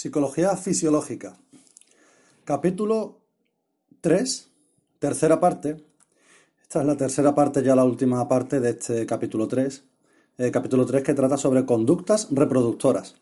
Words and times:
Psicología 0.00 0.56
fisiológica. 0.56 1.36
Capítulo 2.46 3.18
3, 4.00 4.48
tercera 4.98 5.38
parte. 5.38 5.76
Esta 6.62 6.80
es 6.80 6.86
la 6.86 6.96
tercera 6.96 7.34
parte, 7.34 7.62
ya 7.62 7.76
la 7.76 7.84
última 7.84 8.26
parte 8.26 8.60
de 8.60 8.70
este 8.70 9.04
capítulo 9.04 9.46
3. 9.46 9.84
Eh, 10.38 10.50
capítulo 10.50 10.86
3 10.86 11.02
que 11.02 11.12
trata 11.12 11.36
sobre 11.36 11.66
conductas 11.66 12.28
reproductoras. 12.30 13.16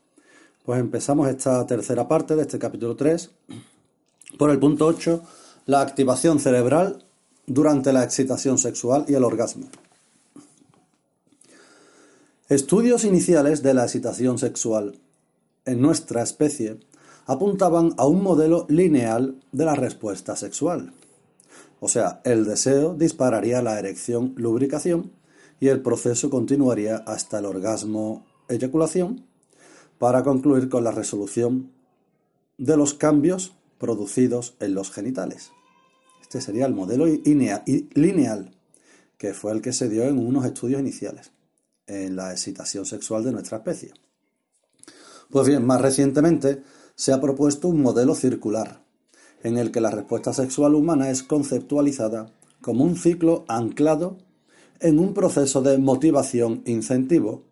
Pues 0.64 0.78
empezamos 0.78 1.28
esta 1.28 1.66
tercera 1.66 2.06
parte 2.06 2.36
de 2.36 2.42
este 2.42 2.60
capítulo 2.60 2.94
3 2.94 3.28
por 4.38 4.50
el 4.50 4.60
punto 4.60 4.86
8, 4.86 5.20
la 5.66 5.80
activación 5.80 6.38
cerebral 6.38 7.04
durante 7.44 7.92
la 7.92 8.04
excitación 8.04 8.56
sexual 8.56 9.04
y 9.08 9.14
el 9.14 9.24
orgasmo. 9.24 9.66
Estudios 12.48 13.04
iniciales 13.04 13.64
de 13.64 13.74
la 13.74 13.82
excitación 13.82 14.38
sexual 14.38 14.94
en 15.68 15.80
nuestra 15.80 16.22
especie 16.22 16.78
apuntaban 17.26 17.94
a 17.98 18.06
un 18.06 18.22
modelo 18.22 18.66
lineal 18.68 19.38
de 19.52 19.64
la 19.64 19.74
respuesta 19.74 20.34
sexual. 20.34 20.92
O 21.80 21.88
sea, 21.88 22.20
el 22.24 22.44
deseo 22.44 22.94
dispararía 22.94 23.62
la 23.62 23.78
erección 23.78 24.34
lubricación 24.36 25.12
y 25.60 25.68
el 25.68 25.82
proceso 25.82 26.30
continuaría 26.30 26.96
hasta 26.96 27.38
el 27.38 27.46
orgasmo 27.46 28.24
eyaculación 28.48 29.26
para 29.98 30.22
concluir 30.22 30.68
con 30.68 30.84
la 30.84 30.90
resolución 30.90 31.70
de 32.56 32.76
los 32.76 32.94
cambios 32.94 33.54
producidos 33.78 34.54
en 34.60 34.74
los 34.74 34.90
genitales. 34.90 35.52
Este 36.22 36.40
sería 36.40 36.66
el 36.66 36.74
modelo 36.74 37.06
lineal, 37.06 38.56
que 39.16 39.34
fue 39.34 39.52
el 39.52 39.60
que 39.60 39.72
se 39.72 39.88
dio 39.88 40.04
en 40.04 40.18
unos 40.18 40.44
estudios 40.44 40.80
iniciales 40.80 41.32
en 41.86 42.16
la 42.16 42.32
excitación 42.32 42.84
sexual 42.84 43.24
de 43.24 43.32
nuestra 43.32 43.58
especie. 43.58 43.92
Pues 45.30 45.46
bien, 45.46 45.66
más 45.66 45.80
recientemente 45.80 46.62
se 46.94 47.12
ha 47.12 47.20
propuesto 47.20 47.68
un 47.68 47.82
modelo 47.82 48.14
circular, 48.14 48.82
en 49.42 49.58
el 49.58 49.70
que 49.70 49.80
la 49.80 49.90
respuesta 49.90 50.32
sexual 50.32 50.74
humana 50.74 51.10
es 51.10 51.22
conceptualizada 51.22 52.32
como 52.62 52.84
un 52.84 52.96
ciclo 52.96 53.44
anclado 53.46 54.18
en 54.80 54.98
un 54.98 55.12
proceso 55.12 55.60
de 55.60 55.78
motivación-incentivo 55.78 57.44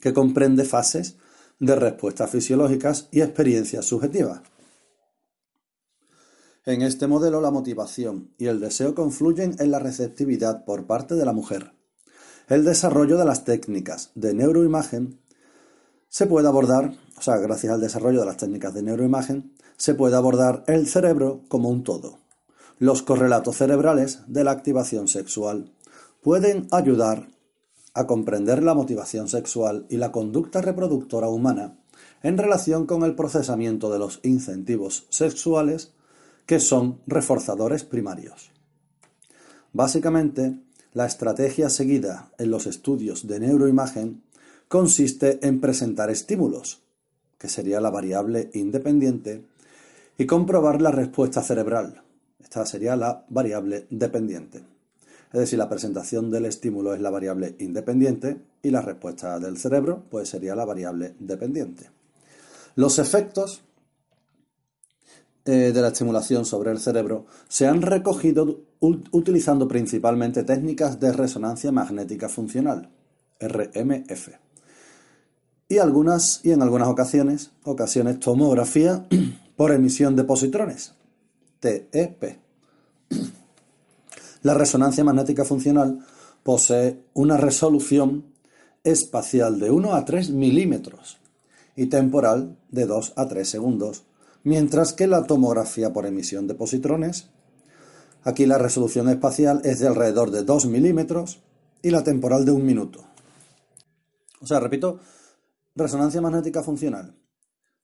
que 0.00 0.14
comprende 0.14 0.64
fases 0.64 1.16
de 1.58 1.76
respuestas 1.76 2.30
fisiológicas 2.30 3.08
y 3.10 3.20
experiencias 3.20 3.84
subjetivas. 3.84 4.40
En 6.66 6.80
este 6.80 7.06
modelo 7.06 7.42
la 7.42 7.50
motivación 7.50 8.30
y 8.38 8.46
el 8.46 8.58
deseo 8.58 8.94
confluyen 8.94 9.54
en 9.58 9.70
la 9.70 9.80
receptividad 9.80 10.64
por 10.64 10.86
parte 10.86 11.14
de 11.14 11.26
la 11.26 11.34
mujer, 11.34 11.72
el 12.48 12.64
desarrollo 12.64 13.18
de 13.18 13.26
las 13.26 13.44
técnicas 13.44 14.12
de 14.14 14.32
neuroimagen 14.32 15.20
se 16.14 16.26
puede 16.26 16.46
abordar, 16.46 16.96
o 17.18 17.22
sea, 17.22 17.38
gracias 17.38 17.72
al 17.72 17.80
desarrollo 17.80 18.20
de 18.20 18.26
las 18.26 18.36
técnicas 18.36 18.72
de 18.72 18.84
neuroimagen, 18.84 19.52
se 19.76 19.96
puede 19.96 20.14
abordar 20.14 20.62
el 20.68 20.86
cerebro 20.86 21.40
como 21.48 21.70
un 21.70 21.82
todo. 21.82 22.20
Los 22.78 23.02
correlatos 23.02 23.56
cerebrales 23.56 24.20
de 24.28 24.44
la 24.44 24.52
activación 24.52 25.08
sexual 25.08 25.72
pueden 26.22 26.68
ayudar 26.70 27.26
a 27.94 28.06
comprender 28.06 28.62
la 28.62 28.74
motivación 28.74 29.26
sexual 29.26 29.86
y 29.88 29.96
la 29.96 30.12
conducta 30.12 30.60
reproductora 30.60 31.28
humana 31.28 31.80
en 32.22 32.38
relación 32.38 32.86
con 32.86 33.02
el 33.02 33.16
procesamiento 33.16 33.90
de 33.90 33.98
los 33.98 34.20
incentivos 34.22 35.08
sexuales 35.10 35.94
que 36.46 36.60
son 36.60 37.00
reforzadores 37.08 37.82
primarios. 37.82 38.52
Básicamente, 39.72 40.60
la 40.92 41.06
estrategia 41.06 41.70
seguida 41.70 42.30
en 42.38 42.52
los 42.52 42.68
estudios 42.68 43.26
de 43.26 43.40
neuroimagen 43.40 44.22
consiste 44.68 45.38
en 45.46 45.60
presentar 45.60 46.10
estímulos, 46.10 46.82
que 47.38 47.48
sería 47.48 47.80
la 47.80 47.90
variable 47.90 48.50
independiente, 48.54 49.44
y 50.18 50.26
comprobar 50.26 50.80
la 50.80 50.90
respuesta 50.90 51.42
cerebral. 51.42 52.02
Esta 52.42 52.64
sería 52.66 52.96
la 52.96 53.24
variable 53.28 53.86
dependiente. 53.90 54.62
Es 55.32 55.40
decir, 55.40 55.58
la 55.58 55.68
presentación 55.68 56.30
del 56.30 56.44
estímulo 56.44 56.94
es 56.94 57.00
la 57.00 57.10
variable 57.10 57.56
independiente 57.58 58.40
y 58.62 58.70
la 58.70 58.82
respuesta 58.82 59.40
del 59.40 59.58
cerebro 59.58 60.04
pues 60.08 60.28
sería 60.28 60.54
la 60.54 60.64
variable 60.64 61.16
dependiente. 61.18 61.90
Los 62.76 63.00
efectos 63.00 63.62
eh, 65.44 65.72
de 65.74 65.82
la 65.82 65.88
estimulación 65.88 66.44
sobre 66.44 66.70
el 66.70 66.78
cerebro 66.78 67.26
se 67.48 67.66
han 67.66 67.82
recogido 67.82 68.60
utilizando 68.80 69.66
principalmente 69.66 70.44
técnicas 70.44 71.00
de 71.00 71.12
resonancia 71.12 71.72
magnética 71.72 72.28
funcional, 72.28 72.90
RMF, 73.40 74.28
y 75.74 75.78
algunas 75.78 76.40
y 76.44 76.52
en 76.52 76.62
algunas 76.62 76.86
ocasiones, 76.86 77.50
ocasiones 77.64 78.20
tomografía 78.20 79.06
por 79.56 79.72
emisión 79.72 80.14
de 80.14 80.22
positrones, 80.22 80.94
TEP. 81.58 82.38
La 84.42 84.54
resonancia 84.54 85.02
magnética 85.02 85.44
funcional 85.44 85.98
posee 86.44 87.02
una 87.14 87.36
resolución 87.36 88.26
espacial 88.84 89.58
de 89.58 89.70
1 89.72 89.94
a 89.94 90.04
3 90.04 90.30
milímetros 90.30 91.18
y 91.74 91.86
temporal 91.86 92.56
de 92.70 92.86
2 92.86 93.14
a 93.16 93.26
3 93.26 93.48
segundos 93.48 94.04
mientras 94.44 94.92
que 94.92 95.08
la 95.08 95.24
tomografía 95.24 95.92
por 95.92 96.06
emisión 96.06 96.46
de 96.46 96.54
positrones, 96.54 97.30
aquí 98.22 98.46
la 98.46 98.58
resolución 98.58 99.08
espacial 99.08 99.60
es 99.64 99.80
de 99.80 99.88
alrededor 99.88 100.30
de 100.30 100.44
2 100.44 100.66
milímetros 100.66 101.40
y 101.82 101.90
la 101.90 102.04
temporal 102.04 102.44
de 102.44 102.52
un 102.52 102.64
minuto. 102.64 103.02
O 104.40 104.46
sea, 104.46 104.60
repito, 104.60 105.00
resonancia 105.76 106.20
magnética 106.20 106.62
funcional, 106.62 107.16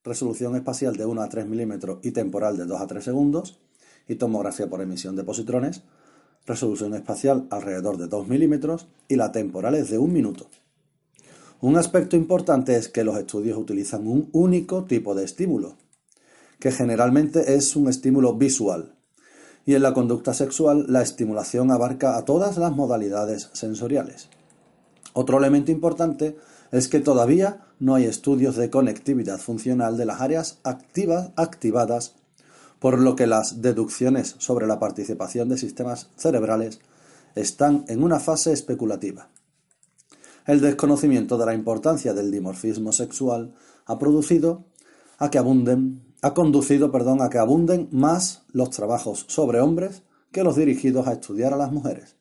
resolución 0.04 0.54
espacial 0.54 0.96
de 0.96 1.06
1 1.06 1.22
a 1.22 1.28
3 1.28 1.46
milímetros 1.46 1.98
y 2.02 2.12
temporal 2.12 2.56
de 2.56 2.64
2 2.64 2.80
a 2.80 2.86
3 2.86 3.02
segundos, 3.02 3.58
y 4.06 4.14
tomografía 4.14 4.68
por 4.68 4.80
emisión 4.80 5.16
de 5.16 5.24
positrones, 5.24 5.82
resolución 6.46 6.94
espacial 6.94 7.46
alrededor 7.50 7.96
de 7.96 8.06
2 8.06 8.28
milímetros 8.28 8.88
y 9.08 9.16
la 9.16 9.32
temporal 9.32 9.74
es 9.74 9.90
de 9.90 9.98
un 9.98 10.12
minuto. 10.12 10.48
Un 11.60 11.76
aspecto 11.76 12.16
importante 12.16 12.76
es 12.76 12.88
que 12.88 13.04
los 13.04 13.18
estudios 13.18 13.58
utilizan 13.58 14.06
un 14.06 14.30
único 14.32 14.84
tipo 14.84 15.14
de 15.14 15.24
estímulo, 15.24 15.76
que 16.58 16.72
generalmente 16.72 17.54
es 17.54 17.76
un 17.76 17.88
estímulo 17.88 18.34
visual. 18.34 18.94
Y 19.66 19.74
en 19.74 19.82
la 19.82 19.92
conducta 19.92 20.32
sexual 20.32 20.86
la 20.88 21.02
estimulación 21.02 21.70
abarca 21.70 22.16
a 22.16 22.24
todas 22.24 22.56
las 22.56 22.72
modalidades 22.72 23.50
sensoriales. 23.52 24.28
Otro 25.12 25.38
elemento 25.38 25.70
importante 25.70 26.36
es 26.70 26.88
que 26.88 27.00
todavía 27.00 27.66
no 27.78 27.94
hay 27.94 28.04
estudios 28.04 28.56
de 28.56 28.70
conectividad 28.70 29.38
funcional 29.38 29.96
de 29.96 30.04
las 30.04 30.20
áreas 30.20 30.58
activas, 30.62 31.30
activadas, 31.36 32.14
por 32.78 32.98
lo 32.98 33.16
que 33.16 33.26
las 33.26 33.62
deducciones 33.62 34.36
sobre 34.38 34.66
la 34.66 34.78
participación 34.78 35.48
de 35.48 35.58
sistemas 35.58 36.10
cerebrales 36.16 36.80
están 37.34 37.84
en 37.88 38.02
una 38.02 38.20
fase 38.20 38.52
especulativa. 38.52 39.28
El 40.46 40.60
desconocimiento 40.60 41.38
de 41.38 41.46
la 41.46 41.54
importancia 41.54 42.14
del 42.14 42.30
dimorfismo 42.30 42.92
sexual 42.92 43.54
ha 43.86 43.98
producido 43.98 44.64
a 45.18 45.30
que 45.30 45.38
abunden 45.38 46.10
ha 46.22 46.34
conducido 46.34 46.90
perdón, 46.92 47.22
a 47.22 47.30
que 47.30 47.38
abunden 47.38 47.88
más 47.92 48.42
los 48.52 48.70
trabajos 48.70 49.24
sobre 49.28 49.60
hombres 49.60 50.02
que 50.32 50.44
los 50.44 50.56
dirigidos 50.56 51.06
a 51.06 51.12
estudiar 51.12 51.54
a 51.54 51.56
las 51.56 51.72
mujeres. 51.72 52.16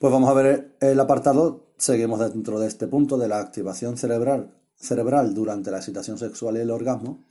Pues 0.00 0.14
vamos 0.14 0.30
a 0.30 0.32
ver 0.32 0.78
el 0.80 0.98
apartado, 0.98 1.74
seguimos 1.76 2.20
dentro 2.20 2.58
de 2.58 2.68
este 2.68 2.86
punto 2.86 3.18
de 3.18 3.28
la 3.28 3.38
activación 3.38 3.98
cerebral, 3.98 4.54
cerebral 4.74 5.34
durante 5.34 5.70
la 5.70 5.76
excitación 5.76 6.16
sexual 6.16 6.56
y 6.56 6.60
el 6.60 6.70
orgasmo. 6.70 7.26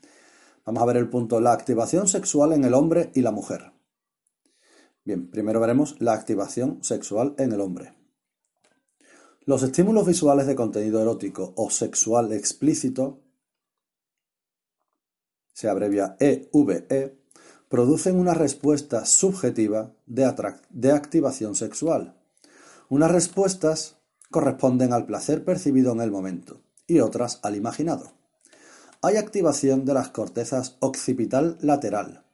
Vamos 0.68 0.84
a 0.84 0.86
ver 0.86 0.98
el 0.98 1.10
punto, 1.10 1.42
la 1.42 1.52
activación 1.52 2.08
sexual 2.08 2.54
en 2.54 2.64
el 2.64 2.76
hombre 2.76 3.10
y 3.16 3.24
la 3.24 3.32
mujer. 3.32 3.72
Bien, 5.04 5.32
primero 5.32 5.60
veremos 5.60 6.00
la 6.00 6.14
activación 6.14 6.84
sexual 6.84 7.34
en 7.40 7.54
el 7.54 7.62
hombre. 7.62 7.96
Los 9.46 9.64
estímulos 9.64 10.06
visuales 10.06 10.46
de 10.46 10.56
contenido 10.56 11.02
erótico 11.02 11.54
o 11.56 11.72
sexual 11.72 12.32
explícito 12.34 13.24
se 15.54 15.70
abrevia 15.70 16.18
EVE, 16.20 16.86
e, 16.92 17.18
producen 17.68 18.20
una 18.20 18.36
respuesta 18.36 19.08
subjetiva 19.08 19.92
de, 20.06 20.32
de 20.70 20.92
activación 20.92 21.56
sexual. 21.56 22.19
Unas 22.90 23.12
respuestas 23.12 23.98
corresponden 24.32 24.94
al 24.94 25.06
placer 25.06 25.46
percibido 25.46 25.92
en 25.92 26.02
el 26.02 26.10
momento 26.10 26.62
y 26.88 27.00
otras 27.00 27.40
al 27.44 27.56
imaginado. 27.56 28.14
Hay 29.04 29.16
activación 29.16 29.86
de 29.86 29.94
las 29.94 30.10
cortezas 30.10 30.76
occipital 30.80 31.58
lateral, 31.62 32.26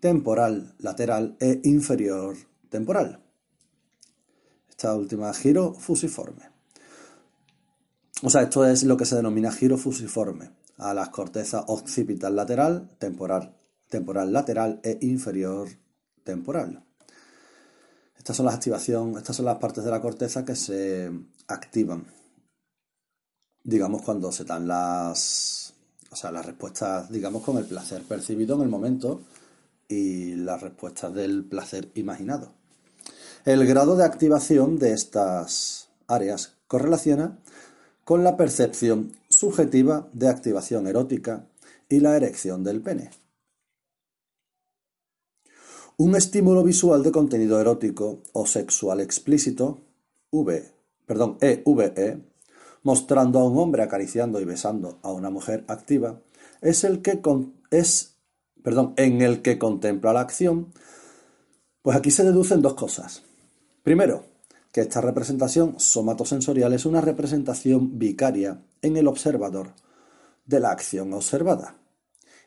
temporal 0.00 0.74
lateral 0.78 1.36
e 1.40 1.60
inferior 1.64 2.36
temporal. 2.70 3.22
Esta 4.70 4.96
última 4.96 5.32
giro 5.34 5.74
fusiforme. 5.74 6.50
O 8.22 8.30
sea, 8.30 8.42
esto 8.42 8.64
es 8.64 8.84
lo 8.84 8.96
que 8.96 9.04
se 9.04 9.16
denomina 9.16 9.52
giro 9.52 9.76
fusiforme 9.76 10.50
a 10.78 10.94
las 10.94 11.10
cortezas 11.10 11.64
occipital 11.66 12.34
lateral, 12.34 12.88
temporal, 12.98 13.54
temporal 13.90 14.32
lateral 14.32 14.80
e 14.82 14.96
inferior 15.02 15.68
temporal. 16.24 16.82
Estas 18.22 18.36
son 18.36 18.46
las 18.46 18.54
activación, 18.54 19.16
estas 19.16 19.34
son 19.34 19.46
las 19.46 19.58
partes 19.58 19.82
de 19.82 19.90
la 19.90 20.00
corteza 20.00 20.44
que 20.44 20.54
se 20.54 21.10
activan. 21.48 22.06
Digamos 23.64 24.02
cuando 24.02 24.30
se 24.30 24.44
dan 24.44 24.68
las 24.68 25.74
O 26.08 26.14
sea, 26.14 26.30
las 26.30 26.46
respuestas, 26.46 27.10
digamos, 27.10 27.42
con 27.42 27.56
el 27.58 27.64
placer 27.64 28.02
percibido 28.02 28.54
en 28.54 28.62
el 28.62 28.68
momento 28.68 29.22
y 29.88 30.36
las 30.36 30.60
respuestas 30.60 31.12
del 31.12 31.44
placer 31.44 31.90
imaginado. 31.96 32.52
El 33.44 33.66
grado 33.66 33.96
de 33.96 34.04
activación 34.04 34.78
de 34.78 34.92
estas 34.92 35.88
áreas 36.06 36.52
correlaciona 36.68 37.40
con 38.04 38.22
la 38.22 38.36
percepción 38.36 39.16
subjetiva 39.30 40.06
de 40.12 40.28
activación 40.28 40.86
erótica 40.86 41.44
y 41.88 41.98
la 41.98 42.16
erección 42.16 42.62
del 42.62 42.82
pene. 42.82 43.10
Un 45.98 46.16
estímulo 46.16 46.64
visual 46.64 47.02
de 47.02 47.12
contenido 47.12 47.60
erótico 47.60 48.22
o 48.32 48.46
sexual 48.46 49.00
explícito, 49.00 49.80
V, 50.30 50.72
EVE, 51.06 51.92
e, 51.96 52.18
mostrando 52.82 53.38
a 53.38 53.44
un 53.44 53.58
hombre 53.58 53.82
acariciando 53.82 54.40
y 54.40 54.44
besando 54.44 54.98
a 55.02 55.12
una 55.12 55.28
mujer 55.28 55.64
activa, 55.68 56.20
es 56.62 56.84
el 56.84 57.02
que 57.02 57.20
es, 57.70 58.16
perdón, 58.62 58.94
en 58.96 59.20
el 59.20 59.42
que 59.42 59.58
contempla 59.58 60.14
la 60.14 60.20
acción, 60.20 60.72
pues 61.82 61.96
aquí 61.96 62.10
se 62.10 62.24
deducen 62.24 62.62
dos 62.62 62.74
cosas. 62.74 63.22
Primero, 63.82 64.24
que 64.72 64.80
esta 64.80 65.02
representación 65.02 65.78
somatosensorial 65.78 66.72
es 66.72 66.86
una 66.86 67.02
representación 67.02 67.98
vicaria 67.98 68.62
en 68.80 68.96
el 68.96 69.08
observador 69.08 69.74
de 70.46 70.60
la 70.60 70.70
acción 70.70 71.12
observada. 71.12 71.76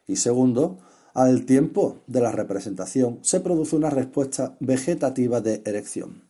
Y 0.07 0.15
segundo, 0.15 0.79
al 1.15 1.45
tiempo 1.45 2.01
de 2.07 2.19
la 2.19 2.31
representación 2.31 3.19
se 3.21 3.39
produce 3.39 3.75
una 3.75 3.89
respuesta 3.89 4.57
vegetativa 4.59 5.39
de 5.41 5.63
erección. 5.65 6.23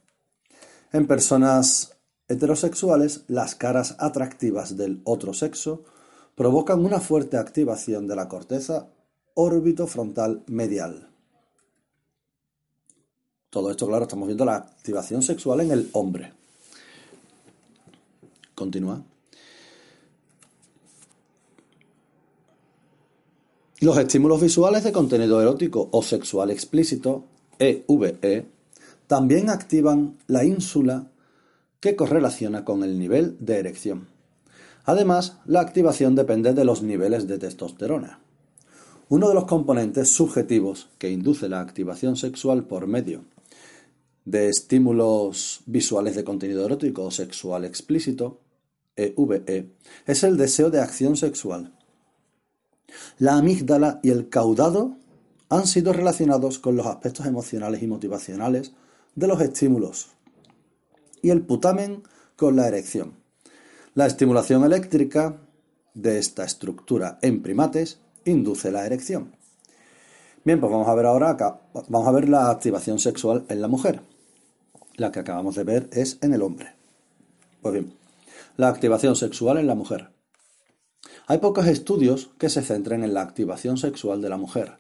En 0.94 1.08
personas 1.08 1.98
heterosexuales, 2.28 3.24
las 3.28 3.56
caras 3.56 3.96
atractivas 4.00 4.78
del 4.78 5.02
otro 5.04 5.34
sexo 5.34 5.84
provocan 6.36 6.86
una 6.86 7.00
fuerte 7.00 7.38
activación 7.38 8.08
de 8.08 8.16
la 8.16 8.30
corteza 8.30 8.88
órbito-frontal 9.34 10.44
medial. 10.48 11.10
Todo 13.50 13.72
esto, 13.72 13.88
claro, 13.88 14.04
estamos 14.04 14.28
viendo 14.28 14.46
la 14.46 14.56
activación 14.56 15.24
sexual 15.24 15.62
en 15.62 15.72
el 15.72 15.90
hombre. 15.94 16.32
Continúa. 18.54 19.04
Los 23.86 24.00
estímulos 24.00 24.42
visuales 24.42 24.84
de 24.84 24.92
contenido 24.92 25.40
erótico 25.40 25.90
o 25.92 26.02
sexual 26.02 26.50
explícito, 26.50 27.26
EVE, 27.60 28.18
e, 28.24 28.46
también 29.06 29.52
activan 29.52 30.18
la 30.26 30.44
ínsula 30.44 31.12
que 31.80 31.96
correlaciona 31.96 32.66
con 32.66 32.84
el 32.84 32.98
nivel 32.98 33.38
de 33.40 33.60
erección. 33.60 34.08
Además, 34.86 35.38
la 35.46 35.62
activación 35.62 36.16
depende 36.16 36.56
de 36.56 36.66
los 36.66 36.82
niveles 36.82 37.28
de 37.28 37.38
testosterona. 37.38 38.22
Uno 39.10 39.30
de 39.30 39.36
los 39.36 39.46
componentes 39.46 40.10
subjetivos 40.10 40.90
que 40.98 41.12
induce 41.12 41.48
la 41.48 41.60
activación 41.60 42.16
sexual 42.16 42.64
por 42.64 42.88
medio 42.88 43.26
de 44.26 44.50
estímulos 44.50 45.62
visuales 45.68 46.16
de 46.16 46.24
contenido 46.24 46.66
erótico 46.66 47.04
o 47.04 47.12
sexual 47.12 47.66
explícito, 47.66 48.40
EVE, 48.96 49.44
e, 49.46 49.70
es 50.08 50.24
el 50.24 50.38
deseo 50.38 50.72
de 50.72 50.82
acción 50.82 51.16
sexual. 51.16 51.75
La 53.18 53.38
amígdala 53.38 54.00
y 54.04 54.12
el 54.12 54.30
caudado 54.30 54.98
han 55.50 55.68
sido 55.68 55.94
relacionados 55.94 56.60
con 56.60 56.76
los 56.76 56.86
aspectos 56.86 57.26
emocionales 57.26 57.82
y 57.84 57.88
motivacionales 57.88 58.74
de 59.16 59.28
los 59.28 59.42
estímulos 59.42 60.10
y 61.22 61.30
el 61.30 61.42
putamen 61.42 62.04
con 62.36 62.56
la 62.56 62.68
erección. 62.68 63.14
La 63.94 64.06
estimulación 64.06 64.64
eléctrica 64.64 65.38
de 65.94 66.20
esta 66.20 66.44
estructura 66.44 67.18
en 67.22 67.42
primates 67.42 68.00
induce 68.26 68.72
la 68.72 68.86
erección. 68.86 69.36
Bien, 70.44 70.60
pues 70.60 70.72
vamos 70.72 70.88
a 70.88 70.94
ver 70.94 71.06
ahora 71.06 71.32
acá, 71.32 71.62
vamos 71.88 72.08
a 72.08 72.12
ver 72.12 72.30
la 72.30 72.52
activación 72.52 73.00
sexual 73.00 73.46
en 73.50 73.62
la 73.62 73.68
mujer. 73.68 74.02
La 74.98 75.12
que 75.12 75.20
acabamos 75.20 75.56
de 75.56 75.64
ver 75.64 75.90
es 75.92 76.20
en 76.22 76.34
el 76.34 76.42
hombre. 76.42 76.74
Pues 77.62 77.74
bien, 77.74 77.94
la 78.58 78.68
activación 78.68 79.16
sexual 79.16 79.58
en 79.58 79.68
la 79.68 79.76
mujer. 79.76 80.10
Hay 81.28 81.40
pocos 81.40 81.66
estudios 81.68 82.30
que 82.38 82.50
se 82.50 82.62
centren 82.62 83.04
en 83.04 83.14
la 83.14 83.22
activación 83.22 83.78
sexual 83.78 84.22
de 84.22 84.30
la 84.30 84.38
mujer, 84.38 84.78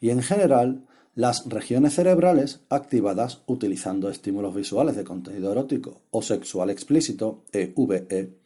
y 0.00 0.10
en 0.10 0.22
general 0.22 0.86
las 1.14 1.46
regiones 1.46 1.94
cerebrales 1.94 2.60
activadas 2.70 3.42
utilizando 3.46 4.08
estímulos 4.08 4.54
visuales 4.54 4.96
de 4.96 5.04
contenido 5.04 5.52
erótico 5.52 6.00
o 6.10 6.22
sexual 6.22 6.70
explícito, 6.70 7.44
EVE, 7.52 8.06
e, 8.08 8.38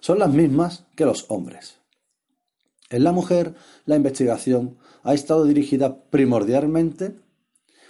son 0.00 0.18
las 0.18 0.32
mismas 0.32 0.84
que 0.94 1.04
los 1.04 1.26
hombres. 1.28 1.78
En 2.88 3.02
la 3.02 3.12
mujer, 3.12 3.54
la 3.84 3.96
investigación 3.96 4.78
ha 5.02 5.12
estado 5.12 5.44
dirigida 5.44 6.04
primordialmente 6.04 7.16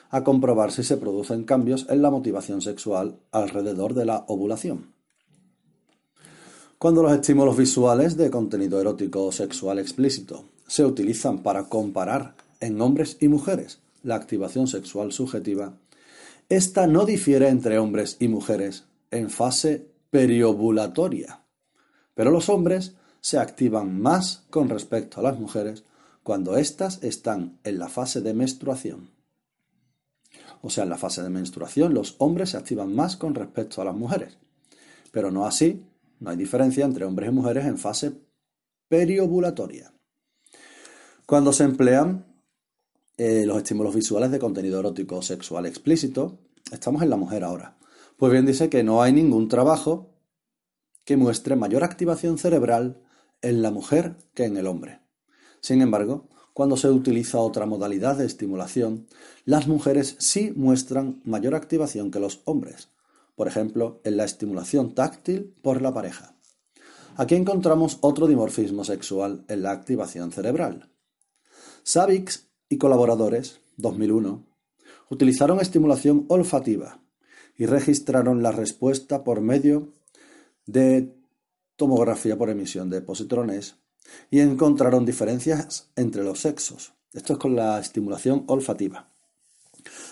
a 0.08 0.24
comprobar 0.24 0.72
si 0.72 0.82
se 0.82 0.96
producen 0.96 1.44
cambios 1.44 1.86
en 1.90 2.00
la 2.00 2.10
motivación 2.10 2.62
sexual 2.62 3.20
alrededor 3.30 3.92
de 3.92 4.06
la 4.06 4.24
ovulación. 4.28 4.95
Cuando 6.78 7.02
los 7.02 7.12
estímulos 7.12 7.56
visuales 7.56 8.18
de 8.18 8.30
contenido 8.30 8.78
erótico 8.78 9.24
o 9.24 9.32
sexual 9.32 9.78
explícito 9.78 10.44
se 10.66 10.84
utilizan 10.84 11.42
para 11.42 11.70
comparar 11.70 12.34
en 12.60 12.78
hombres 12.82 13.16
y 13.18 13.28
mujeres 13.28 13.80
la 14.02 14.16
activación 14.16 14.66
sexual 14.66 15.10
subjetiva, 15.10 15.72
esta 16.50 16.86
no 16.86 17.06
difiere 17.06 17.48
entre 17.48 17.78
hombres 17.78 18.18
y 18.20 18.28
mujeres 18.28 18.84
en 19.10 19.30
fase 19.30 19.88
periovulatoria, 20.10 21.40
pero 22.14 22.30
los 22.30 22.50
hombres 22.50 22.94
se 23.22 23.38
activan 23.38 23.98
más 23.98 24.44
con 24.50 24.68
respecto 24.68 25.20
a 25.20 25.22
las 25.22 25.38
mujeres 25.38 25.82
cuando 26.22 26.58
éstas 26.58 27.02
están 27.02 27.58
en 27.64 27.78
la 27.78 27.88
fase 27.88 28.20
de 28.20 28.34
menstruación. 28.34 29.08
O 30.60 30.68
sea, 30.68 30.84
en 30.84 30.90
la 30.90 30.98
fase 30.98 31.22
de 31.22 31.30
menstruación 31.30 31.94
los 31.94 32.16
hombres 32.18 32.50
se 32.50 32.58
activan 32.58 32.94
más 32.94 33.16
con 33.16 33.34
respecto 33.34 33.80
a 33.80 33.86
las 33.86 33.96
mujeres, 33.96 34.36
pero 35.10 35.30
no 35.30 35.46
así, 35.46 35.82
no 36.20 36.30
hay 36.30 36.36
diferencia 36.36 36.84
entre 36.84 37.04
hombres 37.04 37.30
y 37.30 37.32
mujeres 37.32 37.66
en 37.66 37.78
fase 37.78 38.12
periovulatoria. 38.88 39.92
Cuando 41.26 41.52
se 41.52 41.64
emplean 41.64 42.26
eh, 43.16 43.44
los 43.46 43.56
estímulos 43.56 43.94
visuales 43.94 44.30
de 44.30 44.38
contenido 44.38 44.78
erótico 44.78 45.16
o 45.16 45.22
sexual 45.22 45.66
explícito, 45.66 46.38
estamos 46.70 47.02
en 47.02 47.10
la 47.10 47.16
mujer 47.16 47.44
ahora. 47.44 47.76
Pues 48.16 48.32
bien 48.32 48.46
dice 48.46 48.68
que 48.68 48.82
no 48.82 49.02
hay 49.02 49.12
ningún 49.12 49.48
trabajo 49.48 50.14
que 51.04 51.16
muestre 51.16 51.56
mayor 51.56 51.84
activación 51.84 52.38
cerebral 52.38 53.02
en 53.42 53.62
la 53.62 53.70
mujer 53.70 54.16
que 54.34 54.44
en 54.44 54.56
el 54.56 54.66
hombre. 54.66 55.00
Sin 55.60 55.82
embargo, 55.82 56.28
cuando 56.52 56.76
se 56.76 56.90
utiliza 56.90 57.38
otra 57.38 57.66
modalidad 57.66 58.16
de 58.16 58.26
estimulación, 58.26 59.06
las 59.44 59.66
mujeres 59.66 60.16
sí 60.18 60.52
muestran 60.56 61.20
mayor 61.24 61.54
activación 61.54 62.10
que 62.10 62.20
los 62.20 62.40
hombres, 62.44 62.88
por 63.36 63.46
ejemplo, 63.46 64.00
en 64.02 64.16
la 64.16 64.24
estimulación 64.24 64.94
táctil 64.94 65.54
por 65.62 65.82
la 65.82 65.94
pareja. 65.94 66.34
Aquí 67.16 67.34
encontramos 67.34 67.98
otro 68.00 68.26
dimorfismo 68.26 68.84
sexual 68.84 69.44
en 69.48 69.62
la 69.62 69.70
activación 69.70 70.32
cerebral. 70.32 70.90
Savix 71.82 72.48
y 72.68 72.78
colaboradores, 72.78 73.60
2001, 73.76 74.44
utilizaron 75.10 75.60
estimulación 75.60 76.24
olfativa 76.28 77.00
y 77.56 77.66
registraron 77.66 78.42
la 78.42 78.52
respuesta 78.52 79.22
por 79.22 79.40
medio 79.40 79.92
de 80.66 81.14
tomografía 81.76 82.36
por 82.36 82.50
emisión 82.50 82.90
de 82.90 83.02
positrones 83.02 83.76
y 84.30 84.40
encontraron 84.40 85.04
diferencias 85.04 85.90
entre 85.96 86.24
los 86.24 86.40
sexos. 86.40 86.92
Esto 87.12 87.34
es 87.34 87.38
con 87.38 87.56
la 87.56 87.78
estimulación 87.78 88.44
olfativa. 88.46 89.08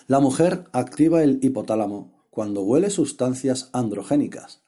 La 0.06 0.20
mujer 0.20 0.64
activa 0.72 1.22
el 1.22 1.38
hipotálamo 1.42 2.13
cuando 2.34 2.62
huele 2.62 2.90
sustancias 2.90 3.70
androgénicas, 3.72 4.64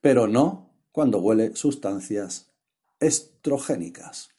pero 0.00 0.26
no 0.26 0.74
cuando 0.90 1.20
huele 1.20 1.54
sustancias 1.54 2.50
estrogénicas. 2.98 4.30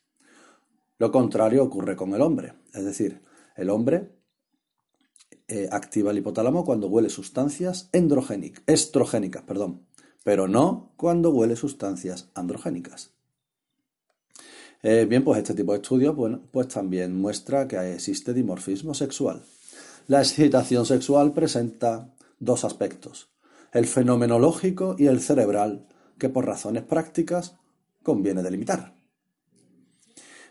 Lo 0.97 1.09
contrario 1.09 1.63
ocurre 1.63 1.95
con 1.95 2.13
el 2.13 2.21
hombre, 2.21 2.55
es 2.73 2.83
decir, 2.83 3.21
el 3.55 3.69
hombre 3.69 4.11
eh, 5.47 5.69
activa 5.71 6.11
el 6.11 6.17
hipotálamo 6.17 6.65
cuando 6.65 6.89
huele 6.89 7.09
sustancias 7.09 7.89
estrogénicas, 7.93 9.43
perdón, 9.43 9.87
pero 10.25 10.49
no 10.49 10.91
cuando 10.97 11.29
huele 11.29 11.55
sustancias 11.55 12.29
androgénicas. 12.33 13.11
Eh, 14.83 15.05
bien, 15.07 15.23
pues 15.23 15.37
este 15.37 15.53
tipo 15.53 15.71
de 15.71 15.77
estudios 15.77 16.13
pues 16.51 16.67
también 16.67 17.17
muestra 17.17 17.69
que 17.69 17.93
existe 17.93 18.33
dimorfismo 18.33 18.93
sexual. 18.93 19.45
La 20.07 20.19
excitación 20.19 20.85
sexual 20.85 21.31
presenta 21.31 22.14
dos 22.39 22.65
aspectos, 22.65 23.29
el 23.71 23.85
fenomenológico 23.85 24.95
y 24.97 25.07
el 25.07 25.21
cerebral, 25.21 25.87
que 26.17 26.29
por 26.29 26.45
razones 26.45 26.83
prácticas 26.83 27.57
conviene 28.03 28.43
delimitar. 28.43 28.95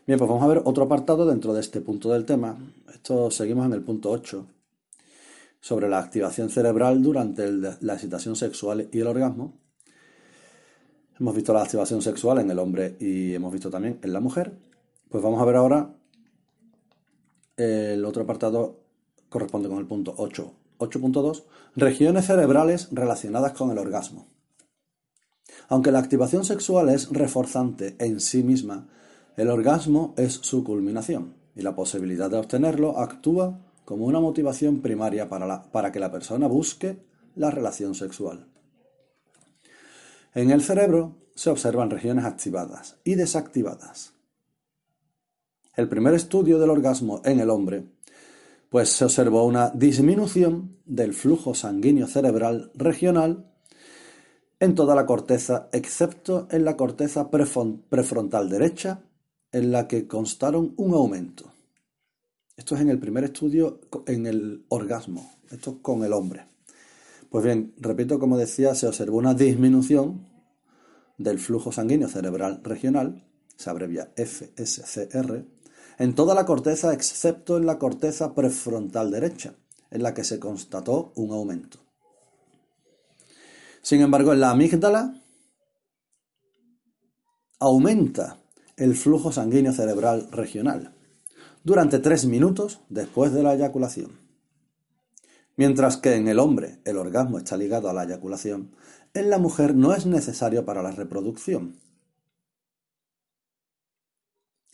Bien, 0.07 0.19
pues 0.19 0.29
vamos 0.29 0.45
a 0.45 0.49
ver 0.49 0.63
otro 0.65 0.85
apartado 0.85 1.25
dentro 1.25 1.55
de 1.55 1.61
este 1.61 1.81
punto 1.81 2.11
del 2.11 2.27
tema. 2.27 2.59
Esto 2.93 3.31
seguimos 3.31 3.65
en 3.65 3.73
el 3.73 3.83
punto 3.83 4.11
8, 4.11 4.47
sobre 5.61 5.89
la 5.89 5.99
activación 5.99 6.51
cerebral 6.51 7.03
durante 7.03 7.51
la 7.51 7.95
excitación 7.95 8.37
sexual 8.37 8.91
y 8.93 9.01
el 9.01 9.07
orgasmo. 9.07 9.55
Hemos 11.19 11.35
visto 11.35 11.55
la 11.55 11.63
activación 11.63 12.03
sexual 12.03 12.41
en 12.41 12.51
el 12.51 12.59
hombre 12.59 12.97
y 13.01 13.33
hemos 13.33 13.51
visto 13.51 13.71
también 13.71 13.99
en 14.03 14.13
la 14.13 14.21
mujer. 14.21 14.53
Pues 15.09 15.25
vamos 15.25 15.41
a 15.41 15.45
ver 15.47 15.57
ahora 15.57 15.95
el 17.57 18.05
otro 18.05 18.25
apartado 18.25 18.81
corresponde 19.31 19.69
con 19.71 19.79
el 19.79 19.87
punto 19.87 20.13
8. 20.19 20.53
8.2. 20.89 21.45
Regiones 21.77 22.27
cerebrales 22.27 22.89
relacionadas 22.93 23.53
con 23.53 23.71
el 23.71 23.79
orgasmo. 23.79 24.29
Aunque 25.69 25.91
la 25.91 25.99
activación 25.99 26.45
sexual 26.45 26.89
es 26.89 27.09
reforzante 27.11 27.97
en 27.99 28.21
sí 28.21 28.43
misma, 28.43 28.89
el 29.37 29.49
orgasmo 29.49 30.15
es 30.17 30.35
su 30.35 30.63
culminación 30.63 31.35
y 31.57 31.63
la 31.63 31.75
posibilidad 31.75 32.31
de 32.31 32.39
obtenerlo 32.39 32.99
actúa 32.99 33.61
como 33.85 34.07
una 34.07 34.21
motivación 34.21 34.81
primaria 34.81 35.29
para, 35.29 35.71
para 35.71 35.93
que 35.93 36.01
la 36.01 36.11
persona 36.11 36.47
busque 36.47 36.99
la 37.35 37.51
relación 37.51 37.95
sexual. 37.95 38.47
En 40.35 40.51
el 40.51 40.63
cerebro 40.63 41.17
se 41.35 41.51
observan 41.51 41.91
regiones 41.91 42.25
activadas 42.25 42.97
y 43.05 43.15
desactivadas. 43.15 44.15
El 45.77 45.89
primer 45.89 46.15
estudio 46.15 46.59
del 46.59 46.71
orgasmo 46.71 47.21
en 47.25 47.41
el 47.41 47.51
hombre, 47.51 47.87
pues 48.75 48.89
se 48.89 49.05
observó 49.05 49.45
una 49.45 49.71
disminución 49.71 50.81
del 50.85 51.15
flujo 51.15 51.55
sanguíneo 51.55 52.09
cerebral 52.09 52.73
regional 52.75 53.55
en 54.59 54.75
toda 54.75 54.97
la 54.97 55.07
corteza, 55.07 55.69
excepto 55.73 56.49
en 56.51 56.65
la 56.65 56.77
corteza 56.77 57.31
prefrontal 57.31 58.51
derecha, 58.51 59.05
en 59.53 59.71
la 59.71 59.87
que 59.87 60.09
constaron 60.09 60.75
un 60.77 60.93
aumento. 60.93 61.53
Esto 62.57 62.75
es 62.75 62.81
en 62.81 62.89
el 62.89 62.99
primer 62.99 63.23
estudio 63.23 63.81
en 64.09 64.27
el 64.27 64.67
orgasmo, 64.71 65.37
esto 65.53 65.71
es 65.71 65.77
con 65.81 66.03
el 66.03 66.13
hombre. 66.13 66.49
Pues 67.31 67.45
bien, 67.45 67.75
repito, 67.77 68.19
como 68.19 68.37
decía, 68.37 68.75
se 68.75 68.89
observó 68.89 69.19
una 69.19 69.35
disminución 69.35 70.27
del 71.17 71.39
flujo 71.39 71.71
sanguíneo 71.71 72.09
cerebral 72.09 72.61
regional, 72.65 73.25
se 73.57 73.71
abrevia 73.71 74.13
FSCR, 74.17 75.47
en 75.99 76.15
toda 76.15 76.35
la 76.35 76.45
corteza 76.45 76.93
excepto 76.93 77.57
en 77.57 77.67
la 77.67 77.79
corteza 77.79 78.35
prefrontal 78.35 79.11
derecha, 79.11 79.55
en 79.91 80.03
la 80.03 80.15
que 80.15 80.25
se 80.25 80.41
constató 80.41 81.13
un 81.15 81.33
aumento. 81.33 81.79
Sin 83.83 84.01
embargo, 84.01 84.33
en 84.33 84.41
la 84.41 84.51
amígdala 84.51 85.21
aumenta 87.59 88.41
el 88.77 88.95
flujo 88.97 89.31
sanguíneo 89.31 89.73
cerebral 89.73 90.29
regional 90.31 90.95
durante 91.63 91.99
tres 91.99 92.27
minutos 92.27 92.81
después 92.89 93.33
de 93.33 93.43
la 93.43 93.55
eyaculación. 93.55 94.21
Mientras 95.57 95.97
que 95.97 96.15
en 96.15 96.29
el 96.29 96.39
hombre 96.39 96.81
el 96.85 96.99
orgasmo 96.99 97.39
está 97.39 97.57
ligado 97.57 97.89
a 97.89 97.93
la 97.93 98.05
eyaculación, 98.05 98.75
en 99.15 99.31
la 99.31 99.39
mujer 99.39 99.75
no 99.75 99.95
es 99.95 100.07
necesario 100.07 100.65
para 100.65 100.83
la 100.83 100.91
reproducción. 100.91 101.79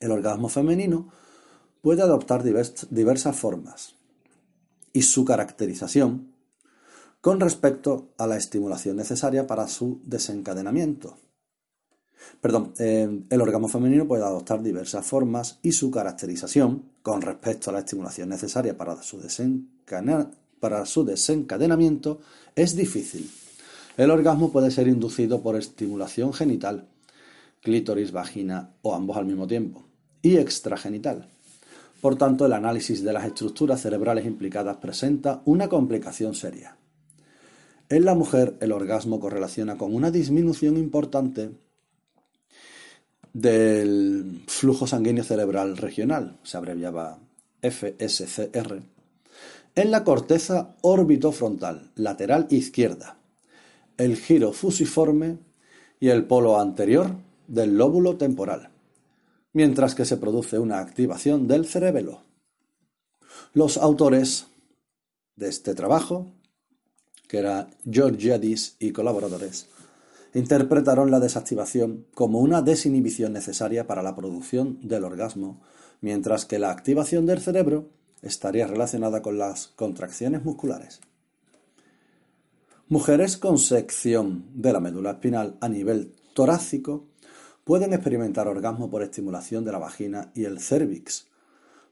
El 0.00 0.10
orgasmo 0.10 0.48
femenino 0.48 1.08
puede 1.82 2.02
adoptar 2.02 2.42
diversas 2.42 3.36
formas 3.36 3.94
y 4.92 5.02
su 5.02 5.24
caracterización 5.24 6.32
con 7.20 7.38
respecto 7.38 8.08
a 8.16 8.26
la 8.26 8.36
estimulación 8.36 8.96
necesaria 8.96 9.46
para 9.46 9.68
su 9.68 10.00
desencadenamiento. 10.04 11.18
Perdón, 12.40 12.72
eh, 12.78 13.24
el 13.28 13.40
orgasmo 13.40 13.68
femenino 13.68 14.06
puede 14.06 14.24
adoptar 14.24 14.62
diversas 14.62 15.06
formas 15.06 15.58
y 15.62 15.72
su 15.72 15.90
caracterización 15.90 16.84
con 17.02 17.22
respecto 17.22 17.70
a 17.70 17.72
la 17.74 17.80
estimulación 17.80 18.28
necesaria 18.28 18.76
para 18.76 19.02
su, 19.02 19.20
para 20.60 20.86
su 20.86 21.04
desencadenamiento 21.04 22.20
es 22.54 22.76
difícil. 22.76 23.30
El 23.96 24.10
orgasmo 24.10 24.50
puede 24.52 24.70
ser 24.70 24.88
inducido 24.88 25.42
por 25.42 25.56
estimulación 25.56 26.32
genital, 26.32 26.88
clítoris, 27.60 28.12
vagina 28.12 28.74
o 28.82 28.94
ambos 28.94 29.16
al 29.16 29.26
mismo 29.26 29.46
tiempo, 29.46 29.84
y 30.22 30.36
extragenital. 30.36 31.28
Por 32.00 32.16
tanto, 32.16 32.46
el 32.46 32.52
análisis 32.52 33.02
de 33.02 33.12
las 33.12 33.24
estructuras 33.24 33.82
cerebrales 33.82 34.24
implicadas 34.24 34.78
presenta 34.78 35.42
una 35.44 35.68
complicación 35.68 36.34
seria. 36.34 36.76
En 37.88 38.04
la 38.04 38.14
mujer, 38.14 38.56
el 38.60 38.72
orgasmo 38.72 39.20
correlaciona 39.20 39.76
con 39.76 39.94
una 39.94 40.10
disminución 40.10 40.76
importante 40.76 41.50
del 43.32 44.42
flujo 44.46 44.86
sanguíneo 44.86 45.24
cerebral 45.24 45.76
regional, 45.76 46.38
se 46.42 46.56
abreviaba 46.56 47.18
FSCR, 47.62 48.82
en 49.76 49.90
la 49.90 50.02
corteza 50.02 50.74
órbito-frontal 50.80 51.90
lateral 51.94 52.46
izquierda, 52.50 53.18
el 53.98 54.16
giro 54.16 54.52
fusiforme 54.52 55.38
y 56.00 56.08
el 56.08 56.24
polo 56.24 56.58
anterior 56.58 57.14
del 57.46 57.76
lóbulo 57.76 58.16
temporal, 58.16 58.69
mientras 59.52 59.94
que 59.94 60.04
se 60.04 60.16
produce 60.16 60.58
una 60.58 60.78
activación 60.78 61.48
del 61.48 61.66
cerebelo. 61.66 62.22
Los 63.52 63.76
autores 63.76 64.46
de 65.36 65.48
este 65.48 65.74
trabajo, 65.74 66.32
que 67.28 67.38
era 67.38 67.70
Georgiadis 67.88 68.76
y 68.78 68.92
colaboradores, 68.92 69.68
interpretaron 70.34 71.10
la 71.10 71.20
desactivación 71.20 72.06
como 72.14 72.40
una 72.40 72.62
desinhibición 72.62 73.32
necesaria 73.32 73.86
para 73.86 74.02
la 74.02 74.14
producción 74.14 74.78
del 74.82 75.04
orgasmo, 75.04 75.60
mientras 76.00 76.44
que 76.44 76.58
la 76.58 76.70
activación 76.70 77.26
del 77.26 77.40
cerebro 77.40 77.88
estaría 78.22 78.66
relacionada 78.66 79.22
con 79.22 79.38
las 79.38 79.68
contracciones 79.68 80.44
musculares. 80.44 81.00
Mujeres 82.88 83.36
con 83.36 83.58
sección 83.58 84.46
de 84.54 84.72
la 84.72 84.80
médula 84.80 85.12
espinal 85.12 85.56
a 85.60 85.68
nivel 85.68 86.12
torácico 86.34 87.06
pueden 87.64 87.92
experimentar 87.92 88.48
orgasmo 88.48 88.90
por 88.90 89.02
estimulación 89.02 89.64
de 89.64 89.72
la 89.72 89.78
vagina 89.78 90.30
y 90.34 90.44
el 90.44 90.60
cervix, 90.60 91.28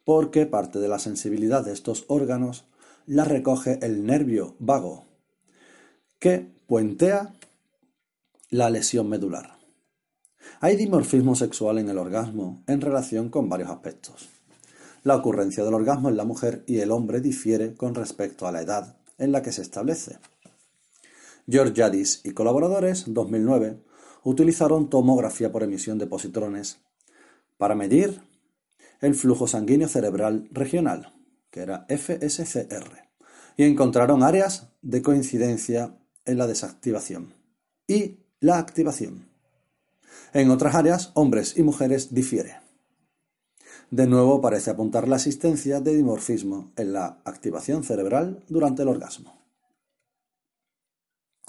porque 0.05 0.47
parte 0.47 0.79
de 0.79 0.89
la 0.89 0.99
sensibilidad 0.99 1.65
de 1.65 1.73
estos 1.73 2.05
órganos 2.09 2.65
la 3.07 3.25
recoge 3.25 3.79
el 3.83 4.05
nervio 4.05 4.55
vago, 4.59 5.07
que 6.19 6.51
puentea 6.67 7.35
la 8.51 8.71
lesión 8.71 9.09
medular. 9.09 9.59
Hay 10.61 10.77
dimorfismo 10.77 11.35
sexual 11.35 11.79
en 11.79 11.89
el 11.89 11.99
orgasmo 11.99 12.63
en 12.67 12.81
relación 12.81 13.29
con 13.29 13.49
varios 13.49 13.71
aspectos. 13.71 14.29
La 15.05 15.17
ocurrencia 15.17 15.65
del 15.65 15.75
orgasmo 15.75 16.09
en 16.09 16.17
la 16.17 16.25
mujer 16.25 16.65
y 16.67 16.81
el 16.81 16.91
hombre 16.91 17.21
difiere 17.21 17.75
con 17.75 17.95
respecto 17.95 18.47
a 18.47 18.53
la 18.53 18.63
edad 18.63 18.97
en 19.19 19.33
la 19.33 19.43
que 19.43 19.53
se 19.53 19.63
establece. 19.63 20.19
George 21.49 21.75
Jadis 21.75 22.21
y 22.25 22.33
colaboradores, 22.33 23.05
2009, 23.07 23.79
utilizaron 24.28 24.90
tomografía 24.90 25.50
por 25.50 25.62
emisión 25.62 25.99
de 25.99 26.06
positrones 26.06 26.78
para 27.56 27.75
medir 27.75 28.20
el 29.00 29.14
flujo 29.14 29.49
sanguíneo 29.49 29.88
cerebral 29.88 30.49
regional, 30.50 31.14
que 31.50 31.61
era 31.61 31.87
FSCR, 31.88 33.08
y 33.56 33.64
encontraron 33.64 34.23
áreas 34.23 34.68
de 34.82 35.00
coincidencia 35.00 35.97
en 36.26 36.37
la 36.37 36.47
desactivación 36.47 37.32
y 37.87 38.18
la 38.40 38.58
activación. 38.58 39.28
En 40.35 40.50
otras 40.50 40.75
áreas, 40.75 41.11
hombres 41.14 41.56
y 41.56 41.62
mujeres 41.62 42.12
difieren. 42.12 42.56
De 43.90 44.06
nuevo 44.06 44.42
parece 44.42 44.70
apuntar 44.70 45.08
la 45.08 45.16
existencia 45.16 45.80
de 45.80 45.97
dimorfismo 45.97 46.70
en 46.76 46.92
la 46.92 47.23
activación 47.25 47.82
cerebral 47.82 48.44
durante 48.49 48.82
el 48.82 48.88
orgasmo. 48.88 49.38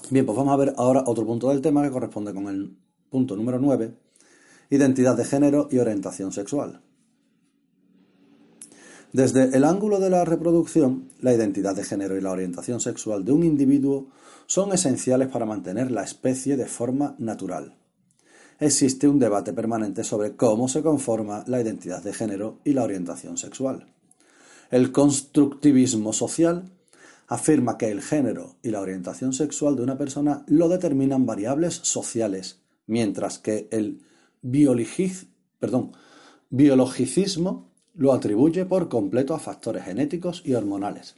Bien, 0.09 0.25
pues 0.25 0.37
vamos 0.37 0.53
a 0.53 0.57
ver 0.57 0.73
ahora 0.77 1.03
otro 1.05 1.25
punto 1.25 1.49
del 1.49 1.61
tema 1.61 1.83
que 1.83 1.91
corresponde 1.91 2.33
con 2.33 2.47
el 2.47 2.75
punto 3.09 3.35
número 3.35 3.59
9, 3.59 3.93
identidad 4.69 5.15
de 5.15 5.25
género 5.25 5.67
y 5.71 5.77
orientación 5.77 6.31
sexual. 6.31 6.81
Desde 9.13 9.55
el 9.55 9.63
ángulo 9.63 9.99
de 9.99 10.09
la 10.09 10.25
reproducción, 10.25 11.09
la 11.19 11.33
identidad 11.33 11.75
de 11.75 11.83
género 11.83 12.17
y 12.17 12.21
la 12.21 12.31
orientación 12.31 12.79
sexual 12.79 13.25
de 13.25 13.31
un 13.31 13.43
individuo 13.43 14.07
son 14.45 14.71
esenciales 14.71 15.27
para 15.29 15.45
mantener 15.45 15.91
la 15.91 16.03
especie 16.03 16.57
de 16.57 16.65
forma 16.65 17.15
natural 17.17 17.75
existe 18.59 19.07
un 19.07 19.19
debate 19.19 19.53
permanente 19.53 20.03
sobre 20.03 20.35
cómo 20.35 20.67
se 20.67 20.81
conforma 20.81 21.43
la 21.47 21.61
identidad 21.61 22.03
de 22.03 22.13
género 22.13 22.59
y 22.63 22.73
la 22.73 22.83
orientación 22.83 23.37
sexual. 23.37 23.87
El 24.69 24.91
constructivismo 24.91 26.13
social 26.13 26.71
afirma 27.29 27.77
que 27.77 27.89
el 27.91 28.01
género 28.01 28.57
y 28.63 28.71
la 28.71 28.81
orientación 28.81 29.33
sexual 29.33 29.75
de 29.75 29.83
una 29.83 29.99
persona 29.99 30.43
lo 30.47 30.67
determinan 30.67 31.27
variables 31.27 31.75
sociales, 31.75 32.59
mientras 32.87 33.37
que 33.37 33.69
el 33.71 34.01
biologicismo 34.41 35.29
lo 37.93 38.13
atribuye 38.13 38.65
por 38.65 38.89
completo 38.89 39.35
a 39.35 39.39
factores 39.39 39.85
genéticos 39.85 40.41
y 40.43 40.55
hormonales. 40.55 41.15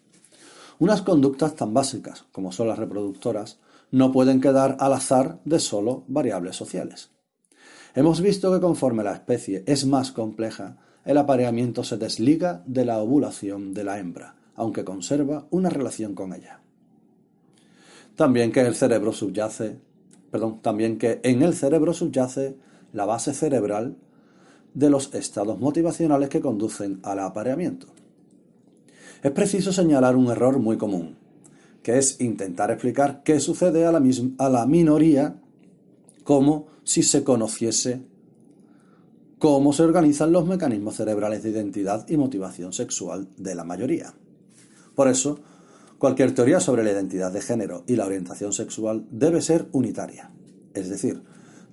Unas 0.80 1.02
conductas 1.02 1.56
tan 1.56 1.74
básicas 1.74 2.26
como 2.34 2.52
son 2.52 2.68
las 2.68 2.78
reproductoras 2.78 3.60
no 3.90 4.12
pueden 4.12 4.42
quedar 4.42 4.76
al 4.80 4.92
azar 4.94 5.40
de 5.46 5.60
solo 5.60 6.04
variables 6.08 6.58
sociales. 6.58 7.12
Hemos 7.96 8.20
visto 8.20 8.54
que 8.54 8.60
conforme 8.60 9.04
la 9.04 9.14
especie 9.14 9.64
es 9.66 9.86
más 9.86 10.12
compleja, 10.12 10.78
el 11.06 11.18
apareamiento 11.18 11.86
se 11.86 11.98
desliga 11.98 12.64
de 12.66 12.84
la 12.84 12.98
ovulación 13.00 13.74
de 13.74 13.84
la 13.86 14.00
hembra, 14.00 14.36
aunque 14.62 14.84
conserva 14.84 15.48
una 15.50 15.72
relación 15.72 16.14
con 16.14 16.34
ella. 16.34 16.62
También 18.16 18.52
que 18.52 18.62
el 18.62 18.76
cerebro 18.76 19.12
subyace, 19.12 19.80
también 20.62 21.00
que 21.00 21.20
en 21.24 21.42
el 21.42 21.56
cerebro 21.56 21.94
subyace 21.94 22.58
la 22.94 23.06
base 23.06 23.34
cerebral 23.34 23.98
de 24.76 24.92
los 24.92 25.16
estados 25.16 25.60
motivacionales 25.60 26.30
que 26.30 26.42
conducen 26.42 27.00
al 27.02 27.22
apareamiento. 27.22 27.88
Es 29.24 29.32
preciso 29.32 29.74
señalar 29.74 30.16
un 30.16 30.30
error 30.30 30.60
muy 30.60 30.78
común, 30.78 31.18
que 31.82 31.98
es 31.98 32.22
intentar 32.22 32.70
explicar 32.70 33.24
qué 33.24 33.40
sucede 33.40 33.84
a 33.88 33.92
la 33.92 34.66
minoría 34.68 35.42
como 36.24 36.68
si 36.84 37.02
se 37.02 37.24
conociese 37.24 38.04
cómo 39.40 39.74
se 39.74 39.82
organizan 39.82 40.32
los 40.32 40.46
mecanismos 40.46 40.98
cerebrales 40.98 41.42
de 41.42 41.50
identidad 41.50 42.08
y 42.08 42.16
motivación 42.16 42.74
sexual 42.74 43.28
de 43.38 43.56
la 43.56 43.64
mayoría. 43.64 44.14
Por 44.96 45.08
eso, 45.08 45.40
cualquier 45.98 46.34
teoría 46.34 46.60
sobre 46.60 46.84
la 46.84 46.92
identidad 46.92 47.32
de 47.32 47.42
género 47.42 47.84
y 47.88 47.96
la 47.96 48.06
orientación 48.06 48.54
sexual 48.54 49.06
debe 49.12 49.42
ser 49.42 49.68
unitaria, 49.72 50.32
es 50.74 50.90
decir, 50.90 51.24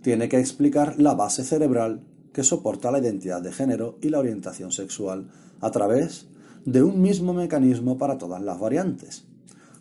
tiene 0.03 0.29
que 0.29 0.39
explicar 0.39 0.99
la 0.99 1.15
base 1.15 1.45
cerebral 1.45 2.03
que 2.33 2.45
soporta 2.45 2.91
la 2.91 3.01
identidad 3.01 3.43
de 3.43 3.53
género 3.53 3.99
y 4.01 4.11
la 4.11 4.21
orientación 4.21 4.71
sexual 4.71 5.29
a 5.61 5.71
través 5.71 6.29
de 6.65 6.83
un 6.83 7.01
mismo 7.01 7.33
mecanismo 7.33 7.99
para 7.99 8.19
todas 8.19 8.43
las 8.43 8.61
variantes, 8.61 9.25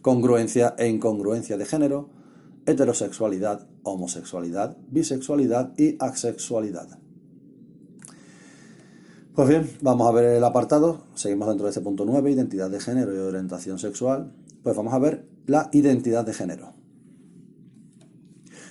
congruencia 0.02 0.74
e 0.78 0.88
incongruencia 0.88 1.58
de 1.58 1.66
género, 1.66 2.10
heterosexualidad, 2.66 3.68
homosexualidad, 3.84 4.78
bisexualidad 4.90 5.74
y 5.78 5.98
asexualidad. 6.00 7.00
Pues 9.38 9.50
bien, 9.50 9.70
vamos 9.82 10.08
a 10.08 10.12
ver 10.12 10.26
el 10.38 10.44
apartado. 10.44 11.04
Seguimos 11.14 11.48
dentro 11.48 11.66
de 11.66 11.70
este 11.70 11.82
punto 11.82 12.06
9, 12.06 12.32
identidad 12.32 12.72
de 12.72 12.80
género 12.80 13.14
y 13.14 13.20
orientación 13.20 13.78
sexual. 13.78 14.34
Pues 14.64 14.76
vamos 14.76 14.96
a 14.96 14.98
ver 14.98 15.30
la 15.46 15.70
identidad 15.74 16.26
de 16.26 16.34
género. 16.34 16.74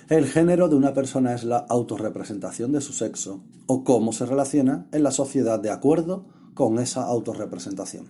El 0.09 0.25
género 0.25 0.67
de 0.67 0.75
una 0.75 0.93
persona 0.93 1.33
es 1.33 1.45
la 1.45 1.59
autorrepresentación 1.59 2.73
de 2.73 2.81
su 2.81 2.91
sexo 2.91 3.45
o 3.65 3.85
cómo 3.85 4.11
se 4.11 4.25
relaciona 4.25 4.87
en 4.91 5.03
la 5.03 5.11
sociedad 5.11 5.57
de 5.57 5.69
acuerdo 5.69 6.25
con 6.53 6.79
esa 6.79 7.03
autorrepresentación. 7.03 8.07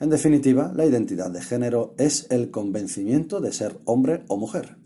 En 0.00 0.10
definitiva, 0.10 0.72
la 0.74 0.84
identidad 0.84 1.30
de 1.30 1.42
género 1.42 1.94
es 1.96 2.26
el 2.30 2.50
convencimiento 2.50 3.40
de 3.40 3.52
ser 3.52 3.78
hombre 3.84 4.24
o 4.26 4.36
mujer. 4.36 4.78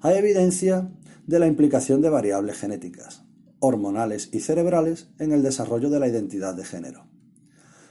Hay 0.00 0.16
evidencia 0.16 0.90
de 1.28 1.38
la 1.38 1.46
implicación 1.46 2.02
de 2.02 2.10
variables 2.10 2.58
genéticas, 2.58 3.27
hormonales 3.60 4.30
y 4.32 4.40
cerebrales 4.40 5.08
en 5.18 5.32
el 5.32 5.42
desarrollo 5.42 5.90
de 5.90 6.00
la 6.00 6.08
identidad 6.08 6.54
de 6.54 6.64
género. 6.64 7.06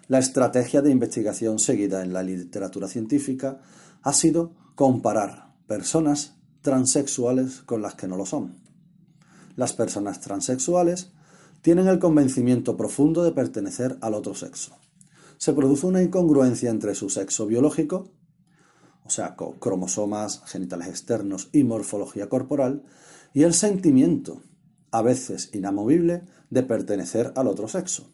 La 0.08 0.20
estrategia 0.20 0.82
de 0.82 0.92
investigación 0.92 1.60
seguida 1.60 2.02
en 2.02 2.14
la 2.14 2.24
literatura 2.24 2.88
científica 2.88 3.60
ha 4.02 4.14
sido 4.14 4.54
comparar 4.76 5.54
personas 5.68 6.38
transexuales 6.62 7.62
con 7.62 7.82
las 7.82 7.96
que 7.96 8.08
no 8.08 8.16
lo 8.16 8.26
son. 8.26 8.56
Las 9.56 9.74
personas 9.74 10.22
transexuales 10.22 11.12
tienen 11.62 11.88
el 11.88 12.00
convencimiento 12.00 12.78
profundo 12.78 13.24
de 13.24 13.32
pertenecer 13.32 13.98
al 14.02 14.14
otro 14.14 14.36
sexo. 14.36 14.78
Se 15.38 15.54
produce 15.54 15.86
una 15.86 16.02
incongruencia 16.02 16.70
entre 16.70 16.96
su 16.96 17.10
sexo 17.10 17.46
biológico, 17.46 18.12
o 19.04 19.10
sea, 19.10 19.36
cromosomas, 19.60 20.42
genitales 20.46 20.88
externos 20.88 21.50
y 21.52 21.64
morfología 21.64 22.30
corporal, 22.30 22.84
y 23.34 23.44
el 23.44 23.54
sentimiento 23.54 24.42
a 24.92 25.02
veces 25.02 25.50
inamovible, 25.54 26.24
de 26.50 26.64
pertenecer 26.64 27.34
al 27.36 27.48
otro 27.48 27.68
sexo. 27.68 28.14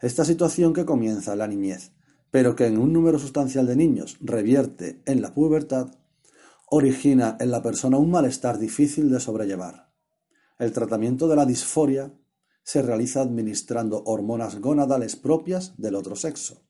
Esta 0.00 0.24
situación 0.24 0.72
que 0.72 0.84
comienza 0.84 1.32
en 1.32 1.38
la 1.38 1.48
niñez, 1.48 1.92
pero 2.30 2.54
que 2.54 2.66
en 2.66 2.78
un 2.78 2.92
número 2.92 3.18
sustancial 3.18 3.66
de 3.66 3.76
niños 3.76 4.16
revierte 4.20 5.02
en 5.06 5.22
la 5.22 5.34
pubertad, 5.34 5.88
origina 6.66 7.36
en 7.40 7.50
la 7.50 7.62
persona 7.62 7.96
un 7.96 8.10
malestar 8.10 8.58
difícil 8.58 9.10
de 9.10 9.20
sobrellevar. 9.20 9.90
El 10.58 10.72
tratamiento 10.72 11.28
de 11.28 11.36
la 11.36 11.46
disforia 11.46 12.12
se 12.62 12.82
realiza 12.82 13.22
administrando 13.22 14.02
hormonas 14.04 14.60
gonadales 14.60 15.16
propias 15.16 15.74
del 15.78 15.94
otro 15.94 16.16
sexo. 16.16 16.68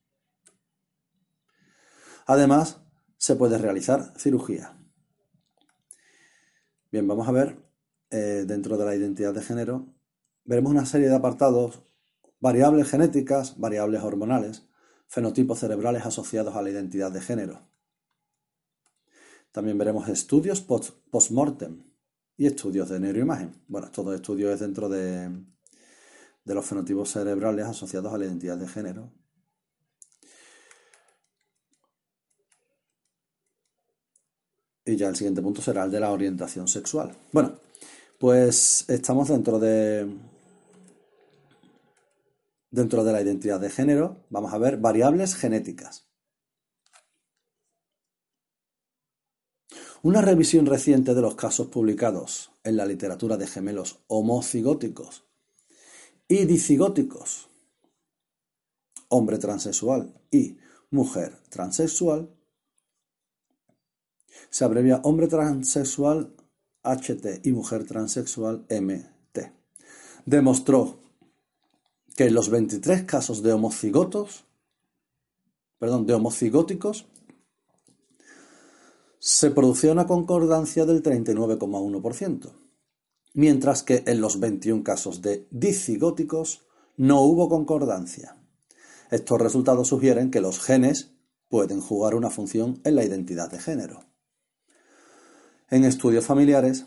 Además, 2.26 2.81
se 3.16 3.35
puede 3.35 3.59
realizar 3.59 4.12
cirugía. 4.16 4.79
Bien, 6.92 7.07
vamos 7.09 7.26
a 7.26 7.33
ver 7.33 7.67
eh, 8.11 8.44
dentro 8.47 8.77
de 8.77 8.85
la 8.85 8.94
identidad 8.94 9.35
de 9.35 9.42
género, 9.42 9.87
veremos 10.44 10.73
una 10.73 10.87
serie 10.87 11.09
de 11.09 11.16
apartados, 11.16 11.83
variables 12.40 12.88
genéticas, 12.88 13.59
variables 13.59 14.03
hormonales, 14.03 14.68
fenotipos 15.07 15.59
cerebrales 15.59 16.07
asociados 16.07 16.55
a 16.55 16.62
la 16.62 16.71
identidad 16.71 17.12
de 17.12 17.21
género. 17.21 17.68
También 19.53 19.79
veremos 19.79 20.09
estudios 20.09 20.61
post-mortem 20.61 21.83
y 22.37 22.47
estudios 22.47 22.88
de 22.88 23.01
neuroimagen. 23.01 23.53
Bueno, 23.66 23.90
todo 23.90 24.14
estudio 24.14 24.53
es 24.53 24.61
dentro 24.61 24.88
de, 24.88 25.31
de 26.44 26.55
los 26.55 26.64
fenotipos 26.64 27.11
cerebrales 27.11 27.66
asociados 27.66 28.12
a 28.12 28.18
la 28.18 28.25
identidad 28.27 28.57
de 28.57 28.68
género. 28.68 29.12
Y 34.85 34.97
ya 34.97 35.09
el 35.09 35.16
siguiente 35.16 35.42
punto 35.42 35.61
será 35.61 35.85
el 35.85 35.90
de 35.90 36.01
la 36.01 36.11
orientación 36.11 36.66
sexual. 36.66 37.14
Bueno, 37.33 37.59
pues 38.18 38.85
estamos 38.88 39.28
dentro 39.28 39.59
de 39.61 40.12
dentro 42.70 43.02
de 43.04 43.12
la 43.12 43.22
identidad 43.22 43.61
de 43.61 43.70
género, 43.70 44.24
vamos 44.28 44.52
a 44.52 44.59
ver 44.59 44.76
variables 44.76 45.35
genéticas. 45.35 46.07
Una 50.02 50.20
revisión 50.20 50.66
reciente 50.66 51.14
de 51.14 51.22
los 51.22 51.35
casos 51.35 51.68
publicados 51.68 52.52
en 52.62 52.76
la 52.76 52.87
literatura 52.87 53.37
de 53.37 53.46
gemelos 53.46 54.00
homocigóticos 54.07 55.24
y 56.28 56.44
dicigóticos, 56.44 57.48
hombre 59.09 59.38
transexual 59.38 60.14
y 60.31 60.59
mujer 60.90 61.40
transexual, 61.48 62.31
se 64.50 64.64
abrevia 64.64 65.00
hombre 65.02 65.26
transexual 65.26 66.33
HT 66.88 67.46
y 67.46 67.53
mujer 67.53 67.85
transexual 67.85 68.66
MT. 68.68 69.53
Demostró 70.27 70.98
que 72.16 72.24
en 72.27 72.35
los 72.35 72.51
23 72.51 73.05
casos 73.05 73.42
de 73.42 73.53
homocigotos, 73.53 74.44
perdón, 75.79 76.07
de 76.07 76.14
homocigóticos, 76.14 77.07
se 79.20 79.51
producía 79.51 79.92
una 79.92 80.07
concordancia 80.07 80.87
del 80.87 81.03
39,1%, 81.03 82.53
mientras 83.35 83.83
que 83.83 84.03
en 84.07 84.20
los 84.20 84.40
21 84.40 84.83
casos 84.83 85.22
de 85.22 85.46
dicigóticos 85.51 86.62
no 86.96 87.22
hubo 87.22 87.48
concordancia. 87.48 88.37
Estos 89.11 89.40
resultados 89.40 89.88
sugieren 89.88 90.31
que 90.31 90.40
los 90.40 90.61
genes 90.61 91.12
pueden 91.48 91.81
jugar 91.81 92.14
una 92.14 92.31
función 92.31 92.81
en 92.85 92.94
la 92.96 93.05
identidad 93.05 93.51
de 93.51 93.59
género. 93.59 94.05
En 95.70 95.85
estudios 95.85 96.24
familiares 96.24 96.87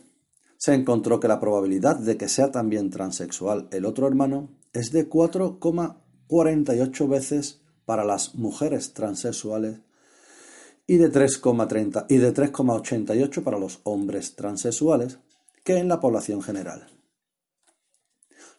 se 0.57 0.73
encontró 0.73 1.19
que 1.19 1.27
la 1.27 1.39
probabilidad 1.39 1.97
de 1.97 2.17
que 2.17 2.27
sea 2.27 2.51
también 2.51 2.89
transexual 2.89 3.67
el 3.71 3.85
otro 3.85 4.07
hermano 4.07 4.49
es 4.73 4.91
de 4.91 5.07
4,48 5.07 7.07
veces 7.07 7.61
para 7.85 8.03
las 8.03 8.33
mujeres 8.35 8.93
transexuales 8.93 9.81
y 10.87 10.97
de 10.97 11.11
3,30 11.11 12.07
y 12.09 12.17
de 12.17 12.33
3,88 12.33 13.43
para 13.43 13.59
los 13.59 13.81
hombres 13.83 14.35
transexuales 14.35 15.19
que 15.63 15.77
en 15.77 15.87
la 15.87 15.99
población 15.99 16.41
general. 16.41 16.87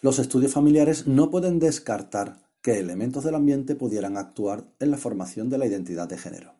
Los 0.01 0.21
estudios 0.21 0.53
familiares 0.53 1.09
no 1.09 1.31
pueden 1.31 1.59
descartar 1.59 2.49
que 2.63 2.79
elementos 2.79 3.25
del 3.25 3.35
ambiente 3.35 3.75
pudieran 3.75 4.17
actuar 4.17 4.73
en 4.79 4.93
la 4.93 4.99
formación 4.99 5.51
de 5.51 5.59
la 5.59 5.67
identidad 5.67 6.09
de 6.09 6.19
género. 6.19 6.55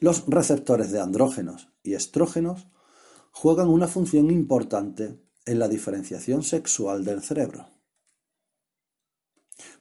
Los 0.00 0.26
receptores 0.26 0.90
de 0.90 1.00
andrógenos 1.00 1.69
y 1.82 1.94
estrógenos 1.94 2.68
juegan 3.32 3.68
una 3.68 3.88
función 3.88 4.30
importante 4.30 5.18
en 5.46 5.58
la 5.58 5.68
diferenciación 5.68 6.42
sexual 6.42 7.04
del 7.04 7.22
cerebro. 7.22 7.68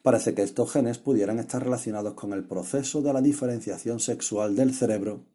Parece 0.01 0.33
que 0.33 0.43
estos 0.43 0.71
genes 0.71 0.97
pudieran 0.97 1.39
estar 1.39 1.63
relacionados 1.63 2.13
con 2.13 2.33
el 2.33 2.45
proceso 2.45 3.01
de 3.01 3.13
la 3.13 3.21
diferenciación 3.21 3.99
sexual 3.99 4.55
del 4.55 4.73
cerebro 4.73 5.25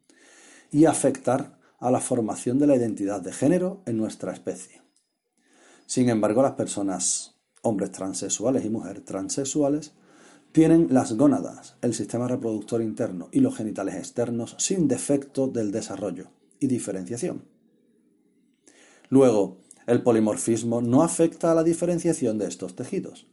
y 0.71 0.85
afectar 0.85 1.59
a 1.79 1.91
la 1.91 1.99
formación 1.99 2.57
de 2.57 2.67
la 2.67 2.75
identidad 2.75 3.21
de 3.21 3.33
género 3.33 3.81
en 3.85 3.97
nuestra 3.97 4.33
especie. 4.33 4.81
Sin 5.85 6.09
embargo, 6.09 6.41
las 6.41 6.53
personas, 6.53 7.35
hombres 7.61 7.91
transexuales 7.91 8.65
y 8.65 8.69
mujeres 8.69 9.05
transexuales, 9.05 9.93
tienen 10.51 10.87
las 10.89 11.13
gónadas, 11.13 11.75
el 11.81 11.93
sistema 11.93 12.27
reproductor 12.27 12.81
interno 12.81 13.29
y 13.31 13.41
los 13.41 13.55
genitales 13.55 13.95
externos 13.95 14.55
sin 14.57 14.87
defecto 14.87 15.47
del 15.47 15.71
desarrollo 15.71 16.29
diferenciación. 16.67 17.43
Luego, 19.09 19.61
el 19.87 20.01
polimorfismo 20.01 20.81
no 20.81 21.03
afecta 21.03 21.51
a 21.51 21.55
la 21.55 21.63
diferenciación 21.63 22.37
de 22.37 22.47
estos 22.47 22.75
tejidos. 22.75 23.27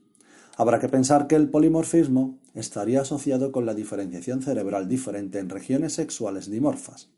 Habrá 0.57 0.79
que 0.79 0.89
pensar 0.89 1.27
que 1.27 1.35
el 1.35 1.49
polimorfismo 1.49 2.39
estaría 2.55 3.01
asociado 3.01 3.53
con 3.53 3.65
la 3.65 3.75
diferenciación 3.75 4.43
cerebral 4.43 4.87
diferente 4.87 5.39
en 5.39 5.49
regiones 5.49 5.95
sexuales 5.95 6.51
dimorfas. 6.51 7.09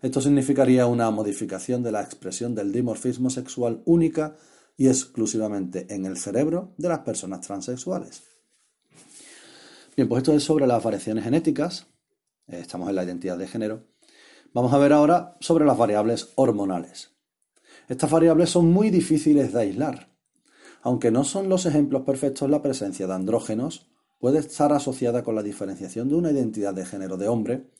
Esto 0.00 0.20
significaría 0.20 0.86
una 0.86 1.10
modificación 1.10 1.82
de 1.82 1.92
la 1.92 2.02
expresión 2.02 2.54
del 2.54 2.72
dimorfismo 2.72 3.30
sexual 3.30 3.82
única 3.84 4.36
y 4.76 4.86
exclusivamente 4.86 5.86
en 5.92 6.06
el 6.06 6.16
cerebro 6.16 6.72
de 6.78 6.88
las 6.88 7.00
personas 7.00 7.40
transexuales. 7.40 8.22
Bien, 9.96 10.08
pues 10.08 10.22
esto 10.22 10.32
es 10.32 10.44
sobre 10.44 10.66
las 10.66 10.82
variaciones 10.82 11.24
genéticas. 11.24 11.88
Estamos 12.46 12.88
en 12.88 12.94
la 12.94 13.04
identidad 13.04 13.36
de 13.36 13.48
género. 13.48 13.84
Vamos 14.54 14.72
a 14.72 14.78
ver 14.78 14.92
ahora 14.92 15.36
sobre 15.40 15.64
las 15.64 15.76
variables 15.76 16.32
hormonales. 16.36 17.10
Estas 17.88 18.10
variables 18.10 18.50
son 18.50 18.70
muy 18.72 18.90
difíciles 18.90 19.52
de 19.52 19.60
aislar. 19.60 20.08
Aunque 20.82 21.10
no 21.10 21.24
son 21.24 21.48
los 21.48 21.66
ejemplos 21.66 22.02
perfectos, 22.02 22.48
la 22.48 22.62
presencia 22.62 23.06
de 23.06 23.14
andrógenos 23.14 23.90
puede 24.18 24.38
estar 24.38 24.72
asociada 24.72 25.22
con 25.22 25.34
la 25.34 25.42
diferenciación 25.42 26.08
de 26.08 26.14
una 26.14 26.30
identidad 26.30 26.74
de 26.74 26.86
género 26.86 27.16
de 27.16 27.28
hombre 27.28 27.70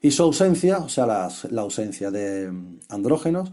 y 0.00 0.12
su 0.12 0.22
ausencia, 0.22 0.78
o 0.78 0.88
sea, 0.88 1.06
la, 1.06 1.60
ausencia 1.60 2.10
de 2.10 2.52
andrógenos, 2.88 3.52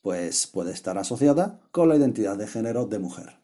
pues 0.00 0.46
puede 0.46 0.72
estar 0.72 0.98
asociada 0.98 1.60
con 1.70 1.88
la 1.88 1.96
identidad 1.96 2.36
de 2.36 2.46
género 2.46 2.86
de 2.86 2.98
mujer. 2.98 3.38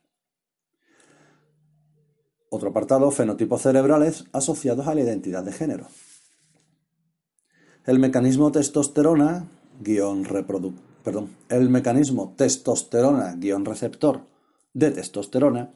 Otro 2.50 2.70
apartado, 2.70 3.10
fenotipos 3.10 3.62
cerebrales 3.62 4.24
asociados 4.32 4.86
a 4.86 4.94
la 4.94 5.02
identidad 5.02 5.44
de 5.44 5.52
género. 5.52 5.88
El 7.88 7.98
mecanismo 8.00 8.52
testosterona, 8.52 9.48
guion 9.80 10.24
perdón, 11.02 11.34
el 11.48 11.70
mecanismo 11.70 12.34
testosterona-receptor 12.36 14.26
de 14.74 14.90
testosterona 14.90 15.72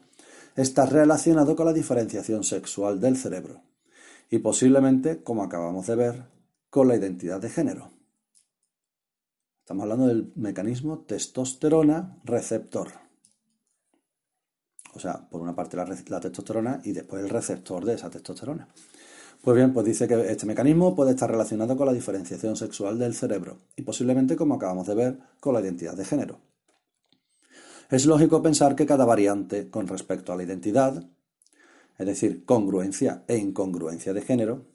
está 0.55 0.85
relacionado 0.85 1.55
con 1.55 1.65
la 1.65 1.73
diferenciación 1.73 2.43
sexual 2.43 3.01
del 3.01 3.17
cerebro 3.17 3.63
y 4.29 4.37
posiblemente, 4.37 5.23
como 5.23 5.41
acabamos 5.41 5.87
de 5.87 5.95
ver, 5.95 6.25
con 6.69 6.87
la 6.87 6.95
identidad 6.95 7.41
de 7.41 7.49
género. 7.49 7.89
Estamos 9.61 9.81
hablando 9.81 10.05
del 10.05 10.31
mecanismo 10.35 10.99
testosterona 11.07 12.19
receptor. 12.25 12.89
O 14.93 14.99
sea, 14.99 15.27
por 15.31 15.41
una 15.41 15.55
parte 15.55 15.77
la, 15.77 16.19
testosterona 16.19 16.79
y 16.83 16.91
después 16.91 17.23
el 17.23 17.29
receptor 17.31 17.83
de 17.83 17.95
esa 17.95 18.11
testosterona. 18.11 18.67
Pues 19.43 19.57
bien, 19.57 19.73
pues 19.73 19.85
dice 19.85 20.07
que 20.07 20.31
este 20.31 20.45
mecanismo 20.45 20.95
puede 20.95 21.11
estar 21.11 21.29
relacionado 21.29 21.75
con 21.75 21.85
la 21.85 21.91
diferenciación 21.91 22.55
sexual 22.55 22.97
del 22.97 23.13
cerebro 23.13 23.57
y 23.75 23.81
posiblemente, 23.81 24.37
como 24.37 24.55
acabamos 24.55 24.87
de 24.87 24.95
ver, 24.95 25.19
con 25.41 25.53
la 25.53 25.59
identidad 25.59 25.97
de 25.97 26.05
género. 26.05 26.39
Es 27.91 28.05
lógico 28.05 28.41
pensar 28.41 28.73
que 28.73 28.85
cada 28.85 29.03
variante 29.03 29.69
con 29.69 29.85
respecto 29.87 30.31
a 30.31 30.37
la 30.37 30.43
identidad, 30.43 31.03
es 31.97 32.07
decir, 32.07 32.45
congruencia 32.45 33.25
e 33.27 33.35
incongruencia 33.35 34.13
de 34.13 34.21
género, 34.21 34.65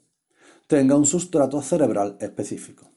tenga 0.67 0.97
un 0.97 1.07
sustrato 1.07 1.63
cerebral 1.63 2.19
específico. 2.21 2.91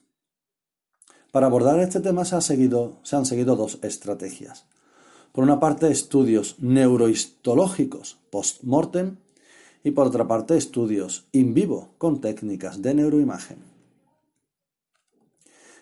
Para 1.32 1.46
abordar 1.46 1.80
este 1.80 2.02
tema 2.02 2.26
se, 2.26 2.42
se 2.42 3.16
han 3.16 3.26
seguido 3.26 3.56
dos 3.56 3.80
estrategias. 3.82 4.66
Por 5.32 5.46
una 5.46 5.62
parte, 5.62 5.90
estudios 5.90 6.58
neurohistológicos 6.60 8.18
post-mortem 8.30 9.16
y 9.84 9.92
por 9.92 10.08
otra 10.08 10.28
parte, 10.28 10.58
estudios 10.58 11.26
in 11.32 11.54
vivo 11.54 11.90
con 11.98 12.22
técnicas 12.22 12.82
de 12.82 12.94
neuroimagen. 12.94 13.58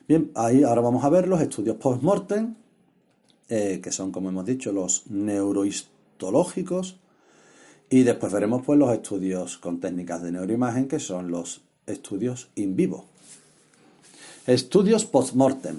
Bien, 0.07 0.31
ahí 0.35 0.63
ahora 0.63 0.81
vamos 0.81 1.03
a 1.03 1.09
ver 1.09 1.27
los 1.27 1.41
estudios 1.41 1.75
post-mortem 1.77 2.55
eh, 3.49 3.79
que 3.81 3.91
son, 3.91 4.11
como 4.11 4.29
hemos 4.29 4.45
dicho, 4.45 4.71
los 4.71 5.07
neurohistológicos. 5.07 6.97
Y 7.89 8.03
después 8.03 8.31
veremos 8.31 8.63
pues, 8.63 8.77
los 8.77 8.93
estudios 8.93 9.57
con 9.57 9.79
técnicas 9.79 10.21
de 10.21 10.31
neuroimagen, 10.31 10.87
que 10.87 10.99
son 10.99 11.31
los 11.31 11.61
estudios 11.87 12.49
in 12.53 12.75
vivo. 12.75 13.05
Estudios 14.45 15.05
post-mortem. 15.05 15.77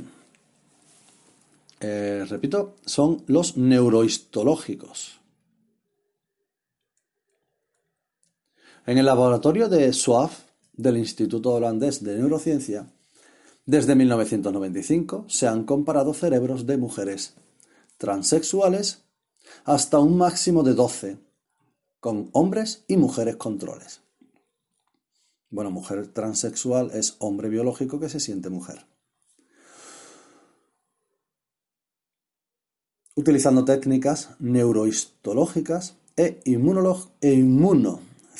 Eh, 1.78 2.26
repito, 2.28 2.74
son 2.84 3.22
los 3.28 3.56
neurohistológicos. 3.56 5.19
En 8.90 8.98
el 8.98 9.06
laboratorio 9.06 9.68
de 9.68 9.92
SWAF 9.92 10.46
del 10.72 10.96
Instituto 10.96 11.52
Holandés 11.52 12.02
de 12.02 12.18
Neurociencia, 12.18 12.92
desde 13.64 13.94
1995 13.94 15.26
se 15.28 15.46
han 15.46 15.62
comparado 15.62 16.12
cerebros 16.12 16.66
de 16.66 16.76
mujeres 16.76 17.34
transexuales 17.98 19.04
hasta 19.64 20.00
un 20.00 20.18
máximo 20.18 20.64
de 20.64 20.74
12, 20.74 21.18
con 22.00 22.30
hombres 22.32 22.82
y 22.88 22.96
mujeres 22.96 23.36
controles. 23.36 24.00
Bueno, 25.50 25.70
mujer 25.70 26.08
transexual 26.08 26.90
es 26.92 27.14
hombre 27.20 27.48
biológico 27.48 28.00
que 28.00 28.08
se 28.08 28.18
siente 28.18 28.50
mujer. 28.50 28.86
Utilizando 33.14 33.64
técnicas 33.64 34.30
neurohistológicas 34.40 35.94
e, 36.16 36.40
e 36.44 36.50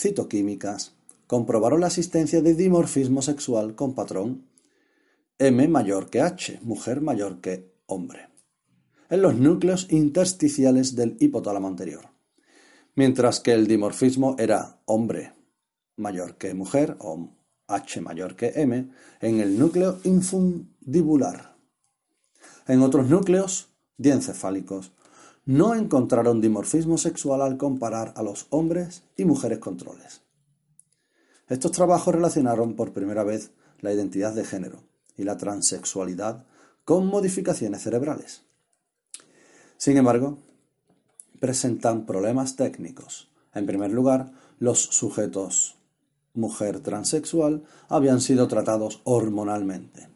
inmunocitoquímicas, 0.01 0.95
comprobaron 1.27 1.81
la 1.81 1.89
existencia 1.89 2.41
de 2.41 2.55
dimorfismo 2.55 3.23
sexual 3.23 3.75
con 3.75 3.95
patrón 3.95 4.47
M 5.39 5.69
mayor 5.69 6.11
que 6.11 6.21
H, 6.21 6.59
mujer 6.63 7.01
mayor 7.01 7.41
que 7.41 7.73
hombre 7.87 8.29
en 9.11 9.23
los 9.23 9.35
núcleos 9.35 9.89
intersticiales 9.91 10.95
del 10.95 11.17
hipotálamo 11.19 11.67
anterior, 11.67 12.11
mientras 12.95 13.41
que 13.41 13.53
el 13.53 13.67
dimorfismo 13.67 14.37
era 14.39 14.81
hombre 14.85 15.35
mayor 15.97 16.37
que 16.37 16.55
mujer 16.55 16.97
o 17.01 17.29
H 17.67 18.01
mayor 18.01 18.37
que 18.37 18.53
M 18.55 18.89
en 19.21 19.41
el 19.41 19.59
núcleo 19.59 19.99
infundibular. 20.05 21.57
En 22.69 22.83
otros 22.83 23.09
núcleos 23.09 23.71
diencefálicos 23.97 24.93
no 25.51 25.75
encontraron 25.75 26.41
dimorfismo 26.41 26.97
sexual 26.97 27.43
al 27.43 27.57
comparar 27.57 28.13
a 28.15 28.23
los 28.23 28.47
hombres 28.51 29.03
y 29.17 29.25
mujeres 29.25 29.59
controles. 29.59 30.21
Estos 31.49 31.73
trabajos 31.73 32.15
relacionaron 32.15 32.77
por 32.77 32.93
primera 32.93 33.25
vez 33.25 33.51
la 33.81 33.93
identidad 33.93 34.33
de 34.33 34.45
género 34.45 34.85
y 35.17 35.25
la 35.25 35.37
transexualidad 35.37 36.47
con 36.85 37.09
modificaciones 37.09 37.83
cerebrales. 37.83 38.45
Sin 39.77 39.97
embargo, 39.97 40.39
presentan 41.41 42.07
problemas 42.07 42.55
técnicos. 42.55 43.29
En 43.53 43.67
primer 43.67 43.91
lugar, 43.91 44.31
los 44.61 44.79
sujetos 44.81 45.79
mujer 46.33 46.79
transexual 46.79 47.65
habían 47.89 48.21
sido 48.21 48.47
tratados 48.47 49.01
hormonalmente. 49.03 50.07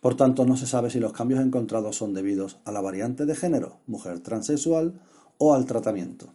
Por 0.00 0.16
tanto, 0.16 0.46
no 0.46 0.56
se 0.56 0.66
sabe 0.66 0.90
si 0.90 0.98
los 0.98 1.12
cambios 1.12 1.40
encontrados 1.40 1.96
son 1.96 2.14
debidos 2.14 2.58
a 2.64 2.72
la 2.72 2.80
variante 2.80 3.26
de 3.26 3.34
género, 3.34 3.78
mujer 3.86 4.20
transexual, 4.20 4.94
o 5.36 5.54
al 5.54 5.64
tratamiento. 5.64 6.32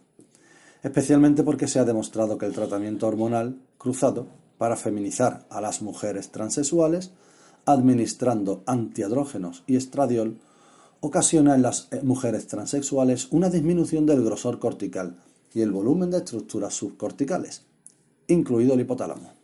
Especialmente 0.82 1.42
porque 1.42 1.68
se 1.68 1.78
ha 1.78 1.84
demostrado 1.84 2.38
que 2.38 2.46
el 2.46 2.52
tratamiento 2.52 3.06
hormonal 3.06 3.56
cruzado 3.78 4.26
para 4.58 4.76
feminizar 4.76 5.46
a 5.50 5.60
las 5.60 5.82
mujeres 5.82 6.30
transexuales, 6.30 7.12
administrando 7.64 8.62
antiadrógenos 8.66 9.64
y 9.66 9.76
estradiol, 9.76 10.38
ocasiona 11.00 11.54
en 11.54 11.62
las 11.62 11.88
eh, 11.90 12.00
mujeres 12.02 12.46
transexuales 12.46 13.28
una 13.30 13.50
disminución 13.50 14.06
del 14.06 14.24
grosor 14.24 14.58
cortical 14.58 15.16
y 15.52 15.60
el 15.60 15.70
volumen 15.72 16.10
de 16.10 16.18
estructuras 16.18 16.74
subcorticales, 16.74 17.62
incluido 18.28 18.74
el 18.74 18.80
hipotálamo. 18.80 19.35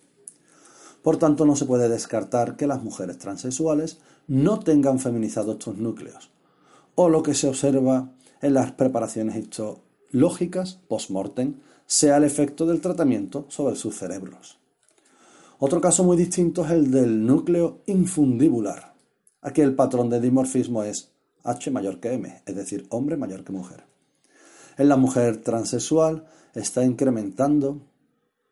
Por 1.02 1.16
tanto, 1.16 1.44
no 1.44 1.56
se 1.56 1.64
puede 1.64 1.88
descartar 1.88 2.56
que 2.56 2.66
las 2.66 2.82
mujeres 2.82 3.18
transexuales 3.18 3.98
no 4.28 4.60
tengan 4.60 5.00
feminizado 5.00 5.52
estos 5.52 5.76
núcleos, 5.76 6.30
o 6.94 7.08
lo 7.08 7.22
que 7.22 7.34
se 7.34 7.48
observa 7.48 8.10
en 8.40 8.54
las 8.54 8.72
preparaciones 8.72 9.36
histológicas 9.36 10.78
post-mortem 10.88 11.54
sea 11.86 12.16
el 12.16 12.24
efecto 12.24 12.66
del 12.66 12.80
tratamiento 12.80 13.46
sobre 13.48 13.76
sus 13.76 13.96
cerebros. 13.96 14.58
Otro 15.58 15.80
caso 15.80 16.04
muy 16.04 16.16
distinto 16.16 16.64
es 16.64 16.70
el 16.72 16.90
del 16.90 17.24
núcleo 17.26 17.82
infundibular. 17.86 18.94
Aquí 19.42 19.60
el 19.60 19.74
patrón 19.74 20.08
de 20.10 20.20
dimorfismo 20.20 20.82
es 20.82 21.10
H 21.44 21.70
mayor 21.70 22.00
que 22.00 22.12
M, 22.14 22.42
es 22.46 22.54
decir, 22.56 22.86
hombre 22.90 23.16
mayor 23.16 23.44
que 23.44 23.52
mujer. 23.52 23.84
En 24.78 24.88
la 24.88 24.96
mujer 24.96 25.38
transexual 25.38 26.26
está 26.54 26.84
incrementando 26.84 27.80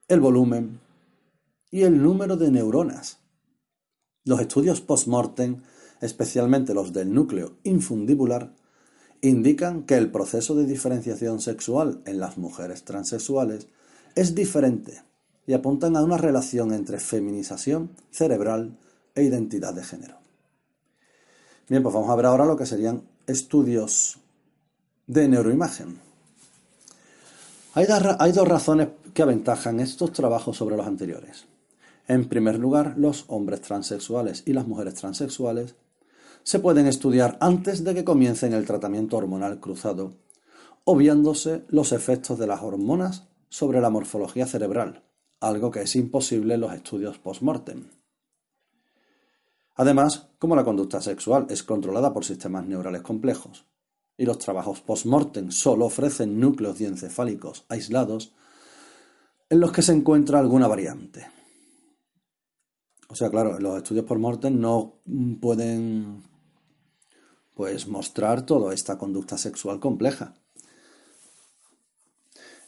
el 0.09 0.21
volumen 0.21 0.81
y 1.71 1.83
el 1.83 2.03
número 2.03 2.37
de 2.37 2.51
neuronas. 2.51 3.19
Los 4.25 4.41
estudios 4.41 4.81
post-mortem, 4.81 5.63
especialmente 6.01 6.75
los 6.75 6.93
del 6.93 7.13
núcleo 7.13 7.59
infundibular, 7.63 8.55
indican 9.23 9.85
que 9.85 9.97
el 9.97 10.11
proceso 10.11 10.55
de 10.55 10.67
diferenciación 10.67 11.41
sexual 11.41 12.03
en 12.07 12.21
las 12.21 12.39
mujeres 12.39 12.85
transexuales 12.85 13.69
es 14.15 14.35
diferente 14.35 15.03
y 15.47 15.53
apuntan 15.53 15.97
a 15.97 16.03
una 16.03 16.17
relación 16.17 16.73
entre 16.73 17.01
feminización 17.01 17.91
cerebral 18.11 18.79
e 19.15 19.23
identidad 19.23 19.75
de 19.75 19.85
género. 19.85 20.17
Bien, 21.69 21.83
pues 21.83 21.95
vamos 21.95 22.11
a 22.11 22.17
ver 22.17 22.27
ahora 22.27 22.45
lo 22.45 22.57
que 22.57 22.67
serían 22.67 23.03
estudios 23.27 24.19
de 25.07 25.29
neuroimagen. 25.29 26.01
Hay, 27.75 27.87
dos 28.33 28.49
razones 28.49 28.89
que 29.15 29.23
aventajan 29.23 29.79
estos 29.79 30.13
trabajos 30.13 30.57
sobre 30.57 30.77
los 30.77 30.87
anteriores. 30.87 31.47
En 32.11 32.29
primer 32.29 32.59
lugar, 32.59 32.95
los 32.97 33.25
hombres 33.29 33.61
transexuales 33.61 34.43
y 34.45 34.53
las 34.53 34.67
mujeres 34.67 34.95
transexuales 34.95 35.77
se 36.43 36.59
pueden 36.59 36.89
estudiar 36.89 37.39
antes 37.41 37.85
de 37.85 37.95
que 37.95 38.03
comiencen 38.03 38.53
el 38.53 38.67
tratamiento 38.67 39.17
hormonal 39.17 39.61
cruzado, 39.61 40.17
obviándose 40.83 41.63
los 41.69 41.93
efectos 41.93 42.37
de 42.37 42.49
las 42.49 42.63
hormonas 42.63 43.29
sobre 43.49 43.81
la 43.81 43.91
morfología 43.91 44.47
cerebral, 44.47 45.05
algo 45.39 45.71
que 45.71 45.83
es 45.83 45.95
imposible 45.95 46.55
en 46.55 46.63
los 46.63 46.75
estudios 46.75 47.19
post-mortem. 47.19 47.91
Además, 49.77 50.31
como 50.41 50.57
la 50.57 50.65
conducta 50.65 51.01
sexual 51.01 51.47
es 51.49 51.63
controlada 51.63 52.13
por 52.13 52.25
sistemas 52.25 52.67
neurales 52.67 53.03
complejos, 53.03 53.67
y 54.17 54.25
los 54.25 54.39
trabajos 54.39 54.81
post-mortem 54.81 55.53
solo 55.53 55.85
ofrecen 55.85 56.41
núcleos 56.41 56.77
diencefálicos 56.77 57.67
aislados 57.69 58.35
en 59.49 59.61
los 59.61 59.71
que 59.71 59.83
se 59.83 59.93
encuentra 59.93 60.41
alguna 60.41 60.67
variante. 60.67 61.39
O 63.11 63.15
sea, 63.15 63.29
claro, 63.29 63.59
los 63.59 63.77
estudios 63.77 64.05
post-mortem 64.05 64.59
no 64.61 65.01
pueden 65.41 66.23
pues 67.55 67.87
mostrar 67.89 68.47
toda 68.47 68.73
esta 68.73 68.97
conducta 68.97 69.37
sexual 69.37 69.81
compleja. 69.81 70.35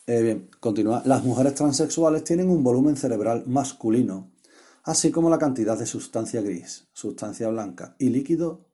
Eh, 0.06 0.20
bien, 0.20 0.50
continúa. 0.60 1.02
Las 1.06 1.24
mujeres 1.24 1.54
transexuales 1.54 2.24
tienen 2.24 2.50
un 2.50 2.62
volumen 2.62 2.96
cerebral 2.96 3.44
masculino 3.46 4.32
así 4.84 5.10
como 5.10 5.30
la 5.30 5.38
cantidad 5.38 5.78
de 5.78 5.86
sustancia 5.86 6.40
gris, 6.40 6.88
sustancia 6.92 7.48
blanca 7.48 7.94
y 7.98 8.08
líquido 8.08 8.66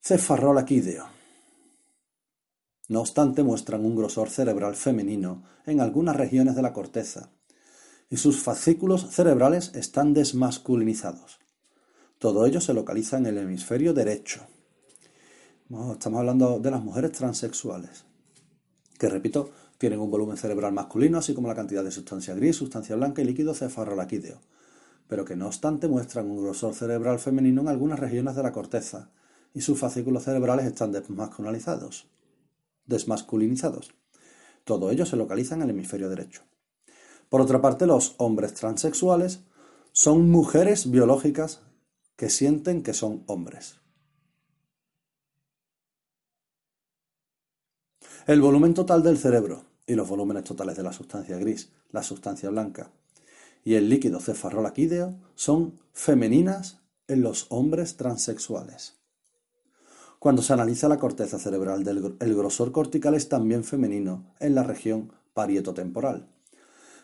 cefalorraquídeo. 0.00 1.06
No 2.88 3.00
obstante, 3.00 3.42
muestran 3.42 3.84
un 3.84 3.96
grosor 3.96 4.28
cerebral 4.28 4.76
femenino 4.76 5.44
en 5.66 5.80
algunas 5.80 6.16
regiones 6.16 6.54
de 6.54 6.62
la 6.62 6.72
corteza, 6.72 7.30
y 8.14 8.16
sus 8.16 8.40
fascículos 8.40 9.10
cerebrales 9.10 9.72
están 9.74 10.14
desmasculinizados. 10.14 11.40
Todo 12.20 12.46
ello 12.46 12.60
se 12.60 12.72
localiza 12.72 13.18
en 13.18 13.26
el 13.26 13.38
hemisferio 13.38 13.92
derecho. 13.92 14.46
Estamos 15.90 16.20
hablando 16.20 16.60
de 16.60 16.70
las 16.70 16.80
mujeres 16.80 17.10
transexuales, 17.10 18.04
que 19.00 19.08
repito, 19.08 19.50
tienen 19.78 19.98
un 19.98 20.12
volumen 20.12 20.36
cerebral 20.36 20.72
masculino, 20.72 21.18
así 21.18 21.34
como 21.34 21.48
la 21.48 21.56
cantidad 21.56 21.82
de 21.82 21.90
sustancia 21.90 22.36
gris, 22.36 22.54
sustancia 22.54 22.94
blanca 22.94 23.20
y 23.20 23.24
líquido 23.24 23.52
cefalorraquídeo 23.52 24.38
pero 25.08 25.24
que 25.24 25.34
no 25.34 25.48
obstante 25.48 25.88
muestran 25.88 26.30
un 26.30 26.40
grosor 26.40 26.72
cerebral 26.72 27.18
femenino 27.18 27.62
en 27.62 27.68
algunas 27.68 27.98
regiones 27.98 28.36
de 28.36 28.44
la 28.44 28.52
corteza, 28.52 29.10
y 29.52 29.60
sus 29.60 29.76
fascículos 29.76 30.22
cerebrales 30.22 30.66
están 30.66 30.92
desmasculinizados. 30.92 32.06
desmasculinizados. 32.86 33.92
Todo 34.62 34.92
ello 34.92 35.04
se 35.04 35.16
localiza 35.16 35.56
en 35.56 35.62
el 35.62 35.70
hemisferio 35.70 36.08
derecho. 36.08 36.42
Por 37.34 37.40
otra 37.40 37.60
parte, 37.60 37.84
los 37.84 38.14
hombres 38.18 38.54
transexuales 38.54 39.40
son 39.90 40.30
mujeres 40.30 40.88
biológicas 40.88 41.62
que 42.14 42.30
sienten 42.30 42.84
que 42.84 42.94
son 42.94 43.24
hombres. 43.26 43.80
El 48.28 48.40
volumen 48.40 48.72
total 48.72 49.02
del 49.02 49.18
cerebro 49.18 49.64
y 49.84 49.94
los 49.96 50.08
volúmenes 50.08 50.44
totales 50.44 50.76
de 50.76 50.84
la 50.84 50.92
sustancia 50.92 51.36
gris, 51.36 51.72
la 51.90 52.04
sustancia 52.04 52.50
blanca 52.50 52.92
y 53.64 53.74
el 53.74 53.88
líquido 53.88 54.20
cefalorraquídeo 54.20 55.16
son 55.34 55.80
femeninas 55.92 56.82
en 57.08 57.22
los 57.22 57.46
hombres 57.48 57.96
transexuales. 57.96 59.00
Cuando 60.20 60.40
se 60.40 60.52
analiza 60.52 60.86
la 60.86 61.00
corteza 61.00 61.40
cerebral, 61.40 61.84
el 62.20 62.34
grosor 62.36 62.70
cortical 62.70 63.16
es 63.16 63.28
también 63.28 63.64
femenino 63.64 64.36
en 64.38 64.54
la 64.54 64.62
región 64.62 65.12
parietotemporal. 65.32 66.28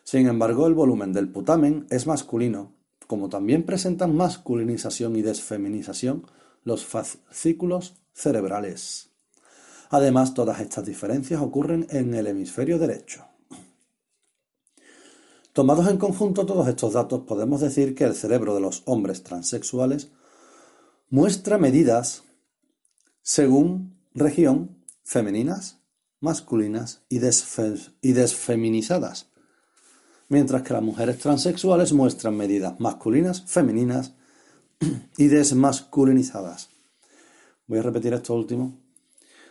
Sin 0.05 0.27
embargo, 0.27 0.67
el 0.67 0.75
volumen 0.75 1.13
del 1.13 1.29
putamen 1.29 1.87
es 1.91 2.07
masculino, 2.07 2.75
como 3.07 3.29
también 3.29 3.65
presentan 3.65 4.15
masculinización 4.15 5.17
y 5.17 5.23
desfeminización 5.23 6.27
los 6.65 6.85
fascículos 6.85 7.97
cerebrales. 8.13 9.11
Además, 9.91 10.35
todas 10.35 10.61
estas 10.61 10.85
diferencias 10.85 11.41
ocurren 11.41 11.87
en 11.91 12.15
el 12.15 12.27
hemisferio 12.27 12.79
derecho. 12.79 13.25
Tomados 15.53 15.89
en 15.89 15.99
conjunto 15.99 16.47
todos 16.47 16.69
estos 16.69 16.93
datos, 16.93 17.23
podemos 17.27 17.61
decir 17.61 17.97
que 17.97 18.05
el 18.05 18.15
cerebro 18.15 18.55
de 18.55 18.61
los 18.61 18.85
hombres 18.87 19.25
transexuales 19.25 20.13
muestra 21.09 21.59
medidas 21.59 22.23
según 23.23 23.99
región 24.15 24.85
femeninas, 25.03 25.81
masculinas 26.21 27.03
y, 27.09 27.19
desfeminizadas, 27.19 29.30
mientras 30.31 30.63
que 30.63 30.73
las 30.73 30.83
mujeres 30.83 31.19
transexuales 31.19 31.93
muestran 31.93 32.37
medidas 32.37 32.79
masculinas, 32.79 33.43
femeninas 33.43 34.15
y 35.19 35.27
desmasculinizadas. 35.27 36.71
Voy 37.67 37.81
a 37.81 37.83
repetir 37.83 38.15
esto 38.15 38.35
último. 38.35 38.79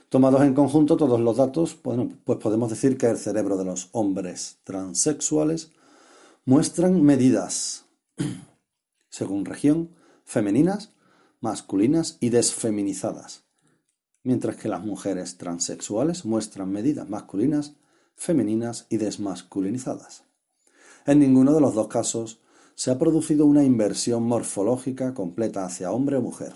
Tomados 0.08 0.42
en 0.42 0.54
conjunto 0.56 0.98
todos 0.98 1.20
los 1.20 1.38
datos, 1.38 1.78
bueno, 1.84 2.10
pues 2.24 2.40
podemos 2.40 2.70
decir 2.70 2.98
que 2.98 3.08
el 3.08 3.18
cerebro 3.18 3.58
de 3.58 3.66
los 3.66 3.90
hombres 3.92 4.58
transexuales 4.64 5.72
muestran 6.46 7.04
medidas, 7.04 7.86
según 9.10 9.46
región, 9.46 9.92
femeninas, 10.24 10.94
masculinas 11.42 12.18
y 12.22 12.30
desfeminizadas, 12.30 13.44
mientras 14.24 14.56
que 14.56 14.70
las 14.70 14.84
mujeres 14.84 15.38
transexuales 15.38 16.24
muestran 16.24 16.72
medidas 16.72 17.10
masculinas, 17.10 17.74
femeninas 18.16 18.88
y 18.90 18.98
desmasculinizadas. 18.98 20.29
En 21.06 21.20
ninguno 21.20 21.54
de 21.54 21.62
los 21.62 21.74
dos 21.74 21.88
casos 21.88 22.40
se 22.76 22.92
ha 22.92 22.98
producido 22.98 23.46
una 23.46 23.64
inversión 23.64 24.24
morfológica 24.24 25.14
completa 25.14 25.66
hacia 25.66 25.92
hombre 25.92 26.18
o 26.18 26.22
mujer. 26.22 26.54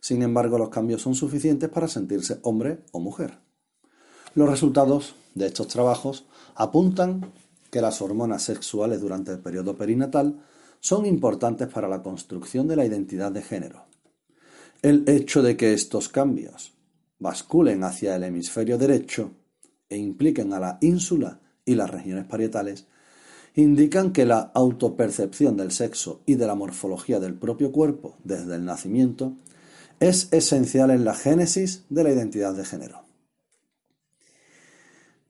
Sin 0.00 0.22
embargo, 0.22 0.58
los 0.58 0.68
cambios 0.68 1.02
son 1.02 1.14
suficientes 1.14 1.68
para 1.68 1.88
sentirse 1.88 2.38
hombre 2.42 2.84
o 2.92 3.00
mujer. 3.00 3.38
Los 4.34 4.48
resultados 4.48 5.16
de 5.34 5.46
estos 5.46 5.68
trabajos 5.68 6.26
apuntan 6.54 7.32
que 7.70 7.80
las 7.80 8.00
hormonas 8.00 8.42
sexuales 8.42 9.00
durante 9.00 9.32
el 9.32 9.40
periodo 9.40 9.76
perinatal 9.76 10.40
son 10.80 11.06
importantes 11.06 11.68
para 11.68 11.88
la 11.88 12.02
construcción 12.02 12.68
de 12.68 12.76
la 12.76 12.84
identidad 12.84 13.32
de 13.32 13.42
género. 13.42 13.86
El 14.82 15.08
hecho 15.08 15.42
de 15.42 15.56
que 15.56 15.72
estos 15.72 16.08
cambios 16.08 16.74
basculen 17.18 17.82
hacia 17.82 18.14
el 18.14 18.24
hemisferio 18.24 18.78
derecho 18.78 19.32
e 19.88 19.96
impliquen 19.96 20.52
a 20.52 20.60
la 20.60 20.78
ínsula 20.80 21.40
y 21.64 21.74
las 21.74 21.90
regiones 21.90 22.26
parietales 22.26 22.86
indican 23.56 24.12
que 24.12 24.26
la 24.26 24.52
autopercepción 24.54 25.56
del 25.56 25.72
sexo 25.72 26.20
y 26.26 26.34
de 26.34 26.46
la 26.46 26.54
morfología 26.54 27.18
del 27.18 27.34
propio 27.34 27.72
cuerpo 27.72 28.14
desde 28.22 28.54
el 28.54 28.64
nacimiento 28.66 29.32
es 29.98 30.28
esencial 30.32 30.90
en 30.90 31.04
la 31.04 31.14
génesis 31.14 31.84
de 31.88 32.04
la 32.04 32.12
identidad 32.12 32.54
de 32.54 32.66
género. 32.66 33.00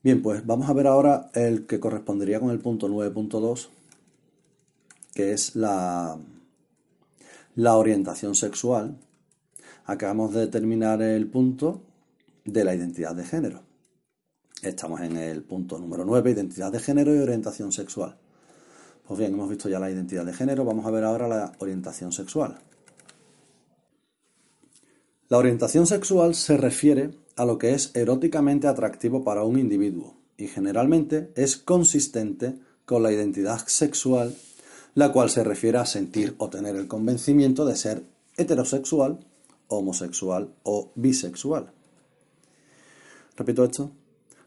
Bien, 0.03 0.21
pues 0.21 0.45
vamos 0.45 0.69
a 0.69 0.73
ver 0.73 0.87
ahora 0.87 1.31
el 1.33 1.65
que 1.65 1.79
correspondería 1.79 2.39
con 2.39 2.49
el 2.49 2.59
punto 2.59 2.89
9.2, 2.89 3.69
que 5.13 5.31
es 5.31 5.55
la, 5.55 6.17
la 7.55 7.77
orientación 7.77 8.35
sexual. 8.35 8.97
Acabamos 9.85 10.33
de 10.33 10.47
terminar 10.47 11.01
el 11.01 11.27
punto 11.27 11.81
de 12.43 12.65
la 12.65 12.75
identidad 12.75 13.15
de 13.15 13.23
género. 13.23 13.66
Estamos 14.67 14.99
en 14.99 15.15
el 15.15 15.43
punto 15.43 15.79
número 15.79 16.03
9, 16.03 16.31
identidad 16.31 16.69
de 16.71 16.79
género 16.79 17.15
y 17.15 17.19
orientación 17.19 17.71
sexual. 17.71 18.17
Pues 19.07 19.17
bien, 19.17 19.33
hemos 19.33 19.49
visto 19.49 19.69
ya 19.69 19.79
la 19.79 19.89
identidad 19.89 20.25
de 20.25 20.33
género, 20.33 20.65
vamos 20.65 20.85
a 20.85 20.91
ver 20.91 21.05
ahora 21.05 21.25
la 21.29 21.53
orientación 21.59 22.11
sexual. 22.11 22.59
La 25.29 25.37
orientación 25.37 25.87
sexual 25.87 26.35
se 26.35 26.57
refiere 26.57 27.11
a 27.37 27.45
lo 27.45 27.57
que 27.57 27.73
es 27.73 27.95
eróticamente 27.95 28.67
atractivo 28.67 29.23
para 29.23 29.43
un 29.43 29.57
individuo 29.57 30.17
y 30.35 30.47
generalmente 30.47 31.31
es 31.35 31.55
consistente 31.55 32.59
con 32.83 33.03
la 33.03 33.11
identidad 33.13 33.65
sexual, 33.67 34.35
la 34.95 35.13
cual 35.13 35.29
se 35.29 35.45
refiere 35.45 35.77
a 35.77 35.85
sentir 35.85 36.35
o 36.39 36.49
tener 36.49 36.75
el 36.75 36.89
convencimiento 36.89 37.65
de 37.65 37.77
ser 37.77 38.03
heterosexual, 38.35 39.19
homosexual 39.69 40.53
o 40.63 40.91
bisexual. 40.95 41.71
Repito 43.37 43.63
esto. 43.63 43.91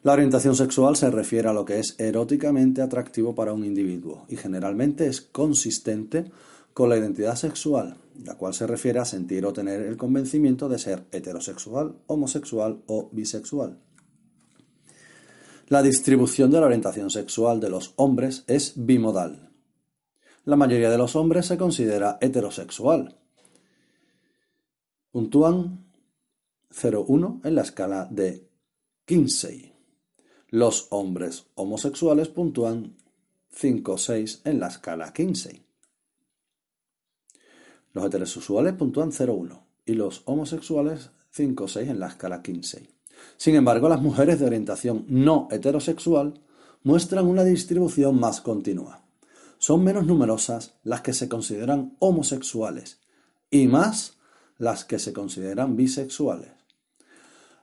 La 0.02 0.12
orientación 0.14 0.56
sexual 0.56 0.96
se 0.96 1.10
refiere 1.10 1.48
a 1.48 1.52
lo 1.52 1.66
que 1.66 1.78
es 1.78 1.94
eróticamente 1.98 2.80
atractivo 2.80 3.34
para 3.34 3.52
un 3.52 3.66
individuo 3.66 4.24
y 4.28 4.36
generalmente 4.36 5.06
es 5.06 5.20
consistente 5.20 6.30
con 6.72 6.88
la 6.88 6.96
identidad 6.96 7.34
sexual, 7.34 7.98
la 8.24 8.36
cual 8.38 8.54
se 8.54 8.66
refiere 8.66 8.98
a 8.98 9.04
sentir 9.04 9.44
o 9.44 9.52
tener 9.52 9.82
el 9.82 9.98
convencimiento 9.98 10.70
de 10.70 10.78
ser 10.78 11.04
heterosexual, 11.12 11.96
homosexual 12.06 12.82
o 12.86 13.10
bisexual. 13.12 13.78
La 15.68 15.82
distribución 15.82 16.50
de 16.50 16.60
la 16.60 16.66
orientación 16.66 17.10
sexual 17.10 17.60
de 17.60 17.68
los 17.68 17.92
hombres 17.96 18.44
es 18.46 18.72
bimodal. 18.76 19.50
La 20.46 20.56
mayoría 20.56 20.90
de 20.90 20.98
los 20.98 21.14
hombres 21.14 21.44
se 21.44 21.58
considera 21.58 22.16
heterosexual. 22.22 23.18
Puntúan 25.10 25.84
0,1 26.72 27.40
en 27.44 27.54
la 27.54 27.62
escala 27.62 28.08
de 28.10 28.48
Kinsey. 29.04 29.69
Los 30.52 30.88
hombres 30.90 31.46
homosexuales 31.54 32.26
puntúan 32.26 32.96
5,6 33.56 34.40
en 34.44 34.58
la 34.58 34.66
escala 34.66 35.12
Kinsey. 35.12 35.62
Los 37.92 38.04
heterosexuales 38.04 38.74
puntúan 38.74 39.12
0,1 39.12 39.60
y 39.86 39.94
los 39.94 40.22
homosexuales 40.24 41.10
5 41.30 41.64
o 41.64 41.68
6 41.68 41.90
en 41.90 42.00
la 42.00 42.08
escala 42.08 42.42
Kinsey. 42.42 42.88
Sin 43.36 43.54
embargo, 43.54 43.88
las 43.88 44.02
mujeres 44.02 44.40
de 44.40 44.46
orientación 44.46 45.04
no 45.06 45.46
heterosexual 45.52 46.40
muestran 46.82 47.26
una 47.26 47.44
distribución 47.44 48.18
más 48.18 48.40
continua. 48.40 49.04
Son 49.58 49.84
menos 49.84 50.04
numerosas 50.04 50.74
las 50.82 51.02
que 51.02 51.12
se 51.12 51.28
consideran 51.28 51.94
homosexuales 52.00 52.98
y 53.52 53.68
más 53.68 54.18
las 54.58 54.84
que 54.84 54.98
se 54.98 55.12
consideran 55.12 55.76
bisexuales. 55.76 56.59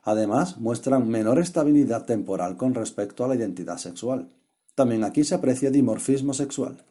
Además, 0.02 0.58
muestran 0.58 1.08
menor 1.08 1.38
estabilidad 1.38 2.04
temporal 2.04 2.56
con 2.56 2.74
respecto 2.74 3.24
a 3.24 3.28
la 3.28 3.34
identidad 3.34 3.78
sexual. 3.78 4.28
También 4.74 5.04
aquí 5.04 5.24
se 5.24 5.34
aprecia 5.34 5.70
dimorfismo 5.70 6.34
sexual. 6.34 6.84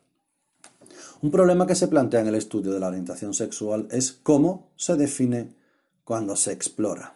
Un 1.22 1.32
problema 1.32 1.66
que 1.66 1.76
se 1.76 1.88
plantea 1.88 2.22
en 2.22 2.28
el 2.28 2.36
estudio 2.36 2.74
de 2.74 2.80
la 2.80 2.90
orientación 2.90 3.34
sexual 3.34 3.88
es 3.92 4.12
cómo 4.12 4.70
se 4.76 4.96
define 4.96 5.56
cuando 6.04 6.36
se 6.36 6.52
explora. 6.52 7.16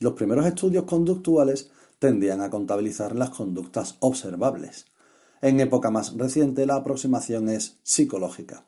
Los 0.00 0.14
primeros 0.14 0.44
estudios 0.44 0.84
conductuales 0.84 1.70
tendían 1.98 2.40
a 2.40 2.50
contabilizar 2.50 3.14
las 3.14 3.30
conductas 3.30 3.96
observables. 4.00 4.86
En 5.40 5.60
época 5.60 5.90
más 5.90 6.16
reciente 6.16 6.66
la 6.66 6.74
aproximación 6.74 7.48
es 7.48 7.78
psicológica. 7.82 8.64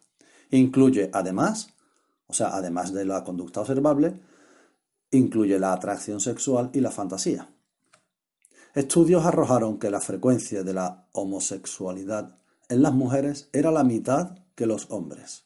Incluye 0.50 1.10
además, 1.12 1.70
o 2.28 2.32
sea, 2.32 2.54
además 2.54 2.92
de 2.92 3.04
la 3.04 3.24
conducta 3.24 3.60
observable, 3.60 4.20
incluye 5.10 5.58
la 5.58 5.72
atracción 5.72 6.20
sexual 6.20 6.70
y 6.72 6.80
la 6.80 6.90
fantasía. 6.90 7.50
Estudios 8.74 9.24
arrojaron 9.24 9.78
que 9.78 9.90
la 9.90 10.00
frecuencia 10.00 10.62
de 10.62 10.74
la 10.74 11.08
homosexualidad 11.12 12.38
en 12.68 12.82
las 12.82 12.92
mujeres 12.92 13.48
era 13.52 13.70
la 13.70 13.84
mitad 13.84 14.38
que 14.54 14.66
los 14.66 14.90
hombres. 14.90 15.44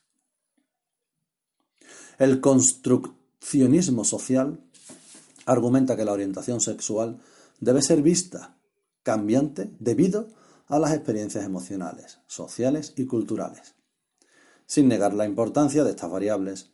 El 2.19 2.41
construccionismo 2.41 4.05
social 4.05 4.61
argumenta 5.47 5.97
que 5.97 6.05
la 6.05 6.13
orientación 6.13 6.61
sexual 6.61 7.21
debe 7.61 7.83
ser 7.83 8.03
vista 8.03 8.57
cambiante 9.03 9.71
debido 9.79 10.29
a 10.67 10.79
las 10.79 10.93
experiencias 10.93 11.45
emocionales, 11.45 12.21
sociales 12.27 12.93
y 12.97 13.07
culturales, 13.07 13.75
sin 14.67 14.89
negar 14.89 15.15
la 15.15 15.27
importancia 15.27 15.83
de 15.83 15.91
estas 15.91 16.11
variables. 16.11 16.71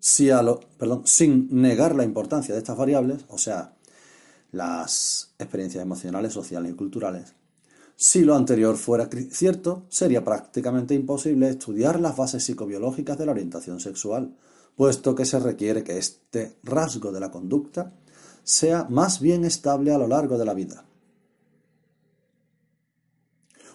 Sin 0.00 1.48
negar 1.50 1.94
la 1.94 2.04
importancia 2.04 2.54
de 2.54 2.60
estas 2.60 2.76
variables, 2.76 3.24
o 3.28 3.38
sea, 3.38 3.74
las 4.52 5.34
experiencias 5.38 5.82
emocionales, 5.82 6.32
sociales 6.32 6.72
y 6.72 6.74
culturales, 6.74 7.34
si 8.00 8.22
lo 8.24 8.36
anterior 8.36 8.76
fuera 8.76 9.10
cierto, 9.32 9.82
sería 9.88 10.24
prácticamente 10.24 10.94
imposible 10.94 11.48
estudiar 11.48 11.98
las 11.98 12.16
bases 12.16 12.44
psicobiológicas 12.44 13.18
de 13.18 13.26
la 13.26 13.32
orientación 13.32 13.80
sexual, 13.80 14.36
puesto 14.76 15.16
que 15.16 15.24
se 15.24 15.40
requiere 15.40 15.82
que 15.82 15.98
este 15.98 16.58
rasgo 16.62 17.10
de 17.10 17.18
la 17.18 17.32
conducta 17.32 17.92
sea 18.44 18.86
más 18.88 19.18
bien 19.18 19.44
estable 19.44 19.92
a 19.92 19.98
lo 19.98 20.06
largo 20.06 20.38
de 20.38 20.44
la 20.44 20.54
vida. 20.54 20.84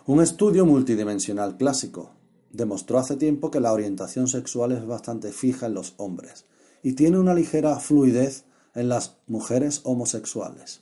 Un 0.05 0.21
estudio 0.21 0.65
multidimensional 0.65 1.57
clásico 1.57 2.12
demostró 2.54 3.00
hace 3.00 3.18
tiempo 3.18 3.52
que 3.52 3.60
la 3.60 3.74
orientación 3.74 4.28
sexual 4.28 4.72
es 4.72 4.86
bastante 4.86 5.34
fija 5.34 5.66
en 5.66 5.74
los 5.74 5.96
hombres 5.98 6.46
y 6.84 6.94
tiene 6.94 7.18
una 7.18 7.34
ligera 7.34 7.78
fluidez 7.80 8.46
en 8.76 8.89
las 8.89 9.18
mujeres 9.28 9.82
homosexuales. 9.84 10.82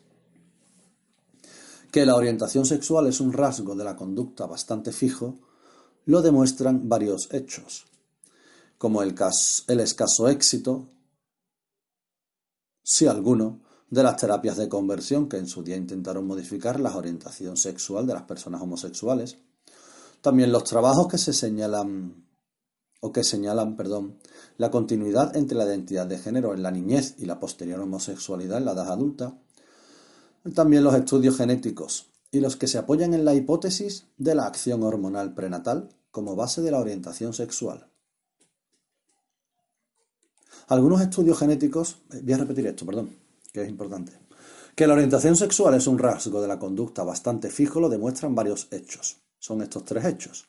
Que 1.91 2.05
la 2.05 2.15
orientación 2.15 2.65
sexual 2.65 3.07
es 3.07 3.19
un 3.19 3.33
rasgo 3.33 3.75
de 3.75 3.83
la 3.83 3.95
conducta 3.95 4.45
bastante 4.45 4.91
fijo, 4.91 5.39
lo 6.05 6.21
demuestran 6.21 6.87
varios 6.89 7.33
hechos, 7.33 7.85
como 8.77 9.03
el, 9.03 9.15
escaso 9.79 10.27
éxito, 10.29 10.89
si 12.83 13.07
alguno, 13.07 13.61
de 13.89 14.03
las 14.03 14.15
terapias 14.15 14.55
de 14.55 14.69
conversión 14.69 15.27
que 15.27 15.37
en 15.37 15.47
su 15.47 15.63
día 15.63 15.75
intentaron 15.75 16.25
modificar 16.25 16.79
la 16.79 16.95
orientación 16.95 17.57
sexual 17.57 18.07
de 18.07 18.13
las 18.13 18.23
personas 18.23 18.61
homosexuales. 18.61 19.37
También 20.21 20.51
los 20.51 20.63
trabajos 20.63 21.07
que 21.07 21.17
se 21.17 21.33
señalan 21.33 22.27
o 23.01 23.11
que 23.11 23.23
señalan, 23.23 23.75
perdón, 23.75 24.19
la 24.57 24.69
continuidad 24.69 25.35
entre 25.35 25.57
la 25.57 25.65
identidad 25.65 26.05
de 26.05 26.19
género 26.19 26.53
en 26.53 26.61
la 26.61 26.69
niñez 26.69 27.15
y 27.17 27.25
la 27.25 27.39
posterior 27.39 27.79
homosexualidad 27.79 28.59
en 28.59 28.65
la 28.65 28.73
edad 28.73 28.91
adulta, 28.91 29.35
también 30.53 30.83
los 30.83 30.93
estudios 30.93 31.37
genéticos 31.37 32.11
y 32.31 32.39
los 32.39 32.55
que 32.55 32.67
se 32.67 32.77
apoyan 32.77 33.13
en 33.13 33.25
la 33.25 33.33
hipótesis 33.33 34.05
de 34.17 34.35
la 34.35 34.45
acción 34.45 34.83
hormonal 34.83 35.33
prenatal 35.33 35.89
como 36.11 36.35
base 36.35 36.61
de 36.61 36.71
la 36.71 36.79
orientación 36.79 37.33
sexual. 37.33 37.87
Algunos 40.67 41.01
estudios 41.01 41.39
genéticos, 41.39 41.97
eh, 42.13 42.21
voy 42.23 42.33
a 42.33 42.37
repetir 42.37 42.67
esto, 42.67 42.85
perdón, 42.85 43.17
que 43.51 43.63
es 43.63 43.69
importante. 43.69 44.13
Que 44.75 44.87
la 44.87 44.93
orientación 44.93 45.35
sexual 45.35 45.73
es 45.73 45.87
un 45.87 45.97
rasgo 45.97 46.41
de 46.41 46.47
la 46.47 46.59
conducta 46.59 47.03
bastante 47.03 47.49
fijo 47.49 47.79
lo 47.79 47.89
demuestran 47.89 48.35
varios 48.35 48.67
hechos. 48.71 49.17
Son 49.41 49.59
estos 49.63 49.83
tres 49.83 50.05
hechos. 50.05 50.45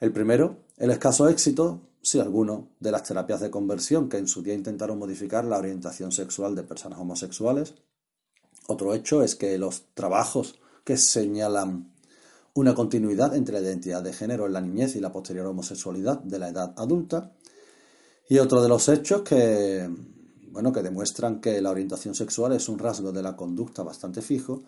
El 0.00 0.10
primero, 0.10 0.56
el 0.78 0.90
escaso 0.90 1.28
éxito, 1.28 1.82
si 2.00 2.18
alguno, 2.18 2.70
de 2.80 2.90
las 2.90 3.02
terapias 3.02 3.40
de 3.40 3.50
conversión 3.50 4.08
que 4.08 4.16
en 4.16 4.26
su 4.26 4.42
día 4.42 4.54
intentaron 4.54 4.98
modificar 4.98 5.44
la 5.44 5.58
orientación 5.58 6.10
sexual 6.10 6.54
de 6.54 6.62
personas 6.62 6.98
homosexuales. 6.98 7.74
Otro 8.68 8.94
hecho 8.94 9.22
es 9.22 9.36
que 9.36 9.58
los 9.58 9.92
trabajos 9.92 10.58
que 10.82 10.96
señalan 10.96 11.92
una 12.54 12.74
continuidad 12.74 13.36
entre 13.36 13.60
la 13.60 13.68
identidad 13.68 14.02
de 14.02 14.14
género 14.14 14.46
en 14.46 14.54
la 14.54 14.62
niñez 14.62 14.96
y 14.96 15.00
la 15.00 15.12
posterior 15.12 15.46
homosexualidad 15.46 16.20
de 16.20 16.38
la 16.38 16.48
edad 16.48 16.72
adulta. 16.78 17.34
Y 18.30 18.38
otro 18.38 18.62
de 18.62 18.70
los 18.70 18.88
hechos 18.88 19.20
que, 19.20 19.90
bueno, 20.50 20.72
que 20.72 20.82
demuestran 20.82 21.38
que 21.38 21.60
la 21.60 21.70
orientación 21.70 22.14
sexual 22.14 22.52
es 22.52 22.66
un 22.70 22.78
rasgo 22.78 23.12
de 23.12 23.22
la 23.22 23.36
conducta 23.36 23.82
bastante 23.82 24.22
fijo, 24.22 24.62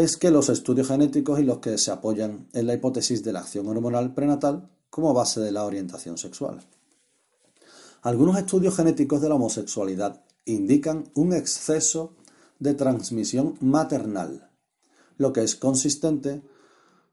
es 0.00 0.16
que 0.16 0.30
los 0.30 0.48
estudios 0.48 0.88
genéticos 0.88 1.40
y 1.40 1.44
los 1.44 1.58
que 1.58 1.76
se 1.78 1.90
apoyan 1.90 2.48
en 2.52 2.66
la 2.66 2.74
hipótesis 2.74 3.22
de 3.22 3.32
la 3.32 3.40
acción 3.40 3.66
hormonal 3.68 4.14
prenatal 4.14 4.70
como 4.90 5.14
base 5.14 5.40
de 5.40 5.52
la 5.52 5.64
orientación 5.64 6.18
sexual. 6.18 6.60
Algunos 8.02 8.38
estudios 8.38 8.76
genéticos 8.76 9.20
de 9.20 9.28
la 9.28 9.36
homosexualidad 9.36 10.24
indican 10.44 11.10
un 11.14 11.32
exceso 11.32 12.14
de 12.58 12.74
transmisión 12.74 13.56
maternal, 13.60 14.50
lo 15.18 15.32
que 15.32 15.42
es 15.42 15.56
consistente 15.56 16.42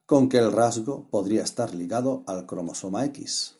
con 0.05 0.29
que 0.29 0.39
el 0.39 0.51
rasgo 0.51 1.07
podría 1.09 1.43
estar 1.43 1.73
ligado 1.75 2.23
al 2.27 2.45
cromosoma 2.45 3.05
X. 3.05 3.55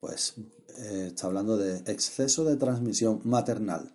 Pues 0.00 0.34
eh, 0.78 1.06
está 1.08 1.26
hablando 1.26 1.56
de 1.56 1.78
exceso 1.90 2.44
de 2.44 2.56
transmisión 2.56 3.20
maternal. 3.24 3.92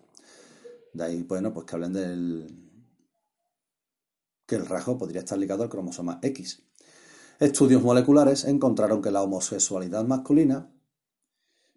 De 0.94 1.04
ahí, 1.04 1.24
bueno, 1.24 1.54
pues 1.54 1.66
que 1.66 1.76
hablen 1.76 1.94
del 1.94 2.69
que 4.50 4.56
el 4.56 4.66
rasgo 4.66 4.98
podría 4.98 5.20
estar 5.20 5.38
ligado 5.38 5.62
al 5.62 5.70
cromosoma 5.70 6.20
X. 6.24 6.64
Estudios 7.40 7.84
moleculares 7.84 8.46
encontraron 8.46 9.00
que 9.00 9.12
la 9.12 9.22
homosexualidad 9.22 10.04
masculina, 10.06 10.74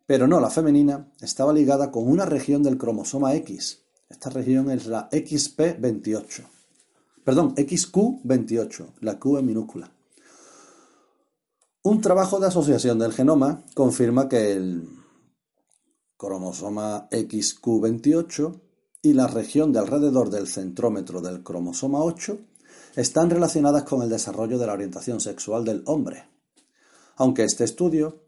pero 0.06 0.26
no 0.26 0.40
la 0.40 0.48
femenina, 0.48 1.12
estaba 1.20 1.52
ligada 1.52 1.90
con 1.90 2.08
una 2.08 2.24
región 2.24 2.62
del 2.62 2.78
cromosoma 2.78 3.35
X, 3.37 3.82
esta 4.08 4.30
región 4.30 4.70
es 4.70 4.87
la 4.87 5.08
XP28. 5.11 6.44
Perdón, 7.24 7.54
XQ28, 7.54 8.94
la 9.00 9.18
Q 9.18 9.38
en 9.38 9.46
minúscula. 9.46 9.90
Un 11.82 12.00
trabajo 12.00 12.38
de 12.38 12.46
asociación 12.46 12.98
del 12.98 13.12
genoma 13.12 13.64
confirma 13.74 14.28
que 14.28 14.52
el 14.52 14.88
cromosoma 16.16 17.08
XQ28 17.11 18.61
y 19.02 19.14
la 19.14 19.26
región 19.26 19.72
de 19.72 19.80
alrededor 19.80 20.30
del 20.30 20.46
centrómetro 20.46 21.20
del 21.20 21.42
cromosoma 21.42 22.04
8 22.04 22.38
están 22.96 23.31
relacionadas 23.31 23.85
con 23.85 24.02
el 24.02 24.11
desarrollo 24.11 24.59
de 24.59 24.66
la 24.66 24.74
orientación 24.74 25.20
sexual 25.20 25.64
del 25.64 25.83
hombre. 25.87 26.28
Aunque 27.16 27.44
este 27.44 27.64
estudio 27.64 28.22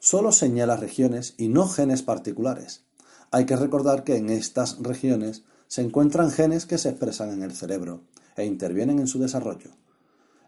solo 0.00 0.32
señala 0.32 0.76
regiones 0.76 1.34
y 1.36 1.48
no 1.48 1.68
genes 1.68 2.02
particulares, 2.02 2.84
hay 3.30 3.44
que 3.44 3.56
recordar 3.56 4.04
que 4.04 4.16
en 4.16 4.30
estas 4.30 4.78
regiones 4.80 5.44
se 5.68 5.82
encuentran 5.82 6.30
genes 6.30 6.64
que 6.64 6.78
se 6.78 6.90
expresan 6.90 7.30
en 7.30 7.42
el 7.42 7.52
cerebro 7.52 8.02
e 8.36 8.44
intervienen 8.44 8.98
en 8.98 9.08
su 9.08 9.18
desarrollo, 9.18 9.70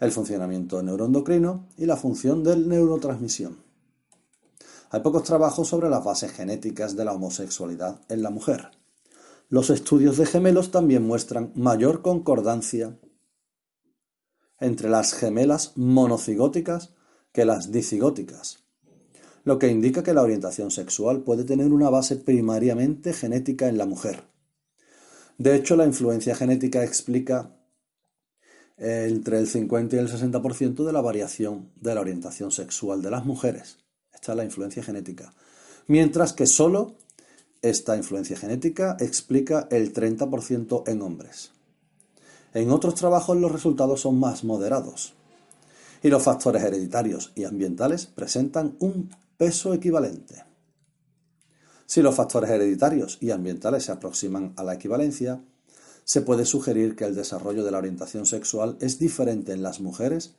el 0.01 0.13
funcionamiento 0.13 0.83
neuroendocrino 0.83 1.67
y 1.77 1.87
la 1.87 1.97
función 1.97 2.45
del 2.45 2.69
neurotransmisión. 2.69 3.59
Hay 4.91 5.01
pocos 5.01 5.25
trabajos 5.25 5.69
sobre 5.69 5.91
las 5.91 6.03
bases 6.03 6.33
genéticas 6.33 6.97
de 6.97 7.05
la 7.05 7.13
homosexualidad 7.13 8.01
en 8.09 8.23
la 8.23 8.31
mujer. 8.31 8.71
Los 9.51 9.71
estudios 9.71 10.19
de 10.19 10.27
gemelos 10.27 10.71
también 10.71 11.05
muestran 11.05 11.53
mayor 11.55 12.03
concordancia 12.03 12.99
entre 14.61 14.91
las 14.91 15.15
gemelas 15.15 15.73
monocigóticas 15.77 16.95
que 17.33 17.47
las 17.47 17.73
dicigóticas, 17.73 18.65
lo 19.45 19.59
que 19.59 19.69
indica 19.69 20.03
que 20.03 20.13
la 20.13 20.23
orientación 20.23 20.71
sexual 20.71 21.23
puede 21.23 21.45
tener 21.45 21.73
una 21.73 21.89
base 21.89 22.17
primariamente 22.17 23.15
genética 23.15 23.69
en 23.69 23.79
la 23.79 23.87
mujer. 23.87 24.25
De 25.39 25.55
hecho, 25.55 25.77
la 25.77 25.87
influencia 25.87 26.35
genética 26.35 26.85
explica 26.85 27.57
entre 28.77 29.39
el 29.39 29.47
50 29.47 29.97
y 29.97 29.99
el 29.99 30.09
60% 30.09 30.85
de 30.85 30.93
la 30.93 31.01
variación 31.01 31.73
de 31.77 31.95
la 31.95 32.01
orientación 32.01 32.51
sexual 32.51 33.01
de 33.01 33.11
las 33.11 33.25
mujeres. 33.25 33.79
Esta 34.13 34.33
es 34.33 34.37
la 34.37 34.45
influencia 34.45 34.83
genética. 34.83 35.33
Mientras 35.87 36.33
que 36.33 36.47
solo 36.47 36.97
esta 37.63 37.97
influencia 37.97 38.37
genética 38.37 38.97
explica 39.01 39.67
el 39.71 39.93
30% 39.93 40.85
en 40.87 41.03
hombres. 41.03 41.53
En 42.55 42.71
otros 42.71 42.95
trabajos 42.95 43.37
los 43.37 43.53
resultados 43.53 44.01
son 44.01 44.19
más 44.19 44.45
moderados. 44.45 45.15
Y 46.03 46.09
los 46.09 46.23
factores 46.23 46.63
hereditarios 46.63 47.33
y 47.35 47.45
ambientales 47.45 48.07
presentan 48.07 48.77
un 48.79 49.11
peso 49.37 49.75
equivalente. 49.75 50.45
Si 51.87 52.03
los 52.03 52.15
factores 52.15 52.51
hereditarios 52.51 53.19
y 53.21 53.31
ambientales 53.31 53.85
se 53.85 53.93
aproximan 53.93 54.53
a 54.57 54.63
la 54.63 54.75
equivalencia, 54.75 55.43
se 56.05 56.23
puede 56.23 56.45
sugerir 56.45 56.97
que 56.97 57.05
el 57.05 57.15
desarrollo 57.15 57.65
de 57.65 57.71
la 57.71 57.79
orientación 57.79 58.27
sexual 58.27 58.77
es 58.81 58.99
diferente 58.99 59.53
en 59.53 59.63
las 59.63 59.81
mujeres 59.81 60.35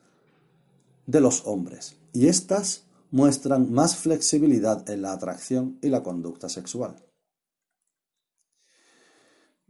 de 1.05 1.21
los 1.21 1.45
hombres, 1.45 1.95
y 2.13 2.27
éstas 2.27 2.83
muestran 3.11 3.71
más 3.71 3.95
flexibilidad 3.95 4.87
en 4.89 5.01
la 5.01 5.11
atracción 5.11 5.79
y 5.81 5.89
la 5.89 6.03
conducta 6.03 6.49
sexual. 6.49 7.03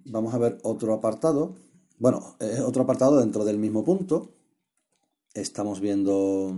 Vamos 0.09 0.33
a 0.33 0.39
ver 0.39 0.57
otro 0.63 0.93
apartado. 0.93 1.55
Bueno, 1.99 2.35
otro 2.65 2.83
apartado 2.83 3.19
dentro 3.19 3.45
del 3.45 3.57
mismo 3.57 3.83
punto. 3.83 4.29
Estamos 5.33 5.79
viendo 5.79 6.55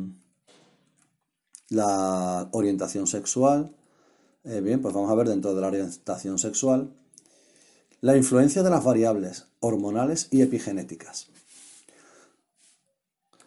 la 1.69 2.47
orientación 2.51 3.07
sexual. 3.07 3.75
Eh, 4.43 4.61
bien, 4.61 4.81
pues 4.81 4.93
vamos 4.93 5.11
a 5.11 5.15
ver 5.15 5.27
dentro 5.27 5.53
de 5.53 5.61
la 5.61 5.67
orientación 5.67 6.39
sexual 6.39 6.93
la 7.99 8.17
influencia 8.17 8.63
de 8.63 8.69
las 8.69 8.83
variables 8.83 9.45
hormonales 9.59 10.27
y 10.31 10.41
epigenéticas. 10.41 11.27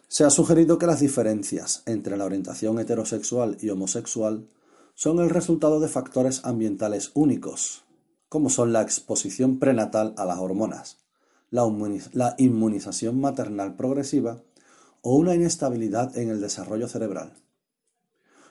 Se 0.07 0.23
ha 0.23 0.29
sugerido 0.29 0.77
que 0.77 0.85
las 0.85 1.01
diferencias 1.01 1.83
entre 1.85 2.15
la 2.15 2.25
orientación 2.25 2.79
heterosexual 2.79 3.57
y 3.59 3.69
homosexual 3.69 4.47
son 4.93 5.19
el 5.19 5.29
resultado 5.29 5.81
de 5.81 5.89
factores 5.89 6.45
ambientales 6.45 7.11
únicos, 7.15 7.84
como 8.29 8.49
son 8.49 8.73
la 8.73 8.81
exposición 8.81 9.59
prenatal 9.59 10.13
a 10.17 10.25
las 10.25 10.39
hormonas, 10.39 10.97
la, 11.51 12.35
inmunización 12.37 13.19
maternal 13.19 13.75
progresiva 13.75 14.41
o 15.01 15.15
una 15.15 15.35
inestabilidad 15.35 16.17
en 16.17 16.29
el 16.29 16.41
desarrollo 16.41 16.87
cerebral. 16.87 17.33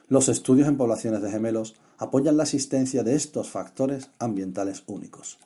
Los 0.07 0.29
estudios 0.29 0.67
en 0.67 0.77
poblaciones 0.77 1.21
de 1.21 1.31
gemelos 1.31 1.75
apoyan 1.97 2.37
la 2.37 2.43
existencia 2.43 3.03
de 3.03 3.15
estos 3.15 3.49
factores 3.49 4.09
ambientales 4.19 4.83
únicos. 4.87 5.39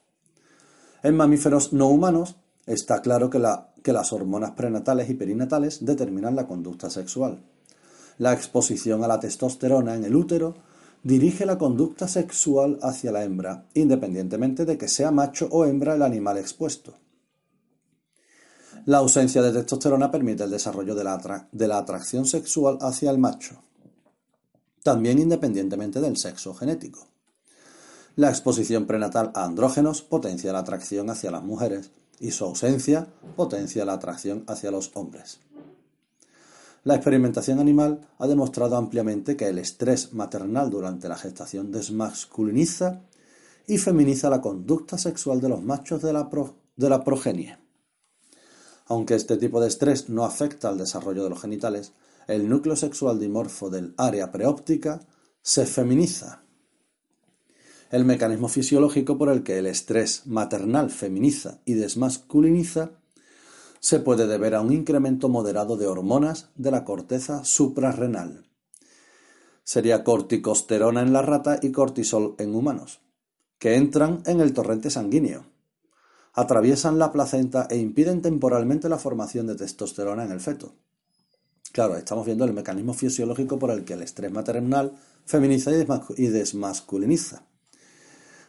En 1.01 1.15
mamíferos 1.15 1.71
no 1.73 1.87
humanos 1.87 2.35
está 2.65 3.01
claro 3.01 3.29
que, 3.29 3.39
las 3.39 4.13
hormonas 4.13 4.51
prenatales 4.51 5.09
y 5.09 5.15
perinatales 5.15 5.85
determinan 5.85 6.35
la 6.35 6.45
conducta 6.45 6.89
sexual. 6.89 7.39
La 8.17 8.33
exposición 8.33 9.03
a 9.03 9.07
la 9.07 9.19
testosterona 9.19 9.95
en 9.95 10.03
el 10.03 10.15
útero 10.15 10.55
dirige 11.03 11.45
la 11.45 11.57
conducta 11.57 12.07
sexual 12.07 12.79
hacia 12.81 13.11
la 13.11 13.23
hembra, 13.23 13.65
independientemente 13.73 14.65
de 14.65 14.77
que 14.77 14.87
sea 14.87 15.11
macho 15.11 15.47
o 15.51 15.65
hembra 15.65 15.95
el 15.95 16.01
animal 16.01 16.37
expuesto. 16.37 16.95
La 18.85 18.99
ausencia 18.99 19.41
de 19.41 19.51
testosterona 19.51 20.09
permite 20.11 20.43
el 20.43 20.51
desarrollo 20.51 20.95
de 20.95 21.67
la 21.67 21.77
atracción 21.77 22.25
sexual 22.25 22.77
hacia 22.81 23.11
el 23.11 23.17
macho, 23.17 23.61
también 24.83 25.19
independientemente 25.19 26.01
del 26.01 26.17
sexo 26.17 26.53
genético. 26.53 27.07
La 28.15 28.29
exposición 28.29 28.85
prenatal 28.85 29.31
a 29.33 29.45
andrógenos 29.45 30.01
potencia 30.01 30.51
la 30.51 30.59
atracción 30.59 31.09
hacia 31.09 31.31
las 31.31 31.43
mujeres 31.43 31.91
y 32.19 32.31
su 32.31 32.43
ausencia 32.45 33.07
potencia 33.35 33.85
la 33.85 33.93
atracción 33.93 34.43
hacia 34.47 34.71
los 34.71 34.91
hombres. 34.95 35.39
La 36.89 36.95
experimentación 36.95 37.59
animal 37.59 38.01
ha 38.17 38.25
demostrado 38.25 38.75
ampliamente 38.75 39.37
que 39.37 39.47
el 39.47 39.59
estrés 39.59 40.11
maternal 40.11 40.71
durante 40.71 41.07
la 41.07 41.19
gestación 41.19 41.71
desmasculiniza 41.71 43.03
y 43.67 43.77
feminiza 43.77 44.31
la 44.31 44.41
conducta 44.41 44.97
sexual 44.97 45.39
de 45.39 45.49
los 45.49 45.61
machos 45.61 46.01
de 46.01 46.13
la, 46.13 47.03
progenie. 47.03 47.59
Aunque 48.87 49.13
este 49.13 49.37
tipo 49.37 49.61
de 49.61 49.67
estrés 49.67 50.09
no 50.09 50.25
afecta 50.25 50.67
al 50.67 50.79
desarrollo 50.79 51.23
de 51.23 51.29
los 51.29 51.39
genitales, 51.39 51.93
el 52.27 52.49
núcleo 52.49 52.75
sexual 52.75 53.19
dimorfo 53.19 53.69
del 53.69 53.93
área 53.95 54.31
preóptica 54.31 54.99
se 55.43 55.67
feminiza 55.67 56.41
el 57.91 58.03
mecanismo 58.03 58.47
fisiológico 58.47 59.15
por 59.15 59.29
el 59.29 59.43
que 59.43 59.59
el 59.59 59.67
estrés 59.67 60.25
maternal 60.25 60.89
feminiza 60.89 61.59
y 61.65 61.75
desmasculiniza 61.75 62.93
se 63.79 63.99
puede 63.99 64.27
deber 64.27 64.55
a 64.55 64.61
un 64.61 64.73
incremento 64.73 65.29
moderado 65.29 65.77
de 65.77 65.87
hormonas 65.87 66.49
de 66.55 66.71
la 66.71 66.83
corteza 66.83 67.43
suprarrenal. 67.43 68.45
Sería 69.63 70.03
corticosterona 70.03 71.01
en 71.01 71.13
la 71.13 71.21
rata 71.21 71.59
y 71.61 71.71
cortisol 71.71 72.35
en 72.37 72.55
humanos, 72.55 72.99
que 73.59 73.75
entran 73.75 74.23
en 74.25 74.41
el 74.41 74.53
torrente 74.53 74.89
sanguíneo, 74.89 75.45
atraviesan 76.33 76.99
la 76.99 77.11
placenta 77.11 77.67
e 77.69 77.77
impiden 77.77 78.21
temporalmente 78.21 78.89
la 78.89 78.97
formación 78.97 79.47
de 79.47 79.55
testosterona 79.55 80.23
en 80.23 80.31
el 80.31 80.39
feto. 80.39 80.73
Claro, 81.71 81.95
estamos 81.97 82.25
viendo 82.25 82.45
el 82.45 82.53
mecanismo 82.53 82.93
fisiológico 82.93 83.59
por 83.59 83.71
el 83.71 83.85
que 83.85 83.93
el 83.93 84.01
estrés 84.01 84.31
maternal 84.31 84.93
feminiza 85.25 85.71
y 85.71 86.27
desmasculiniza. 86.27 87.43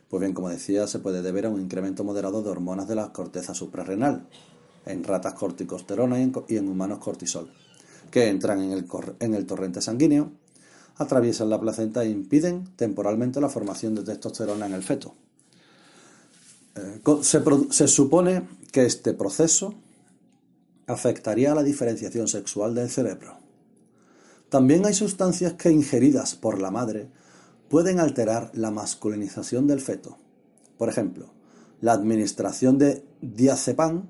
Pues 0.08 0.20
bien, 0.20 0.32
como 0.32 0.48
decía, 0.48 0.86
se 0.86 0.98
puede 0.98 1.22
deber 1.22 1.46
a 1.46 1.50
un 1.50 1.60
incremento 1.60 2.02
moderado 2.02 2.42
de 2.42 2.50
hormonas 2.50 2.88
de 2.88 2.94
la 2.94 3.12
corteza 3.12 3.54
suprarrenal, 3.54 4.28
en 4.86 5.04
ratas 5.04 5.34
corticosterona 5.34 6.20
y 6.20 6.56
en, 6.56 6.68
humanos 6.68 6.98
cortisol, 6.98 7.50
que 8.10 8.28
entran 8.28 8.60
en 8.62 8.72
el, 8.72 8.86
en 9.20 9.34
el 9.34 9.46
torrente 9.46 9.80
sanguíneo, 9.80 10.32
atraviesan 10.96 11.50
la 11.50 11.60
placenta 11.60 12.04
e 12.04 12.10
impiden 12.10 12.68
temporalmente 12.76 13.40
la 13.40 13.48
formación 13.48 13.94
de 13.94 14.02
testosterona 14.02 14.66
en 14.66 14.74
el 14.74 14.82
feto. 14.82 15.14
Eh, 16.74 17.00
se, 17.22 17.42
se 17.70 17.88
supone 17.88 18.46
que 18.72 18.84
este 18.84 19.14
proceso 19.14 19.74
afectaría 20.86 21.52
a 21.52 21.54
la 21.54 21.62
diferenciación 21.62 22.28
sexual 22.28 22.74
del 22.74 22.90
cerebro. 22.90 23.38
También 24.48 24.84
hay 24.84 24.94
sustancias 24.94 25.54
que 25.54 25.70
ingeridas 25.70 26.34
por 26.34 26.60
la 26.60 26.70
madre 26.70 27.08
pueden 27.68 28.00
alterar 28.00 28.50
la 28.52 28.72
masculinización 28.72 29.66
del 29.68 29.80
feto. 29.80 30.18
Por 30.76 30.88
ejemplo, 30.88 31.32
la 31.80 31.92
administración 31.92 32.76
de 32.76 33.04
diazepam 33.20 34.08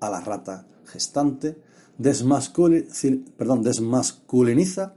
a 0.00 0.10
la 0.10 0.20
rata 0.20 0.66
gestante 0.84 1.56
desmasculiniza 1.98 4.94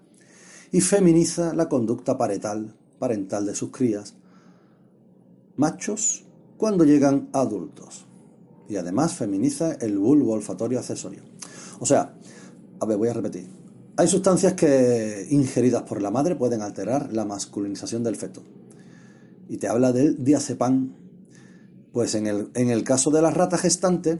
y 0.71 0.81
feminiza 0.81 1.53
la 1.53 1.67
conducta 1.67 2.17
parental, 2.17 2.73
parental 2.99 3.45
de 3.45 3.55
sus 3.55 3.71
crías, 3.71 4.13
machos, 5.57 6.23
cuando 6.57 6.85
llegan 6.85 7.27
adultos. 7.33 8.05
Y 8.69 8.77
además 8.77 9.15
feminiza 9.15 9.73
el 9.73 9.97
bulbo 9.97 10.31
olfatorio 10.33 10.79
accesorio. 10.79 11.23
O 11.79 11.85
sea, 11.85 12.13
a 12.79 12.85
ver, 12.85 12.97
voy 12.97 13.09
a 13.09 13.13
repetir. 13.13 13.49
Hay 13.97 14.07
sustancias 14.07 14.53
que 14.53 15.27
ingeridas 15.29 15.83
por 15.83 16.01
la 16.01 16.11
madre 16.11 16.35
pueden 16.35 16.61
alterar 16.61 17.11
la 17.11 17.25
masculinización 17.25 18.03
del 18.03 18.15
feto. 18.15 18.41
Y 19.49 19.57
te 19.57 19.67
habla 19.67 19.91
del 19.91 20.23
diazepam. 20.23 20.93
Pues 21.91 22.15
en 22.15 22.27
el, 22.27 22.49
en 22.53 22.69
el 22.69 22.85
caso 22.85 23.11
de 23.11 23.21
la 23.21 23.31
rata 23.31 23.57
gestante, 23.57 24.19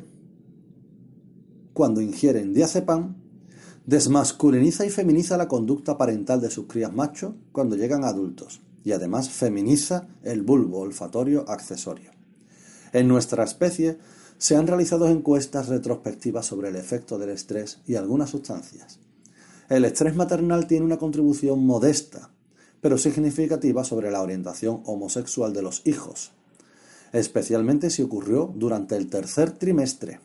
cuando 1.74 2.02
ingieren 2.02 2.54
diazepam, 2.54 3.16
desmasculiniza 3.86 4.86
y 4.86 4.90
feminiza 4.90 5.38
la 5.38 5.48
conducta 5.48 5.98
parental 5.98 6.42
de 6.42 6.52
sus 6.52 6.68
crías 6.68 6.94
machos 6.94 7.34
cuando 7.52 7.76
llegan 7.76 8.04
adultos 8.04 8.62
y 8.84 8.92
además 8.92 9.30
feminiza 9.30 10.08
el 10.24 10.42
bulbo 10.42 10.80
olfatorio 10.80 11.46
accesorio. 11.48 12.12
En 12.94 13.08
nuestra 13.08 13.44
especie 13.44 13.98
se 14.38 14.56
han 14.56 14.68
realizado 14.68 15.08
encuestas 15.08 15.68
retrospectivas 15.68 16.46
sobre 16.46 16.70
el 16.70 16.76
efecto 16.76 17.18
del 17.18 17.30
estrés 17.30 17.80
y 17.86 17.96
algunas 17.96 18.32
sustancias. 18.32 19.00
El 19.70 19.86
estrés 19.86 20.16
maternal 20.16 20.68
tiene 20.68 20.86
una 20.86 20.98
contribución 20.98 21.66
modesta, 21.66 22.32
pero 22.82 22.98
significativa 22.98 23.84
sobre 23.84 24.12
la 24.12 24.22
orientación 24.22 24.82
homosexual 24.86 25.54
de 25.54 25.62
los 25.62 25.86
hijos, 25.86 26.32
especialmente 27.14 27.90
si 27.90 28.02
ocurrió 28.02 28.52
durante 28.56 28.98
el 28.98 29.08
tercer 29.08 29.52
trimestre. 29.52 30.20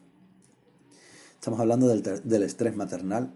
Estamos 1.47 1.61
hablando 1.61 1.87
del, 1.87 2.43
estrés 2.43 2.75
maternal 2.75 3.33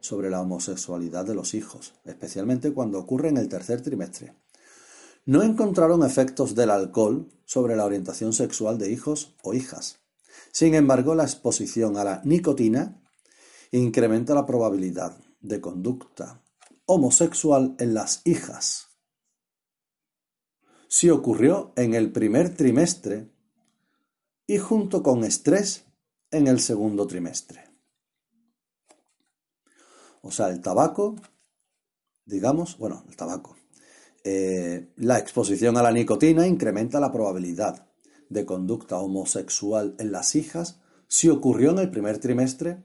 sobre 0.00 0.28
la 0.28 0.42
homosexualidad 0.42 1.24
de 1.24 1.34
los 1.34 1.54
hijos, 1.54 1.94
especialmente 2.04 2.74
cuando 2.74 2.98
ocurre 2.98 3.30
en 3.30 3.38
el 3.38 3.48
tercer 3.48 3.80
trimestre. 3.80 4.34
No 5.24 5.42
encontraron 5.42 6.04
efectos 6.04 6.54
del 6.54 6.68
alcohol 6.68 7.32
sobre 7.46 7.74
la 7.74 7.86
orientación 7.86 8.34
sexual 8.34 8.76
de 8.76 8.92
hijos 8.92 9.36
o 9.42 9.54
hijas. 9.54 10.00
Sin 10.52 10.74
embargo, 10.74 11.14
la 11.14 11.22
exposición 11.22 11.96
a 11.96 12.04
la 12.04 12.20
nicotina 12.24 13.02
incrementa 13.70 14.34
la 14.34 14.44
probabilidad 14.44 15.16
de 15.40 15.58
conducta 15.58 16.42
homosexual 16.84 17.74
en 17.78 17.94
las 17.94 18.20
hijas. 18.26 18.88
Si 20.88 21.08
ocurrió 21.08 21.72
en 21.76 21.94
el 21.94 22.12
primer 22.12 22.54
trimestre 22.54 23.32
y 24.46 24.58
junto 24.58 25.02
con 25.02 25.24
estrés 25.24 25.85
en 26.30 26.46
el 26.46 26.60
segundo 26.60 27.06
trimestre. 27.06 27.64
O 30.22 30.30
sea, 30.30 30.48
el 30.48 30.60
tabaco 30.60 31.16
digamos, 32.26 32.76
bueno, 32.76 33.04
el 33.08 33.16
tabaco. 33.16 33.56
Eh, 34.24 34.92
la 34.96 35.18
exposición 35.18 35.76
a 35.76 35.82
la 35.82 35.92
nicotina 35.92 36.46
incrementa 36.46 37.00
la 37.00 37.12
probabilidad 37.12 37.86
de 38.28 38.44
conducta 38.44 38.98
homosexual 38.98 39.94
en 40.00 40.10
las 40.10 40.34
hijas 40.34 40.80
si 41.06 41.28
ocurrió 41.28 41.70
en 41.70 41.78
el 41.78 41.90
primer 41.90 42.18
trimestre 42.18 42.82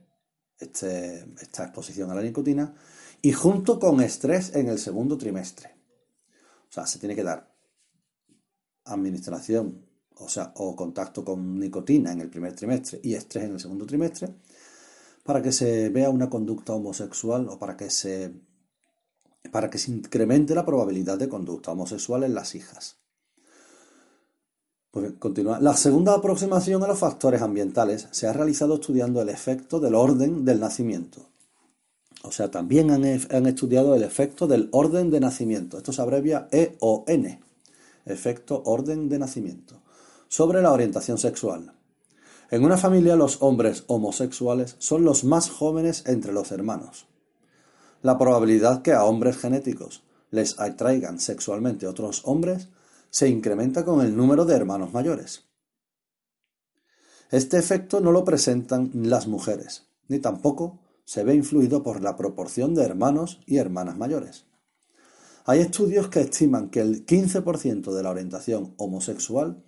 este, 0.59 1.25
esta 1.41 1.63
exposición 1.63 2.11
a 2.11 2.15
la 2.15 2.21
nicotina 2.21 2.75
y 3.23 3.31
junto 3.31 3.79
con 3.79 4.01
estrés 4.01 4.55
en 4.55 4.67
el 4.69 4.77
segundo 4.77 5.17
trimestre. 5.17 5.75
O 6.69 6.71
sea, 6.71 6.85
se 6.85 6.99
tiene 6.99 7.15
que 7.15 7.23
dar 7.23 7.51
administración, 8.85 9.83
o 10.21 10.29
sea, 10.29 10.53
o 10.55 10.75
contacto 10.75 11.25
con 11.25 11.59
nicotina 11.59 12.11
en 12.11 12.21
el 12.21 12.29
primer 12.29 12.53
trimestre 12.53 12.99
y 13.03 13.15
estrés 13.15 13.45
en 13.45 13.53
el 13.53 13.59
segundo 13.59 13.85
trimestre 13.85 14.29
para 15.23 15.41
que 15.41 15.51
se 15.51 15.89
vea 15.89 16.09
una 16.09 16.29
conducta 16.29 16.73
homosexual 16.73 17.47
o 17.49 17.59
para 17.59 17.77
que 17.77 17.89
se 17.89 18.33
para 19.51 19.69
que 19.69 19.79
se 19.79 19.91
incremente 19.91 20.53
la 20.53 20.65
probabilidad 20.65 21.17
de 21.17 21.27
conducta 21.27 21.71
homosexual 21.71 22.23
en 22.23 22.35
las 22.35 22.53
hijas. 22.53 22.97
Pues 24.91 25.13
continúa. 25.17 25.59
La 25.59 25.75
segunda 25.75 26.13
aproximación 26.13 26.83
a 26.83 26.87
los 26.87 26.99
factores 26.99 27.41
ambientales 27.41 28.07
se 28.11 28.27
ha 28.27 28.33
realizado 28.33 28.75
estudiando 28.75 29.21
el 29.21 29.29
efecto 29.29 29.79
del 29.79 29.95
orden 29.95 30.45
del 30.45 30.59
nacimiento. 30.59 31.29
O 32.23 32.31
sea, 32.31 32.51
también 32.51 32.91
han, 32.91 33.03
han 33.03 33.45
estudiado 33.47 33.95
el 33.95 34.03
efecto 34.03 34.47
del 34.47 34.69
orden 34.71 35.09
de 35.09 35.19
nacimiento. 35.21 35.77
Esto 35.77 35.91
se 35.91 36.01
abrevia 36.01 36.47
EON, 36.51 37.39
efecto 38.05 38.61
orden 38.65 39.09
de 39.09 39.17
nacimiento, 39.17 39.80
sobre 40.31 40.61
la 40.61 40.71
orientación 40.71 41.17
sexual. 41.17 41.73
En 42.51 42.63
una 42.63 42.77
familia 42.77 43.17
los 43.17 43.41
hombres 43.41 43.83
homosexuales 43.87 44.77
son 44.79 45.03
los 45.03 45.25
más 45.25 45.49
jóvenes 45.49 46.03
entre 46.07 46.31
los 46.31 46.53
hermanos. 46.53 47.05
La 48.01 48.17
probabilidad 48.17 48.81
que 48.81 48.93
a 48.93 49.03
hombres 49.03 49.37
genéticos 49.37 50.03
les 50.29 50.57
atraigan 50.57 51.19
sexualmente 51.19 51.85
otros 51.85 52.21
hombres 52.23 52.69
se 53.09 53.27
incrementa 53.27 53.83
con 53.83 53.99
el 53.99 54.15
número 54.15 54.45
de 54.45 54.55
hermanos 54.55 54.93
mayores. 54.93 55.49
Este 57.29 57.57
efecto 57.57 57.99
no 57.99 58.13
lo 58.13 58.23
presentan 58.23 58.89
las 58.93 59.27
mujeres, 59.27 59.89
ni 60.07 60.19
tampoco 60.19 60.79
se 61.03 61.25
ve 61.25 61.35
influido 61.35 61.83
por 61.83 62.01
la 62.01 62.15
proporción 62.15 62.73
de 62.73 62.83
hermanos 62.83 63.41
y 63.45 63.57
hermanas 63.57 63.97
mayores. 63.97 64.45
Hay 65.43 65.59
estudios 65.59 66.07
que 66.07 66.21
estiman 66.21 66.69
que 66.69 66.79
el 66.79 67.05
15% 67.05 67.93
de 67.93 68.03
la 68.03 68.11
orientación 68.11 68.73
homosexual 68.77 69.61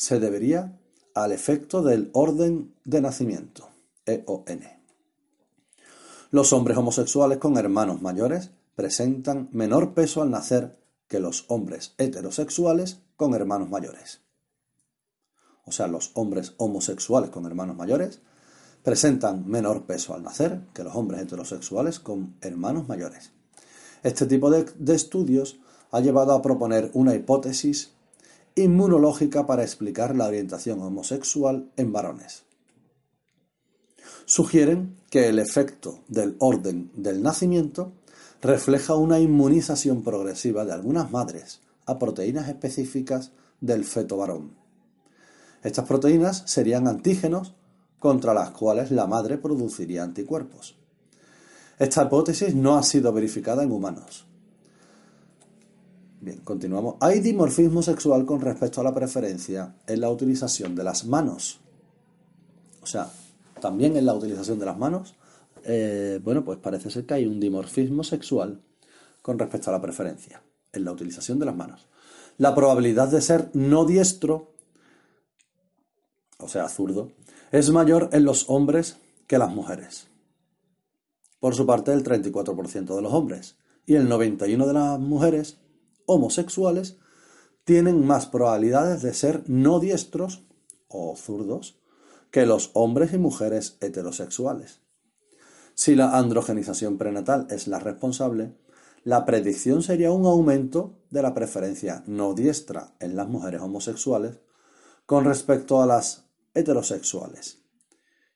se 0.00 0.18
debería 0.18 0.80
al 1.14 1.30
efecto 1.30 1.82
del 1.82 2.08
orden 2.14 2.74
de 2.84 3.02
nacimiento, 3.02 3.68
EON. 4.06 4.62
Los 6.30 6.54
hombres 6.54 6.78
homosexuales 6.78 7.36
con 7.36 7.58
hermanos 7.58 8.00
mayores 8.00 8.50
presentan 8.74 9.50
menor 9.52 9.92
peso 9.92 10.22
al 10.22 10.30
nacer 10.30 10.78
que 11.06 11.20
los 11.20 11.44
hombres 11.48 11.92
heterosexuales 11.98 13.00
con 13.16 13.34
hermanos 13.34 13.68
mayores. 13.68 14.22
O 15.66 15.70
sea, 15.70 15.86
los 15.86 16.12
hombres 16.14 16.54
homosexuales 16.56 17.28
con 17.28 17.44
hermanos 17.44 17.76
mayores 17.76 18.22
presentan 18.82 19.46
menor 19.46 19.84
peso 19.84 20.14
al 20.14 20.22
nacer 20.22 20.62
que 20.72 20.82
los 20.82 20.94
hombres 20.94 21.20
heterosexuales 21.20 22.00
con 22.00 22.36
hermanos 22.40 22.88
mayores. 22.88 23.32
Este 24.02 24.24
tipo 24.24 24.50
de, 24.50 24.64
de 24.78 24.94
estudios 24.94 25.60
ha 25.90 26.00
llevado 26.00 26.32
a 26.32 26.40
proponer 26.40 26.90
una 26.94 27.14
hipótesis 27.14 27.92
inmunológica 28.54 29.46
para 29.46 29.62
explicar 29.62 30.14
la 30.16 30.26
orientación 30.26 30.80
homosexual 30.82 31.70
en 31.76 31.92
varones 31.92 32.44
sugieren 34.30 34.96
que 35.10 35.28
el 35.28 35.40
efecto 35.40 36.04
del 36.06 36.36
orden 36.38 36.92
del 36.94 37.20
nacimiento 37.20 37.92
refleja 38.40 38.94
una 38.94 39.18
inmunización 39.18 40.04
progresiva 40.04 40.64
de 40.64 40.72
algunas 40.72 41.10
madres 41.10 41.62
a 41.84 41.98
proteínas 41.98 42.48
específicas 42.48 43.32
del 43.60 43.84
feto 43.84 44.16
varón. 44.16 44.52
Estas 45.64 45.84
proteínas 45.84 46.44
serían 46.46 46.86
antígenos 46.86 47.56
contra 47.98 48.32
las 48.32 48.52
cuales 48.52 48.92
la 48.92 49.08
madre 49.08 49.36
produciría 49.36 50.04
anticuerpos. 50.04 50.76
Esta 51.80 52.04
hipótesis 52.04 52.54
no 52.54 52.78
ha 52.78 52.84
sido 52.84 53.12
verificada 53.12 53.64
en 53.64 53.72
humanos. 53.72 54.26
Bien, 56.20 56.38
continuamos. 56.40 56.96
Hay 57.00 57.20
dimorfismo 57.20 57.82
sexual 57.82 58.26
con 58.26 58.42
respecto 58.42 58.82
a 58.82 58.84
la 58.84 58.94
preferencia 58.94 59.74
en 59.86 60.00
la 60.02 60.10
utilización 60.10 60.74
de 60.74 60.84
las 60.84 61.06
manos. 61.06 61.60
O 62.82 62.86
sea, 62.86 63.10
también 63.58 63.96
en 63.96 64.04
la 64.04 64.14
utilización 64.14 64.58
de 64.58 64.66
las 64.66 64.76
manos, 64.76 65.14
eh, 65.64 66.20
bueno, 66.22 66.44
pues 66.44 66.58
parece 66.58 66.90
ser 66.90 67.06
que 67.06 67.14
hay 67.14 67.26
un 67.26 67.40
dimorfismo 67.40 68.04
sexual 68.04 68.60
con 69.22 69.38
respecto 69.38 69.70
a 69.70 69.72
la 69.72 69.80
preferencia 69.80 70.42
en 70.72 70.84
la 70.84 70.92
utilización 70.92 71.38
de 71.38 71.46
las 71.46 71.56
manos. 71.56 71.86
La 72.36 72.54
probabilidad 72.54 73.08
de 73.08 73.22
ser 73.22 73.50
no 73.54 73.86
diestro, 73.86 74.52
o 76.38 76.48
sea, 76.48 76.68
zurdo, 76.68 77.12
es 77.50 77.70
mayor 77.70 78.10
en 78.12 78.24
los 78.24 78.44
hombres 78.50 78.98
que 79.26 79.38
las 79.38 79.54
mujeres. 79.54 80.08
Por 81.38 81.54
su 81.54 81.64
parte, 81.64 81.94
el 81.94 82.04
34% 82.04 82.94
de 82.94 83.02
los 83.02 83.12
hombres 83.14 83.56
y 83.86 83.94
el 83.94 84.06
91% 84.06 84.66
de 84.66 84.72
las 84.74 85.00
mujeres 85.00 85.58
homosexuales 86.10 86.98
tienen 87.64 88.06
más 88.06 88.26
probabilidades 88.26 89.02
de 89.02 89.14
ser 89.14 89.44
no 89.46 89.80
diestros 89.80 90.44
o 90.88 91.14
zurdos 91.16 91.78
que 92.30 92.46
los 92.46 92.70
hombres 92.74 93.12
y 93.12 93.18
mujeres 93.18 93.76
heterosexuales. 93.80 94.80
Si 95.74 95.94
la 95.94 96.18
androgenización 96.18 96.98
prenatal 96.98 97.46
es 97.50 97.66
la 97.66 97.78
responsable, 97.78 98.54
la 99.04 99.24
predicción 99.24 99.82
sería 99.82 100.12
un 100.12 100.26
aumento 100.26 100.98
de 101.10 101.22
la 101.22 101.32
preferencia 101.32 102.04
no 102.06 102.34
diestra 102.34 102.94
en 103.00 103.16
las 103.16 103.28
mujeres 103.28 103.62
homosexuales 103.62 104.40
con 105.06 105.24
respecto 105.24 105.80
a 105.80 105.86
las 105.86 106.26
heterosexuales 106.54 107.62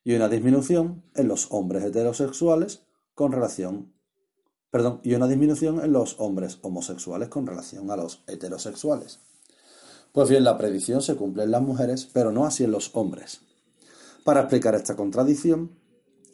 y 0.05 0.15
una 0.15 0.29
disminución 0.29 1.03
en 1.15 1.29
los 1.29 1.49
hombres 1.51 1.85
heterosexuales 1.85 2.87
con 3.15 3.33
relación 3.33 3.94
perdón, 4.75 4.99
y 5.05 5.15
una 5.15 5.29
disminución 5.29 5.85
en 5.85 5.93
los 5.93 6.17
hombres 6.19 6.59
homosexuales 6.63 7.29
con 7.29 7.47
relación 7.47 7.93
a 7.93 7.97
los 7.97 8.25
heterosexuales. 8.27 9.21
Pues 10.11 10.29
bien, 10.29 10.43
la 10.43 10.59
predicción 10.59 11.01
se 11.01 11.15
cumple 11.15 11.45
en 11.45 11.53
las 11.53 11.63
mujeres, 11.63 12.11
pero 12.13 12.33
no 12.33 12.45
así 12.45 12.65
en 12.65 12.73
los 12.73 12.91
hombres. 12.97 13.43
Para 14.25 14.41
explicar 14.41 14.75
esta 14.75 14.97
contradicción, 14.97 15.79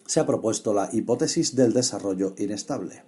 se 0.07 0.20
ha 0.20 0.26
propuesto 0.26 0.72
la 0.72 0.88
hipótesis 0.91 1.55
del 1.55 1.74
desarrollo 1.74 2.34
inestable. 2.38 3.05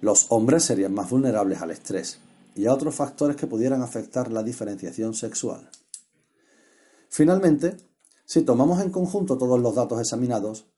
Los 0.00 0.26
hombres 0.28 0.62
serían 0.62 0.94
más 0.94 1.10
vulnerables 1.10 1.60
al 1.60 1.72
estrés 1.72 2.20
y 2.54 2.66
a 2.66 2.74
otros 2.74 2.94
factores 2.94 3.34
que 3.34 3.48
pudieran 3.48 3.82
afectar 3.82 4.30
la 4.30 4.44
diferenciación 4.44 5.14
sexual. 5.14 5.68
Finalmente, 7.08 7.76
si 8.24 8.42
tomamos 8.42 8.80
en 8.80 8.90
conjunto 8.90 9.36
todos 9.36 9.58
los 9.58 9.74
datos 9.74 9.98
examinados, 9.98 10.68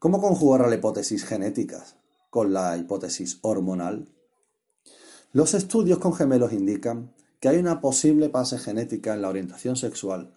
¿cómo 0.00 0.20
conjugar 0.20 0.68
la 0.68 0.74
hipótesis 0.74 1.24
genética 1.24 1.84
con 2.32 2.52
la 2.52 2.76
hipótesis 2.78 3.38
hormonal? 3.42 4.08
Los 5.32 5.52
estudios 5.52 5.98
con 5.98 6.14
gemelos 6.14 6.52
indican 6.52 7.12
que 7.38 7.50
hay 7.50 7.58
una 7.58 7.80
posible 7.80 8.28
base 8.28 8.58
genética 8.58 9.12
en 9.12 9.20
la 9.20 9.28
orientación 9.28 9.76
sexual 9.76 10.32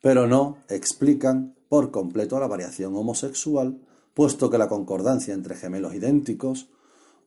pero 0.00 0.26
no 0.26 0.58
explican 0.68 1.54
por 1.68 1.90
completo 1.90 2.38
la 2.38 2.46
variación 2.46 2.96
homosexual, 2.96 3.80
puesto 4.14 4.50
que 4.50 4.58
la 4.58 4.68
concordancia 4.68 5.34
entre 5.34 5.56
gemelos 5.56 5.94
idénticos 5.94 6.68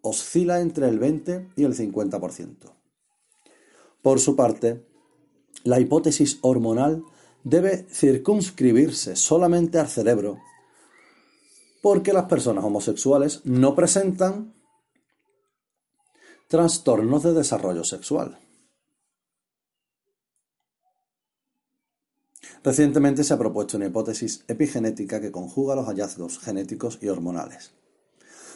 oscila 0.02 0.62
entre 0.62 0.88
el 0.88 1.00
20 1.00 1.50
y 1.56 1.64
el 1.64 1.76
50%. 1.76 2.56
Por 4.02 4.20
su 4.20 4.36
parte, 4.36 4.84
la 5.64 5.80
hipótesis 5.80 6.40
hormonal 6.42 7.04
debe 7.44 7.86
circunscribirse 7.90 9.16
solamente 9.16 9.80
al 9.80 9.88
cerebro, 9.88 10.40
porque 11.82 12.14
las 12.14 12.26
personas 12.26 12.64
homosexuales 12.64 13.42
no 13.44 13.76
presentan 13.76 14.54
trastornos 16.48 17.24
de 17.24 17.34
desarrollo 17.34 17.84
sexual. 17.84 18.38
Recientemente 22.64 23.24
se 23.24 23.34
ha 23.34 23.40
propuesto 23.40 23.78
una 23.78 23.88
hipótesis 23.88 24.44
epigenética 24.48 25.20
que 25.20 25.32
conjuga 25.32 25.76
los 25.76 25.88
hallazgos 25.88 26.38
genéticos 26.40 27.00
y 27.02 27.08
hormonales. 27.08 27.72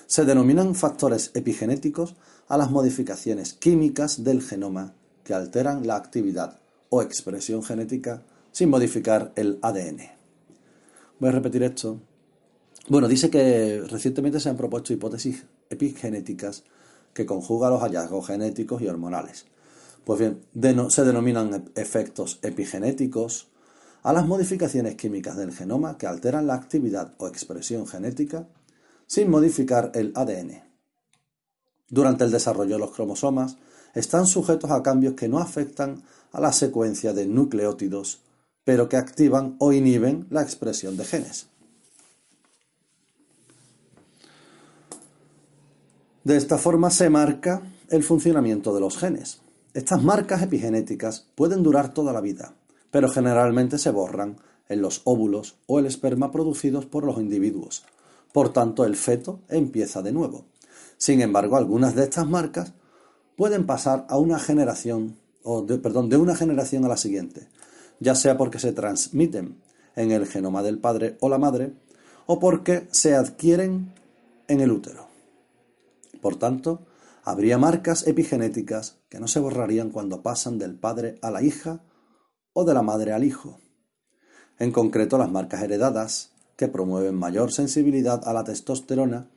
Se 0.05 0.25
denominan 0.25 0.75
factores 0.75 1.31
epigenéticos 1.33 2.15
a 2.47 2.57
las 2.57 2.69
modificaciones 2.69 3.53
químicas 3.53 4.23
del 4.23 4.43
genoma 4.43 4.93
que 5.23 5.33
alteran 5.33 5.87
la 5.87 5.95
actividad 5.95 6.59
o 6.89 7.01
expresión 7.01 7.63
genética 7.63 8.21
sin 8.51 8.69
modificar 8.69 9.33
el 9.35 9.57
ADN. 9.63 10.01
Voy 11.19 11.29
a 11.29 11.31
repetir 11.31 11.63
esto. 11.63 11.99
Bueno, 12.87 13.07
dice 13.07 13.31
que 13.31 13.81
recientemente 13.89 14.39
se 14.39 14.47
han 14.47 14.57
propuesto 14.57 14.93
hipótesis 14.93 15.45
epigenéticas 15.71 16.63
que 17.15 17.25
conjugan 17.25 17.71
los 17.71 17.81
hallazgos 17.81 18.27
genéticos 18.27 18.79
y 18.83 18.87
hormonales. 18.87 19.47
Pues 20.03 20.19
bien, 20.19 20.41
se 20.91 21.03
denominan 21.03 21.71
efectos 21.73 22.37
epigenéticos 22.43 23.47
a 24.03 24.13
las 24.13 24.27
modificaciones 24.27 24.93
químicas 24.95 25.35
del 25.35 25.51
genoma 25.51 25.97
que 25.97 26.05
alteran 26.05 26.45
la 26.45 26.53
actividad 26.53 27.15
o 27.17 27.27
expresión 27.27 27.87
genética 27.87 28.47
sin 29.07 29.31
modificar 29.31 29.91
el 29.95 30.11
ADN. 30.15 30.63
durante 31.89 32.23
el 32.23 32.31
desarrollo 32.31 32.75
de 32.75 32.79
los 32.79 32.91
cromosomas, 32.91 33.57
están 33.95 34.27
sujetos 34.27 34.69
a 34.69 34.83
cambios 34.83 35.13
que 35.15 35.27
no 35.27 35.39
afectan 35.39 36.03
a 36.31 36.41
la 36.41 36.51
secuencia 36.51 37.13
de 37.13 37.25
nucleótidos, 37.25 38.21
pero 38.63 38.89
que 38.89 38.97
activan 38.97 39.55
o 39.59 39.71
inhiben 39.71 40.27
la 40.29 40.41
expresión 40.41 40.97
de 40.97 41.05
genes. 41.05 41.47
De 46.25 46.37
esta 46.37 46.57
forma 46.57 46.89
se 46.89 47.11
marca 47.11 47.61
el 47.87 48.01
funcionamiento 48.01 48.73
de 48.73 48.79
los 48.79 48.97
genes. 48.97 49.41
Estas 49.75 50.01
marcas 50.01 50.41
epigenéticas 50.41 51.27
pueden 51.35 51.61
durar 51.61 51.93
toda 51.93 52.13
la 52.13 52.19
vida, 52.19 52.55
pero 52.89 53.09
generalmente 53.09 53.77
se 53.77 53.91
borran 53.91 54.37
en 54.67 54.81
los 54.81 55.01
óvulos 55.03 55.59
o 55.67 55.77
el 55.77 55.85
esperma 55.85 56.31
producidos 56.31 56.87
por 56.87 57.05
los 57.05 57.19
individuos. 57.19 57.85
Por 58.33 58.51
tanto, 58.51 58.85
el 58.85 58.95
feto 58.95 59.41
empieza 59.49 60.01
de 60.01 60.13
nuevo. 60.13 60.45
Sin 60.97 61.21
embargo, 61.21 61.57
algunas 61.57 61.93
de 61.93 62.05
estas 62.05 62.27
marcas 62.27 62.73
pueden 63.35 63.67
pasar 63.67 64.07
a 64.09 64.17
una 64.17 64.39
generación, 64.39 65.17
o 65.43 65.61
de, 65.61 65.77
perdón, 65.77 66.09
de 66.09 66.17
una 66.17 66.35
generación 66.35 66.85
a 66.85 66.87
la 66.87 66.97
siguiente, 66.97 67.47
ya 67.99 68.15
sea 68.15 68.35
porque 68.35 68.57
se 68.57 68.73
transmiten 68.73 69.61
en 69.95 70.11
el 70.11 70.25
genoma 70.25 70.63
del 70.63 70.79
padre 70.79 71.17
o 71.19 71.29
la 71.29 71.37
madre, 71.37 71.73
o 72.25 72.39
porque 72.39 72.87
se 72.89 73.13
adquieren 73.13 73.93
en 74.47 74.61
el 74.61 74.71
útero. 74.71 75.04
Por 76.25 76.37
tanto, 76.37 76.87
habría 77.23 77.59
marcas 77.59 78.07
epigenéticas 78.07 78.97
que 79.09 79.19
no 79.19 79.27
se 79.27 79.39
borrarían 79.39 79.91
cuando 79.91 80.23
pasan 80.23 80.57
del 80.57 80.73
padre 80.73 81.19
a 81.21 81.29
la 81.29 81.43
hija 81.43 81.83
o 82.51 82.65
de 82.65 82.73
la 82.73 82.81
madre 82.81 83.13
al 83.13 83.23
hijo. 83.23 83.59
En 84.57 84.71
concreto, 84.71 85.19
las 85.19 85.29
marcas 85.29 85.61
heredadas, 85.61 86.31
que 86.55 86.67
promueven 86.67 87.13
mayor 87.13 87.51
sensibilidad 87.53 88.27
a 88.27 88.33
la 88.33 88.43
testosterona, 88.43 89.29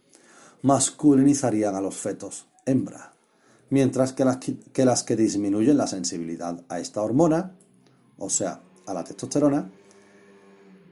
masculinizarían 0.62 1.74
a 1.74 1.82
los 1.82 1.94
fetos, 1.94 2.46
hembra, 2.64 3.12
mientras 3.68 4.14
que 4.14 4.24
las 4.24 4.38
que, 4.38 4.84
las 4.86 5.02
que 5.02 5.14
disminuyen 5.14 5.76
la 5.76 5.88
sensibilidad 5.88 6.64
a 6.70 6.80
esta 6.80 7.02
hormona, 7.02 7.54
o 8.16 8.30
sea, 8.30 8.62
a 8.86 8.94
la 8.94 9.04
testosterona, 9.04 9.70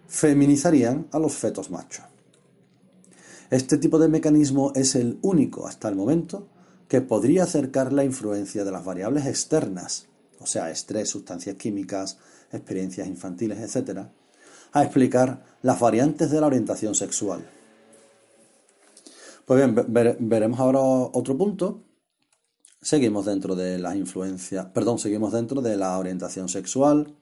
feminizarían 0.08 1.08
a 1.10 1.18
los 1.18 1.34
fetos 1.34 1.70
machos. 1.70 2.04
Este 3.50 3.78
tipo 3.78 3.98
de 3.98 4.08
mecanismo 4.08 4.72
es 4.74 4.94
el 4.94 5.18
único 5.22 5.66
hasta 5.66 5.88
el 5.88 5.94
momento 5.94 6.48
que 6.88 7.00
podría 7.00 7.44
acercar 7.44 7.92
la 7.92 8.04
influencia 8.04 8.64
de 8.64 8.72
las 8.72 8.84
variables 8.84 9.26
externas, 9.26 10.08
o 10.40 10.46
sea, 10.46 10.70
estrés, 10.70 11.10
sustancias 11.10 11.56
químicas, 11.56 12.18
experiencias 12.52 13.06
infantiles, 13.06 13.58
etc., 13.58 14.00
a 14.72 14.82
explicar 14.82 15.44
las 15.62 15.80
variantes 15.80 16.30
de 16.30 16.40
la 16.40 16.46
orientación 16.46 16.94
sexual. 16.94 17.48
Pues 19.44 19.64
bien, 19.64 20.16
veremos 20.18 20.58
ahora 20.58 20.80
otro 20.80 21.36
punto. 21.38 21.82
Seguimos 22.82 23.26
dentro 23.26 23.54
de 23.54 23.78
las 23.78 23.96
influencias, 23.96 24.66
perdón, 24.66 24.98
seguimos 24.98 25.32
dentro 25.32 25.60
de 25.60 25.76
la 25.76 25.98
orientación 25.98 26.48
sexual. 26.48 27.16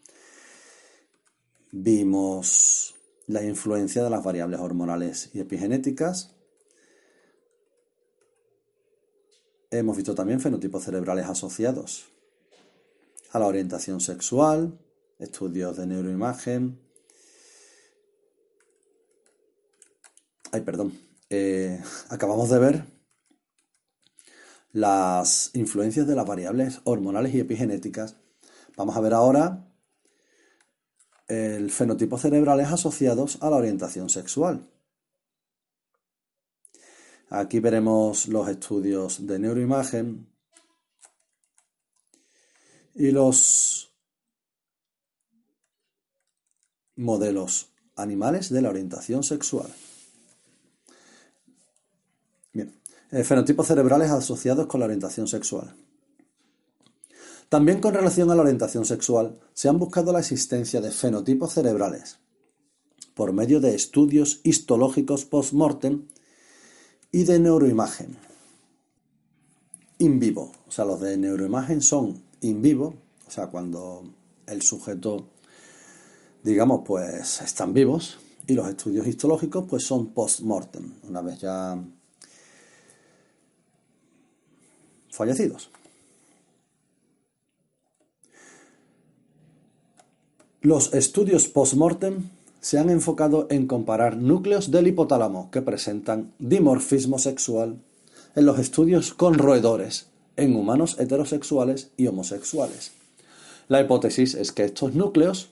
Vimos 1.71 2.94
la 3.27 3.43
influencia 3.43 4.03
de 4.03 4.11
las 4.11 4.23
variables 4.23 4.61
hormonales 4.61 5.31
y 5.33 5.41
epigenéticas. 5.41 6.35
Hemos 9.71 9.97
visto 9.97 10.15
también 10.15 10.41
fenotipos 10.41 10.85
cerebrales 10.85 11.27
asociados 11.27 12.07
a 13.33 13.39
la 13.39 13.47
orientación 13.47 14.01
sexual, 14.01 14.79
estudios 15.19 15.77
de 15.77 15.87
neuroimagen. 15.87 16.79
Ay, 20.53 20.61
perdón. 20.61 20.97
Eh, 21.31 21.83
acabamos 22.11 22.51
de 22.51 22.59
ver 22.61 22.85
las 24.71 25.51
influencias 25.55 26.07
de 26.07 26.15
las 26.15 26.27
variables 26.27 26.81
hormonales 26.85 27.35
y 27.35 27.41
epigenéticas. 27.41 28.17
Vamos 28.77 28.97
a 28.97 29.01
ver 29.01 29.15
ahora 29.15 29.74
el 31.29 31.71
fenotipo 31.71 32.19
cerebrales 32.19 32.69
asociados 32.69 33.39
a 33.41 33.51
la 33.51 33.57
orientación 33.57 34.09
sexual. 34.09 34.69
Aquí 37.31 37.61
veremos 37.61 38.29
los 38.29 38.49
estudios 38.49 39.27
de 39.27 39.39
neuroimagen 39.39 40.29
y 42.95 43.11
los 43.11 43.93
modelos 46.97 47.73
animales 47.97 48.51
de 48.51 48.63
la 48.63 48.71
orientación 48.71 49.25
sexual. 49.25 49.73
Bien, 52.53 52.81
fenotipos 53.25 53.67
cerebrales 53.67 54.11
asociados 54.11 54.67
con 54.67 54.81
la 54.81 54.87
orientación 54.87 55.27
sexual. 55.27 55.75
También 57.49 57.81
con 57.81 57.95
relación 57.95 58.31
a 58.31 58.35
la 58.35 58.43
orientación 58.43 58.85
sexual, 58.85 59.39
se 59.53 59.69
han 59.69 59.79
buscado 59.79 60.13
la 60.13 60.21
existencia 60.21 60.81
de 60.81 60.91
fenotipos 60.91 61.53
cerebrales 61.53 62.19
por 63.15 63.33
medio 63.33 63.61
de 63.61 63.75
estudios 63.75 64.41
histológicos 64.43 65.25
post-mortem 65.25 66.09
y 67.13 67.25
de 67.25 67.39
neuroimagen. 67.39 68.17
In 69.99 70.19
vivo, 70.19 70.51
o 70.67 70.71
sea, 70.73 70.85
los 70.85 71.01
de 71.01 71.17
neuroimagen 71.17 71.81
son 71.81 72.25
in 72.41 72.61
vivo, 72.61 72.97
o 73.27 73.31
sea, 73.31 73.47
cuando 73.47 74.03
el 74.47 74.63
sujeto, 74.63 75.29
digamos, 76.43 76.83
pues 76.85 77.41
están 77.41 77.73
vivos, 77.73 78.19
y 78.47 78.55
los 78.55 78.69
estudios 78.69 79.07
histológicos, 79.07 79.65
pues 79.69 79.87
son 79.87 80.13
post-mortem, 80.13 80.93
una 81.09 81.23
vez 81.23 81.41
ya 81.41 81.83
fallecidos. 85.11 85.71
Los 90.65 90.95
estudios 90.95 91.47
post-mortem 91.47 92.31
se 92.63 92.79
han 92.79 92.89
enfocado 92.89 93.47
en 93.51 93.67
comparar 93.67 94.17
núcleos 94.17 94.71
del 94.71 94.87
hipotálamo 94.87 95.51
que 95.51 95.61
presentan 95.61 96.33
dimorfismo 96.39 97.19
sexual 97.19 97.83
en 98.35 98.47
los 98.47 98.59
estudios 98.59 99.13
con 99.13 99.35
roedores 99.35 100.07
en 100.39 100.57
humanos 100.57 100.97
heterosexuales 100.99 101.91
y 101.99 102.07
homosexuales. 102.07 102.93
La 103.69 103.83
hipótesis 103.83 104.33
es 104.33 104.53
que 104.53 104.65
estos 104.65 104.95
núcleos, 104.95 105.51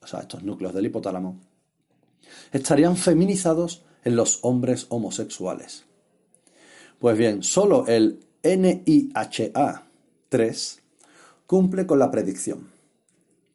o 0.00 0.06
sea, 0.06 0.20
estos 0.20 0.44
núcleos 0.44 0.72
del 0.74 0.86
hipotálamo, 0.86 1.40
estarían 2.52 2.96
feminizados 2.96 3.82
en 4.04 4.14
los 4.14 4.38
hombres 4.42 4.86
homosexuales. 4.90 5.86
Pues 7.00 7.18
bien, 7.18 7.42
solo 7.42 7.84
el 7.88 8.20
NIHA3 8.44 9.82
cumple 11.48 11.84
con 11.84 11.98
la 11.98 12.12
predicción. 12.12 12.75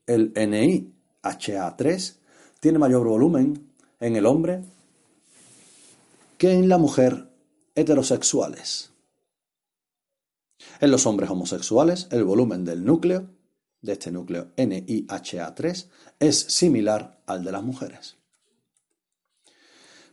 El 0.06 0.34
NIHA3 0.34 2.16
tiene 2.60 2.80
mayor 2.80 3.08
volumen 3.08 3.72
en 4.00 4.16
el 4.16 4.26
hombre 4.26 4.64
que 6.38 6.54
en 6.54 6.68
la 6.68 6.78
mujer 6.78 7.30
heterosexuales. 7.76 8.92
En 10.80 10.92
los 10.92 11.06
hombres 11.06 11.30
homosexuales, 11.30 12.08
el 12.12 12.24
volumen 12.24 12.66
del 12.66 12.84
núcleo, 12.84 13.30
de 13.82 13.94
este 13.94 14.12
núcleo 14.12 14.52
NIHA3, 14.58 15.88
es 16.20 16.38
similar 16.38 17.22
al 17.26 17.44
de 17.44 17.52
las 17.52 17.64
mujeres. 17.64 18.18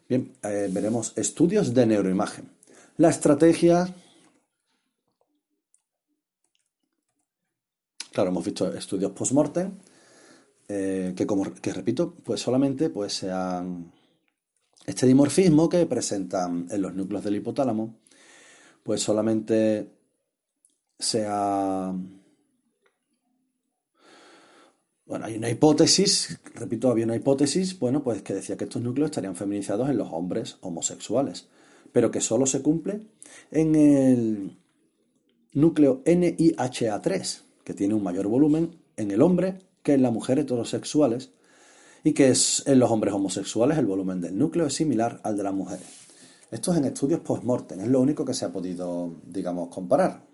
Bien, 0.09 0.32
eh, 0.43 0.68
veremos 0.70 1.12
estudios 1.16 1.74
de 1.74 1.86
neuroimagen. 1.86 2.51
La 2.97 3.11
estrategia 3.11 3.95
Claro, 8.18 8.30
hemos 8.32 8.44
visto 8.44 8.74
estudios 8.74 9.12
post-mortem 9.12 9.78
eh, 10.66 11.14
que, 11.16 11.24
que 11.62 11.72
repito, 11.72 12.16
pues 12.24 12.40
solamente 12.40 12.90
pues 12.90 13.12
sean 13.12 13.92
este 14.84 15.06
dimorfismo 15.06 15.68
que 15.68 15.86
presentan 15.86 16.66
en 16.68 16.82
los 16.82 16.96
núcleos 16.96 17.22
del 17.22 17.36
hipotálamo, 17.36 18.00
pues 18.82 19.02
solamente 19.02 19.88
sea 20.98 21.94
bueno, 25.06 25.24
hay 25.24 25.36
una 25.36 25.50
hipótesis, 25.50 26.40
repito, 26.56 26.90
había 26.90 27.04
una 27.04 27.14
hipótesis, 27.14 27.78
bueno, 27.78 28.02
pues 28.02 28.22
que 28.22 28.34
decía 28.34 28.56
que 28.56 28.64
estos 28.64 28.82
núcleos 28.82 29.12
estarían 29.12 29.36
feminizados 29.36 29.88
en 29.90 29.96
los 29.96 30.08
hombres 30.10 30.56
homosexuales, 30.62 31.46
pero 31.92 32.10
que 32.10 32.20
solo 32.20 32.46
se 32.46 32.62
cumple 32.62 33.06
en 33.52 33.76
el 33.76 34.58
núcleo 35.52 36.02
NIHA3, 36.02 37.44
que 37.68 37.74
tiene 37.74 37.92
un 37.92 38.02
mayor 38.02 38.28
volumen 38.28 38.80
en 38.96 39.10
el 39.10 39.20
hombre 39.20 39.58
que 39.82 39.92
en 39.92 40.00
la 40.00 40.10
mujer 40.10 40.38
heterosexuales 40.38 41.32
y 42.02 42.14
que 42.14 42.30
es, 42.30 42.62
en 42.64 42.78
los 42.78 42.90
hombres 42.90 43.12
homosexuales 43.12 43.76
el 43.76 43.84
volumen 43.84 44.22
del 44.22 44.38
núcleo 44.38 44.64
es 44.64 44.72
similar 44.72 45.20
al 45.22 45.36
de 45.36 45.42
las 45.42 45.52
mujeres. 45.52 45.86
Esto 46.50 46.72
es 46.72 46.78
en 46.78 46.86
estudios 46.86 47.20
post-mortem, 47.20 47.78
es 47.80 47.88
lo 47.88 48.00
único 48.00 48.24
que 48.24 48.32
se 48.32 48.46
ha 48.46 48.48
podido, 48.50 49.12
digamos, 49.22 49.68
comparar, 49.68 50.24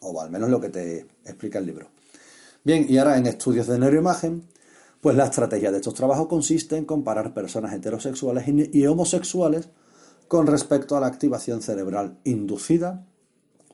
o 0.00 0.20
al 0.20 0.32
menos 0.32 0.50
lo 0.50 0.60
que 0.60 0.70
te 0.70 1.06
explica 1.24 1.60
el 1.60 1.66
libro. 1.66 1.90
Bien, 2.64 2.84
y 2.88 2.98
ahora 2.98 3.16
en 3.16 3.28
estudios 3.28 3.68
de 3.68 3.78
neuroimagen, 3.78 4.48
pues 5.00 5.14
la 5.14 5.26
estrategia 5.26 5.70
de 5.70 5.76
estos 5.76 5.94
trabajos 5.94 6.26
consiste 6.26 6.76
en 6.76 6.86
comparar 6.86 7.32
personas 7.32 7.72
heterosexuales 7.72 8.46
y 8.48 8.84
homosexuales 8.84 9.68
con 10.26 10.48
respecto 10.48 10.96
a 10.96 11.00
la 11.00 11.06
activación 11.06 11.62
cerebral 11.62 12.18
inducida 12.24 13.06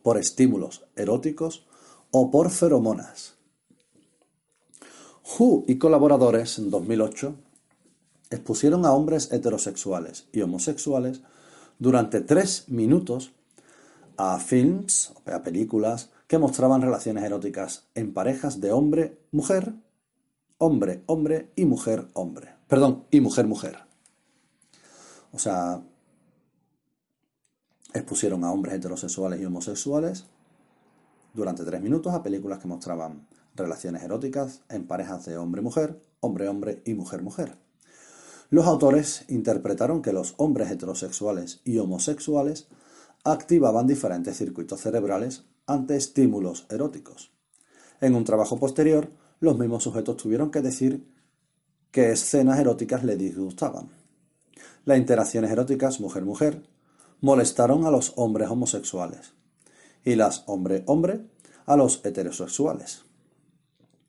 por 0.02 0.18
estímulos 0.18 0.84
eróticos 0.96 1.65
o 2.18 2.30
por 2.30 2.48
feromonas. 2.48 3.34
Hu 5.22 5.66
y 5.68 5.76
colaboradores 5.76 6.58
en 6.58 6.70
2008 6.70 7.34
expusieron 8.30 8.86
a 8.86 8.92
hombres 8.92 9.30
heterosexuales 9.32 10.26
y 10.32 10.40
homosexuales 10.40 11.20
durante 11.78 12.22
tres 12.22 12.70
minutos 12.70 13.32
a 14.16 14.38
films, 14.38 15.12
a 15.26 15.42
películas, 15.42 16.08
que 16.26 16.38
mostraban 16.38 16.80
relaciones 16.80 17.22
eróticas 17.22 17.84
en 17.94 18.14
parejas 18.14 18.62
de 18.62 18.72
hombre-mujer, 18.72 19.74
hombre-hombre 20.56 21.50
y 21.54 21.66
mujer-hombre. 21.66 22.54
Perdón, 22.66 23.04
y 23.10 23.20
mujer-mujer. 23.20 23.76
O 25.32 25.38
sea, 25.38 25.82
expusieron 27.92 28.42
a 28.42 28.52
hombres 28.52 28.76
heterosexuales 28.76 29.38
y 29.38 29.44
homosexuales 29.44 30.24
durante 31.36 31.64
tres 31.64 31.82
minutos 31.82 32.14
a 32.14 32.22
películas 32.22 32.58
que 32.58 32.66
mostraban 32.66 33.28
relaciones 33.54 34.02
eróticas 34.02 34.62
en 34.70 34.86
parejas 34.86 35.26
de 35.26 35.36
hombre-mujer, 35.36 36.00
hombre-hombre 36.20 36.82
y 36.86 36.94
mujer-mujer. 36.94 37.58
Los 38.48 38.66
autores 38.66 39.24
interpretaron 39.28 40.00
que 40.00 40.14
los 40.14 40.34
hombres 40.38 40.70
heterosexuales 40.70 41.60
y 41.64 41.78
homosexuales 41.78 42.68
activaban 43.22 43.86
diferentes 43.86 44.38
circuitos 44.38 44.80
cerebrales 44.80 45.44
ante 45.66 45.96
estímulos 45.96 46.66
eróticos. 46.70 47.32
En 48.00 48.14
un 48.14 48.24
trabajo 48.24 48.58
posterior, 48.58 49.10
los 49.40 49.58
mismos 49.58 49.82
sujetos 49.82 50.16
tuvieron 50.16 50.50
que 50.50 50.62
decir 50.62 51.06
qué 51.90 52.12
escenas 52.12 52.58
eróticas 52.58 53.04
les 53.04 53.18
disgustaban. 53.18 53.90
Las 54.84 54.98
interacciones 54.98 55.50
eróticas 55.50 56.00
mujer-mujer 56.00 56.62
molestaron 57.20 57.84
a 57.84 57.90
los 57.90 58.12
hombres 58.16 58.48
homosexuales 58.48 59.36
y 60.06 60.14
las 60.14 60.44
hombre-hombre 60.46 61.26
a 61.66 61.76
los 61.76 62.02
heterosexuales. 62.04 63.04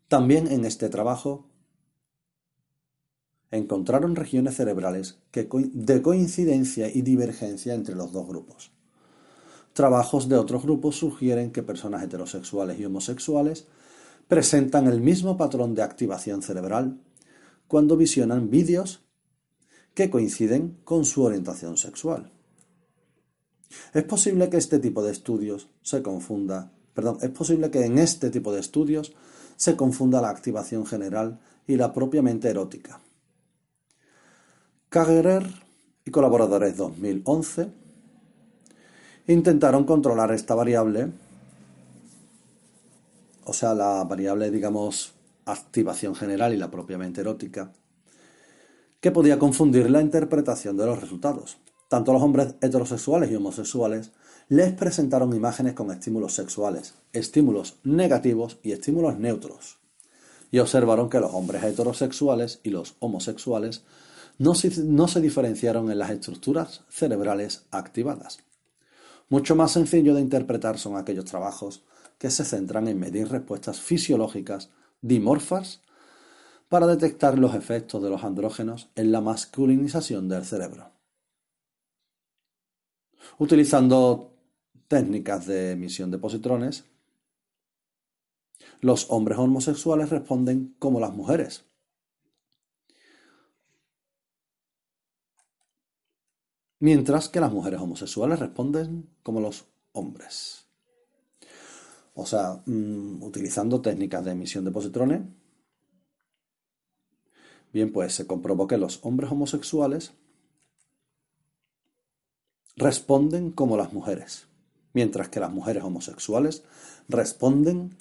También 0.08 0.48
en 0.48 0.64
este 0.64 0.88
trabajo 0.88 1.50
encontraron 3.52 4.16
regiones 4.16 4.56
cerebrales 4.56 5.20
de 5.34 6.02
coincidencia 6.02 6.88
y 6.88 7.02
divergencia 7.02 7.74
entre 7.74 7.96
los 7.96 8.14
dos 8.14 8.28
grupos. 8.28 8.72
Trabajos 9.74 10.30
de 10.30 10.38
otros 10.38 10.64
grupos 10.64 10.96
sugieren 10.98 11.52
que 11.52 11.64
personas 11.64 12.04
heterosexuales 12.04 12.80
y 12.80 12.86
homosexuales 12.86 13.68
presentan 14.28 14.88
el 14.88 15.02
mismo 15.02 15.36
patrón 15.36 15.76
de 15.76 15.82
activación 15.82 16.42
cerebral 16.42 17.02
cuando 17.68 17.98
visionan 17.98 18.50
vídeos 18.50 19.04
que 19.94 20.10
coinciden 20.10 20.78
con 20.84 21.06
su 21.06 21.24
orientación 21.24 21.78
sexual. 21.78 22.32
Es 23.94 24.04
posible 24.04 24.50
que 24.50 24.58
este 24.58 24.80
tipo 24.80 25.04
de 25.04 25.12
estudios 25.12 25.68
se 25.82 26.02
confunda, 26.02 26.72
perdón, 26.94 27.18
es 27.22 27.30
posible 27.30 27.70
que 27.70 27.86
en 27.86 27.98
este 27.98 28.30
tipo 28.30 28.54
de 28.54 28.60
estudios 28.60 29.14
se 29.56 29.76
confunda 29.76 30.22
la 30.22 30.30
activación 30.30 30.86
general 30.86 31.40
y 31.68 31.76
la 31.76 31.94
propiamente 31.94 32.50
erótica. 32.50 33.02
Kagerer 34.90 35.46
y 36.06 36.12
colaboradores 36.12 36.78
2011 36.78 37.70
intentaron 39.28 39.84
controlar 39.84 40.32
esta 40.32 40.56
variable, 40.56 41.12
o 43.44 43.52
sea, 43.52 43.74
la 43.74 44.04
variable, 44.06 44.50
digamos, 44.50 45.14
activación 45.46 46.16
general 46.16 46.54
y 46.54 46.58
la 46.58 46.72
propiamente 46.72 47.22
erótica, 47.22 47.74
que 49.02 49.12
podía 49.12 49.38
confundir 49.38 49.90
la 49.92 50.02
interpretación 50.02 50.78
de 50.78 50.86
los 50.86 51.02
resultados. 51.02 51.58
Tanto 51.88 52.12
los 52.12 52.22
hombres 52.22 52.56
heterosexuales 52.62 53.32
y 53.32 53.36
homosexuales 53.36 54.12
les 54.50 54.74
presentaron 54.74 55.34
imágenes 55.34 55.74
con 55.74 55.92
estímulos 55.92 56.34
sexuales, 56.34 56.96
estímulos 57.14 57.78
negativos 57.84 58.60
y 58.64 58.72
estímulos 58.74 59.18
neutros. 59.18 59.78
Y 60.52 60.60
observaron 60.60 61.10
que 61.10 61.20
los 61.20 61.34
hombres 61.34 61.64
heterosexuales 61.64 62.60
y 62.64 62.70
los 62.70 62.96
homosexuales 63.00 63.84
no 64.38 64.54
se, 64.54 64.84
no 64.84 65.08
se 65.08 65.22
diferenciaron 65.22 65.92
en 65.92 66.00
las 66.00 66.12
estructuras 66.12 66.84
cerebrales 66.90 67.66
activadas. 67.72 68.40
Mucho 69.30 69.56
más 69.56 69.72
sencillo 69.72 70.14
de 70.14 70.22
interpretar 70.22 70.78
son 70.78 70.96
aquellos 70.96 71.26
trabajos 71.26 71.84
que 72.18 72.32
se 72.32 72.46
centran 72.46 72.88
en 72.88 73.00
medir 73.00 73.30
respuestas 73.30 73.80
fisiológicas 73.80 74.70
dimorfas 75.02 75.82
para 76.70 76.88
detectar 76.88 77.38
los 77.38 77.56
efectos 77.56 78.02
de 78.02 78.10
los 78.10 78.24
andrógenos 78.24 78.90
en 78.96 79.12
la 79.12 79.22
masculinización 79.22 80.28
del 80.28 80.46
cerebro. 80.46 80.97
Utilizando 83.38 84.34
técnicas 84.88 85.46
de 85.46 85.72
emisión 85.72 86.12
de 86.12 86.18
positrones, 86.18 86.86
los 88.82 89.10
hombres 89.10 89.38
homosexuales 89.38 90.10
responden 90.10 90.76
como 90.80 91.00
las 91.00 91.14
mujeres, 91.14 91.66
mientras 96.80 97.30
que 97.30 97.40
las 97.40 97.52
mujeres 97.52 97.80
homosexuales 97.80 98.40
responden 98.40 99.10
como 99.24 99.42
los 99.42 99.66
hombres. 99.92 100.68
O 102.14 102.26
sea, 102.26 102.62
mm, 102.66 103.22
utilizando 103.24 103.82
técnicas 103.82 104.26
de 104.26 104.32
emisión 104.32 104.66
de 104.66 104.72
positrones, 104.72 105.22
bien, 107.74 107.92
pues 107.92 108.14
se 108.14 108.26
comprobó 108.26 108.68
que 108.68 108.78
los 108.78 109.00
hombres 109.04 109.32
homosexuales 109.32 110.14
responden 112.78 113.52
como 113.52 113.76
las 113.76 113.92
mujeres, 113.92 114.48
mientras 114.94 115.28
que 115.30 115.42
las 115.42 115.52
mujeres 115.52 115.84
homosexuales 115.84 116.64
responden 117.10 117.98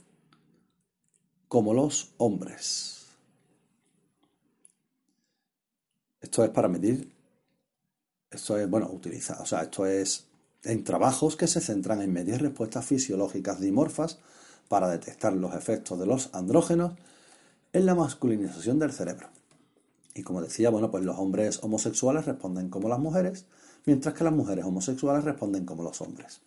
como 1.48 1.74
los 1.74 2.12
hombres. 2.18 3.06
Esto 6.20 6.44
es 6.44 6.50
para 6.50 6.68
medir 6.68 7.16
esto 8.30 8.58
es, 8.58 8.68
bueno, 8.68 8.90
utiliza, 8.92 9.38
o 9.40 9.46
sea, 9.46 9.62
esto 9.62 9.86
es 9.86 10.26
en 10.64 10.84
trabajos 10.84 11.36
que 11.36 11.46
se 11.46 11.60
centran 11.60 12.02
en 12.02 12.12
medir 12.12 12.42
respuestas 12.42 12.84
fisiológicas 12.84 13.60
dimorfas 13.60 14.18
para 14.68 14.88
detectar 14.88 15.32
los 15.32 15.54
efectos 15.54 15.98
de 15.98 16.06
los 16.06 16.34
andrógenos 16.34 16.92
en 17.72 17.86
la 17.86 17.94
masculinización 17.94 18.78
del 18.78 18.92
cerebro. 18.92 19.28
Y 20.14 20.22
como 20.22 20.42
decía, 20.42 20.70
bueno, 20.70 20.90
pues 20.90 21.04
los 21.04 21.18
hombres 21.18 21.62
homosexuales 21.62 22.26
responden 22.26 22.68
como 22.68 22.88
las 22.88 22.98
mujeres, 22.98 23.46
mientras 23.86 24.14
que 24.14 24.24
las 24.24 24.32
mujeres 24.32 24.64
homosexuales 24.64 25.24
responden 25.24 25.64
como 25.64 25.84
los 25.84 26.00
hombres. 26.00 26.40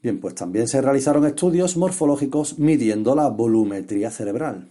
Bien, 0.00 0.20
pues 0.20 0.34
también 0.36 0.68
se 0.68 0.80
realizaron 0.80 1.26
estudios 1.26 1.76
morfológicos 1.76 2.58
midiendo 2.58 3.16
la 3.16 3.28
volumetría 3.28 4.10
cerebral. 4.10 4.68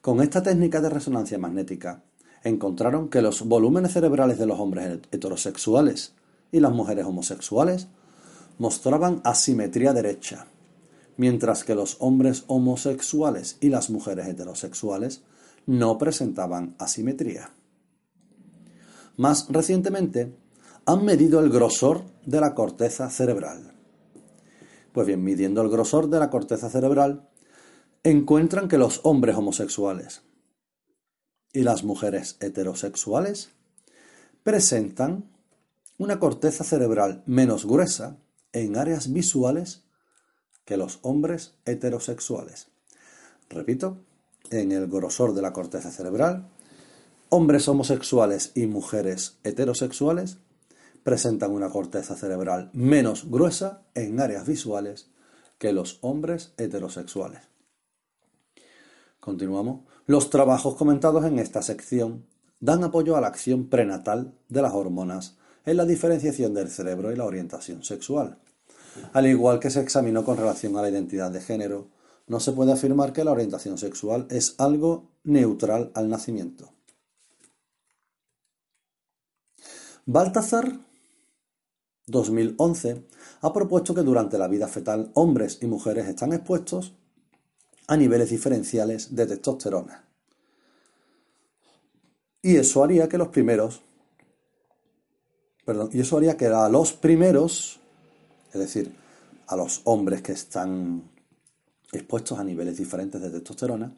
Con 0.00 0.22
esta 0.22 0.42
técnica 0.42 0.80
de 0.80 0.88
resonancia 0.88 1.38
magnética 1.38 2.02
encontraron 2.42 3.08
que 3.08 3.20
los 3.20 3.42
volúmenes 3.42 3.92
cerebrales 3.92 4.38
de 4.38 4.46
los 4.46 4.58
hombres 4.58 5.00
heterosexuales 5.10 6.14
y 6.52 6.60
las 6.60 6.72
mujeres 6.72 7.04
homosexuales 7.04 7.88
mostraban 8.58 9.20
asimetría 9.24 9.92
derecha, 9.92 10.46
mientras 11.16 11.64
que 11.64 11.74
los 11.74 11.96
hombres 11.98 12.44
homosexuales 12.46 13.58
y 13.60 13.68
las 13.68 13.90
mujeres 13.90 14.28
heterosexuales 14.28 15.22
no 15.66 15.98
presentaban 15.98 16.76
asimetría. 16.78 17.50
Más 19.16 19.48
recientemente, 19.48 20.34
han 20.84 21.04
medido 21.04 21.40
el 21.40 21.50
grosor 21.50 22.04
de 22.24 22.40
la 22.40 22.54
corteza 22.54 23.10
cerebral. 23.10 23.74
Pues 24.92 25.06
bien, 25.06 25.22
midiendo 25.24 25.62
el 25.62 25.68
grosor 25.68 26.08
de 26.08 26.18
la 26.18 26.30
corteza 26.30 26.70
cerebral, 26.70 27.28
encuentran 28.02 28.68
que 28.68 28.78
los 28.78 29.00
hombres 29.02 29.36
homosexuales 29.36 30.22
y 31.52 31.62
las 31.62 31.82
mujeres 31.82 32.36
heterosexuales 32.40 33.50
presentan 34.42 35.30
una 35.98 36.20
corteza 36.20 36.62
cerebral 36.62 37.22
menos 37.26 37.66
gruesa 37.66 38.18
en 38.52 38.76
áreas 38.76 39.12
visuales 39.12 39.82
que 40.64 40.76
los 40.76 40.98
hombres 41.02 41.54
heterosexuales. 41.64 42.68
Repito, 43.48 43.98
en 44.50 44.72
el 44.72 44.86
grosor 44.88 45.34
de 45.34 45.42
la 45.42 45.52
corteza 45.52 45.90
cerebral, 45.90 46.48
hombres 47.28 47.68
homosexuales 47.68 48.52
y 48.54 48.66
mujeres 48.66 49.38
heterosexuales 49.44 50.38
presentan 51.02 51.52
una 51.52 51.70
corteza 51.70 52.16
cerebral 52.16 52.70
menos 52.72 53.30
gruesa 53.30 53.82
en 53.94 54.20
áreas 54.20 54.46
visuales 54.46 55.10
que 55.58 55.72
los 55.72 55.98
hombres 56.02 56.52
heterosexuales. 56.56 57.42
Continuamos. 59.20 59.80
Los 60.06 60.30
trabajos 60.30 60.76
comentados 60.76 61.24
en 61.24 61.38
esta 61.38 61.62
sección 61.62 62.26
dan 62.60 62.84
apoyo 62.84 63.16
a 63.16 63.20
la 63.20 63.26
acción 63.26 63.68
prenatal 63.68 64.34
de 64.48 64.62
las 64.62 64.72
hormonas 64.72 65.36
en 65.64 65.76
la 65.76 65.84
diferenciación 65.84 66.54
del 66.54 66.68
cerebro 66.68 67.12
y 67.12 67.16
la 67.16 67.24
orientación 67.24 67.82
sexual. 67.82 68.38
Al 69.12 69.26
igual 69.26 69.58
que 69.58 69.70
se 69.70 69.80
examinó 69.80 70.24
con 70.24 70.36
relación 70.36 70.76
a 70.76 70.82
la 70.82 70.90
identidad 70.90 71.30
de 71.30 71.40
género, 71.40 71.88
no 72.28 72.40
se 72.40 72.52
puede 72.52 72.72
afirmar 72.72 73.12
que 73.12 73.24
la 73.24 73.32
orientación 73.32 73.78
sexual 73.78 74.26
es 74.30 74.54
algo 74.58 75.10
neutral 75.24 75.90
al 75.94 76.08
nacimiento. 76.08 76.75
Baltasar 80.08 80.72
2011, 82.06 83.04
ha 83.40 83.52
propuesto 83.52 83.92
que 83.92 84.02
durante 84.02 84.38
la 84.38 84.46
vida 84.46 84.68
fetal 84.68 85.10
hombres 85.14 85.58
y 85.60 85.66
mujeres 85.66 86.06
están 86.06 86.32
expuestos 86.32 86.94
a 87.88 87.96
niveles 87.96 88.30
diferenciales 88.30 89.16
de 89.16 89.26
testosterona. 89.26 90.04
Y 92.40 92.54
eso 92.54 92.84
haría 92.84 93.08
que 93.08 93.18
los 93.18 93.28
primeros, 93.28 93.82
perdón, 95.64 95.90
y 95.92 95.98
eso 95.98 96.16
haría 96.16 96.36
que 96.36 96.46
a 96.46 96.68
los 96.68 96.92
primeros, 96.92 97.80
es 98.52 98.60
decir, 98.60 98.94
a 99.48 99.56
los 99.56 99.80
hombres 99.84 100.22
que 100.22 100.32
están 100.32 101.02
expuestos 101.90 102.38
a 102.38 102.44
niveles 102.44 102.76
diferentes 102.76 103.20
de 103.20 103.30
testosterona, 103.30 103.92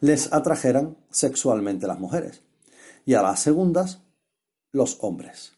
les 0.00 0.32
atrajeran 0.32 0.96
sexualmente 1.10 1.86
las 1.86 2.00
mujeres 2.00 2.40
y 3.04 3.12
a 3.12 3.20
las 3.20 3.40
segundas 3.40 4.00
los 4.72 4.98
hombres. 5.00 5.52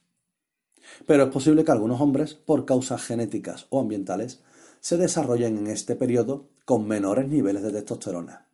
Pero 1.07 1.25
es 1.25 1.31
posible 1.31 1.65
que 1.65 1.73
algunos 1.73 2.01
hombres, 2.01 2.35
por 2.35 2.67
causas 2.67 3.03
genéticas 3.03 3.67
o 3.71 3.81
ambientales, 3.81 4.43
se 4.81 4.97
desarrollen 4.97 5.59
en 5.59 5.67
este 5.69 5.97
periodo 5.97 6.49
con 6.65 6.87
menores 6.87 7.29
niveles 7.29 7.63
de 7.63 7.73
testosterona, 7.73 8.47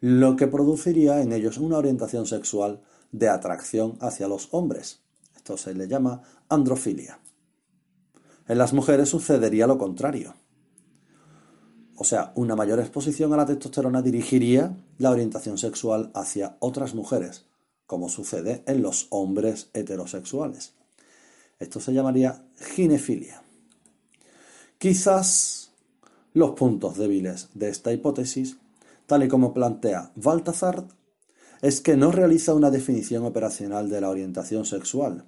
lo 0.00 0.36
que 0.36 0.48
produciría 0.48 1.20
en 1.20 1.32
ellos 1.32 1.58
una 1.58 1.78
orientación 1.78 2.26
sexual 2.26 2.80
de 3.12 3.28
atracción 3.28 3.96
hacia 4.00 4.28
los 4.28 4.48
hombres. 4.52 5.00
Esto 5.36 5.56
se 5.56 5.74
le 5.74 5.86
llama 5.88 6.22
androfilia. 6.48 7.20
En 8.48 8.58
las 8.58 8.72
mujeres 8.72 9.10
sucedería 9.10 9.66
lo 9.66 9.78
contrario. 9.78 10.34
O 11.96 12.04
sea, 12.04 12.32
una 12.36 12.54
mayor 12.54 12.78
exposición 12.78 13.32
a 13.32 13.36
la 13.36 13.46
testosterona 13.46 14.02
dirigiría 14.02 14.76
la 14.98 15.10
orientación 15.10 15.58
sexual 15.58 16.10
hacia 16.14 16.56
otras 16.60 16.94
mujeres, 16.94 17.47
como 17.88 18.10
sucede 18.10 18.62
en 18.66 18.82
los 18.82 19.06
hombres 19.08 19.70
heterosexuales. 19.72 20.74
Esto 21.58 21.80
se 21.80 21.94
llamaría 21.94 22.44
ginefilia. 22.74 23.42
Quizás 24.76 25.72
los 26.34 26.50
puntos 26.50 26.98
débiles 26.98 27.48
de 27.54 27.70
esta 27.70 27.90
hipótesis, 27.90 28.58
tal 29.06 29.24
y 29.24 29.28
como 29.28 29.54
plantea 29.54 30.12
Balthazar, 30.16 30.86
es 31.62 31.80
que 31.80 31.96
no 31.96 32.12
realiza 32.12 32.52
una 32.52 32.70
definición 32.70 33.24
operacional 33.24 33.88
de 33.88 34.02
la 34.02 34.10
orientación 34.10 34.66
sexual, 34.66 35.24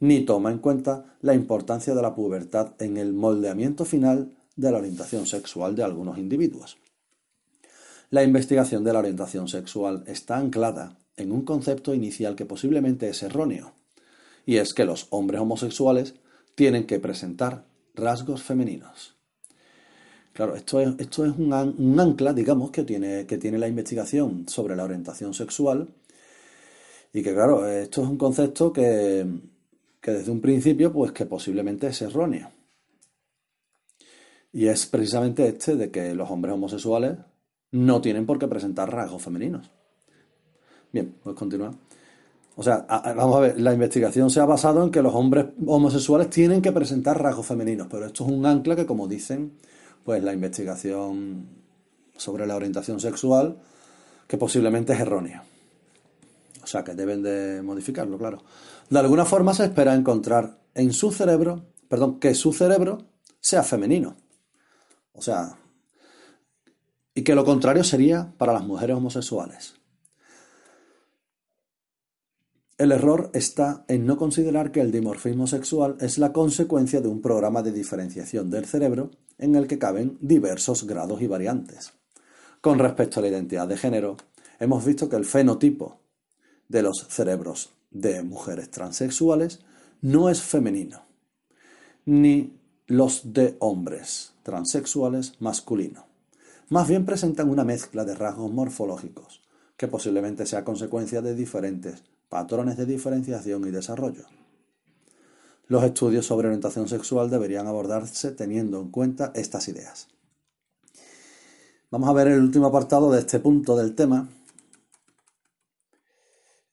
ni 0.00 0.24
toma 0.24 0.50
en 0.50 0.58
cuenta 0.58 1.16
la 1.22 1.34
importancia 1.34 1.94
de 1.94 2.02
la 2.02 2.16
pubertad 2.16 2.72
en 2.80 2.96
el 2.96 3.12
moldeamiento 3.12 3.84
final 3.84 4.36
de 4.56 4.72
la 4.72 4.78
orientación 4.78 5.26
sexual 5.26 5.76
de 5.76 5.84
algunos 5.84 6.18
individuos. 6.18 6.76
La 8.10 8.24
investigación 8.24 8.82
de 8.82 8.92
la 8.92 8.98
orientación 8.98 9.46
sexual 9.46 10.02
está 10.08 10.36
anclada 10.36 10.98
en 11.16 11.32
un 11.32 11.44
concepto 11.44 11.94
inicial 11.94 12.36
que 12.36 12.46
posiblemente 12.46 13.08
es 13.08 13.22
erróneo, 13.22 13.72
y 14.46 14.56
es 14.56 14.74
que 14.74 14.84
los 14.84 15.06
hombres 15.10 15.40
homosexuales 15.40 16.14
tienen 16.54 16.86
que 16.86 17.00
presentar 17.00 17.64
rasgos 17.94 18.42
femeninos. 18.42 19.16
Claro, 20.32 20.56
esto 20.56 20.80
es, 20.80 20.88
esto 20.98 21.24
es 21.24 21.32
un, 21.38 21.52
ancla, 22.00 22.32
digamos, 22.32 22.70
que 22.70 22.82
tiene, 22.82 23.24
que 23.26 23.38
tiene 23.38 23.58
la 23.58 23.68
investigación 23.68 24.48
sobre 24.48 24.74
la 24.74 24.84
orientación 24.84 25.32
sexual, 25.32 25.88
y 27.12 27.22
que 27.22 27.32
claro, 27.32 27.68
esto 27.68 28.02
es 28.02 28.08
un 28.08 28.18
concepto 28.18 28.72
que, 28.72 29.24
que 30.00 30.10
desde 30.10 30.32
un 30.32 30.40
principio, 30.40 30.92
pues 30.92 31.12
que 31.12 31.26
posiblemente 31.26 31.86
es 31.86 32.02
erróneo. 32.02 32.50
Y 34.52 34.66
es 34.66 34.86
precisamente 34.86 35.46
este 35.46 35.76
de 35.76 35.90
que 35.90 36.14
los 36.14 36.30
hombres 36.30 36.54
homosexuales 36.54 37.18
no 37.70 38.00
tienen 38.00 38.26
por 38.26 38.38
qué 38.38 38.46
presentar 38.46 38.92
rasgos 38.92 39.22
femeninos. 39.22 39.70
Bien, 40.94 41.12
pues 41.24 41.34
continúa. 41.34 41.74
O 42.54 42.62
sea, 42.62 42.86
vamos 42.88 43.34
a 43.34 43.40
ver, 43.40 43.60
la 43.60 43.74
investigación 43.74 44.30
se 44.30 44.38
ha 44.38 44.44
basado 44.44 44.84
en 44.84 44.92
que 44.92 45.02
los 45.02 45.12
hombres 45.12 45.46
homosexuales 45.66 46.30
tienen 46.30 46.62
que 46.62 46.70
presentar 46.70 47.20
rasgos 47.20 47.46
femeninos, 47.46 47.88
pero 47.90 48.06
esto 48.06 48.24
es 48.24 48.30
un 48.30 48.46
ancla 48.46 48.76
que, 48.76 48.86
como 48.86 49.08
dicen, 49.08 49.58
pues 50.04 50.22
la 50.22 50.32
investigación 50.32 51.48
sobre 52.16 52.46
la 52.46 52.54
orientación 52.54 53.00
sexual, 53.00 53.58
que 54.28 54.38
posiblemente 54.38 54.92
es 54.92 55.00
errónea. 55.00 55.42
O 56.62 56.66
sea, 56.68 56.84
que 56.84 56.94
deben 56.94 57.24
de 57.24 57.60
modificarlo, 57.60 58.16
claro. 58.16 58.44
De 58.88 59.00
alguna 59.00 59.24
forma 59.24 59.52
se 59.52 59.64
espera 59.64 59.96
encontrar 59.96 60.60
en 60.74 60.92
su 60.92 61.10
cerebro, 61.10 61.64
perdón, 61.88 62.20
que 62.20 62.36
su 62.36 62.52
cerebro 62.52 62.98
sea 63.40 63.64
femenino. 63.64 64.14
O 65.12 65.20
sea, 65.20 65.58
y 67.16 67.22
que 67.24 67.34
lo 67.34 67.44
contrario 67.44 67.82
sería 67.82 68.32
para 68.38 68.52
las 68.52 68.62
mujeres 68.62 68.94
homosexuales. 68.94 69.74
El 72.76 72.90
error 72.90 73.30
está 73.34 73.84
en 73.86 74.04
no 74.04 74.16
considerar 74.16 74.72
que 74.72 74.80
el 74.80 74.90
dimorfismo 74.90 75.46
sexual 75.46 75.96
es 76.00 76.18
la 76.18 76.32
consecuencia 76.32 77.00
de 77.00 77.06
un 77.06 77.22
programa 77.22 77.62
de 77.62 77.70
diferenciación 77.70 78.50
del 78.50 78.64
cerebro 78.64 79.12
en 79.38 79.54
el 79.54 79.68
que 79.68 79.78
caben 79.78 80.18
diversos 80.20 80.84
grados 80.84 81.22
y 81.22 81.28
variantes. 81.28 81.92
Con 82.60 82.80
respecto 82.80 83.20
a 83.20 83.22
la 83.22 83.28
identidad 83.28 83.68
de 83.68 83.76
género, 83.76 84.16
hemos 84.58 84.84
visto 84.84 85.08
que 85.08 85.14
el 85.14 85.24
fenotipo 85.24 86.00
de 86.68 86.82
los 86.82 87.06
cerebros 87.10 87.70
de 87.92 88.24
mujeres 88.24 88.72
transexuales 88.72 89.60
no 90.00 90.28
es 90.28 90.42
femenino, 90.42 91.02
ni 92.06 92.58
los 92.88 93.32
de 93.32 93.56
hombres 93.60 94.32
transexuales 94.42 95.40
masculino. 95.40 96.06
Más 96.70 96.88
bien 96.88 97.06
presentan 97.06 97.50
una 97.50 97.62
mezcla 97.62 98.04
de 98.04 98.16
rasgos 98.16 98.50
morfológicos, 98.52 99.42
que 99.76 99.86
posiblemente 99.86 100.44
sea 100.44 100.64
consecuencia 100.64 101.22
de 101.22 101.36
diferentes 101.36 102.02
patrones 102.34 102.76
de 102.76 102.84
diferenciación 102.84 103.64
y 103.64 103.70
desarrollo. 103.70 104.24
Los 105.68 105.84
estudios 105.84 106.26
sobre 106.26 106.48
orientación 106.48 106.88
sexual 106.88 107.30
deberían 107.30 107.68
abordarse 107.68 108.32
teniendo 108.32 108.80
en 108.80 108.90
cuenta 108.90 109.30
estas 109.36 109.68
ideas. 109.68 110.08
Vamos 111.92 112.08
a 112.08 112.12
ver 112.12 112.26
el 112.26 112.40
último 112.40 112.66
apartado 112.66 113.12
de 113.12 113.20
este 113.20 113.38
punto 113.38 113.76
del 113.76 113.94
tema. 113.94 114.28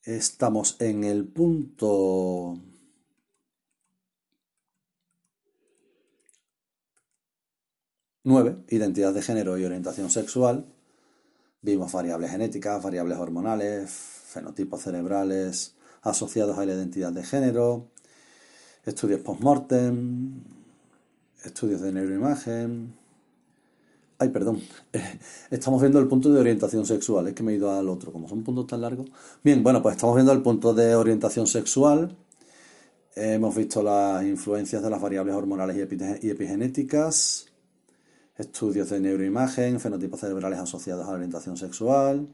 Estamos 0.01 0.77
en 0.79 1.03
el 1.03 1.27
punto 1.27 2.57
9. 8.23 8.63
Identidad 8.69 9.13
de 9.13 9.21
género 9.21 9.59
y 9.59 9.65
orientación 9.65 10.09
sexual. 10.09 10.65
Vimos 11.61 11.91
variables 11.91 12.31
genéticas, 12.31 12.81
variables 12.81 13.19
hormonales, 13.19 14.20
fenotipos 14.31 14.81
cerebrales 14.81 15.75
asociados 16.01 16.57
a 16.57 16.65
la 16.65 16.73
identidad 16.73 17.11
de 17.11 17.23
género, 17.23 17.87
estudios 18.85 19.19
post-mortem, 19.19 20.41
estudios 21.43 21.81
de 21.81 21.91
neuroimagen. 21.91 22.95
Ay, 24.17 24.29
perdón. 24.29 24.61
Estamos 25.51 25.81
viendo 25.81 25.99
el 25.99 26.07
punto 26.07 26.31
de 26.31 26.39
orientación 26.39 26.85
sexual. 26.85 27.27
Es 27.27 27.33
que 27.33 27.43
me 27.43 27.51
he 27.53 27.55
ido 27.55 27.71
al 27.71 27.89
otro, 27.89 28.11
como 28.11 28.29
son 28.29 28.43
puntos 28.43 28.67
tan 28.67 28.81
largos. 28.81 29.09
Bien, 29.43 29.63
bueno, 29.63 29.81
pues 29.81 29.95
estamos 29.95 30.15
viendo 30.15 30.31
el 30.31 30.41
punto 30.41 30.73
de 30.73 30.95
orientación 30.95 31.47
sexual. 31.47 32.15
Hemos 33.15 33.55
visto 33.55 33.83
las 33.83 34.23
influencias 34.23 34.81
de 34.81 34.89
las 34.89 35.01
variables 35.01 35.35
hormonales 35.35 35.75
y 36.21 36.29
epigenéticas 36.29 37.51
estudios 38.37 38.89
de 38.89 38.99
neuroimagen, 38.99 39.79
fenotipos 39.79 40.19
cerebrales 40.19 40.59
asociados 40.59 41.05
a 41.05 41.09
la 41.09 41.15
orientación 41.15 41.57
sexual. 41.57 42.27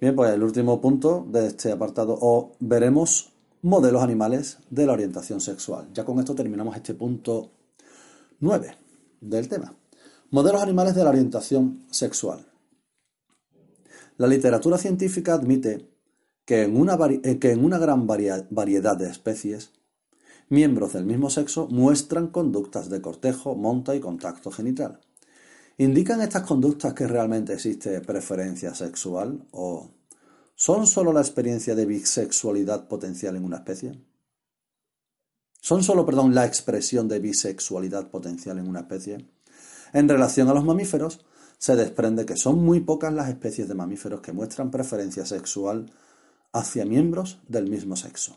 Bien, 0.00 0.14
pues 0.16 0.32
el 0.32 0.42
último 0.42 0.80
punto 0.80 1.26
de 1.30 1.46
este 1.46 1.72
apartado, 1.72 2.18
o 2.20 2.52
veremos 2.60 3.32
modelos 3.62 4.02
animales 4.02 4.58
de 4.68 4.86
la 4.86 4.92
orientación 4.92 5.40
sexual. 5.40 5.88
Ya 5.94 6.04
con 6.04 6.18
esto 6.18 6.34
terminamos 6.34 6.76
este 6.76 6.94
punto 6.94 7.50
9 8.40 8.76
del 9.20 9.48
tema. 9.48 9.74
Modelos 10.30 10.62
animales 10.62 10.94
de 10.94 11.04
la 11.04 11.10
orientación 11.10 11.86
sexual. 11.90 12.44
La 14.16 14.26
literatura 14.26 14.78
científica 14.78 15.34
admite 15.34 15.88
que 16.44 16.62
en 16.62 16.76
una, 16.76 16.98
eh, 17.22 17.38
que 17.38 17.52
en 17.52 17.64
una 17.64 17.78
gran 17.78 18.06
variedad 18.06 18.96
de 18.96 19.08
especies 19.08 19.72
miembros 20.48 20.92
del 20.92 21.06
mismo 21.06 21.30
sexo 21.30 21.68
muestran 21.68 22.28
conductas 22.28 22.90
de 22.90 23.00
cortejo, 23.00 23.54
monta 23.54 23.94
y 23.94 24.00
contacto 24.00 24.50
genital. 24.50 25.00
¿Indican 25.78 26.20
estas 26.20 26.42
conductas 26.42 26.94
que 26.94 27.08
realmente 27.08 27.52
existe 27.52 28.00
preferencia 28.00 28.74
sexual 28.74 29.48
o 29.50 29.90
son 30.54 30.86
solo 30.86 31.12
la 31.12 31.20
experiencia 31.20 31.74
de 31.74 31.84
bisexualidad 31.84 32.86
potencial 32.86 33.34
en 33.34 33.44
una 33.44 33.56
especie? 33.56 34.00
¿Son 35.60 35.82
solo, 35.82 36.06
perdón, 36.06 36.32
la 36.32 36.46
expresión 36.46 37.08
de 37.08 37.18
bisexualidad 37.18 38.08
potencial 38.08 38.58
en 38.58 38.68
una 38.68 38.80
especie? 38.80 39.28
En 39.92 40.08
relación 40.08 40.48
a 40.48 40.54
los 40.54 40.64
mamíferos, 40.64 41.24
se 41.58 41.74
desprende 41.74 42.24
que 42.24 42.36
son 42.36 42.62
muy 42.62 42.80
pocas 42.80 43.12
las 43.12 43.28
especies 43.28 43.66
de 43.66 43.74
mamíferos 43.74 44.20
que 44.20 44.32
muestran 44.32 44.70
preferencia 44.70 45.26
sexual 45.26 45.90
hacia 46.52 46.84
miembros 46.84 47.40
del 47.48 47.68
mismo 47.68 47.96
sexo. 47.96 48.36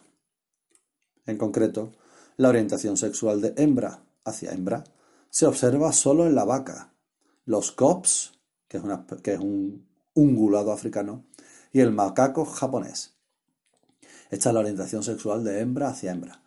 En 1.27 1.38
concreto, 1.38 1.91
la 2.38 2.49
orientación 2.49 2.97
sexual 2.97 3.41
de 3.41 3.53
hembra 3.57 4.03
hacia 4.23 4.53
hembra 4.53 4.85
se 5.29 5.45
observa 5.45 5.91
solo 5.91 6.25
en 6.25 6.33
la 6.33 6.45
vaca, 6.45 6.93
los 7.47 7.71
cops, 7.71 8.33
que 8.67 8.77
es, 8.77 9.39
un 9.39 9.87
ungulado 10.13 10.71
africano, 10.73 11.25
y 11.71 11.79
el 11.79 11.91
macaco 11.91 12.45
japonés. 12.45 13.15
Esta 14.29 14.49
es 14.49 14.53
la 14.53 14.59
orientación 14.59 15.01
sexual 15.01 15.43
de 15.43 15.61
hembra 15.61 15.87
hacia 15.87 16.11
hembra. 16.11 16.43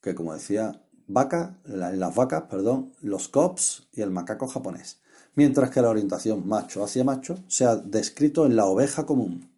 que 0.00 0.14
como 0.14 0.34
decía, 0.34 0.82
vaca, 1.06 1.58
las 1.64 2.14
vacas, 2.14 2.44
perdón, 2.50 2.92
los 3.00 3.28
cops 3.28 3.88
y 3.92 4.02
el 4.02 4.10
macaco 4.10 4.48
japonés, 4.48 5.00
mientras 5.36 5.70
que 5.70 5.80
la 5.80 5.90
orientación 5.90 6.46
macho 6.46 6.84
hacia 6.84 7.04
macho 7.04 7.38
se 7.46 7.64
ha 7.64 7.76
descrito 7.76 8.44
en 8.44 8.56
la 8.56 8.66
oveja 8.66 9.06
común. 9.06 9.50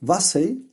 Vassey 0.00 0.68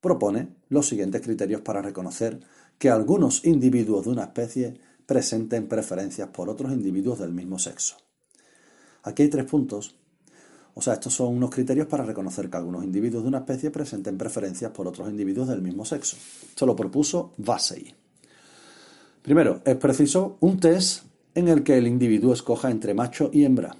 propone 0.00 0.56
los 0.68 0.86
siguientes 0.86 1.22
criterios 1.22 1.62
para 1.62 1.80
reconocer 1.80 2.40
que 2.78 2.90
algunos 2.90 3.44
individuos 3.44 4.04
de 4.04 4.10
una 4.10 4.24
especie 4.24 4.80
presenten 5.10 5.66
preferencias 5.66 6.28
por 6.28 6.48
otros 6.48 6.70
individuos 6.70 7.18
del 7.18 7.32
mismo 7.32 7.58
sexo. 7.58 7.96
Aquí 9.02 9.24
hay 9.24 9.28
tres 9.28 9.44
puntos. 9.44 9.96
O 10.72 10.80
sea, 10.80 10.94
estos 10.94 11.12
son 11.14 11.34
unos 11.34 11.50
criterios 11.50 11.88
para 11.88 12.04
reconocer 12.04 12.48
que 12.48 12.56
algunos 12.56 12.84
individuos 12.84 13.24
de 13.24 13.28
una 13.28 13.38
especie 13.38 13.72
presenten 13.72 14.16
preferencias 14.16 14.70
por 14.70 14.86
otros 14.86 15.10
individuos 15.10 15.48
del 15.48 15.62
mismo 15.62 15.84
sexo. 15.84 16.16
Esto 16.48 16.64
lo 16.64 16.76
propuso 16.76 17.32
Vassey. 17.38 17.92
Primero, 19.20 19.60
es 19.64 19.74
preciso 19.74 20.36
un 20.38 20.60
test 20.60 21.02
en 21.34 21.48
el 21.48 21.64
que 21.64 21.76
el 21.76 21.88
individuo 21.88 22.32
escoja 22.32 22.70
entre 22.70 22.94
macho 22.94 23.30
y 23.32 23.44
hembra, 23.44 23.74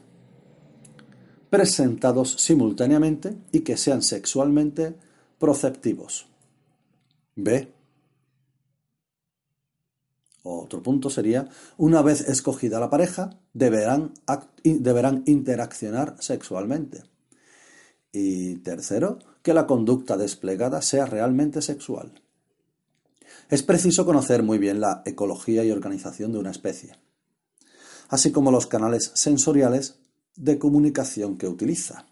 presentados 1.48 2.32
simultáneamente 2.40 3.36
y 3.52 3.60
que 3.60 3.76
sean 3.76 4.02
sexualmente 4.02 4.96
proceptivos. 5.38 6.26
B. 7.36 7.72
Otro 10.42 10.82
punto 10.82 11.10
sería, 11.10 11.48
una 11.76 12.00
vez 12.02 12.22
escogida 12.22 12.80
la 12.80 12.88
pareja, 12.88 13.38
deberán, 13.52 14.14
deberán 14.64 15.22
interaccionar 15.26 16.16
sexualmente. 16.18 17.02
Y 18.12 18.56
tercero, 18.56 19.18
que 19.42 19.54
la 19.54 19.66
conducta 19.66 20.16
desplegada 20.16 20.82
sea 20.82 21.06
realmente 21.06 21.60
sexual. 21.62 22.22
Es 23.48 23.62
preciso 23.62 24.06
conocer 24.06 24.42
muy 24.42 24.58
bien 24.58 24.80
la 24.80 25.02
ecología 25.04 25.64
y 25.64 25.70
organización 25.70 26.32
de 26.32 26.38
una 26.38 26.50
especie, 26.50 26.96
así 28.08 28.32
como 28.32 28.50
los 28.50 28.66
canales 28.66 29.10
sensoriales 29.14 29.98
de 30.36 30.58
comunicación 30.58 31.36
que 31.36 31.48
utiliza. 31.48 32.06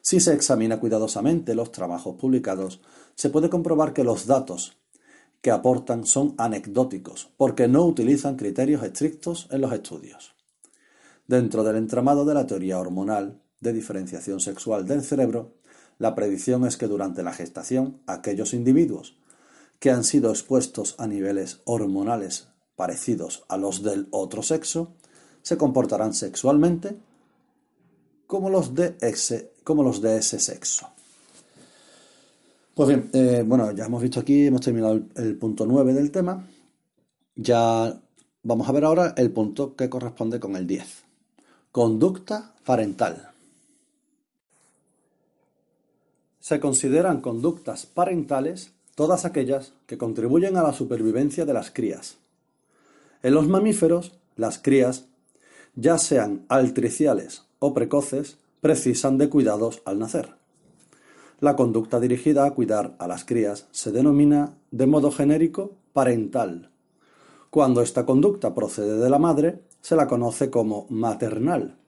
Si 0.00 0.20
se 0.20 0.34
examina 0.34 0.80
cuidadosamente 0.80 1.54
los 1.54 1.70
trabajos 1.70 2.16
publicados, 2.16 2.80
se 3.14 3.30
puede 3.30 3.50
comprobar 3.50 3.92
que 3.92 4.04
los 4.04 4.26
datos 4.26 4.76
que 5.42 5.50
aportan 5.50 6.06
son 6.06 6.34
anecdóticos, 6.38 7.30
porque 7.36 7.68
no 7.68 7.84
utilizan 7.84 8.36
criterios 8.36 8.82
estrictos 8.82 9.48
en 9.50 9.60
los 9.60 9.72
estudios. 9.72 10.34
Dentro 11.26 11.64
del 11.64 11.76
entramado 11.76 12.24
de 12.24 12.34
la 12.34 12.46
teoría 12.46 12.78
hormonal 12.78 13.40
de 13.60 13.72
diferenciación 13.72 14.40
sexual 14.40 14.86
del 14.86 15.02
cerebro, 15.02 15.54
la 15.98 16.14
predicción 16.14 16.64
es 16.66 16.76
que 16.76 16.86
durante 16.86 17.22
la 17.22 17.32
gestación 17.32 18.00
aquellos 18.06 18.54
individuos 18.54 19.16
que 19.78 19.90
han 19.90 20.04
sido 20.04 20.30
expuestos 20.30 20.94
a 20.98 21.06
niveles 21.06 21.60
hormonales 21.64 22.48
parecidos 22.76 23.44
a 23.48 23.56
los 23.56 23.82
del 23.82 24.06
otro 24.10 24.42
sexo 24.42 24.94
se 25.42 25.56
comportarán 25.56 26.14
sexualmente 26.14 26.96
como 28.28 28.48
los 28.48 28.74
de 28.74 28.96
ese, 29.00 29.52
como 29.64 29.82
los 29.82 30.00
de 30.00 30.18
ese 30.18 30.38
sexo. 30.38 30.88
Pues 32.74 32.88
bien, 32.88 33.10
eh, 33.12 33.44
bueno, 33.46 33.70
ya 33.72 33.84
hemos 33.84 34.00
visto 34.00 34.20
aquí, 34.20 34.46
hemos 34.46 34.62
terminado 34.62 34.98
el, 35.16 35.36
punto 35.36 35.66
9 35.66 35.92
del 35.92 36.10
tema. 36.10 36.48
Ya 37.36 38.00
vamos 38.42 38.68
a 38.68 38.72
ver 38.72 38.84
ahora 38.84 39.14
el 39.18 39.30
punto 39.30 39.76
que 39.76 39.90
corresponde 39.90 40.40
con 40.40 40.56
el 40.56 40.66
10. 40.66 41.04
Conducta 41.70 42.54
parental. 42.64 43.30
Se 46.40 46.60
consideran 46.60 47.20
conductas 47.20 47.84
parentales 47.84 48.72
todas 48.94 49.26
aquellas 49.26 49.74
que 49.86 49.98
contribuyen 49.98 50.56
a 50.56 50.62
la 50.62 50.72
supervivencia 50.72 51.44
de 51.44 51.52
las 51.52 51.70
crías. 51.70 52.16
En 53.22 53.34
los 53.34 53.48
mamíferos, 53.48 54.12
las 54.36 54.58
crías, 54.58 55.04
ya 55.74 55.98
sean 55.98 56.46
altriciales 56.48 57.44
o 57.58 57.74
precoces, 57.74 58.38
precisan 58.62 59.18
de 59.18 59.28
cuidados 59.28 59.82
al 59.84 59.98
nacer. 59.98 60.41
La 61.42 61.56
conducta 61.56 61.98
dirigida 61.98 62.44
a 62.44 62.52
cuidar 62.52 62.94
a 63.00 63.08
las 63.08 63.24
crías 63.24 63.66
se 63.72 63.90
denomina 63.90 64.54
de 64.70 64.86
modo 64.86 65.10
genérico 65.10 65.72
parental. 65.92 66.70
Cuando 67.50 67.82
esta 67.82 68.06
conducta 68.06 68.54
procede 68.54 68.96
de 68.96 69.10
la 69.10 69.18
madre, 69.18 69.62
se 69.80 69.96
la 69.96 70.06
conoce 70.06 70.50
como 70.50 70.86
maternal. 70.88 71.78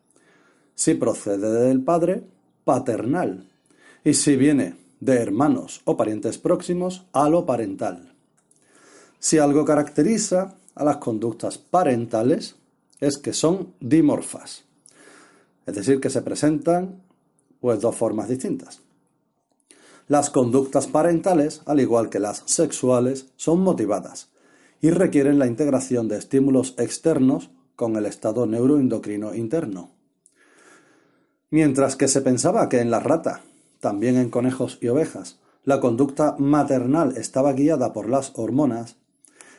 Si 0.75 0.95
procede 0.95 1.69
del 1.69 1.85
padre, 1.85 2.25
paternal. 2.65 3.49
Y 4.03 4.15
si 4.15 4.35
viene 4.35 4.75
de 4.99 5.19
hermanos 5.19 5.83
o 5.85 5.97
parientes 5.97 6.37
próximos, 6.37 7.07
aloparental. 7.13 8.13
Si 9.21 9.39
algo 9.39 9.65
caracteriza 9.65 10.57
a 10.75 10.83
las 10.83 10.97
conductas 10.97 11.59
parentales 11.59 12.57
es 12.99 13.19
que 13.19 13.33
son 13.33 13.75
dimorfas, 13.79 14.65
es 15.65 15.75
decir, 15.77 16.01
que 16.01 16.11
se 16.11 16.23
presentan 16.23 17.03
pues 17.61 17.81
dos 17.81 17.95
formas 17.95 18.29
distintas. 18.29 18.84
Las 20.07 20.29
conductas 20.29 20.87
parentales, 20.87 21.63
al 21.65 21.81
igual 21.81 22.11
que 22.11 22.19
las 22.19 22.43
sexuales, 22.47 23.33
son 23.37 23.61
motivadas 23.61 24.31
y 24.83 24.91
requieren 24.91 25.39
la 25.39 25.47
integración 25.47 26.09
de 26.09 26.19
estímulos 26.19 26.75
externos 26.77 27.51
con 27.75 27.97
el 27.97 28.05
estado 28.05 28.47
neuroendocrino 28.47 29.35
interno. 29.35 29.93
Mientras 31.51 31.97
que 31.97 32.09
se 32.09 32.21
pensaba 32.21 32.69
que 32.69 32.81
en 32.81 32.91
la 32.91 33.01
rata, 33.01 33.41
también 33.81 34.17
en 34.17 34.29
conejos 34.29 34.79
y 34.83 34.89
ovejas, 34.89 35.39
la 35.65 35.81
conducta 35.81 36.37
maternal 36.39 37.17
estaba 37.17 37.55
guiada 37.55 37.95
por 37.95 38.11
las 38.11 38.33
hormonas, 38.35 38.97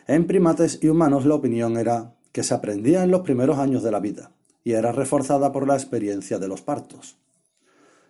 en 0.08 0.28
primates 0.28 0.78
y 0.84 0.90
humanos 0.90 1.26
la 1.26 1.34
opinión 1.34 1.78
era 1.78 2.14
que 2.32 2.44
se 2.44 2.54
aprendía 2.54 3.04
en 3.04 3.10
los 3.10 3.22
primeros 3.22 3.58
años 3.58 3.82
de 3.82 3.92
la 3.92 4.00
vida 4.00 4.32
y 4.64 4.74
era 4.74 4.92
reforzada 4.92 5.52
por 5.52 5.68
la 5.68 5.74
experiencia 5.74 6.38
de 6.38 6.48
los 6.48 6.62
partos. 6.62 7.18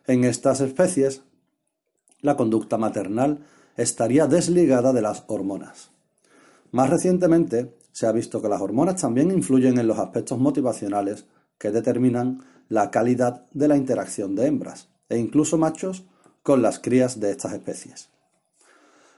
En 0.08 0.26
estas 0.26 0.60
especies, 0.60 1.24
la 2.22 2.36
conducta 2.36 2.78
maternal 2.78 3.40
estaría 3.78 4.28
desligada 4.28 4.94
de 4.94 5.02
las 5.02 5.24
hormonas. 5.28 5.92
Más 6.72 6.90
recientemente, 6.90 7.76
se 7.92 8.08
ha 8.08 8.12
visto 8.12 8.42
que 8.42 8.50
las 8.50 8.62
hormonas 8.62 9.02
también 9.02 9.32
influyen 9.32 9.78
en 9.78 9.88
los 9.88 10.00
aspectos 10.00 10.38
motivacionales 10.38 11.26
que 11.58 11.72
determinan 11.72 12.44
la 12.68 12.92
calidad 12.92 13.46
de 13.54 13.68
la 13.68 13.78
interacción 13.78 14.36
de 14.36 14.48
hembras 14.48 14.90
e 15.08 15.18
incluso 15.18 15.58
machos 15.58 16.06
con 16.44 16.62
las 16.62 16.80
crías 16.80 17.20
de 17.20 17.32
estas 17.32 17.54
especies. 17.54 18.10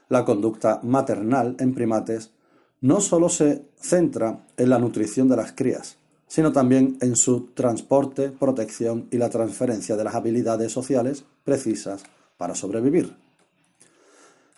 La 0.08 0.24
conducta 0.24 0.80
maternal 0.82 1.56
en 1.58 1.74
primates 1.74 2.32
no 2.80 3.00
solo 3.00 3.28
se 3.28 3.64
centra 3.76 4.46
en 4.56 4.70
la 4.70 4.78
nutrición 4.78 5.28
de 5.28 5.36
las 5.36 5.52
crías, 5.52 5.96
sino 6.26 6.52
también 6.52 6.98
en 7.00 7.16
su 7.16 7.48
transporte, 7.54 8.30
protección 8.30 9.08
y 9.10 9.18
la 9.18 9.30
transferencia 9.30 9.96
de 9.96 10.04
las 10.04 10.14
habilidades 10.14 10.72
sociales 10.72 11.24
precisas 11.44 12.04
para 12.38 12.54
sobrevivir. 12.54 13.14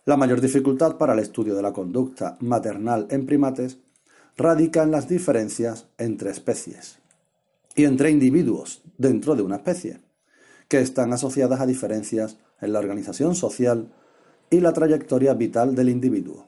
La 0.04 0.16
mayor 0.16 0.40
dificultad 0.40 0.96
para 0.96 1.14
el 1.14 1.18
estudio 1.18 1.56
de 1.56 1.62
la 1.62 1.72
conducta 1.72 2.36
maternal 2.40 3.06
en 3.10 3.26
primates 3.26 3.78
radica 4.36 4.84
en 4.84 4.92
las 4.92 5.08
diferencias 5.08 5.88
entre 5.98 6.30
especies 6.30 6.98
y 7.74 7.84
entre 7.84 8.10
individuos 8.10 8.82
dentro 8.96 9.34
de 9.34 9.42
una 9.42 9.56
especie, 9.56 10.00
que 10.68 10.80
están 10.80 11.12
asociadas 11.12 11.60
a 11.60 11.66
diferencias 11.66 12.38
en 12.60 12.72
la 12.72 12.78
organización 12.78 13.34
social 13.34 13.92
y 14.50 14.60
la 14.60 14.72
trayectoria 14.72 15.34
vital 15.34 15.74
del 15.74 15.88
individuo. 15.88 16.46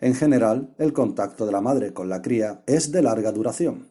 En 0.00 0.14
general, 0.14 0.74
el 0.78 0.92
contacto 0.92 1.46
de 1.46 1.52
la 1.52 1.60
madre 1.60 1.92
con 1.92 2.08
la 2.08 2.22
cría 2.22 2.62
es 2.66 2.90
de 2.90 3.02
larga 3.02 3.32
duración. 3.32 3.88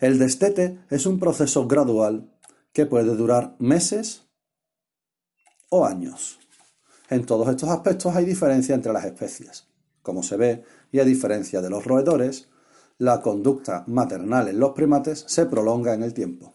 El 0.00 0.18
destete 0.18 0.78
es 0.90 1.06
un 1.06 1.18
proceso 1.18 1.66
gradual 1.66 2.30
que 2.72 2.86
puede 2.86 3.16
durar 3.16 3.56
meses 3.58 4.27
o 5.70 5.84
años. 5.84 6.38
En 7.10 7.24
todos 7.24 7.48
estos 7.48 7.68
aspectos 7.70 8.14
hay 8.14 8.24
diferencia 8.24 8.74
entre 8.74 8.92
las 8.92 9.04
especies. 9.04 9.66
Como 10.02 10.22
se 10.22 10.36
ve, 10.36 10.64
y 10.92 11.00
a 11.00 11.04
diferencia 11.04 11.60
de 11.60 11.70
los 11.70 11.84
roedores, 11.84 12.48
la 12.98 13.20
conducta 13.22 13.84
maternal 13.86 14.48
en 14.48 14.58
los 14.58 14.72
primates 14.72 15.24
se 15.26 15.46
prolonga 15.46 15.94
en 15.94 16.02
el 16.02 16.14
tiempo. 16.14 16.54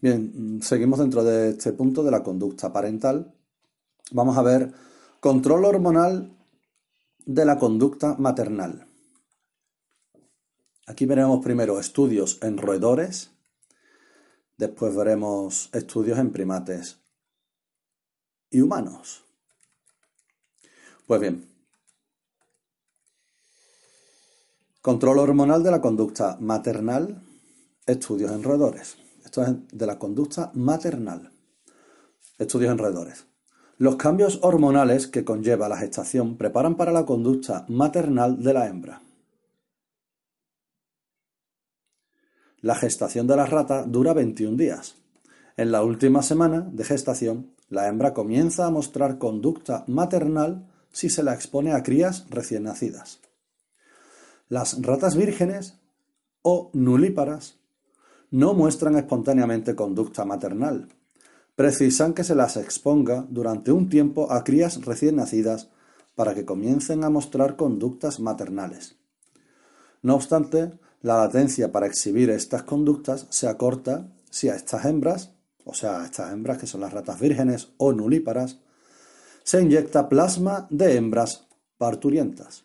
Bien, 0.00 0.60
seguimos 0.62 0.98
dentro 0.98 1.24
de 1.24 1.50
este 1.50 1.72
punto 1.72 2.02
de 2.02 2.10
la 2.10 2.22
conducta 2.22 2.72
parental. 2.72 3.34
Vamos 4.10 4.36
a 4.36 4.42
ver 4.42 4.72
control 5.20 5.64
hormonal 5.64 6.36
de 7.24 7.44
la 7.44 7.58
conducta 7.58 8.14
maternal. 8.18 8.86
Aquí 10.86 11.06
veremos 11.06 11.42
primero 11.42 11.80
estudios 11.80 12.38
en 12.42 12.58
roedores, 12.58 13.32
después 14.56 14.94
veremos 14.94 15.68
estudios 15.72 16.18
en 16.18 16.30
primates 16.30 17.05
humanos. 18.60 19.24
Pues 21.06 21.20
bien, 21.20 21.48
control 24.82 25.18
hormonal 25.18 25.62
de 25.62 25.70
la 25.70 25.80
conducta 25.80 26.36
maternal, 26.40 27.22
estudios 27.86 28.32
en 28.32 28.42
roedores. 28.42 28.96
Esto 29.24 29.42
es 29.42 29.54
de 29.72 29.86
la 29.86 29.98
conducta 29.98 30.50
maternal, 30.54 31.32
estudios 32.38 32.72
en 32.72 32.78
roedores. 32.78 33.26
Los 33.78 33.96
cambios 33.96 34.38
hormonales 34.42 35.06
que 35.06 35.24
conlleva 35.24 35.68
la 35.68 35.76
gestación 35.76 36.36
preparan 36.36 36.76
para 36.76 36.92
la 36.92 37.04
conducta 37.04 37.66
maternal 37.68 38.42
de 38.42 38.52
la 38.54 38.68
hembra. 38.68 39.02
La 42.60 42.74
gestación 42.74 43.26
de 43.26 43.36
la 43.36 43.46
rata 43.46 43.84
dura 43.84 44.14
21 44.14 44.56
días. 44.56 44.96
En 45.56 45.72
la 45.72 45.82
última 45.82 46.22
semana 46.22 46.66
de 46.72 46.84
gestación, 46.84 47.55
la 47.68 47.88
hembra 47.88 48.14
comienza 48.14 48.66
a 48.66 48.70
mostrar 48.70 49.18
conducta 49.18 49.84
maternal 49.86 50.66
si 50.92 51.10
se 51.10 51.22
la 51.22 51.34
expone 51.34 51.72
a 51.72 51.82
crías 51.82 52.26
recién 52.30 52.64
nacidas. 52.64 53.20
Las 54.48 54.80
ratas 54.80 55.16
vírgenes 55.16 55.78
o 56.42 56.70
nulíparas 56.72 57.58
no 58.30 58.54
muestran 58.54 58.96
espontáneamente 58.96 59.74
conducta 59.74 60.24
maternal. 60.24 60.88
Precisan 61.54 62.14
que 62.14 62.24
se 62.24 62.34
las 62.34 62.56
exponga 62.56 63.26
durante 63.28 63.72
un 63.72 63.88
tiempo 63.88 64.30
a 64.30 64.44
crías 64.44 64.84
recién 64.84 65.16
nacidas 65.16 65.70
para 66.14 66.34
que 66.34 66.44
comiencen 66.44 67.04
a 67.04 67.10
mostrar 67.10 67.56
conductas 67.56 68.20
maternales. 68.20 68.96
No 70.02 70.14
obstante, 70.14 70.78
la 71.02 71.18
latencia 71.18 71.72
para 71.72 71.86
exhibir 71.86 72.30
estas 72.30 72.62
conductas 72.62 73.26
se 73.30 73.48
acorta 73.48 74.08
si 74.30 74.48
a 74.48 74.54
estas 74.54 74.84
hembras, 74.84 75.35
o 75.66 75.74
sea, 75.74 76.06
estas 76.06 76.32
hembras 76.32 76.56
que 76.56 76.66
son 76.66 76.80
las 76.80 76.94
ratas 76.94 77.20
vírgenes 77.20 77.68
o 77.76 77.92
nulíparas, 77.92 78.60
se 79.44 79.60
inyecta 79.60 80.08
plasma 80.08 80.66
de 80.70 80.96
hembras 80.96 81.46
parturientas. 81.76 82.64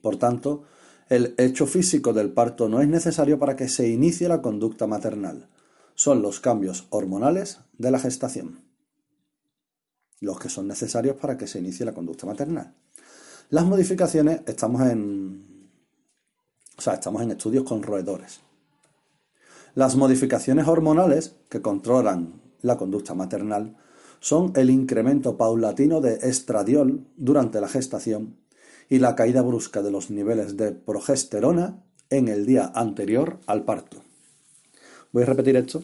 Por 0.00 0.16
tanto, 0.16 0.62
el 1.08 1.34
hecho 1.36 1.66
físico 1.66 2.12
del 2.12 2.32
parto 2.32 2.68
no 2.68 2.80
es 2.80 2.86
necesario 2.86 3.40
para 3.40 3.56
que 3.56 3.68
se 3.68 3.88
inicie 3.88 4.28
la 4.28 4.40
conducta 4.40 4.86
maternal. 4.86 5.48
Son 5.96 6.22
los 6.22 6.38
cambios 6.38 6.86
hormonales 6.90 7.58
de 7.76 7.90
la 7.90 7.98
gestación 7.98 8.70
los 10.20 10.38
que 10.38 10.48
son 10.48 10.68
necesarios 10.68 11.16
para 11.16 11.36
que 11.36 11.46
se 11.46 11.58
inicie 11.58 11.86
la 11.86 11.94
conducta 11.94 12.26
maternal. 12.26 12.74
Las 13.48 13.64
modificaciones 13.64 14.42
estamos 14.46 14.82
en 14.82 15.50
o 16.76 16.82
sea, 16.82 16.94
estamos 16.94 17.20
en 17.20 17.32
estudios 17.32 17.64
con 17.64 17.82
roedores. 17.82 18.40
Las 19.74 19.94
modificaciones 19.94 20.66
hormonales 20.66 21.36
que 21.48 21.62
controlan 21.62 22.40
la 22.60 22.76
conducta 22.76 23.14
maternal 23.14 23.76
son 24.18 24.52
el 24.56 24.68
incremento 24.68 25.36
paulatino 25.36 26.00
de 26.00 26.14
estradiol 26.14 27.06
durante 27.16 27.60
la 27.60 27.68
gestación 27.68 28.36
y 28.88 28.98
la 28.98 29.14
caída 29.14 29.42
brusca 29.42 29.80
de 29.82 29.92
los 29.92 30.10
niveles 30.10 30.56
de 30.56 30.72
progesterona 30.72 31.84
en 32.10 32.28
el 32.28 32.44
día 32.46 32.72
anterior 32.74 33.38
al 33.46 33.64
parto. 33.64 34.02
Voy 35.12 35.22
a 35.22 35.26
repetir 35.26 35.56
esto. 35.56 35.82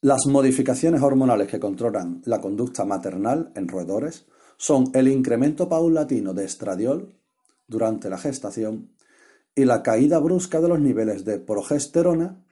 Las 0.00 0.26
modificaciones 0.26 1.02
hormonales 1.02 1.48
que 1.48 1.58
controlan 1.58 2.22
la 2.24 2.40
conducta 2.40 2.84
maternal 2.84 3.50
en 3.56 3.66
roedores 3.66 4.26
son 4.56 4.90
el 4.94 5.08
incremento 5.08 5.68
paulatino 5.68 6.32
de 6.32 6.44
estradiol 6.44 7.16
durante 7.66 8.08
la 8.08 8.18
gestación 8.18 8.90
y 9.54 9.64
la 9.64 9.82
caída 9.82 10.18
brusca 10.18 10.60
de 10.60 10.68
los 10.68 10.80
niveles 10.80 11.24
de 11.24 11.38
progesterona 11.38 12.44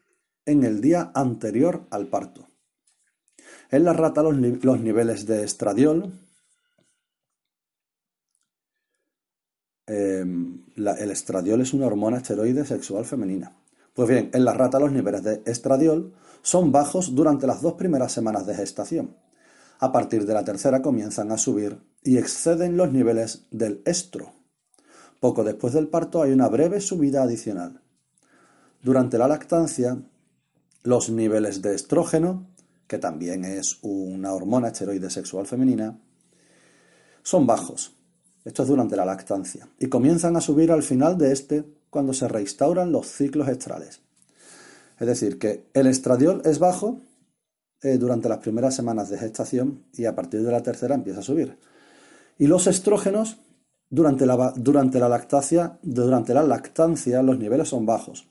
en 0.45 0.65
el 0.65 0.81
día 0.81 1.13
anterior 1.15 1.87
al 1.91 2.09
parto. 2.09 2.49
En 3.71 3.85
la 3.85 3.93
rata 3.93 4.23
los, 4.23 4.37
niveles 4.37 5.27
de 5.27 5.45
estradiol 5.45 6.13
Em, 9.87 10.65
el 10.75 11.11
estradiol 11.13 11.61
es 11.61 11.73
una 11.73 11.87
hormona 11.87 12.17
esteroide 12.17 12.65
sexual 12.65 13.05
femenina. 13.05 13.57
Pues 13.95 14.09
bien, 14.09 14.31
en 14.35 14.45
la 14.45 14.53
rata 14.53 14.81
los 14.81 14.91
niveles 14.91 15.23
de 15.23 15.43
estradiol 15.47 16.13
son 16.43 16.73
bajos 16.73 17.15
durante 17.15 17.47
las 17.47 17.63
dos 17.63 17.75
primeras 17.75 18.13
semanas 18.13 18.47
de 18.47 18.55
gestación. 18.55 19.17
A 19.79 19.93
partir 19.93 20.27
de 20.27 20.35
la 20.35 20.45
tercera 20.45 20.83
comienzan 20.83 21.31
a 21.31 21.39
subir 21.39 21.79
y 22.03 22.19
exceden 22.19 22.77
los 22.77 22.93
niveles 22.93 23.47
del 23.51 23.83
estro. 23.85 24.36
Poco 25.21 25.45
después 25.45 25.73
del 25.73 25.89
parto 25.89 26.23
hay 26.23 26.33
una 26.33 26.49
breve 26.49 26.81
subida 26.81 27.23
adicional. 27.23 27.81
Durante 28.83 29.19
la 29.19 29.29
lactancia, 29.29 30.01
los 30.83 31.11
niveles 31.11 31.62
de 31.62 31.75
estrógeno, 31.75 32.47
que 32.87 32.99
también 32.99 33.45
es 33.45 33.79
una 33.83 34.33
hormona 34.33 34.69
esteroide 34.69 35.11
sexual 35.11 35.47
femenina, 35.47 35.99
son 37.23 37.47
bajos, 37.47 37.97
esto 38.45 38.62
es 38.62 38.69
durante 38.69 38.95
la 38.95 39.05
lactancia. 39.05 39.69
Y 39.81 39.89
comienzan 39.89 40.37
a 40.37 40.41
subir 40.41 40.71
al 40.71 40.85
final 40.85 41.19
de 41.19 41.33
este 41.33 41.64
cuando 41.91 42.12
se 42.12 42.29
reinstauran 42.29 42.93
los 42.93 43.09
ciclos 43.09 43.49
estrales. 43.49 44.01
Es 45.01 45.07
decir, 45.07 45.39
que 45.39 45.67
el 45.75 45.89
estradiol 45.89 46.43
es 46.45 46.61
bajo 46.61 47.01
eh, 47.83 47.99
durante 47.99 48.29
las 48.29 48.39
primeras 48.39 48.75
semanas 48.77 49.11
de 49.11 49.19
gestación 49.19 49.85
y 49.93 50.05
a 50.05 50.14
partir 50.14 50.43
de 50.43 50.53
la 50.53 50.62
tercera 50.62 50.95
empieza 50.95 51.21
a 51.21 51.25
subir. 51.25 51.59
Y 52.39 52.47
los 52.47 52.69
estrógenos 52.69 53.39
durante 53.91 54.26
la, 54.26 54.53
durante 54.57 54.99
la 54.99 55.09
lactancia, 55.09 55.78
durante 55.82 56.34
la 56.34 56.43
lactancia 56.43 57.22
los 57.22 57.39
niveles 57.39 57.68
son 57.68 57.87
bajos 57.87 58.26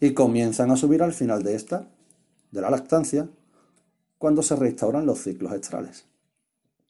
y 0.00 0.12
comienzan 0.12 0.70
a 0.70 0.76
subir 0.76 1.02
al 1.02 1.12
final 1.12 1.42
de 1.42 1.54
esta, 1.54 1.88
de 2.50 2.60
la 2.60 2.70
lactancia, 2.70 3.28
cuando 4.18 4.42
se 4.42 4.56
reinstauran 4.56 5.06
los 5.06 5.20
ciclos 5.22 5.52
estrales, 5.52 6.04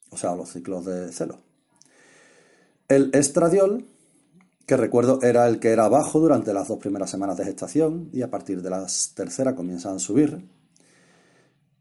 o 0.09 0.17
sea, 0.17 0.35
los 0.35 0.49
ciclos 0.49 0.85
de 0.85 1.11
celo. 1.11 1.37
El 2.87 3.11
estradiol, 3.13 3.85
que 4.65 4.77
recuerdo 4.77 5.21
era 5.21 5.47
el 5.47 5.59
que 5.59 5.69
era 5.69 5.87
bajo 5.89 6.19
durante 6.19 6.53
las 6.53 6.67
dos 6.67 6.79
primeras 6.79 7.09
semanas 7.09 7.37
de 7.37 7.45
gestación 7.45 8.09
y 8.13 8.21
a 8.21 8.29
partir 8.29 8.61
de 8.61 8.69
la 8.69 8.85
tercera 9.13 9.55
comienzan 9.55 9.95
a 9.95 9.99
subir. 9.99 10.45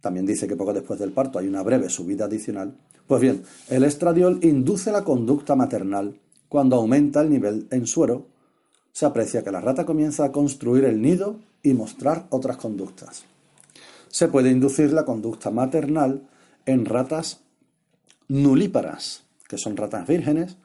También 0.00 0.26
dice 0.26 0.46
que 0.46 0.56
poco 0.56 0.72
después 0.72 0.98
del 0.98 1.12
parto 1.12 1.38
hay 1.38 1.48
una 1.48 1.62
breve 1.62 1.88
subida 1.90 2.26
adicional. 2.26 2.76
Pues 3.06 3.20
bien, 3.20 3.42
el 3.68 3.84
estradiol 3.84 4.40
induce 4.42 4.90
la 4.90 5.04
conducta 5.04 5.54
maternal. 5.54 6.20
Cuando 6.48 6.76
aumenta 6.76 7.20
el 7.20 7.30
nivel 7.30 7.66
en 7.70 7.86
suero, 7.86 8.26
se 8.92 9.04
aprecia 9.04 9.42
que 9.42 9.50
la 9.50 9.60
rata 9.60 9.84
comienza 9.84 10.24
a 10.24 10.32
construir 10.32 10.84
el 10.84 11.02
nido 11.02 11.40
y 11.62 11.74
mostrar 11.74 12.26
otras 12.30 12.56
conductas. 12.56 13.24
Se 14.08 14.28
puede 14.28 14.50
inducir 14.50 14.92
la 14.92 15.04
conducta 15.04 15.50
maternal 15.50 16.28
en 16.64 16.84
ratas 16.84 17.40
nulíparas, 18.28 19.24
que 19.48 19.58
son 19.58 19.76
ratas 19.76 20.06
vírgenes, 20.06 20.56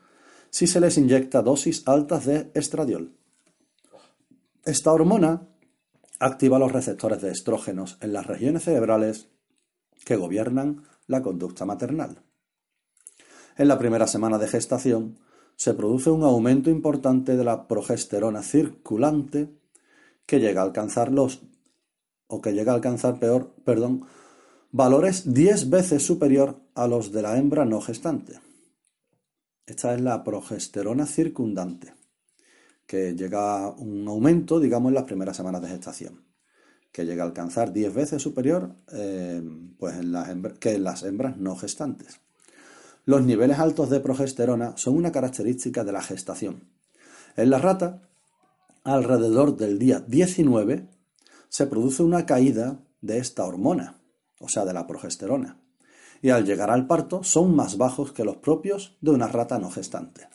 si 0.50 0.68
se 0.68 0.80
les 0.80 0.98
inyecta 0.98 1.42
dosis 1.42 1.88
altas 1.88 2.26
de 2.26 2.52
estradiol. 2.54 3.12
Esta 4.64 4.92
hormona 4.92 5.48
activa 6.20 6.60
los 6.60 6.72
receptores 6.72 7.22
de 7.22 7.32
estrógenos 7.32 7.98
en 8.00 8.14
las 8.14 8.28
regiones 8.28 8.64
cerebrales 8.64 9.28
que 10.06 10.16
gobiernan 10.16 10.84
la 11.08 11.22
conducta 11.22 11.66
maternal. 11.66 12.22
En 13.58 13.68
la 13.68 13.80
primera 13.80 14.08
semana 14.08 14.38
de 14.38 14.48
gestación 14.48 15.18
se 15.62 15.76
produce 15.76 16.10
un 16.10 16.24
aumento 16.24 16.72
importante 16.72 17.38
de 17.38 17.44
la 17.44 17.68
progesterona 17.68 18.42
circulante 18.42 19.48
que 20.26 20.40
llega 20.40 20.62
a 20.62 20.64
alcanzar 20.64 21.12
los 21.12 21.44
o 22.26 22.42
que 22.42 22.54
llega 22.54 22.72
a 22.72 22.76
alcanzar 22.76 23.20
peor, 23.20 23.54
perdón, 23.64 24.08
valores 24.72 25.32
10 25.32 25.70
veces 25.70 26.04
superior 26.04 26.60
a 26.74 26.88
los 26.88 27.12
de 27.12 27.22
la 27.22 27.38
hembra 27.38 27.64
no 27.64 27.80
gestante. 27.80 28.40
Esta 29.68 29.94
es 29.94 30.02
la 30.02 30.24
progesterona 30.24 31.06
circundante, 31.06 31.94
que 32.88 33.14
llega 33.14 33.66
a 33.66 33.70
un 33.70 34.08
aumento, 34.08 34.60
digamos, 34.60 34.90
en 34.90 34.96
las 34.96 35.04
primeras 35.04 35.38
semanas 35.38 35.62
de 35.62 35.68
gestación, 35.68 36.26
que 36.92 37.06
llega 37.06 37.22
a 37.22 37.28
alcanzar 37.28 37.72
10 37.72 37.94
veces 37.94 38.20
superior 38.20 38.78
eh, 38.94 39.44
pues 39.78 39.96
en 39.96 40.12
las 40.12 40.28
que 40.60 40.72
en 40.72 40.84
las 40.84 41.04
hembras 41.04 41.38
no 41.38 41.56
gestantes. 41.56 42.20
Los 43.06 43.24
niveles 43.24 43.60
altos 43.60 43.90
de 43.90 44.00
progesterona 44.00 44.78
son 44.78 44.96
una 44.96 45.12
característica 45.12 45.84
de 45.84 45.92
la 45.92 46.02
gestación. 46.02 46.70
En 47.36 47.50
la 47.50 47.58
rata, 47.58 48.10
alrededor 48.84 49.58
del 49.58 49.80
día 49.80 50.00
19, 50.00 50.88
se 51.50 51.68
produce 51.68 52.04
una 52.04 52.26
caída 52.26 52.80
de 53.02 53.18
esta 53.18 53.46
hormona, 53.46 54.02
o 54.40 54.48
sea, 54.48 54.66
de 54.66 54.74
la 54.74 54.88
progesterona 54.88 55.62
y 56.22 56.30
al 56.30 56.46
llegar 56.46 56.70
al 56.70 56.88
parto 56.88 57.24
son 57.24 57.56
más 57.56 57.78
bajos 57.78 58.12
que 58.12 58.24
los 58.24 58.38
propios 58.38 58.98
de 59.02 59.12
una 59.12 59.28
rata 59.28 59.58
no 59.58 59.72
gestante. 59.72 60.30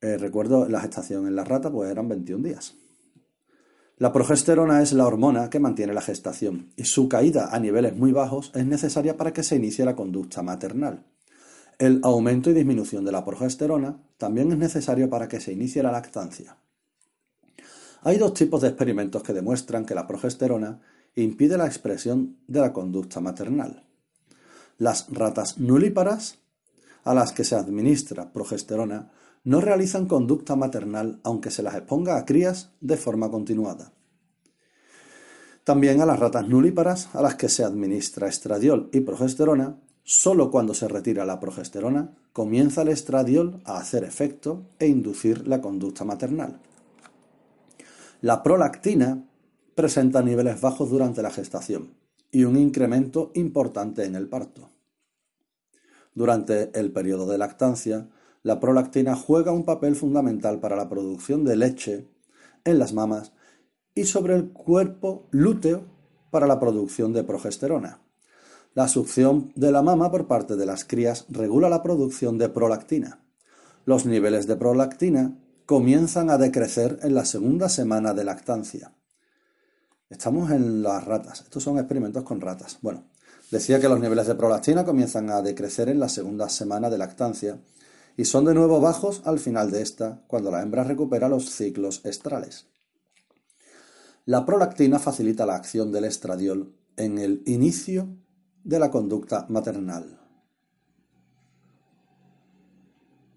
Eh, 0.00 0.18
recuerdo 0.18 0.68
la 0.68 0.80
gestación 0.80 1.26
en 1.26 1.34
la 1.34 1.44
rata, 1.44 1.70
pues 1.70 1.90
eran 1.90 2.08
21 2.08 2.44
días. 2.44 2.76
La 4.04 4.12
progesterona 4.12 4.82
es 4.82 4.92
la 4.92 5.06
hormona 5.06 5.48
que 5.48 5.58
mantiene 5.58 5.94
la 5.94 6.02
gestación 6.02 6.74
y 6.76 6.84
su 6.84 7.08
caída 7.08 7.48
a 7.50 7.58
niveles 7.58 7.96
muy 7.96 8.12
bajos 8.12 8.52
es 8.54 8.66
necesaria 8.66 9.16
para 9.16 9.32
que 9.32 9.42
se 9.42 9.56
inicie 9.56 9.82
la 9.82 9.96
conducta 9.96 10.42
maternal. 10.42 11.06
El 11.78 12.00
aumento 12.02 12.50
y 12.50 12.52
disminución 12.52 13.06
de 13.06 13.12
la 13.12 13.24
progesterona 13.24 13.96
también 14.18 14.52
es 14.52 14.58
necesario 14.58 15.08
para 15.08 15.26
que 15.26 15.40
se 15.40 15.54
inicie 15.54 15.82
la 15.82 15.90
lactancia. 15.90 16.58
Hay 18.02 18.18
dos 18.18 18.34
tipos 18.34 18.60
de 18.60 18.68
experimentos 18.68 19.22
que 19.22 19.32
demuestran 19.32 19.86
que 19.86 19.94
la 19.94 20.06
progesterona 20.06 20.82
impide 21.14 21.56
la 21.56 21.64
expresión 21.64 22.36
de 22.46 22.60
la 22.60 22.74
conducta 22.74 23.20
maternal. 23.20 23.84
Las 24.76 25.06
ratas 25.10 25.56
nulíparas, 25.58 26.40
a 27.04 27.14
las 27.14 27.32
que 27.32 27.44
se 27.44 27.54
administra 27.54 28.30
progesterona, 28.34 29.12
no 29.44 29.60
realizan 29.60 30.06
conducta 30.06 30.56
maternal 30.56 31.20
aunque 31.22 31.50
se 31.50 31.62
las 31.62 31.74
exponga 31.74 32.16
a 32.16 32.24
crías 32.24 32.72
de 32.80 32.96
forma 32.96 33.30
continuada. 33.30 33.92
También 35.64 36.00
a 36.00 36.06
las 36.06 36.18
ratas 36.18 36.48
nulíparas, 36.48 37.14
a 37.14 37.22
las 37.22 37.36
que 37.36 37.48
se 37.48 37.64
administra 37.64 38.28
estradiol 38.28 38.90
y 38.92 39.00
progesterona, 39.00 39.80
solo 40.02 40.50
cuando 40.50 40.74
se 40.74 40.88
retira 40.88 41.24
la 41.24 41.40
progesterona 41.40 42.14
comienza 42.32 42.82
el 42.82 42.88
estradiol 42.88 43.62
a 43.64 43.78
hacer 43.78 44.04
efecto 44.04 44.66
e 44.78 44.88
inducir 44.88 45.46
la 45.48 45.60
conducta 45.60 46.04
maternal. 46.04 46.60
La 48.20 48.42
prolactina 48.42 49.24
presenta 49.74 50.22
niveles 50.22 50.60
bajos 50.60 50.90
durante 50.90 51.22
la 51.22 51.30
gestación 51.30 51.94
y 52.30 52.44
un 52.44 52.56
incremento 52.56 53.30
importante 53.34 54.04
en 54.04 54.16
el 54.16 54.28
parto. 54.28 54.70
Durante 56.14 56.78
el 56.78 56.92
periodo 56.92 57.26
de 57.26 57.38
lactancia, 57.38 58.08
la 58.44 58.60
prolactina 58.60 59.16
juega 59.16 59.52
un 59.52 59.64
papel 59.64 59.96
fundamental 59.96 60.60
para 60.60 60.76
la 60.76 60.88
producción 60.88 61.44
de 61.44 61.56
leche 61.56 62.10
en 62.64 62.78
las 62.78 62.92
mamas 62.92 63.32
y 63.94 64.04
sobre 64.04 64.36
el 64.36 64.52
cuerpo 64.52 65.26
lúteo 65.30 65.86
para 66.30 66.46
la 66.46 66.60
producción 66.60 67.14
de 67.14 67.24
progesterona. 67.24 68.02
La 68.74 68.86
succión 68.86 69.50
de 69.56 69.72
la 69.72 69.82
mama 69.82 70.10
por 70.10 70.26
parte 70.26 70.56
de 70.56 70.66
las 70.66 70.84
crías 70.84 71.24
regula 71.30 71.70
la 71.70 71.82
producción 71.82 72.36
de 72.36 72.50
prolactina. 72.50 73.24
Los 73.86 74.04
niveles 74.04 74.46
de 74.46 74.56
prolactina 74.56 75.38
comienzan 75.64 76.28
a 76.28 76.36
decrecer 76.36 76.98
en 77.02 77.14
la 77.14 77.24
segunda 77.24 77.70
semana 77.70 78.12
de 78.12 78.24
lactancia. 78.24 78.92
Estamos 80.10 80.50
en 80.50 80.82
las 80.82 81.02
ratas. 81.04 81.40
Estos 81.40 81.62
son 81.62 81.78
experimentos 81.78 82.24
con 82.24 82.42
ratas. 82.42 82.78
Bueno, 82.82 83.04
decía 83.50 83.80
que 83.80 83.88
los 83.88 84.00
niveles 84.00 84.26
de 84.26 84.34
prolactina 84.34 84.84
comienzan 84.84 85.30
a 85.30 85.40
decrecer 85.40 85.88
en 85.88 85.98
la 85.98 86.10
segunda 86.10 86.50
semana 86.50 86.90
de 86.90 86.98
lactancia 86.98 87.58
y 88.16 88.24
son 88.24 88.44
de 88.44 88.54
nuevo 88.54 88.80
bajos 88.80 89.22
al 89.24 89.38
final 89.38 89.70
de 89.70 89.82
esta, 89.82 90.22
cuando 90.26 90.50
la 90.50 90.62
hembra 90.62 90.84
recupera 90.84 91.28
los 91.28 91.50
ciclos 91.50 92.04
estrales. 92.04 92.66
La 94.24 94.46
prolactina 94.46 94.98
facilita 94.98 95.44
la 95.44 95.56
acción 95.56 95.92
del 95.92 96.04
estradiol 96.04 96.74
en 96.96 97.18
el 97.18 97.42
inicio 97.46 98.08
de 98.62 98.78
la 98.78 98.90
conducta 98.90 99.46
maternal. 99.48 100.20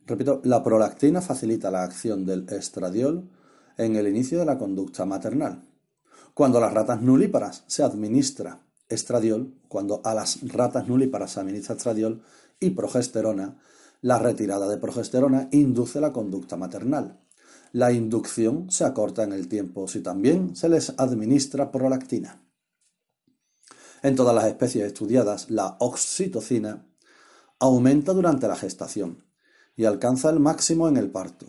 Repito, 0.05 0.39
la 0.45 0.63
prolactina 0.63 1.21
facilita 1.21 1.69
la 1.69 1.83
acción 1.83 2.25
del 2.25 2.47
estradiol 2.47 3.29
en 3.77 3.97
el 3.97 4.07
inicio 4.07 4.39
de 4.39 4.45
la 4.45 4.57
conducta 4.57 5.05
maternal. 5.05 5.63
Cuando 6.33 6.59
a 6.59 6.61
las 6.61 6.73
ratas 6.73 7.01
nulíparas 7.01 7.65
se 7.67 7.83
administra 7.83 8.61
estradiol, 8.87 9.53
cuando 9.67 10.01
a 10.05 10.13
las 10.13 10.39
ratas 10.49 10.87
nulíparas 10.87 11.31
se 11.31 11.41
administra 11.41 11.75
estradiol 11.75 12.23
y 12.59 12.69
progesterona, 12.69 13.57
la 14.01 14.19
retirada 14.19 14.67
de 14.67 14.77
progesterona 14.77 15.49
induce 15.51 15.99
la 15.99 16.13
conducta 16.13 16.55
maternal. 16.55 17.19
La 17.71 17.91
inducción 17.91 18.71
se 18.71 18.85
acorta 18.85 19.23
en 19.23 19.33
el 19.33 19.47
tiempo 19.47 19.87
si 19.87 20.01
también 20.01 20.55
se 20.55 20.69
les 20.69 20.93
administra 20.97 21.71
prolactina. 21.71 22.41
En 24.03 24.15
todas 24.15 24.35
las 24.35 24.45
especies 24.45 24.85
estudiadas, 24.85 25.49
la 25.49 25.75
oxitocina 25.79 26.85
aumenta 27.59 28.13
durante 28.13 28.47
la 28.47 28.55
gestación 28.55 29.25
y 29.75 29.85
alcanza 29.85 30.29
el 30.29 30.39
máximo 30.39 30.87
en 30.87 30.97
el 30.97 31.09
parto. 31.09 31.47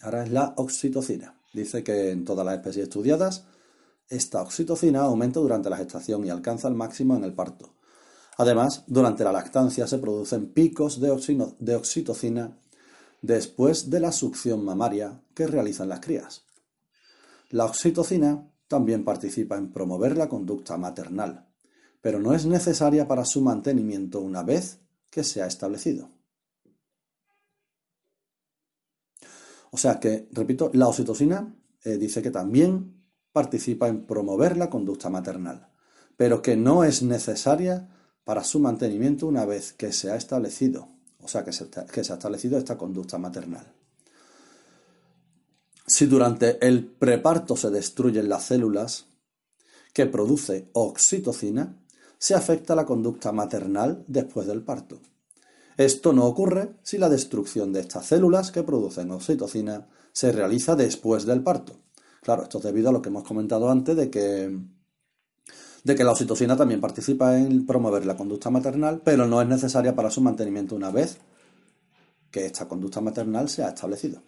Ahora 0.00 0.24
es 0.24 0.30
la 0.30 0.54
oxitocina. 0.56 1.40
Dice 1.52 1.84
que 1.84 2.10
en 2.10 2.24
todas 2.24 2.44
las 2.44 2.56
especies 2.56 2.84
estudiadas, 2.84 3.46
esta 4.08 4.42
oxitocina 4.42 5.02
aumenta 5.02 5.40
durante 5.40 5.70
la 5.70 5.76
gestación 5.76 6.26
y 6.26 6.30
alcanza 6.30 6.68
el 6.68 6.74
máximo 6.74 7.16
en 7.16 7.24
el 7.24 7.32
parto. 7.32 7.73
Además, 8.36 8.84
durante 8.86 9.24
la 9.24 9.32
lactancia 9.32 9.86
se 9.86 9.98
producen 9.98 10.52
picos 10.52 11.00
de, 11.00 11.10
oxitocina 11.10 12.58
después 13.22 13.90
de 13.90 14.00
la 14.00 14.12
succión 14.12 14.64
mamaria 14.64 15.20
que 15.34 15.46
realizan 15.46 15.88
las 15.88 16.00
crías. 16.00 16.44
La 17.50 17.64
oxitocina 17.64 18.50
también 18.66 19.04
participa 19.04 19.56
en 19.56 19.72
promover 19.72 20.16
la 20.16 20.28
conducta 20.28 20.76
maternal, 20.76 21.48
pero 22.00 22.18
no 22.18 22.34
es 22.34 22.44
necesaria 22.46 23.06
para 23.06 23.24
su 23.24 23.40
mantenimiento 23.40 24.20
una 24.20 24.42
vez 24.42 24.80
que 25.10 25.22
se 25.22 25.42
ha 25.42 25.46
establecido. 25.46 26.10
O 29.70 29.76
sea 29.76 30.00
que, 30.00 30.28
repito, 30.32 30.70
la 30.72 30.88
oxitocina 30.88 31.54
eh, 31.84 31.96
dice 31.98 32.22
que 32.22 32.30
también 32.30 33.04
participa 33.32 33.88
en 33.88 34.06
promover 34.06 34.56
la 34.56 34.70
conducta 34.70 35.10
maternal, 35.10 35.68
pero 36.16 36.42
que 36.42 36.56
no 36.56 36.84
es 36.84 37.02
necesaria 37.02 37.88
para 38.24 38.42
su 38.42 38.58
mantenimiento 38.58 39.26
una 39.26 39.44
vez 39.44 39.72
que 39.72 39.92
se 39.92 40.10
ha 40.10 40.16
establecido, 40.16 40.88
o 41.22 41.28
sea, 41.28 41.44
que 41.44 41.52
se, 41.52 41.68
ha 41.74 42.00
establecido 42.00 42.58
esta 42.58 42.76
conducta 42.76 43.18
maternal. 43.18 43.72
Si 45.86 46.06
durante 46.06 46.66
el 46.66 46.86
preparto 46.86 47.56
se 47.56 47.70
destruyen 47.70 48.28
las 48.28 48.44
células 48.44 49.06
que 49.92 50.06
produce 50.06 50.70
oxitocina, 50.72 51.78
se 52.18 52.34
afecta 52.34 52.74
la 52.74 52.86
conducta 52.86 53.32
maternal 53.32 54.02
después 54.06 54.46
del 54.46 54.62
parto. 54.62 54.98
Esto 55.76 56.12
no 56.12 56.24
ocurre 56.24 56.76
si 56.82 56.96
la 56.98 57.10
destrucción 57.10 57.72
de 57.72 57.80
estas 57.80 58.06
células 58.06 58.50
que 58.50 58.62
producen 58.62 59.10
oxitocina 59.10 59.88
se 60.12 60.32
realiza 60.32 60.76
después 60.76 61.26
del 61.26 61.42
parto. 61.42 61.80
Claro, 62.22 62.44
esto 62.44 62.58
es 62.58 62.64
debido 62.64 62.88
a 62.88 62.92
lo 62.92 63.02
que 63.02 63.10
hemos 63.10 63.24
comentado 63.24 63.70
antes 63.70 63.94
de 63.96 64.08
que, 64.08 64.58
de 65.84 65.94
que 65.94 66.02
la 66.02 66.12
oxitocina 66.12 66.56
también 66.56 66.80
participa 66.80 67.38
en 67.38 67.66
promover 67.66 68.06
la 68.06 68.16
conducta 68.16 68.48
maternal, 68.50 69.02
pero 69.04 69.26
no 69.26 69.40
es 69.40 69.46
necesaria 69.46 69.94
para 69.94 70.10
su 70.10 70.22
mantenimiento 70.22 70.74
una 70.74 70.90
vez 70.90 71.18
que 72.30 72.46
esta 72.46 72.66
conducta 72.66 73.02
maternal 73.02 73.48
se 73.48 73.62
ha 73.62 73.68
establecido. 73.68 74.22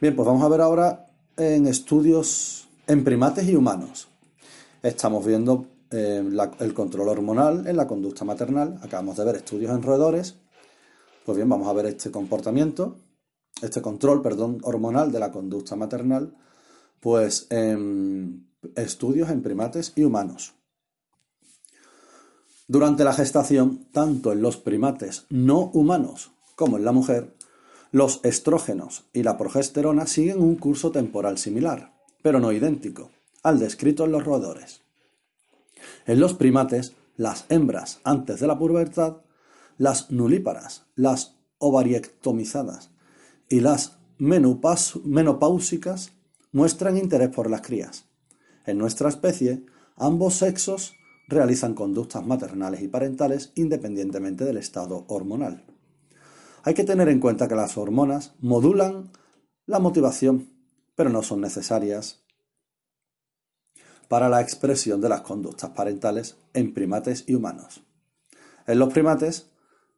Bien, 0.00 0.14
pues 0.14 0.26
vamos 0.26 0.44
a 0.44 0.48
ver 0.48 0.60
ahora 0.60 1.06
en 1.36 1.66
estudios 1.66 2.68
en 2.86 3.02
primates 3.02 3.48
y 3.48 3.56
humanos. 3.56 4.08
Estamos 4.82 5.24
viendo 5.24 5.66
eh, 5.90 6.22
el 6.58 6.74
control 6.74 7.08
hormonal 7.08 7.66
en 7.66 7.76
la 7.76 7.86
conducta 7.86 8.24
maternal. 8.24 8.78
Acabamos 8.82 9.16
de 9.16 9.24
ver 9.24 9.36
estudios 9.36 9.72
en 9.72 9.82
roedores. 9.82 10.36
Pues 11.24 11.36
bien, 11.36 11.48
vamos 11.48 11.66
a 11.66 11.72
ver 11.72 11.86
este 11.86 12.10
comportamiento, 12.10 12.96
este 13.62 13.80
control, 13.80 14.22
perdón, 14.22 14.58
hormonal 14.64 15.12
de 15.12 15.20
la 15.20 15.30
conducta 15.30 15.76
maternal, 15.76 16.34
pues 17.00 17.46
en 17.50 18.51
estudios 18.76 19.30
en 19.30 19.42
primates 19.42 19.92
y 19.96 20.04
humanos. 20.04 20.54
Durante 22.68 23.04
la 23.04 23.12
gestación, 23.12 23.88
tanto 23.92 24.32
en 24.32 24.40
los 24.40 24.56
primates 24.56 25.26
no 25.28 25.70
humanos 25.74 26.30
como 26.54 26.76
en 26.78 26.84
la 26.84 26.92
mujer, 26.92 27.34
los 27.90 28.20
estrógenos 28.22 29.04
y 29.12 29.22
la 29.22 29.36
progesterona 29.36 30.06
siguen 30.06 30.40
un 30.40 30.56
curso 30.56 30.90
temporal 30.90 31.36
similar, 31.38 31.92
pero 32.22 32.40
no 32.40 32.52
idéntico, 32.52 33.10
al 33.42 33.58
descrito 33.58 34.04
en 34.04 34.12
los 34.12 34.24
roedores. 34.24 34.80
En 36.06 36.20
los 36.20 36.34
primates, 36.34 36.94
las 37.16 37.44
hembras 37.50 38.00
antes 38.04 38.40
de 38.40 38.46
la 38.46 38.58
pubertad, 38.58 39.18
las 39.76 40.10
nulíparas, 40.10 40.86
las 40.94 41.36
ovariectomizadas 41.58 42.90
y 43.48 43.60
las 43.60 43.98
menopáusicas 44.18 46.12
muestran 46.52 46.96
interés 46.96 47.28
por 47.28 47.50
las 47.50 47.60
crías. 47.60 48.06
En 48.64 48.78
nuestra 48.78 49.08
especie, 49.08 49.64
ambos 49.96 50.34
sexos 50.34 50.94
realizan 51.28 51.74
conductas 51.74 52.24
maternales 52.26 52.82
y 52.82 52.88
parentales 52.88 53.52
independientemente 53.54 54.44
del 54.44 54.56
estado 54.56 55.04
hormonal. 55.08 55.64
Hay 56.64 56.74
que 56.74 56.84
tener 56.84 57.08
en 57.08 57.20
cuenta 57.20 57.48
que 57.48 57.56
las 57.56 57.76
hormonas 57.76 58.34
modulan 58.40 59.10
la 59.66 59.78
motivación, 59.78 60.50
pero 60.94 61.10
no 61.10 61.22
son 61.22 61.40
necesarias 61.40 62.22
para 64.08 64.28
la 64.28 64.42
expresión 64.42 65.00
de 65.00 65.08
las 65.08 65.22
conductas 65.22 65.70
parentales 65.70 66.36
en 66.52 66.74
primates 66.74 67.24
y 67.26 67.34
humanos. 67.34 67.82
En 68.66 68.78
los 68.78 68.92
primates, 68.92 69.50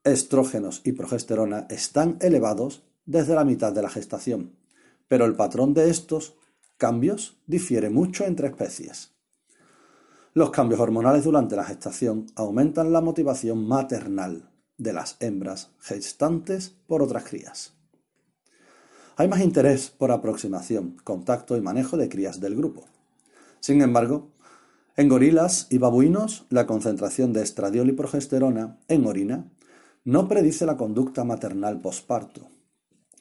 estrógenos 0.05 0.83
y 0.85 0.93
progesterona 0.93 1.67
están 1.69 2.19
elevados 2.21 2.85
desde 3.07 3.35
la 3.35 3.45
mitad 3.45 3.73
de 3.73 3.83
la 3.83 3.91
gestación, 3.91 4.57
pero 5.09 5.25
el 5.25 5.35
patrón 5.35 5.75
de 5.75 5.91
estos 5.91 6.37
cambios 6.77 7.39
difiere 7.47 7.91
mucho 7.91 8.25
entre 8.25 8.49
especies. 8.49 9.13
Los 10.33 10.51
cambios 10.51 10.81
hormonales 10.81 11.25
durante 11.25 11.57
la 11.57 11.65
gestación 11.65 12.27
aumentan 12.35 12.93
la 12.93 13.01
motivación 13.01 13.67
maternal, 13.67 14.51
de 14.77 14.93
las 14.93 15.17
hembras 15.21 15.71
gestantes 15.79 16.75
por 16.87 17.03
otras 17.03 17.25
crías. 17.25 17.75
Hay 19.17 19.29
más 19.29 19.41
interés 19.41 19.91
por 19.91 20.11
aproximación, 20.11 20.97
contacto 21.05 21.57
y 21.57 21.61
manejo 21.61 21.97
de 21.97 22.09
crías 22.09 22.41
del 22.41 22.57
grupo. 22.57 22.85
Sin 23.61 23.81
embargo, 23.81 24.33
en 24.97 25.09
gorilas 25.09 25.69
y 25.71 25.79
babuinos, 25.79 26.47
la 26.51 26.67
concentración 26.67 27.33
de 27.33 27.43
estradiol 27.43 27.89
y 27.89 27.93
progesterona 27.93 28.79
en 28.89 29.07
orina 29.07 29.51
no 30.05 30.29
predice 30.29 30.67
la 30.67 30.77
conducta 30.77 31.25
maternal 31.25 31.81
posparto. 31.81 32.49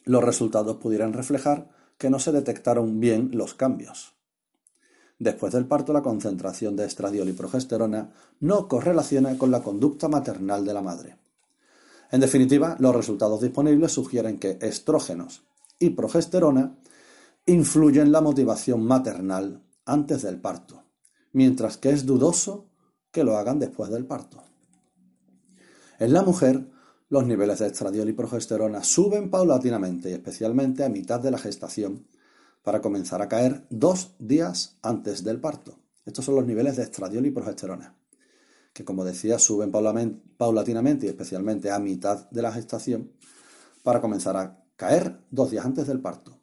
Los 0.04 0.22
resultados 0.22 0.76
pudieran 0.76 1.12
reflejar 1.12 1.70
que 2.04 2.10
no 2.10 2.18
se 2.18 2.32
detectaron 2.32 3.00
bien 3.00 3.30
los 3.32 3.54
cambios. 3.54 4.12
Después 5.18 5.54
del 5.54 5.64
parto, 5.64 5.94
la 5.94 6.02
concentración 6.02 6.76
de 6.76 6.84
estradiol 6.84 7.30
y 7.30 7.32
progesterona 7.32 8.12
no 8.40 8.68
correlaciona 8.68 9.38
con 9.38 9.50
la 9.50 9.62
conducta 9.62 10.06
maternal 10.06 10.66
de 10.66 10.74
la 10.74 10.82
madre. 10.82 11.16
En 12.10 12.20
definitiva, 12.20 12.76
los 12.78 12.94
resultados 12.94 13.40
disponibles 13.40 13.92
sugieren 13.92 14.38
que 14.38 14.58
estrógenos 14.60 15.44
y 15.78 15.88
progesterona 15.90 16.76
influyen 17.46 18.08
en 18.08 18.12
la 18.12 18.20
motivación 18.20 18.84
maternal 18.84 19.62
antes 19.86 20.20
del 20.20 20.38
parto. 20.38 20.82
mientras 21.32 21.78
que 21.78 21.88
es 21.88 22.04
dudoso 22.04 22.68
que 23.10 23.24
lo 23.24 23.38
hagan 23.38 23.58
después 23.58 23.90
del 23.90 24.04
parto. 24.04 24.44
En 25.98 26.12
la 26.12 26.22
mujer, 26.22 26.68
los 27.08 27.26
niveles 27.26 27.58
de 27.58 27.66
estradiol 27.66 28.08
y 28.08 28.12
progesterona 28.12 28.82
suben 28.82 29.30
paulatinamente 29.30 30.10
y 30.10 30.14
especialmente 30.14 30.84
a 30.84 30.88
mitad 30.88 31.20
de 31.20 31.30
la 31.30 31.38
gestación 31.38 32.06
para 32.62 32.80
comenzar 32.80 33.20
a 33.20 33.28
caer 33.28 33.66
dos 33.68 34.14
días 34.18 34.78
antes 34.82 35.22
del 35.22 35.40
parto. 35.40 35.78
Estos 36.06 36.24
son 36.24 36.36
los 36.36 36.46
niveles 36.46 36.76
de 36.76 36.82
estradiol 36.82 37.26
y 37.26 37.30
progesterona, 37.30 37.96
que 38.72 38.84
como 38.84 39.04
decía 39.04 39.38
suben 39.38 39.70
paulatinamente 39.70 41.06
y 41.06 41.10
especialmente 41.10 41.70
a 41.70 41.78
mitad 41.78 42.28
de 42.30 42.42
la 42.42 42.52
gestación 42.52 43.12
para 43.82 44.00
comenzar 44.00 44.36
a 44.36 44.64
caer 44.76 45.20
dos 45.30 45.50
días 45.50 45.64
antes 45.64 45.86
del 45.86 46.00
parto. 46.00 46.40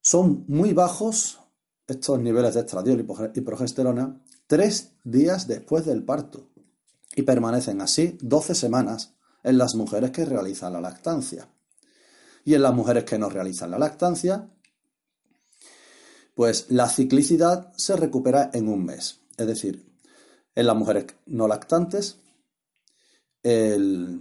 Son 0.00 0.44
muy 0.46 0.72
bajos 0.72 1.40
estos 1.88 2.20
niveles 2.20 2.54
de 2.54 2.60
estradiol 2.60 3.04
y 3.34 3.40
progesterona 3.40 4.22
tres 4.46 4.92
días 5.02 5.48
después 5.48 5.84
del 5.84 6.04
parto 6.04 6.48
y 7.16 7.22
permanecen 7.22 7.80
así 7.80 8.16
12 8.20 8.54
semanas 8.54 9.14
en 9.42 9.58
las 9.58 9.74
mujeres 9.74 10.12
que 10.12 10.24
realizan 10.24 10.74
la 10.74 10.80
lactancia. 10.80 11.48
Y 12.44 12.54
en 12.54 12.62
las 12.62 12.74
mujeres 12.74 13.04
que 13.04 13.18
no 13.18 13.30
realizan 13.30 13.70
la 13.70 13.78
lactancia, 13.78 14.50
pues 16.34 16.66
la 16.68 16.88
ciclicidad 16.88 17.72
se 17.76 17.96
recupera 17.96 18.50
en 18.52 18.68
un 18.68 18.84
mes. 18.84 19.20
Es 19.38 19.46
decir, 19.46 19.86
en 20.54 20.66
las 20.66 20.76
mujeres 20.76 21.06
no 21.24 21.48
lactantes, 21.48 22.18
los 23.42 24.20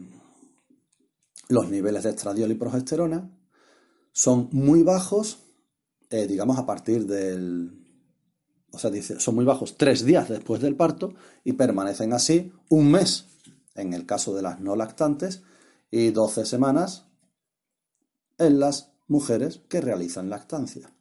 niveles 1.69 2.03
de 2.03 2.11
estradiol 2.11 2.51
y 2.51 2.55
progesterona 2.55 3.29
son 4.13 4.47
muy 4.53 4.83
bajos, 4.83 5.39
eh, 6.09 6.27
digamos, 6.27 6.57
a 6.57 6.65
partir 6.65 7.05
del... 7.05 7.84
O 8.75 8.77
sea, 8.77 8.91
son 9.19 9.35
muy 9.35 9.45
bajos 9.45 9.77
tres 9.77 10.03
días 10.03 10.27
después 10.27 10.61
del 10.61 10.75
parto 10.75 11.13
y 11.43 11.53
permanecen 11.53 12.11
así 12.13 12.51
un 12.69 12.91
mes 12.91 13.25
en 13.73 13.93
el 13.93 14.05
caso 14.05 14.35
de 14.35 14.41
las 14.41 14.59
no 14.59 14.75
lactantes 14.75 15.43
y 15.89 16.11
12 16.11 16.45
semanas 16.45 17.05
en 18.37 18.59
las 18.59 18.91
mujeres 19.07 19.61
que 19.69 19.81
realizan 19.81 20.29
lactancia. 20.29 20.91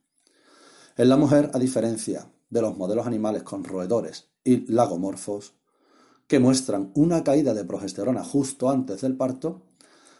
En 0.96 1.08
la 1.08 1.16
mujer, 1.16 1.50
a 1.52 1.58
diferencia 1.58 2.30
de 2.48 2.62
los 2.62 2.76
modelos 2.76 3.06
animales 3.06 3.42
con 3.42 3.64
roedores 3.64 4.28
y 4.44 4.72
lagomorfos, 4.72 5.54
que 6.28 6.38
muestran 6.38 6.92
una 6.94 7.24
caída 7.24 7.54
de 7.54 7.64
progesterona 7.64 8.22
justo 8.22 8.70
antes 8.70 9.00
del 9.00 9.16
parto, 9.16 9.62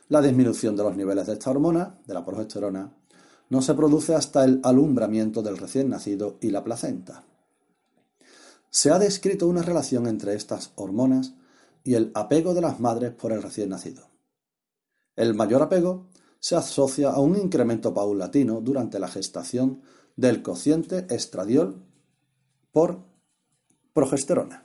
la 0.09 0.21
disminución 0.21 0.75
de 0.75 0.83
los 0.83 0.97
niveles 0.97 1.29
de 1.29 1.35
esta 1.35 1.51
hormona, 1.51 2.01
de 2.05 2.15
la 2.15 2.25
progesterona, 2.25 2.93
no 3.49 3.63
se 3.63 3.75
produce 3.75 4.15
hasta 4.15 4.45
el 4.45 4.61
alumbramiento 4.65 5.43
del 5.43 5.57
recién 5.57 5.89
nacido 5.89 6.39
y 6.41 6.51
la 6.51 6.65
placenta. 6.65 7.25
Se 8.75 8.91
ha 8.91 8.99
descrito 8.99 9.47
una 9.47 9.63
relación 9.63 10.09
entre 10.09 10.35
estas 10.35 10.73
hormonas 10.75 11.35
y 11.85 11.95
el 11.95 12.11
apego 12.13 12.55
de 12.55 12.61
las 12.61 12.81
madres 12.81 13.13
por 13.13 13.31
el 13.31 13.41
recién 13.41 13.69
nacido. 13.69 14.11
El 15.15 15.35
mayor 15.35 15.63
apego 15.63 16.09
se 16.41 16.57
asocia 16.57 17.11
a 17.11 17.21
un 17.21 17.37
incremento 17.37 17.95
paulatino 17.95 18.61
durante 18.61 18.99
la 18.99 19.07
gestación 19.07 19.83
del 20.17 20.43
cociente 20.43 21.07
estradiol 21.09 21.85
por 22.73 22.99
progesterona. 23.93 24.65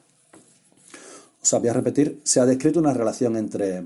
Os 1.43 1.51
voy 1.51 1.67
a 1.69 1.73
repetir, 1.73 2.19
se 2.23 2.39
ha 2.39 2.47
descrito 2.47 2.79
una 2.79 2.95
relación 2.95 3.37
entre, 3.37 3.85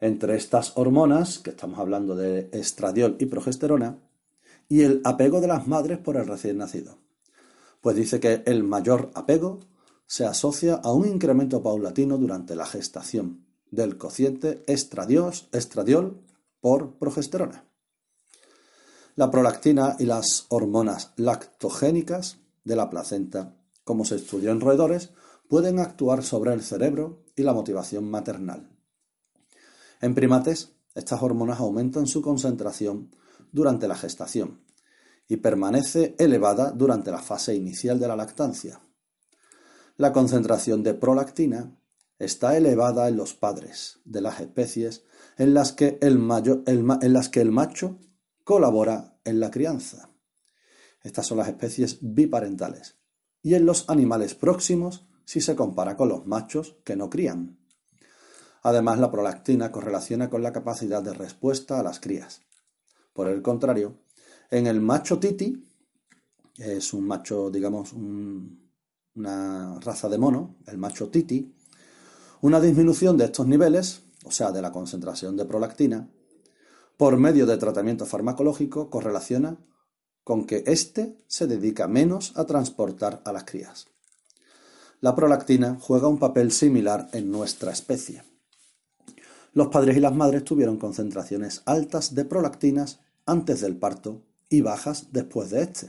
entre 0.00 0.36
estas 0.36 0.72
hormonas, 0.78 1.40
que 1.40 1.50
estamos 1.50 1.78
hablando 1.78 2.16
de 2.16 2.48
estradiol 2.52 3.16
y 3.18 3.26
progesterona, 3.26 3.98
y 4.66 4.80
el 4.80 5.02
apego 5.04 5.42
de 5.42 5.48
las 5.48 5.68
madres 5.68 5.98
por 5.98 6.16
el 6.16 6.26
recién 6.26 6.56
nacido. 6.56 7.05
Pues 7.86 7.94
dice 7.94 8.18
que 8.18 8.42
el 8.46 8.64
mayor 8.64 9.12
apego 9.14 9.60
se 10.08 10.26
asocia 10.26 10.74
a 10.74 10.90
un 10.90 11.06
incremento 11.06 11.62
paulatino 11.62 12.18
durante 12.18 12.56
la 12.56 12.66
gestación 12.66 13.46
del 13.70 13.96
cociente 13.96 14.64
estradiol 14.66 16.20
por 16.60 16.98
progesterona. 16.98 17.64
La 19.14 19.30
prolactina 19.30 19.94
y 20.00 20.04
las 20.06 20.46
hormonas 20.48 21.12
lactogénicas 21.14 22.38
de 22.64 22.74
la 22.74 22.90
placenta, 22.90 23.56
como 23.84 24.04
se 24.04 24.16
estudió 24.16 24.50
en 24.50 24.60
roedores, 24.60 25.10
pueden 25.48 25.78
actuar 25.78 26.24
sobre 26.24 26.54
el 26.54 26.62
cerebro 26.64 27.22
y 27.36 27.44
la 27.44 27.54
motivación 27.54 28.10
maternal. 28.10 28.68
En 30.00 30.16
primates, 30.16 30.72
estas 30.96 31.22
hormonas 31.22 31.60
aumentan 31.60 32.08
su 32.08 32.20
concentración 32.20 33.14
durante 33.52 33.86
la 33.86 33.94
gestación 33.94 34.65
y 35.28 35.36
permanece 35.38 36.14
elevada 36.18 36.70
durante 36.70 37.10
la 37.10 37.18
fase 37.18 37.54
inicial 37.54 37.98
de 37.98 38.08
la 38.08 38.16
lactancia. 38.16 38.80
La 39.96 40.12
concentración 40.12 40.82
de 40.82 40.94
prolactina 40.94 41.76
está 42.18 42.56
elevada 42.56 43.08
en 43.08 43.16
los 43.16 43.34
padres 43.34 44.00
de 44.04 44.20
las 44.20 44.40
especies 44.40 45.04
en 45.36 45.54
las 45.54 45.72
que 45.72 45.98
el, 46.00 46.18
macho 46.18 47.98
colabora 48.44 49.18
en 49.24 49.40
la 49.40 49.50
crianza. 49.50 50.10
Estas 51.02 51.26
son 51.26 51.38
las 51.38 51.48
especies 51.48 51.98
biparentales. 52.00 52.96
Y 53.42 53.54
en 53.54 53.66
los 53.66 53.88
animales 53.88 54.34
próximos 54.34 55.06
si 55.24 55.40
se 55.40 55.56
compara 55.56 55.96
con 55.96 56.08
los 56.08 56.26
machos 56.26 56.76
que 56.84 56.96
no 56.96 57.10
crían. 57.10 57.58
Además, 58.62 58.98
la 58.98 59.10
prolactina 59.10 59.70
correlaciona 59.70 60.30
con 60.30 60.42
la 60.42 60.52
capacidad 60.52 61.02
de 61.02 61.14
respuesta 61.14 61.78
a 61.78 61.82
las 61.82 62.00
crías. 62.00 62.42
Por 63.12 63.28
el 63.28 63.42
contrario, 63.42 63.98
en 64.50 64.66
el 64.66 64.80
macho 64.80 65.18
titi, 65.18 65.62
es 66.56 66.92
un 66.94 67.06
macho, 67.06 67.50
digamos, 67.50 67.92
un, 67.92 68.70
una 69.14 69.78
raza 69.80 70.08
de 70.08 70.18
mono, 70.18 70.56
el 70.66 70.78
macho 70.78 71.08
titi, 71.08 71.54
una 72.42 72.60
disminución 72.60 73.16
de 73.16 73.26
estos 73.26 73.46
niveles, 73.46 74.02
o 74.24 74.30
sea, 74.30 74.52
de 74.52 74.62
la 74.62 74.72
concentración 74.72 75.36
de 75.36 75.44
prolactina, 75.44 76.08
por 76.96 77.16
medio 77.16 77.46
de 77.46 77.56
tratamiento 77.58 78.06
farmacológico 78.06 78.88
correlaciona 78.88 79.58
con 80.24 80.46
que 80.46 80.64
éste 80.66 81.22
se 81.28 81.46
dedica 81.46 81.86
menos 81.86 82.32
a 82.36 82.44
transportar 82.46 83.22
a 83.24 83.32
las 83.32 83.44
crías. 83.44 83.86
La 85.00 85.14
prolactina 85.14 85.78
juega 85.80 86.08
un 86.08 86.18
papel 86.18 86.50
similar 86.52 87.08
en 87.12 87.30
nuestra 87.30 87.70
especie. 87.70 88.24
Los 89.52 89.68
padres 89.68 89.96
y 89.96 90.00
las 90.00 90.14
madres 90.14 90.44
tuvieron 90.44 90.78
concentraciones 90.78 91.62
altas 91.64 92.14
de 92.14 92.24
prolactinas 92.24 93.00
antes 93.24 93.60
del 93.60 93.76
parto 93.76 94.22
y 94.48 94.60
bajas 94.60 95.12
después 95.12 95.50
de 95.50 95.62
este. 95.62 95.86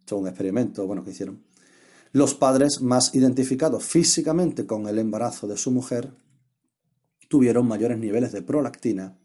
Esto 0.00 0.16
es 0.16 0.22
un 0.22 0.28
experimento 0.28 0.86
bueno 0.86 1.04
que 1.04 1.10
hicieron. 1.10 1.44
Los 2.12 2.34
padres 2.34 2.80
más 2.80 3.14
identificados 3.14 3.84
físicamente 3.84 4.66
con 4.66 4.88
el 4.88 4.98
embarazo 4.98 5.46
de 5.46 5.56
su 5.56 5.70
mujer 5.70 6.12
tuvieron 7.28 7.68
mayores 7.68 7.98
niveles 7.98 8.32
de 8.32 8.42
prolactina 8.42 9.16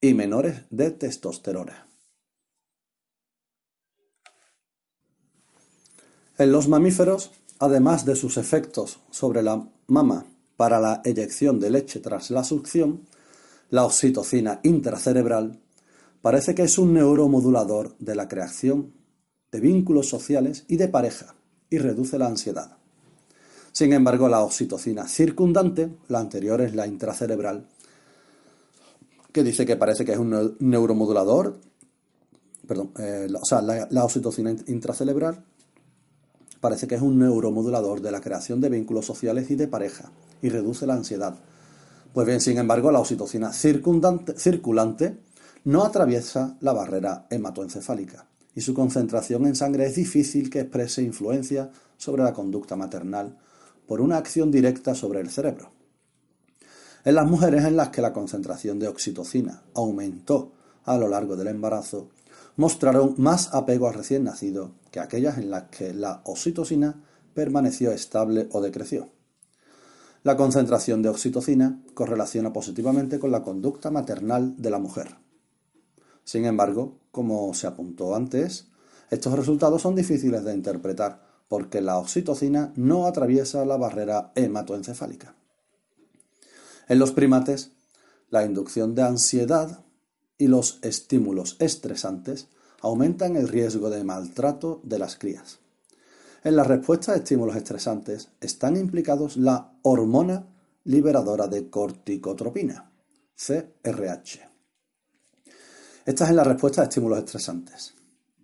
y 0.00 0.14
menores 0.14 0.62
de 0.70 0.92
testosterona. 0.92 1.88
En 6.38 6.52
los 6.52 6.68
mamíferos, 6.68 7.32
además 7.58 8.04
de 8.04 8.14
sus 8.14 8.36
efectos 8.36 9.00
sobre 9.10 9.42
la 9.42 9.68
mama 9.88 10.24
para 10.56 10.78
la 10.78 11.02
eyección 11.04 11.58
de 11.58 11.70
leche 11.70 11.98
tras 11.98 12.30
la 12.30 12.44
succión, 12.44 13.08
la 13.70 13.84
oxitocina 13.84 14.60
intracerebral 14.62 15.60
parece 16.22 16.54
que 16.54 16.62
es 16.62 16.78
un 16.78 16.94
neuromodulador 16.94 17.96
de 17.98 18.14
la 18.14 18.28
creación 18.28 18.92
de 19.50 19.60
vínculos 19.60 20.08
sociales 20.08 20.64
y 20.68 20.76
de 20.76 20.88
pareja 20.88 21.34
y 21.70 21.78
reduce 21.78 22.18
la 22.18 22.26
ansiedad. 22.26 22.78
Sin 23.72 23.92
embargo, 23.92 24.28
la 24.28 24.42
oxitocina 24.42 25.06
circundante, 25.06 25.96
la 26.08 26.18
anterior 26.18 26.60
es 26.60 26.74
la 26.74 26.86
intracerebral, 26.86 27.68
que 29.32 29.44
dice 29.44 29.66
que 29.66 29.76
parece 29.76 30.04
que 30.04 30.12
es 30.12 30.18
un 30.18 30.56
neuromodulador, 30.58 31.60
perdón, 32.66 32.92
eh, 32.98 33.28
o 33.32 33.44
sea, 33.44 33.62
la, 33.62 34.04
oxitocina 34.04 34.50
intracerebral 34.66 35.44
parece 36.60 36.88
que 36.88 36.96
es 36.96 37.02
un 37.02 37.18
neuromodulador 37.18 38.00
de 38.00 38.10
la 38.10 38.20
creación 38.20 38.60
de 38.60 38.68
vínculos 38.68 39.06
sociales 39.06 39.50
y 39.50 39.54
de 39.54 39.68
pareja 39.68 40.10
y 40.42 40.48
reduce 40.48 40.86
la 40.86 40.94
ansiedad. 40.94 41.38
Pues 42.12 42.26
bien, 42.26 42.40
sin 42.40 42.58
embargo, 42.58 42.90
la 42.90 42.98
oxitocina 42.98 43.52
circundante, 43.52 44.36
circulante 44.36 45.20
no 45.68 45.84
atraviesa 45.84 46.56
la 46.60 46.72
barrera 46.72 47.26
hematoencefálica 47.28 48.26
y 48.54 48.62
su 48.62 48.72
concentración 48.72 49.44
en 49.44 49.54
sangre 49.54 49.84
es 49.84 49.96
difícil 49.96 50.48
que 50.48 50.60
exprese 50.60 51.02
influencia 51.02 51.70
sobre 51.98 52.22
la 52.22 52.32
conducta 52.32 52.74
maternal 52.74 53.36
por 53.86 54.00
una 54.00 54.16
acción 54.16 54.50
directa 54.50 54.94
sobre 54.94 55.20
el 55.20 55.28
cerebro. 55.28 55.72
En 57.04 57.14
las 57.16 57.28
mujeres 57.28 57.66
en 57.66 57.76
las 57.76 57.90
que 57.90 58.00
la 58.00 58.14
concentración 58.14 58.78
de 58.78 58.88
oxitocina 58.88 59.62
aumentó 59.74 60.54
a 60.84 60.96
lo 60.96 61.06
largo 61.06 61.36
del 61.36 61.48
embarazo, 61.48 62.08
mostraron 62.56 63.14
más 63.18 63.52
apego 63.52 63.88
al 63.88 63.94
recién 63.94 64.24
nacido 64.24 64.72
que 64.90 65.00
aquellas 65.00 65.36
en 65.36 65.50
las 65.50 65.64
que 65.64 65.92
la 65.92 66.22
oxitocina 66.24 67.04
permaneció 67.34 67.92
estable 67.92 68.48
o 68.52 68.62
decreció. 68.62 69.10
La 70.22 70.34
concentración 70.34 71.02
de 71.02 71.10
oxitocina 71.10 71.82
correlaciona 71.92 72.54
positivamente 72.54 73.18
con 73.18 73.30
la 73.30 73.42
conducta 73.42 73.90
maternal 73.90 74.54
de 74.56 74.70
la 74.70 74.78
mujer. 74.78 75.27
Sin 76.28 76.44
embargo, 76.44 76.98
como 77.10 77.54
se 77.54 77.66
apuntó 77.66 78.14
antes, 78.14 78.66
estos 79.08 79.32
resultados 79.32 79.80
son 79.80 79.94
difíciles 79.94 80.44
de 80.44 80.52
interpretar 80.52 81.22
porque 81.48 81.80
la 81.80 81.96
oxitocina 81.96 82.70
no 82.76 83.06
atraviesa 83.06 83.64
la 83.64 83.78
barrera 83.78 84.32
hematoencefálica. 84.34 85.34
En 86.86 86.98
los 86.98 87.12
primates, 87.12 87.70
la 88.28 88.44
inducción 88.44 88.94
de 88.94 89.04
ansiedad 89.04 89.86
y 90.36 90.48
los 90.48 90.80
estímulos 90.82 91.56
estresantes 91.60 92.48
aumentan 92.82 93.36
el 93.36 93.48
riesgo 93.48 93.88
de 93.88 94.04
maltrato 94.04 94.82
de 94.84 94.98
las 94.98 95.16
crías. 95.16 95.60
En 96.44 96.56
la 96.56 96.64
respuesta 96.64 97.12
a 97.12 97.16
estímulos 97.16 97.56
estresantes 97.56 98.28
están 98.42 98.76
implicados 98.76 99.38
la 99.38 99.72
hormona 99.80 100.46
liberadora 100.84 101.46
de 101.46 101.70
corticotropina, 101.70 102.92
CRH. 103.34 104.47
Esta 106.08 106.26
es 106.26 106.34
la 106.34 106.42
respuesta 106.42 106.80
a 106.80 106.84
estímulos 106.84 107.18
estresantes. 107.18 107.92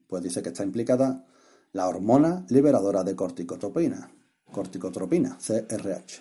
Pues 0.06 0.22
dice 0.22 0.42
que 0.42 0.50
está 0.50 0.62
implicada 0.62 1.24
la 1.72 1.88
hormona 1.88 2.44
liberadora 2.50 3.02
de 3.02 3.16
corticotropina, 3.16 4.12
corticotropina, 4.52 5.38
CRH. 5.38 6.20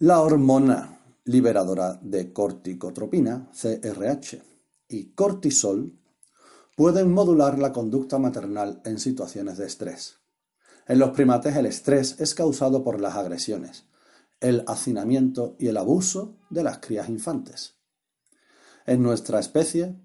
La 0.00 0.20
hormona 0.20 1.00
liberadora 1.24 1.98
de 2.02 2.34
corticotropina, 2.34 3.48
CRH, 3.50 4.42
y 4.88 5.04
cortisol 5.14 5.98
pueden 6.76 7.10
modular 7.12 7.58
la 7.58 7.72
conducta 7.72 8.18
maternal 8.18 8.82
en 8.84 8.98
situaciones 8.98 9.56
de 9.56 9.64
estrés. 9.68 10.18
En 10.86 10.98
los 10.98 11.12
primates 11.12 11.56
el 11.56 11.64
estrés 11.64 12.20
es 12.20 12.34
causado 12.34 12.84
por 12.84 13.00
las 13.00 13.16
agresiones, 13.16 13.86
el 14.40 14.64
hacinamiento 14.66 15.56
y 15.58 15.68
el 15.68 15.78
abuso 15.78 16.36
de 16.50 16.62
las 16.62 16.76
crías 16.76 17.08
infantes. 17.08 17.76
En 18.84 19.02
nuestra 19.02 19.40
especie, 19.40 19.96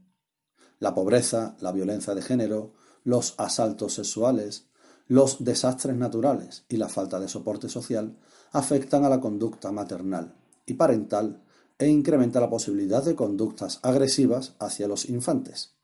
la 0.79 0.93
pobreza, 0.93 1.55
la 1.59 1.71
violencia 1.71 2.13
de 2.15 2.21
género, 2.21 2.73
los 3.03 3.35
asaltos 3.37 3.93
sexuales, 3.93 4.67
los 5.07 5.43
desastres 5.43 5.95
naturales 5.95 6.65
y 6.69 6.77
la 6.77 6.89
falta 6.89 7.19
de 7.19 7.27
soporte 7.27 7.69
social 7.69 8.17
afectan 8.51 9.05
a 9.05 9.09
la 9.09 9.21
conducta 9.21 9.71
maternal 9.71 10.35
y 10.65 10.73
parental 10.73 11.43
e 11.77 11.87
incrementa 11.87 12.39
la 12.39 12.49
posibilidad 12.49 13.03
de 13.03 13.15
conductas 13.15 13.79
agresivas 13.83 14.55
hacia 14.59 14.87
los 14.87 15.09
infantes. 15.09 15.75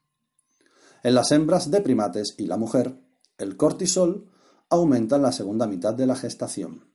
En 1.03 1.15
las 1.15 1.31
hembras 1.31 1.69
de 1.69 1.81
primates 1.81 2.35
y 2.37 2.47
la 2.47 2.57
mujer, 2.57 2.95
el 3.37 3.57
cortisol 3.57 4.29
aumenta 4.69 5.17
en 5.17 5.23
la 5.23 5.31
segunda 5.31 5.67
mitad 5.67 5.93
de 5.93 6.05
la 6.05 6.15
gestación 6.15 6.85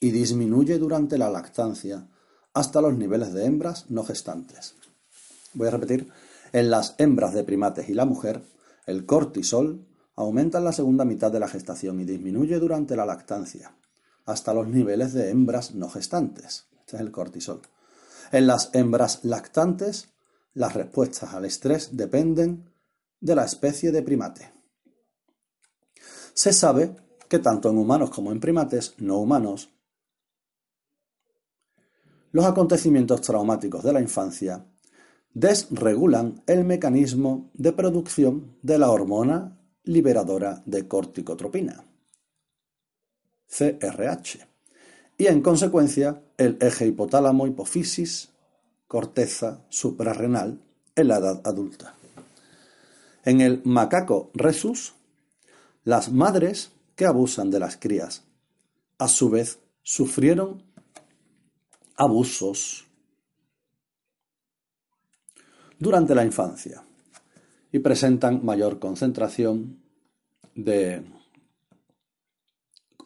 y 0.00 0.10
disminuye 0.10 0.78
durante 0.78 1.18
la 1.18 1.30
lactancia 1.30 2.08
hasta 2.52 2.80
los 2.80 2.96
niveles 2.96 3.32
de 3.32 3.44
hembras 3.44 3.86
no 3.90 4.02
gestantes. 4.04 4.74
Voy 5.54 5.68
a 5.68 5.70
repetir, 5.70 6.10
en 6.52 6.70
las 6.70 6.94
hembras 6.98 7.34
de 7.34 7.44
primates 7.44 7.88
y 7.88 7.94
la 7.94 8.04
mujer, 8.04 8.42
el 8.86 9.06
cortisol 9.06 9.86
aumenta 10.14 10.58
en 10.58 10.64
la 10.64 10.72
segunda 10.72 11.04
mitad 11.04 11.30
de 11.30 11.40
la 11.40 11.48
gestación 11.48 12.00
y 12.00 12.04
disminuye 12.04 12.58
durante 12.58 12.96
la 12.96 13.06
lactancia 13.06 13.76
hasta 14.26 14.52
los 14.52 14.68
niveles 14.68 15.12
de 15.12 15.30
hembras 15.30 15.74
no 15.74 15.88
gestantes. 15.88 16.66
Este 16.80 16.96
es 16.96 17.02
el 17.02 17.12
cortisol. 17.12 17.62
En 18.32 18.46
las 18.46 18.70
hembras 18.74 19.24
lactantes, 19.24 20.12
las 20.52 20.74
respuestas 20.74 21.32
al 21.32 21.44
estrés 21.44 21.96
dependen 21.96 22.70
de 23.20 23.34
la 23.34 23.44
especie 23.44 23.92
de 23.92 24.02
primate. 24.02 24.52
Se 26.34 26.52
sabe 26.52 26.96
que 27.28 27.38
tanto 27.38 27.70
en 27.70 27.78
humanos 27.78 28.10
como 28.10 28.32
en 28.32 28.40
primates 28.40 28.94
no 28.98 29.18
humanos, 29.18 29.70
los 32.32 32.44
acontecimientos 32.44 33.20
traumáticos 33.22 33.82
de 33.82 33.92
la 33.92 34.00
infancia 34.00 34.66
desregulan 35.36 36.42
el 36.46 36.64
mecanismo 36.64 37.50
de 37.52 37.70
producción 37.72 38.56
de 38.62 38.78
la 38.78 38.90
hormona 38.90 39.60
liberadora 39.84 40.62
de 40.64 40.88
corticotropina, 40.88 41.84
CRH 43.46 44.46
y 45.18 45.26
en 45.26 45.42
consecuencia 45.42 46.22
el 46.38 46.56
eje 46.58 46.86
hipotálamo 46.86 47.46
hipófisis 47.46 48.30
corteza 48.88 49.62
suprarrenal 49.68 50.58
en 50.94 51.08
la 51.08 51.18
edad 51.18 51.42
adulta. 51.44 51.94
En 53.22 53.42
el 53.42 53.60
macaco 53.64 54.30
resus, 54.32 54.94
las 55.84 56.10
madres 56.10 56.70
que 56.94 57.04
abusan 57.04 57.50
de 57.50 57.60
las 57.60 57.76
crías, 57.76 58.24
a 58.96 59.06
su 59.06 59.28
vez, 59.28 59.58
sufrieron 59.82 60.62
abusos 61.94 62.85
durante 65.78 66.14
la 66.14 66.24
infancia 66.24 66.82
y 67.72 67.78
presentan 67.78 68.44
mayor 68.44 68.78
concentración 68.78 69.80
de 70.54 71.04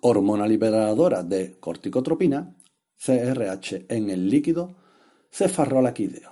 hormona 0.03 0.47
liberadora 0.47 1.23
de 1.23 1.59
corticotropina, 1.59 2.55
CRH, 2.97 3.87
en 3.89 4.11
el 4.11 4.29
líquido 4.29 4.75
cefalorraquídeo. 5.31 6.31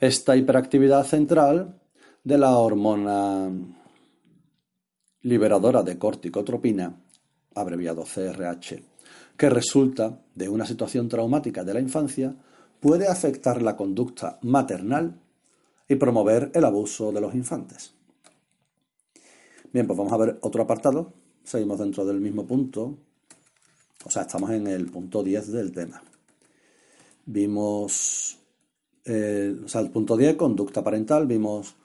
Esta 0.00 0.36
hiperactividad 0.36 1.04
central 1.04 1.80
de 2.24 2.38
la 2.38 2.56
hormona 2.58 3.50
liberadora 5.22 5.82
de 5.82 5.98
corticotropina, 5.98 6.94
abreviado 7.54 8.04
CRH, 8.04 8.82
que 9.36 9.50
resulta 9.50 10.20
de 10.34 10.48
una 10.48 10.66
situación 10.66 11.08
traumática 11.08 11.64
de 11.64 11.74
la 11.74 11.80
infancia, 11.80 12.34
puede 12.82 13.08
afectar 13.08 13.62
la 13.62 13.76
conducta 13.76 14.38
maternal 14.42 15.18
y 15.88 15.94
promover 15.94 16.50
el 16.52 16.66
abuso 16.66 17.12
de 17.12 17.22
los 17.22 17.34
infantes. 17.34 17.94
Bien, 19.72 19.86
pues 19.86 19.96
vamos 19.96 20.12
a 20.12 20.18
ver 20.18 20.38
otro 20.42 20.62
apartado 20.62 21.22
seguimos 21.44 21.78
dentro 21.78 22.04
del 22.04 22.20
mismo 22.20 22.46
punto, 22.46 22.98
o 24.04 24.10
sea, 24.10 24.22
estamos 24.22 24.50
en 24.50 24.66
el 24.66 24.86
punto 24.90 25.22
10 25.22 25.52
del 25.52 25.72
tema. 25.72 26.02
Vimos, 27.26 28.38
eh, 29.04 29.56
o 29.64 29.68
sea, 29.68 29.80
el 29.80 29.90
punto 29.90 30.16
10, 30.16 30.36
conducta 30.36 30.82
parental, 30.82 31.26
vimos 31.26 31.76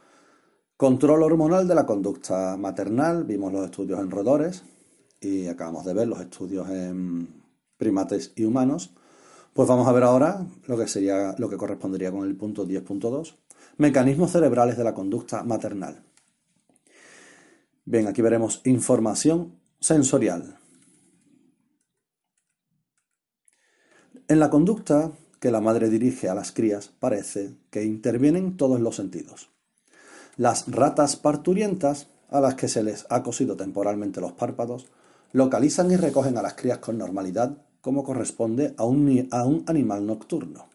control 0.76 1.24
hormonal 1.24 1.68
de 1.68 1.76
la 1.76 1.86
conducta 1.86 2.58
maternal, 2.58 3.24
vimos 3.24 3.52
los 3.52 3.66
estudios 3.66 4.00
en 4.00 4.12
roedores 4.12 4.64
y 5.20 5.48
acabamos 5.48 5.86
de 5.86 5.94
ver 5.94 6.08
los 6.08 6.20
estudios 6.20 6.70
en 6.70 7.44
primates 7.78 8.34
y 8.36 8.46
humanos. 8.46 8.94
Pues 9.58 9.68
vamos 9.68 9.88
a 9.88 9.92
ver 9.92 10.04
ahora 10.04 10.46
lo 10.68 10.78
que 10.78 10.88
sería 10.88 11.34
lo 11.40 11.50
que 11.50 11.58
correspondería 11.58 12.12
con 12.12 12.28
el 12.28 12.36
punto 12.36 12.68
10.2, 12.68 13.34
mecanismos 13.78 14.32
cerebrales 14.32 14.78
de 14.78 14.84
la 14.84 14.94
conducta 14.94 15.42
maternal. 15.42 16.04
Bien, 17.84 18.06
aquí 18.06 18.22
veremos 18.22 18.62
información 18.66 19.56
sensorial. 19.80 20.60
En 24.28 24.40
la 24.40 24.52
conducta 24.52 25.12
que 25.40 25.50
la 25.50 25.60
madre 25.60 25.90
dirige 25.90 26.30
a 26.30 26.36
las 26.36 26.52
crías 26.52 26.90
parece 26.90 27.56
que 27.72 27.84
intervienen 27.84 28.58
todos 28.58 28.80
los 28.80 28.96
sentidos. 28.96 29.50
Las 30.36 30.72
ratas 30.72 31.16
parturientas, 31.16 32.10
a 32.30 32.42
las 32.42 32.54
que 32.54 32.68
se 32.68 32.84
les 32.84 33.08
ha 33.10 33.24
cosido 33.24 33.58
temporalmente 33.58 34.22
los 34.22 34.34
párpados, 34.34 34.86
localizan 35.32 35.90
y 35.90 35.96
recogen 35.96 36.38
a 36.38 36.44
las 36.44 36.54
crías 36.54 36.78
con 36.78 37.00
normalidad 37.00 37.58
como 37.88 38.04
corresponde 38.04 38.74
a 38.76 38.84
un, 38.84 39.30
a 39.32 39.46
un 39.46 39.64
animal 39.66 40.06
nocturno. 40.06 40.68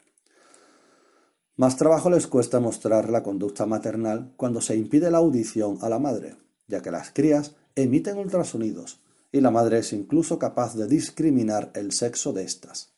Más 1.57 1.77
trabajo 1.77 2.09
les 2.09 2.27
cuesta 2.27 2.59
mostrar 2.59 3.11
la 3.11 3.23
conducta 3.23 3.67
maternal 3.67 4.33
cuando 4.39 4.63
se 4.63 4.77
impide 4.77 5.11
la 5.11 5.19
audición 5.19 5.77
a 5.83 5.91
la 5.91 5.99
madre, 5.99 6.37
ya 6.69 6.81
que 6.81 6.91
las 6.91 7.11
crías 7.11 7.55
emiten 7.75 8.17
ultrasonidos 8.17 9.03
y 9.31 9.43
la 9.43 9.51
madre 9.51 9.81
es 9.81 9.93
incluso 9.93 10.39
capaz 10.39 10.75
de 10.75 10.87
discriminar 10.87 11.71
el 11.75 11.93
sexo 11.93 12.33
de 12.33 12.45
éstas. 12.45 12.95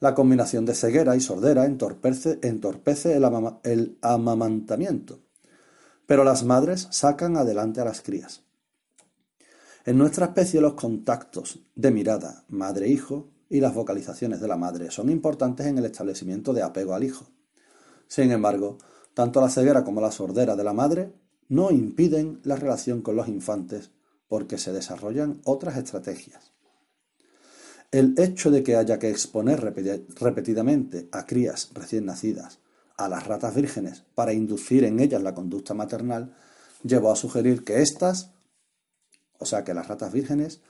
La 0.00 0.14
combinación 0.14 0.64
de 0.64 0.74
ceguera 0.74 1.14
y 1.14 1.20
sordera 1.20 1.66
entorpece, 1.66 2.38
el, 3.12 3.98
amamantamiento, 4.00 5.18
pero 6.06 6.24
las 6.24 6.44
madres 6.44 6.88
sacan 6.92 7.36
adelante 7.36 7.82
a 7.82 7.84
las 7.84 8.00
crías. 8.00 8.47
En 9.88 9.96
nuestra 9.96 10.26
especie 10.26 10.60
los 10.60 10.74
contactos 10.74 11.60
de 11.74 11.90
mirada 11.90 12.44
madre-hijo 12.50 13.30
y 13.48 13.58
las 13.58 13.72
vocalizaciones 13.72 14.38
de 14.38 14.46
la 14.46 14.58
madre 14.58 14.90
son 14.90 15.08
importantes 15.08 15.66
en 15.66 15.78
el 15.78 15.86
establecimiento 15.86 16.52
de 16.52 16.62
apego 16.62 16.92
al 16.92 17.04
hijo. 17.04 17.24
Sin 18.06 18.30
embargo, 18.30 18.76
tanto 19.14 19.40
la 19.40 19.48
ceguera 19.48 19.84
como 19.84 20.02
la 20.02 20.12
sordera 20.12 20.56
de 20.56 20.64
la 20.64 20.74
madre 20.74 21.14
no 21.48 21.70
impiden 21.70 22.40
la 22.44 22.56
relación 22.56 23.00
con 23.00 23.16
los 23.16 23.28
infantes 23.28 23.90
porque 24.28 24.58
se 24.58 24.74
desarrollan 24.74 25.40
otras 25.44 25.78
estrategias. 25.78 26.52
El 27.90 28.12
hecho 28.18 28.50
de 28.50 28.62
que 28.62 28.76
haya 28.76 28.98
que 28.98 29.08
exponer 29.08 29.58
repetidamente 30.20 31.08
a 31.12 31.24
crías 31.24 31.70
recién 31.72 32.04
nacidas 32.04 32.58
a 32.98 33.08
las 33.08 33.26
ratas 33.26 33.54
vírgenes 33.54 34.04
para 34.14 34.34
inducir 34.34 34.84
en 34.84 35.00
ellas 35.00 35.22
la 35.22 35.34
conducta 35.34 35.72
maternal 35.72 36.36
llevó 36.84 37.10
a 37.10 37.16
sugerir 37.16 37.64
que 37.64 37.80
éstas, 37.80 38.32
o 39.38 39.46
sea 39.46 39.64
que 39.64 39.74
las 39.74 39.88
ratas 39.88 40.12
vírgenes, 40.12 40.60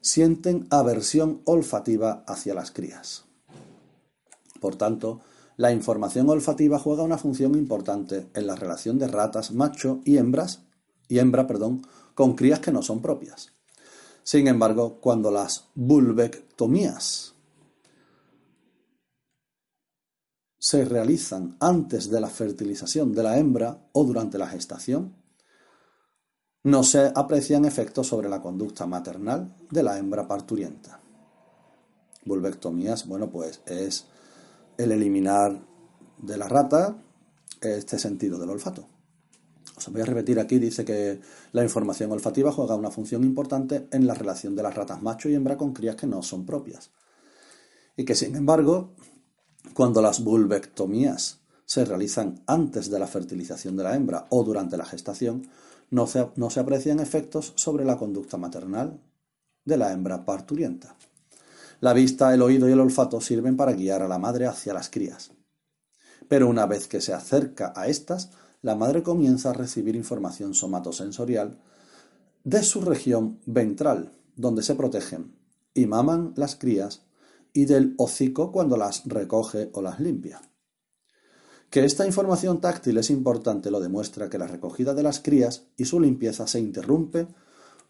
sienten 0.00 0.66
aversión 0.70 1.42
olfativa 1.44 2.24
hacia 2.26 2.54
las 2.54 2.70
crías. 2.70 3.24
Por 4.60 4.76
tanto, 4.76 5.20
la 5.56 5.72
información 5.72 6.28
olfativa 6.28 6.78
juega 6.78 7.02
una 7.02 7.18
función 7.18 7.54
importante 7.54 8.28
en 8.34 8.46
la 8.46 8.56
relación 8.56 8.98
de 8.98 9.08
ratas 9.08 9.52
macho 9.52 10.00
y 10.04 10.18
hembras 10.18 10.62
y 11.08 11.18
hembra, 11.18 11.46
perdón, 11.46 11.86
con 12.14 12.34
crías 12.34 12.60
que 12.60 12.72
no 12.72 12.82
son 12.82 13.00
propias. 13.00 13.52
Sin 14.22 14.48
embargo, 14.48 14.98
cuando 15.00 15.30
las 15.30 15.68
vulvectomías 15.74 17.34
se 20.58 20.84
realizan 20.84 21.56
antes 21.60 22.10
de 22.10 22.20
la 22.20 22.28
fertilización 22.28 23.12
de 23.12 23.22
la 23.22 23.38
hembra 23.38 23.88
o 23.92 24.04
durante 24.04 24.36
la 24.36 24.48
gestación, 24.48 25.14
no 26.66 26.82
se 26.82 27.12
aprecian 27.14 27.64
efectos 27.64 28.08
sobre 28.08 28.28
la 28.28 28.42
conducta 28.42 28.86
maternal 28.86 29.54
de 29.70 29.84
la 29.84 29.98
hembra 29.98 30.26
parturienta. 30.26 30.98
Vulvectomías, 32.24 33.06
bueno, 33.06 33.30
pues 33.30 33.60
es 33.66 34.06
el 34.76 34.90
eliminar 34.90 35.60
de 36.18 36.36
la 36.36 36.48
rata 36.48 36.96
este 37.60 38.00
sentido 38.00 38.36
del 38.36 38.50
olfato. 38.50 38.88
Os 39.76 39.92
voy 39.92 40.00
a 40.00 40.06
repetir 40.06 40.40
aquí, 40.40 40.58
dice 40.58 40.84
que 40.84 41.20
la 41.52 41.62
información 41.62 42.10
olfativa 42.10 42.50
juega 42.50 42.74
una 42.74 42.90
función 42.90 43.22
importante 43.22 43.86
en 43.92 44.04
la 44.04 44.14
relación 44.14 44.56
de 44.56 44.64
las 44.64 44.74
ratas 44.74 45.00
macho 45.00 45.28
y 45.28 45.36
hembra 45.36 45.56
con 45.56 45.72
crías 45.72 45.94
que 45.94 46.08
no 46.08 46.20
son 46.20 46.44
propias. 46.44 46.90
Y 47.96 48.04
que 48.04 48.16
sin 48.16 48.34
embargo, 48.34 48.96
cuando 49.72 50.02
las 50.02 50.24
vulvectomías 50.24 51.38
se 51.64 51.84
realizan 51.84 52.42
antes 52.48 52.90
de 52.90 52.98
la 52.98 53.06
fertilización 53.06 53.76
de 53.76 53.84
la 53.84 53.94
hembra 53.94 54.26
o 54.30 54.42
durante 54.42 54.76
la 54.76 54.84
gestación, 54.84 55.48
no 55.90 56.06
se, 56.06 56.60
aprecian 56.60 57.00
efectos 57.00 57.52
sobre 57.56 57.84
la 57.84 57.96
conducta 57.96 58.36
maternal 58.36 59.00
de 59.64 59.76
la 59.76 59.92
hembra 59.92 60.24
parturienta. 60.24 60.96
La 61.80 61.92
vista, 61.92 62.32
el 62.32 62.42
oído 62.42 62.68
y 62.68 62.72
el 62.72 62.80
olfato 62.80 63.20
sirven 63.20 63.56
para 63.56 63.72
guiar 63.72 64.02
a 64.02 64.08
la 64.08 64.18
madre 64.18 64.46
hacia 64.46 64.72
las 64.72 64.88
crías. 64.88 65.32
Pero 66.28 66.48
una 66.48 66.66
vez 66.66 66.88
que 66.88 67.00
se 67.00 67.12
acerca 67.12 67.72
a 67.76 67.86
estas, 67.88 68.30
la 68.62 68.74
madre 68.74 69.02
comienza 69.02 69.50
a 69.50 69.54
recibir 69.54 69.94
información 69.94 70.54
somatosensorial 70.54 71.58
de 72.44 72.62
su 72.62 72.80
región 72.80 73.40
ventral, 73.46 74.12
donde 74.36 74.62
se 74.62 74.74
protegen 74.74 75.36
y 75.74 75.86
maman 75.86 76.32
las 76.36 76.56
crías, 76.56 77.02
y 77.52 77.64
del 77.64 77.94
hocico 77.98 78.52
cuando 78.52 78.76
las 78.76 79.04
recoge 79.04 79.70
o 79.72 79.82
las 79.82 80.00
limpia. 80.00 80.40
Que 81.70 81.84
esta 81.84 82.06
información 82.06 82.60
táctil 82.60 82.98
es 82.98 83.10
importante 83.10 83.70
lo 83.70 83.80
demuestra 83.80 84.30
que 84.30 84.38
la 84.38 84.46
recogida 84.46 84.94
de 84.94 85.02
las 85.02 85.20
crías 85.20 85.64
y 85.76 85.84
su 85.84 86.00
limpieza 86.00 86.46
se 86.46 86.60
interrumpe 86.60 87.26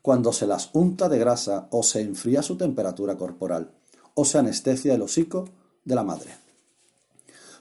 cuando 0.02 0.32
se 0.32 0.46
las 0.46 0.70
unta 0.72 1.08
de 1.08 1.18
grasa 1.18 1.68
o 1.70 1.82
se 1.82 2.00
enfría 2.00 2.42
su 2.42 2.56
temperatura 2.56 3.16
corporal 3.16 3.72
o 4.14 4.24
se 4.24 4.38
anestesia 4.38 4.94
el 4.94 5.02
hocico 5.02 5.48
de 5.84 5.94
la 5.94 6.04
madre. 6.04 6.30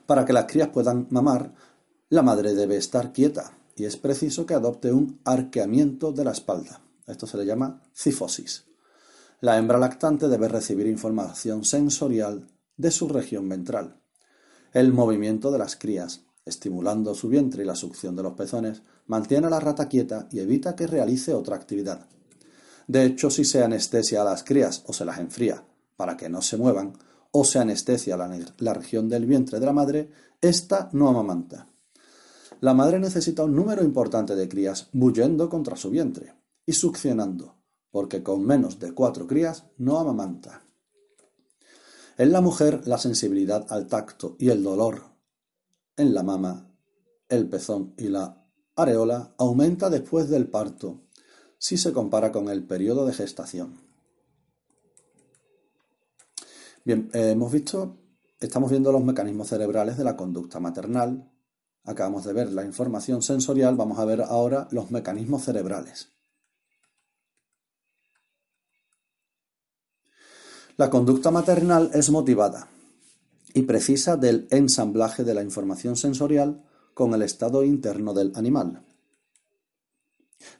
Para 0.06 0.26
que 0.26 0.34
las 0.34 0.46
crías 0.46 0.70
puedan 0.70 1.08
mamar, 1.10 1.54
la 2.10 2.22
madre 2.22 2.54
debe 2.54 2.78
estar 2.78 3.12
quieta 3.12 3.52
y 3.76 3.86
es 3.86 3.98
preciso 3.98 4.46
que 4.46 4.54
adopte 4.54 4.92
un 4.92 5.20
arqueamiento 5.26 6.12
de 6.12 6.24
la 6.24 6.32
espalda. 6.32 6.82
Esto 7.08 7.28
se 7.28 7.38
le 7.38 7.46
llama 7.46 7.82
cifosis. 7.94 8.66
La 9.42 9.58
hembra 9.58 9.78
lactante 9.78 10.28
debe 10.28 10.48
recibir 10.48 10.88
información 10.88 11.66
sensorial 11.66 12.48
de 12.78 12.92
su 12.92 13.10
región 13.10 13.50
ventral. 13.50 14.00
El 14.76 14.92
movimiento 14.92 15.52
de 15.52 15.58
las 15.58 15.78
crías, 15.78 16.26
estimulando 16.44 17.16
su 17.16 17.30
vientre 17.30 17.64
y 17.64 17.66
la 17.66 17.78
succión 17.78 18.14
de 18.14 18.24
los 18.24 18.34
pezones, 18.34 18.82
mantiene 19.08 19.48
a 19.48 19.50
la 19.50 19.62
rata 19.62 19.88
quieta 19.88 20.28
y 20.34 20.40
evita 20.40 20.76
que 20.76 20.86
realice 20.86 21.34
otra 21.34 21.56
actividad. 21.56 22.10
De 22.86 23.06
hecho, 23.06 23.30
si 23.30 23.46
se 23.46 23.64
anestesia 23.64 24.22
a 24.22 24.26
las 24.26 24.44
crías 24.44 24.84
o 24.86 24.92
se 24.92 25.06
las 25.06 25.20
enfría 25.20 25.64
para 25.96 26.18
que 26.18 26.28
no 26.28 26.42
se 26.42 26.58
muevan, 26.58 26.92
o 27.32 27.46
se 27.46 27.58
anestesia 27.58 28.18
la, 28.18 28.74
región 28.74 29.08
del 29.08 29.26
vientre 29.26 29.62
de 29.62 29.66
la 29.66 29.72
madre, 29.72 30.12
ésta 30.42 30.90
no 30.92 31.08
amamanta. 31.08 31.70
La 32.60 32.74
madre 32.74 33.00
necesita 33.00 33.46
un 33.46 33.56
número 33.56 33.82
importante 33.82 34.36
de 34.36 34.50
crías 34.50 34.90
bullendo 34.92 35.48
contra 35.48 35.78
su 35.78 35.90
vientre 35.90 36.34
y 36.66 36.74
succionando, 36.74 37.56
porque 37.92 38.24
con 38.24 38.46
menos 38.46 38.78
de 38.80 38.92
cuatro 38.92 39.26
crías 39.26 39.64
no 39.78 40.00
amamanta. 40.00 40.65
En 42.18 42.32
la 42.32 42.42
mujer 42.42 42.88
la 42.88 42.98
sensibilidad 42.98 43.66
al 43.70 43.88
tacto 43.88 44.36
y 44.40 44.50
el 44.50 44.64
dolor 44.64 45.04
en 45.98 46.14
la 46.14 46.24
mama, 46.24 46.72
el 47.30 47.48
pezón 47.50 47.94
y 47.98 48.10
la 48.10 48.46
areola 48.76 49.34
aumenta 49.38 49.90
después 49.90 50.30
del 50.30 50.48
parto 50.48 51.02
si 51.58 51.78
se 51.78 51.94
compara 51.94 52.32
con 52.32 52.50
el 52.50 52.64
periodo 52.64 53.06
de 53.06 53.14
gestación. 53.14 53.80
Bien, 56.84 57.10
eh, 57.14 57.32
hemos 57.32 57.52
visto, 57.52 57.98
estamos 58.40 58.70
viendo 58.70 58.92
los 58.92 59.04
mecanismos 59.04 59.48
cerebrales 59.48 59.98
de 59.98 60.04
la 60.04 60.16
conducta 60.16 60.60
maternal, 60.60 61.32
Acabamos 61.86 62.26
de 62.26 62.34
ver 62.34 62.52
la 62.52 62.66
información 62.66 63.22
sensorial, 63.22 63.76
vamos 63.76 64.00
a 64.00 64.06
ver 64.06 64.22
ahora 64.22 64.68
los 64.72 64.90
mecanismos 64.90 65.44
cerebrales. 65.44 66.15
La 70.78 70.90
conducta 70.90 71.32
maternal 71.32 71.90
es 71.94 72.10
motivada 72.10 72.68
y 73.54 73.62
precisa 73.62 74.18
del 74.18 74.46
ensamblaje 74.52 75.24
de 75.24 75.34
la 75.34 75.42
información 75.42 75.96
sensorial 75.96 76.66
con 76.94 77.14
el 77.14 77.22
estado 77.22 77.64
interno 77.64 78.14
del 78.14 78.34
animal. 78.36 78.84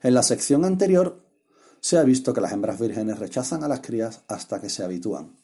En 0.02 0.14
la 0.14 0.24
sección 0.24 0.64
anterior 0.64 1.22
se 1.82 1.98
ha 1.98 2.04
visto 2.04 2.32
que 2.32 2.40
las 2.40 2.54
hembras 2.54 2.80
vírgenes 2.80 3.20
rechazan 3.20 3.66
a 3.66 3.68
las 3.68 3.82
crías 3.82 4.22
hasta 4.30 4.62
que 4.62 4.70
se 4.70 4.86
habitúan. 4.86 5.36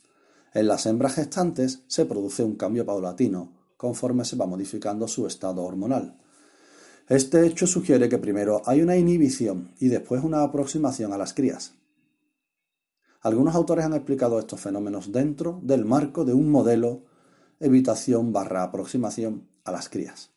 En 0.53 0.67
las 0.67 0.85
hembras 0.85 1.15
gestantes 1.15 1.81
se 1.87 2.05
produce 2.05 2.41
un 2.41 2.55
cambio 2.55 2.85
paulatino, 2.85 3.51
conforme 3.75 4.23
se 4.23 4.37
va 4.37 4.45
modificando 4.45 5.05
su 5.09 5.27
estado 5.27 5.63
hormonal. 5.63 6.17
Este 7.09 7.45
hecho 7.45 7.67
sugiere 7.67 8.07
que 8.07 8.19
primero 8.19 8.61
hay 8.65 8.81
una 8.81 8.95
inhibición 8.95 9.73
y 9.81 9.89
después 9.89 10.23
una 10.23 10.43
aproximación 10.43 11.11
a 11.11 11.17
las 11.17 11.33
crías. 11.33 11.73
Algunos 13.21 13.55
autores 13.55 13.85
han 13.85 13.93
explicado 13.93 14.39
estos 14.39 14.59
fenómenos 14.59 15.11
dentro 15.11 15.59
del 15.61 15.85
marco 15.85 16.25
de 16.25 16.33
un 16.33 16.49
modelo 16.49 17.03
evitación 17.59 18.33
barra 18.33 18.63
aproximación 18.63 19.47
a 19.63 19.71
las 19.71 19.89
crías. 19.89 20.29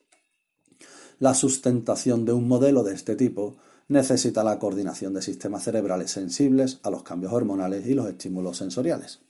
La 1.19 1.35
sustentación 1.35 2.25
de 2.25 2.33
un 2.33 2.47
modelo 2.47 2.83
de 2.83 2.95
este 2.95 3.17
tipo 3.17 3.57
necesita 3.89 4.45
la 4.45 4.59
coordinación 4.59 5.15
de 5.15 5.23
sistemas 5.23 5.65
cerebrales 5.65 6.11
sensibles 6.11 6.81
a 6.83 6.91
los 6.91 7.03
cambios 7.03 7.33
hormonales 7.33 7.87
y 7.87 7.95
los 7.95 8.07
estímulos 8.07 8.59
sensoriales. 8.59 9.21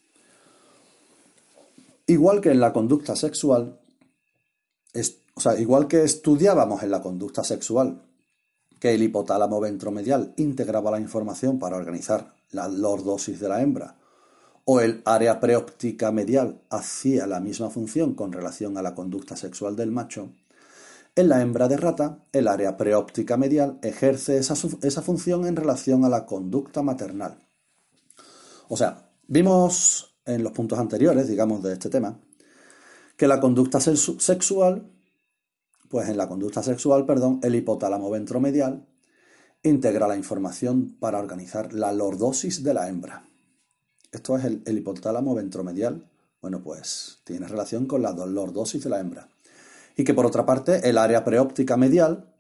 Igual 2.07 2.41
que 2.41 2.51
en 2.51 2.61
la 2.61 2.73
conducta 2.73 3.17
sexual, 3.17 3.79
o 5.35 5.41
sea, 5.41 5.59
igual 5.59 5.87
que 5.87 6.03
estudiábamos 6.03 6.83
en 6.83 6.91
la 6.91 7.03
conducta 7.03 7.45
sexual 7.45 8.03
que 8.85 8.93
el 8.93 9.03
hipotálamo 9.03 9.61
ventromedial 9.61 10.35
integraba 10.37 10.91
la 10.91 11.01
información 11.01 11.59
para 11.59 11.79
organizar 11.79 12.35
la 12.51 12.69
lordosis 12.69 13.41
de 13.41 13.49
la 13.49 13.63
hembra, 13.63 13.97
o 14.67 14.79
el 14.79 15.01
área 15.07 15.41
preóptica 15.41 16.13
medial 16.13 16.61
hacía 16.69 17.27
la 17.27 17.41
misma 17.41 17.71
función 17.71 18.13
con 18.13 18.31
relación 18.31 18.77
a 18.77 18.83
la 18.83 18.95
conducta 18.95 19.39
sexual 19.39 19.75
del 19.75 19.91
macho, 19.91 20.35
en 21.17 21.31
la 21.31 21.41
hembra 21.41 21.67
de 21.67 21.79
rata, 21.79 22.27
el 22.31 22.47
área 22.47 22.77
preóptica 22.77 23.39
medial 23.39 23.79
ejerce 23.81 24.37
esa, 24.37 24.53
esa 24.83 25.01
función 25.01 25.47
en 25.47 25.57
relación 25.57 26.05
a 26.05 26.11
la 26.11 26.27
conducta 26.27 26.83
maternal. 26.83 27.39
O 28.69 28.77
sea, 28.77 29.09
vimos 29.27 30.15
en 30.27 30.43
los 30.43 30.53
puntos 30.53 30.79
anteriores, 30.79 31.27
digamos, 31.27 31.63
de 31.63 31.73
este 31.73 31.89
tema, 31.89 32.21
que 33.17 33.29
la 33.29 33.41
conducta 33.41 33.81
sexual, 33.81 34.91
pues 35.89 36.09
en 36.09 36.17
la 36.17 36.29
conducta 36.29 36.63
sexual, 36.63 37.07
perdón, 37.07 37.41
el 37.43 37.55
hipotálamo 37.55 38.11
ventromedial 38.11 38.87
integra 39.63 40.07
la 40.07 40.17
información 40.17 40.97
para 41.01 41.19
organizar 41.19 41.73
la 41.73 41.93
lordosis 41.93 42.63
de 42.63 42.75
la 42.75 42.89
hembra. 42.89 43.27
Esto 44.13 44.37
es 44.37 44.45
el, 44.45 44.63
el 44.67 44.79
hipotálamo 44.79 45.35
ventromedial. 45.35 46.09
Bueno, 46.41 46.63
pues 46.63 47.21
tiene 47.25 47.49
relación 47.49 47.87
con 47.87 48.03
la 48.03 48.13
lordosis 48.13 48.85
de 48.85 48.91
la 48.91 49.01
hembra. 49.01 49.29
Y 49.97 50.05
que 50.05 50.15
por 50.15 50.27
otra 50.27 50.45
parte, 50.45 50.89
el 50.89 50.99
área 50.99 51.25
preóptica 51.25 51.77
medial 51.77 52.35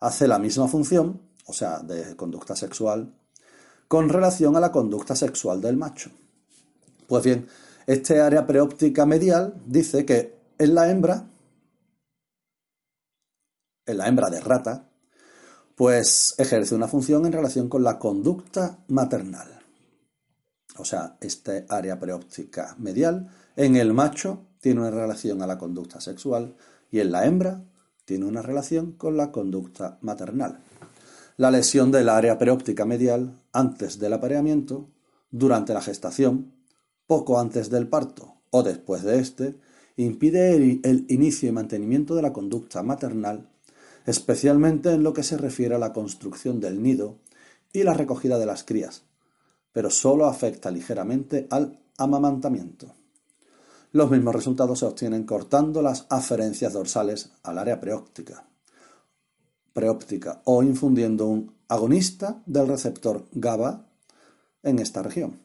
hace 0.00 0.28
la 0.28 0.38
misma 0.38 0.68
función, 0.68 1.20
o 1.46 1.52
sea, 1.52 1.80
de 1.80 2.14
conducta 2.14 2.54
sexual, 2.54 3.14
con 3.88 4.08
relación 4.08 4.54
a 4.56 4.60
la 4.60 4.70
conducta 4.70 5.16
sexual 5.16 5.60
del 5.60 5.76
macho. 5.76 6.10
Pues 7.06 7.24
bien, 7.24 7.48
este 7.86 8.20
área 8.20 8.46
preóptica 8.46 9.06
medial 9.06 9.54
dice 9.66 10.04
que 10.04 10.36
en 10.58 10.74
la 10.74 10.90
hembra, 10.90 11.26
la 13.94 14.08
hembra 14.08 14.30
de 14.30 14.40
rata, 14.40 14.88
pues 15.74 16.34
ejerce 16.38 16.74
una 16.74 16.88
función 16.88 17.24
en 17.24 17.32
relación 17.32 17.68
con 17.68 17.82
la 17.82 17.98
conducta 17.98 18.78
maternal. 18.88 19.60
O 20.76 20.84
sea, 20.84 21.16
este 21.20 21.66
área 21.68 21.98
preóptica 21.98 22.74
medial 22.78 23.30
en 23.56 23.76
el 23.76 23.94
macho 23.94 24.46
tiene 24.60 24.80
una 24.80 24.90
relación 24.90 25.42
a 25.42 25.46
la 25.46 25.58
conducta 25.58 26.00
sexual 26.00 26.56
y 26.90 27.00
en 27.00 27.12
la 27.12 27.26
hembra 27.26 27.64
tiene 28.04 28.24
una 28.24 28.42
relación 28.42 28.92
con 28.92 29.16
la 29.16 29.32
conducta 29.32 29.98
maternal. 30.00 30.60
La 31.36 31.50
lesión 31.50 31.92
del 31.92 32.08
área 32.08 32.38
preóptica 32.38 32.84
medial 32.84 33.40
antes 33.52 33.98
del 33.98 34.12
apareamiento, 34.12 34.88
durante 35.30 35.74
la 35.74 35.80
gestación, 35.80 36.54
poco 37.06 37.38
antes 37.38 37.70
del 37.70 37.88
parto 37.88 38.34
o 38.50 38.62
después 38.62 39.02
de 39.02 39.18
éste, 39.20 39.60
impide 39.96 40.54
el, 40.54 41.06
inicio 41.08 41.48
y 41.48 41.52
mantenimiento 41.52 42.14
de 42.14 42.22
la 42.22 42.32
conducta 42.32 42.82
maternal, 42.82 43.48
especialmente 44.08 44.90
en 44.90 45.02
lo 45.02 45.12
que 45.12 45.22
se 45.22 45.36
refiere 45.36 45.74
a 45.74 45.78
la 45.78 45.92
construcción 45.92 46.60
del 46.60 46.82
nido 46.82 47.18
y 47.74 47.82
la 47.82 47.92
recogida 47.92 48.38
de 48.38 48.46
las 48.46 48.64
crías, 48.64 49.02
pero 49.70 49.90
solo 49.90 50.24
afecta 50.24 50.70
ligeramente 50.70 51.46
al 51.50 51.78
amamantamiento. 51.98 52.94
Los 53.92 54.10
mismos 54.10 54.34
resultados 54.34 54.78
se 54.78 54.86
obtienen 54.86 55.24
cortando 55.24 55.82
las 55.82 56.06
aferencias 56.08 56.72
dorsales 56.72 57.32
al 57.42 57.58
área 57.58 57.80
preóptica, 57.80 58.48
preóptica 59.74 60.40
o 60.44 60.62
infundiendo 60.62 61.26
un 61.26 61.54
agonista 61.68 62.42
del 62.46 62.66
receptor 62.66 63.26
GABA 63.32 63.90
en 64.62 64.78
esta 64.78 65.02
región. 65.02 65.38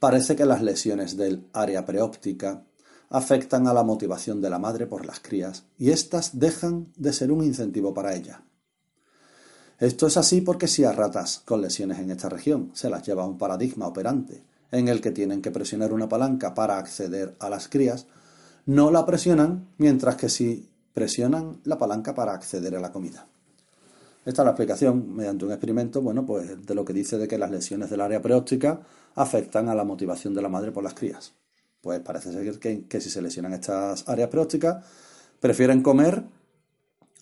Parece 0.00 0.34
que 0.34 0.46
las 0.46 0.62
lesiones 0.62 1.16
del 1.16 1.46
área 1.52 1.86
preóptica 1.86 2.64
afectan 3.10 3.66
a 3.66 3.72
la 3.72 3.82
motivación 3.82 4.40
de 4.40 4.50
la 4.50 4.58
madre 4.58 4.86
por 4.86 5.06
las 5.06 5.20
crías 5.20 5.64
y 5.78 5.90
éstas 5.90 6.38
dejan 6.38 6.92
de 6.96 7.12
ser 7.12 7.32
un 7.32 7.44
incentivo 7.44 7.94
para 7.94 8.14
ella. 8.14 8.42
Esto 9.78 10.08
es 10.08 10.16
así 10.16 10.40
porque 10.40 10.66
si 10.66 10.84
a 10.84 10.92
ratas 10.92 11.42
con 11.44 11.62
lesiones 11.62 11.98
en 12.00 12.10
esta 12.10 12.28
región 12.28 12.70
se 12.74 12.90
las 12.90 13.06
lleva 13.06 13.26
un 13.26 13.38
paradigma 13.38 13.86
operante 13.86 14.42
en 14.72 14.88
el 14.88 15.00
que 15.00 15.12
tienen 15.12 15.40
que 15.40 15.50
presionar 15.50 15.92
una 15.92 16.08
palanca 16.08 16.54
para 16.54 16.78
acceder 16.78 17.36
a 17.38 17.48
las 17.48 17.68
crías, 17.68 18.06
no 18.66 18.90
la 18.90 19.06
presionan, 19.06 19.68
mientras 19.78 20.16
que 20.16 20.28
si 20.28 20.68
presionan 20.92 21.60
la 21.64 21.78
palanca 21.78 22.14
para 22.14 22.32
acceder 22.32 22.74
a 22.76 22.80
la 22.80 22.92
comida. 22.92 23.28
Esta 24.26 24.42
es 24.42 24.44
la 24.44 24.50
explicación 24.50 25.14
mediante 25.14 25.46
un 25.46 25.52
experimento, 25.52 26.02
bueno, 26.02 26.26
pues 26.26 26.66
de 26.66 26.74
lo 26.74 26.84
que 26.84 26.92
dice 26.92 27.16
de 27.16 27.28
que 27.28 27.38
las 27.38 27.50
lesiones 27.50 27.88
del 27.88 28.02
área 28.02 28.20
preóptica 28.20 28.80
afectan 29.14 29.68
a 29.68 29.74
la 29.74 29.84
motivación 29.84 30.34
de 30.34 30.42
la 30.42 30.50
madre 30.50 30.70
por 30.70 30.84
las 30.84 30.92
crías. 30.92 31.32
Pues 31.80 32.00
parece 32.00 32.32
ser 32.32 32.58
que, 32.58 33.00
si 33.00 33.10
se 33.10 33.22
lesionan 33.22 33.52
estas 33.52 34.08
áreas 34.08 34.28
preópticas, 34.28 34.84
prefieren 35.40 35.82
comer 35.82 36.24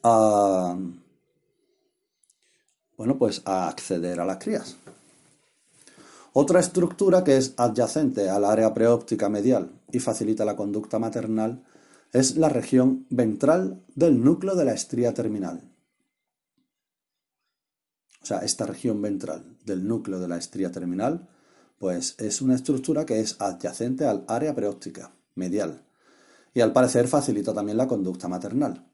a, 0.03 0.77
bueno, 2.97 3.19
pues 3.19 3.43
a 3.45 3.69
acceder 3.69 4.21
a 4.21 4.25
las 4.25 4.39
crías. 4.39 4.77
Otra 6.33 6.61
estructura 6.61 7.25
que 7.25 7.37
es 7.37 7.55
adyacente 7.57 8.29
al 8.29 8.45
área 8.45 8.75
preóptica 8.75 9.29
medial 9.29 9.71
y 9.91 10.01
facilita 10.01 10.45
la 10.45 10.57
conducta 10.57 10.99
maternal 10.99 11.65
es 12.13 12.37
la 12.37 12.49
región 12.49 13.07
ventral 13.11 13.83
del 13.95 14.23
núcleo 14.23 14.55
de 14.55 14.65
la 14.65 14.73
estría 14.73 15.13
terminal 15.15 15.63
o 18.27 18.29
sea, 18.29 18.39
esta 18.39 18.67
región 18.67 19.01
ventral 19.01 19.45
del 19.65 19.87
núcleo 19.87 20.19
de 20.19 20.27
la 20.27 20.37
estría 20.37 20.73
terminal, 20.73 21.29
pues 21.79 22.15
es 22.19 22.41
una 22.41 22.55
estructura 22.55 23.05
que 23.07 23.21
es 23.21 23.41
adyacente 23.41 24.07
al 24.07 24.25
área 24.29 24.55
preóptica 24.55 25.15
medial 25.35 25.85
y 26.55 26.61
al 26.61 26.73
parecer 26.73 27.09
facilita 27.09 27.53
también 27.53 27.77
la 27.77 27.87
conducta 27.87 28.29
maternal. 28.29 28.87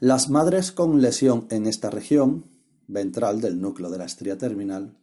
Las 0.00 0.28
madres 0.28 0.72
con 0.72 1.00
lesión 1.00 1.46
en 1.50 1.66
esta 1.66 1.90
región 1.90 2.44
ventral 2.86 3.40
del 3.40 3.60
núcleo 3.60 3.90
de 3.90 3.98
la 3.98 4.04
estría 4.04 4.36
terminal 4.36 4.96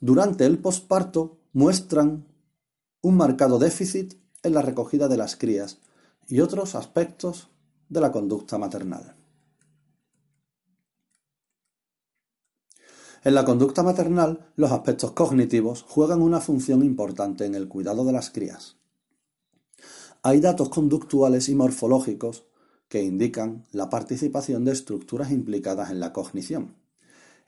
durante 0.00 0.46
el 0.46 0.58
posparto 0.58 1.40
muestran 1.52 2.26
un 3.02 3.16
marcado 3.18 3.58
déficit 3.58 4.14
en 4.42 4.54
la 4.54 4.62
recogida 4.62 5.08
de 5.08 5.18
las 5.18 5.36
crías 5.36 5.78
y 6.26 6.40
otros 6.40 6.74
aspectos 6.74 7.50
de 7.90 8.00
la 8.00 8.10
conducta 8.10 8.56
maternal. 8.56 9.19
En 13.22 13.34
la 13.34 13.44
conducta 13.44 13.82
maternal, 13.82 14.50
los 14.56 14.72
aspectos 14.72 15.10
cognitivos 15.10 15.84
juegan 15.86 16.22
una 16.22 16.40
función 16.40 16.82
importante 16.82 17.44
en 17.44 17.54
el 17.54 17.68
cuidado 17.68 18.02
de 18.06 18.12
las 18.12 18.30
crías. 18.30 18.76
Hay 20.22 20.40
datos 20.40 20.70
conductuales 20.70 21.50
y 21.50 21.54
morfológicos 21.54 22.46
que 22.88 23.02
indican 23.02 23.66
la 23.72 23.90
participación 23.90 24.64
de 24.64 24.72
estructuras 24.72 25.30
implicadas 25.32 25.90
en 25.90 26.00
la 26.00 26.14
cognición. 26.14 26.76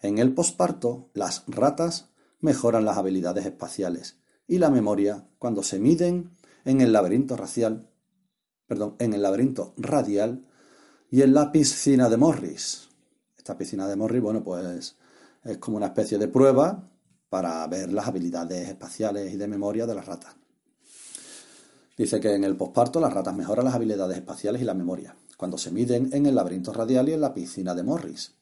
En 0.03 0.19
el 0.19 0.35
posparto, 0.35 1.09
las 1.15 1.45
ratas 1.47 2.11
mejoran 2.41 2.85
las 2.85 2.99
habilidades 2.99 3.47
espaciales 3.47 4.19
y 4.47 4.59
la 4.59 4.69
memoria 4.69 5.27
cuando 5.39 5.63
se 5.63 5.79
miden 5.79 6.33
en 6.67 6.83
el 6.83 6.93
laberinto 6.93 7.35
racial, 7.35 7.89
perdón, 8.67 8.97
en 8.99 9.15
el 9.15 9.23
laberinto 9.23 9.73
radial 9.79 10.45
y 11.11 11.23
en 11.23 11.33
la 11.33 11.51
piscina 11.51 12.11
de 12.11 12.19
Morris. 12.19 12.91
Esta 13.39 13.57
piscina 13.57 13.89
de 13.89 13.97
Morris, 13.97 14.23
bueno, 14.23 14.45
pues 14.45 14.97
es 15.45 15.59
como 15.59 15.77
una 15.77 15.87
especie 15.87 16.19
de 16.19 16.29
prueba 16.29 16.89
para 17.29 17.67
ver 17.67 17.93
las 17.93 18.07
habilidades 18.07 18.69
espaciales 18.69 19.33
y 19.33 19.37
de 19.37 19.49
memoria 19.49 19.87
de 19.87 19.95
las 19.95 20.07
ratas. 20.07 20.37
Dice 21.97 22.21
que 22.21 22.35
en 22.35 22.45
el 22.45 22.57
posparto 22.57 23.01
las 23.01 23.13
ratas 23.13 23.35
mejoran 23.35 23.65
las 23.65 23.75
habilidades 23.75 24.17
espaciales 24.17 24.63
y 24.63 24.65
la 24.65 24.75
memoria, 24.75 25.17
cuando 25.37 25.59
se 25.59 25.71
miden 25.71 26.11
en 26.13 26.27
el 26.27 26.35
laberinto 26.35 26.73
radial 26.73 27.09
y 27.09 27.13
en 27.13 27.21
la 27.21 27.35
piscina 27.35 27.75
de 27.75 27.83
Morris. 27.83 28.35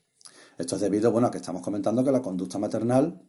Esto 0.59 0.77
es 0.77 0.83
debido 0.83 1.11
bueno, 1.11 1.29
a 1.29 1.31
que 1.31 1.39
estamos 1.39 1.63
comentando 1.63 2.05
que 2.05 2.13
la 2.13 2.21
conducta 2.21 2.59
maternal, 2.59 3.21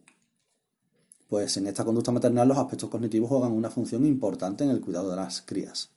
pues 1.28 1.56
en 1.56 1.66
esta 1.66 1.84
conducta 1.84 2.12
maternal 2.12 2.48
los 2.48 2.58
aspectos 2.58 2.90
cognitivos 2.90 3.28
juegan 3.28 3.52
una 3.52 3.70
función 3.70 4.04
importante 4.04 4.64
en 4.64 4.70
el 4.70 4.80
cuidado 4.80 5.10
de 5.10 5.16
las 5.16 5.42
crías. 5.42 5.90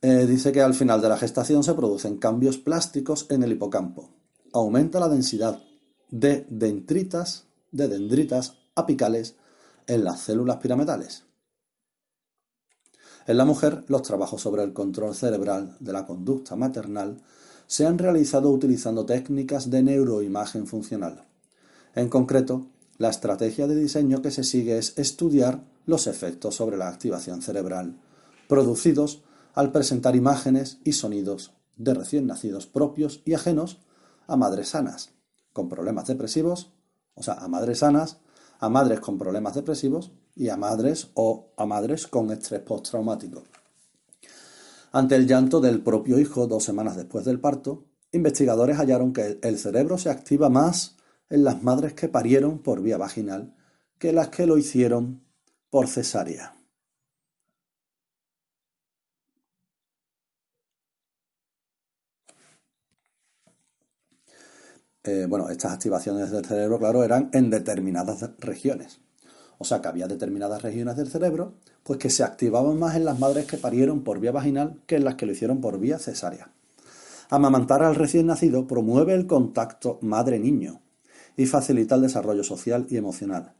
Eh, 0.00 0.26
dice 0.26 0.50
que 0.50 0.60
al 0.60 0.74
final 0.74 1.00
de 1.00 1.08
la 1.08 1.16
gestación 1.16 1.62
se 1.62 1.74
producen 1.74 2.16
cambios 2.16 2.58
plásticos 2.58 3.26
en 3.30 3.44
el 3.44 3.52
hipocampo, 3.52 4.10
aumenta 4.52 5.00
la 5.00 5.08
densidad 5.08 5.62
de 6.10 6.46
dendritas, 6.48 7.46
de 7.70 7.88
dendritas 7.88 8.58
apicales 8.74 9.36
en 9.86 10.04
las 10.04 10.20
células 10.20 10.56
piramidales. 10.58 11.24
En 13.26 13.36
la 13.36 13.44
mujer, 13.44 13.84
los 13.88 14.02
trabajos 14.02 14.42
sobre 14.42 14.62
el 14.62 14.72
control 14.72 15.14
cerebral 15.14 15.76
de 15.80 15.92
la 15.92 16.06
conducta 16.06 16.56
maternal 16.56 17.22
se 17.66 17.86
han 17.86 17.98
realizado 17.98 18.50
utilizando 18.50 19.06
técnicas 19.06 19.70
de 19.70 19.82
neuroimagen 19.82 20.66
funcional. 20.66 21.24
En 21.94 22.08
concreto, 22.08 22.66
la 22.98 23.10
estrategia 23.10 23.66
de 23.66 23.76
diseño 23.76 24.22
que 24.22 24.30
se 24.30 24.44
sigue 24.44 24.78
es 24.78 24.98
estudiar 24.98 25.64
los 25.86 26.06
efectos 26.06 26.56
sobre 26.56 26.76
la 26.76 26.88
activación 26.88 27.42
cerebral 27.42 27.96
producidos 28.48 29.22
al 29.54 29.72
presentar 29.72 30.14
imágenes 30.14 30.78
y 30.84 30.92
sonidos 30.92 31.52
de 31.76 31.94
recién 31.94 32.26
nacidos 32.26 32.66
propios 32.66 33.22
y 33.24 33.34
ajenos 33.34 33.78
a 34.32 34.36
madres 34.36 34.70
sanas 34.70 35.10
con 35.52 35.68
problemas 35.68 36.06
depresivos, 36.06 36.72
o 37.14 37.22
sea, 37.22 37.34
a 37.34 37.48
madres 37.48 37.80
sanas, 37.80 38.18
a 38.58 38.68
madres 38.68 39.00
con 39.00 39.18
problemas 39.18 39.54
depresivos 39.54 40.12
y 40.34 40.48
a 40.48 40.56
madres 40.56 41.10
o 41.14 41.52
a 41.56 41.66
madres 41.66 42.06
con 42.06 42.30
estrés 42.30 42.60
postraumático. 42.60 43.42
Ante 44.92 45.16
el 45.16 45.26
llanto 45.26 45.60
del 45.60 45.82
propio 45.82 46.18
hijo 46.18 46.46
dos 46.46 46.64
semanas 46.64 46.96
después 46.96 47.24
del 47.24 47.40
parto, 47.40 47.84
investigadores 48.12 48.76
hallaron 48.76 49.12
que 49.12 49.38
el 49.42 49.58
cerebro 49.58 49.98
se 49.98 50.10
activa 50.10 50.48
más 50.48 50.96
en 51.30 51.44
las 51.44 51.62
madres 51.62 51.94
que 51.94 52.08
parieron 52.08 52.58
por 52.58 52.82
vía 52.82 52.98
vaginal 52.98 53.54
que 53.98 54.12
las 54.12 54.28
que 54.28 54.46
lo 54.46 54.58
hicieron 54.58 55.22
por 55.70 55.88
cesárea. 55.88 56.54
Eh, 65.04 65.26
bueno, 65.28 65.48
estas 65.48 65.72
activaciones 65.72 66.30
del 66.30 66.44
cerebro, 66.44 66.78
claro, 66.78 67.02
eran 67.02 67.28
en 67.32 67.50
determinadas 67.50 68.30
regiones. 68.38 69.00
O 69.58 69.64
sea 69.64 69.80
que 69.80 69.88
había 69.88 70.06
determinadas 70.06 70.62
regiones 70.62 70.96
del 70.96 71.08
cerebro, 71.08 71.54
pues 71.82 71.98
que 71.98 72.10
se 72.10 72.22
activaban 72.22 72.78
más 72.78 72.96
en 72.96 73.04
las 73.04 73.18
madres 73.18 73.46
que 73.46 73.56
parieron 73.56 74.02
por 74.04 74.20
vía 74.20 74.32
vaginal 74.32 74.80
que 74.86 74.96
en 74.96 75.04
las 75.04 75.16
que 75.16 75.26
lo 75.26 75.32
hicieron 75.32 75.60
por 75.60 75.78
vía 75.78 75.98
cesárea. 75.98 76.50
Amamantar 77.30 77.82
al 77.82 77.94
recién 77.94 78.26
nacido 78.26 78.66
promueve 78.66 79.14
el 79.14 79.26
contacto 79.26 79.98
madre-niño 80.02 80.80
y 81.36 81.46
facilita 81.46 81.94
el 81.94 82.02
desarrollo 82.02 82.44
social 82.44 82.86
y 82.90 82.96
emocional. 82.96 83.54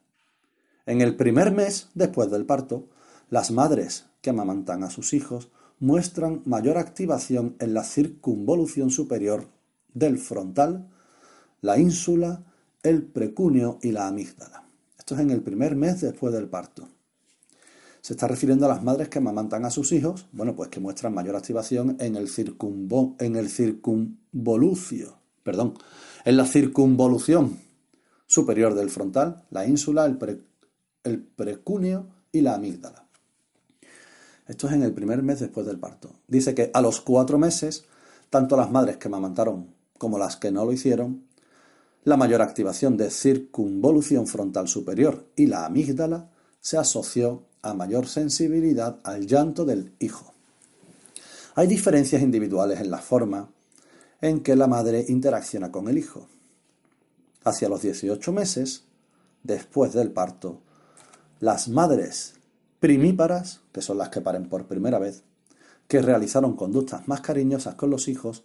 En 0.86 1.00
el 1.00 1.16
primer 1.16 1.52
mes 1.52 1.88
después 1.94 2.30
del 2.30 2.44
parto, 2.44 2.88
las 3.30 3.50
madres 3.50 4.06
que 4.20 4.30
amamantan 4.30 4.84
a 4.84 4.90
sus 4.90 5.14
hijos 5.14 5.48
muestran 5.80 6.42
mayor 6.44 6.78
activación 6.78 7.56
en 7.60 7.74
la 7.74 7.82
circunvolución 7.82 8.90
superior 8.90 9.46
del 9.94 10.18
frontal 10.18 10.88
la 11.62 11.78
ínsula, 11.78 12.44
el 12.82 13.04
precunio 13.04 13.78
y 13.80 13.92
la 13.92 14.08
amígdala. 14.08 14.64
Esto 14.98 15.14
es 15.14 15.20
en 15.20 15.30
el 15.30 15.42
primer 15.42 15.74
mes 15.76 16.00
después 16.00 16.34
del 16.34 16.48
parto. 16.48 16.88
Se 18.00 18.14
está 18.14 18.26
refiriendo 18.26 18.66
a 18.66 18.68
las 18.68 18.82
madres 18.82 19.08
que 19.08 19.18
amamantan 19.18 19.64
a 19.64 19.70
sus 19.70 19.92
hijos, 19.92 20.26
bueno, 20.32 20.56
pues 20.56 20.68
que 20.68 20.80
muestran 20.80 21.14
mayor 21.14 21.36
activación 21.36 21.96
en 22.00 22.16
el, 22.16 22.28
circunvo, 22.28 23.14
en 23.20 23.36
el 23.36 23.48
circunvolucio, 23.48 25.16
perdón, 25.44 25.74
en 26.24 26.36
la 26.36 26.44
circunvolución 26.44 27.58
superior 28.26 28.74
del 28.74 28.90
frontal, 28.90 29.44
la 29.50 29.64
ínsula, 29.66 30.04
el, 30.04 30.44
el 31.04 31.22
precunio 31.22 32.08
y 32.32 32.40
la 32.40 32.54
amígdala. 32.54 33.06
Esto 34.48 34.66
es 34.66 34.72
en 34.72 34.82
el 34.82 34.92
primer 34.92 35.22
mes 35.22 35.38
después 35.38 35.64
del 35.64 35.78
parto. 35.78 36.10
Dice 36.26 36.56
que 36.56 36.72
a 36.74 36.80
los 36.80 37.00
cuatro 37.00 37.38
meses, 37.38 37.84
tanto 38.30 38.56
las 38.56 38.72
madres 38.72 38.96
que 38.96 39.06
amamantaron 39.06 39.68
como 39.96 40.18
las 40.18 40.36
que 40.36 40.50
no 40.50 40.64
lo 40.64 40.72
hicieron 40.72 41.31
la 42.04 42.16
mayor 42.16 42.42
activación 42.42 42.96
de 42.96 43.10
circunvolución 43.10 44.26
frontal 44.26 44.68
superior 44.68 45.26
y 45.36 45.46
la 45.46 45.66
amígdala 45.66 46.30
se 46.60 46.76
asoció 46.76 47.44
a 47.62 47.74
mayor 47.74 48.06
sensibilidad 48.08 48.98
al 49.04 49.26
llanto 49.26 49.64
del 49.64 49.94
hijo. 50.00 50.34
Hay 51.54 51.66
diferencias 51.66 52.22
individuales 52.22 52.80
en 52.80 52.90
la 52.90 52.98
forma 52.98 53.50
en 54.20 54.40
que 54.40 54.56
la 54.56 54.66
madre 54.66 55.04
interacciona 55.08 55.70
con 55.70 55.88
el 55.88 55.98
hijo. 55.98 56.28
Hacia 57.44 57.68
los 57.68 57.82
18 57.82 58.32
meses, 58.32 58.84
después 59.42 59.92
del 59.92 60.10
parto, 60.10 60.60
las 61.40 61.68
madres 61.68 62.34
primíparas, 62.80 63.60
que 63.72 63.82
son 63.82 63.98
las 63.98 64.08
que 64.08 64.20
paren 64.20 64.48
por 64.48 64.66
primera 64.66 64.98
vez, 64.98 65.22
que 65.88 66.02
realizaron 66.02 66.56
conductas 66.56 67.06
más 67.06 67.20
cariñosas 67.20 67.74
con 67.74 67.90
los 67.90 68.08
hijos, 68.08 68.44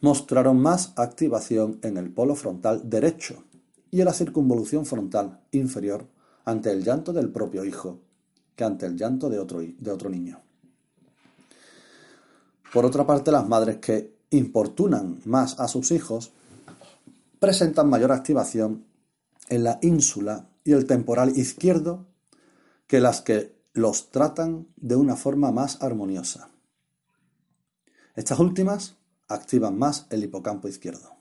mostraron 0.00 0.60
más 0.60 0.92
activación 0.96 1.78
en 1.82 1.96
el 1.96 2.10
polo 2.10 2.34
frontal 2.34 2.88
derecho 2.88 3.44
y 3.90 4.00
en 4.00 4.06
la 4.06 4.12
circunvolución 4.12 4.86
frontal 4.86 5.40
inferior 5.52 6.06
ante 6.44 6.70
el 6.70 6.84
llanto 6.84 7.12
del 7.12 7.30
propio 7.30 7.64
hijo 7.64 8.00
que 8.54 8.64
ante 8.64 8.86
el 8.86 8.96
llanto 8.96 9.30
de 9.30 9.38
otro, 9.38 9.60
de 9.60 9.90
otro 9.90 10.10
niño. 10.10 10.40
Por 12.72 12.84
otra 12.84 13.06
parte, 13.06 13.30
las 13.30 13.48
madres 13.48 13.78
que 13.78 14.18
importunan 14.30 15.20
más 15.24 15.58
a 15.60 15.68
sus 15.68 15.90
hijos 15.90 16.32
presentan 17.38 17.88
mayor 17.88 18.12
activación 18.12 18.84
en 19.48 19.64
la 19.64 19.78
ínsula 19.80 20.48
y 20.64 20.72
el 20.72 20.86
temporal 20.86 21.38
izquierdo 21.38 22.06
que 22.86 23.00
las 23.00 23.22
que 23.22 23.56
los 23.72 24.10
tratan 24.10 24.66
de 24.76 24.96
una 24.96 25.16
forma 25.16 25.52
más 25.52 25.82
armoniosa. 25.82 26.50
Estas 28.16 28.40
últimas 28.40 28.97
activan 29.28 29.78
más 29.78 30.06
el 30.10 30.24
hipocampo 30.24 30.68
izquierdo. 30.68 31.16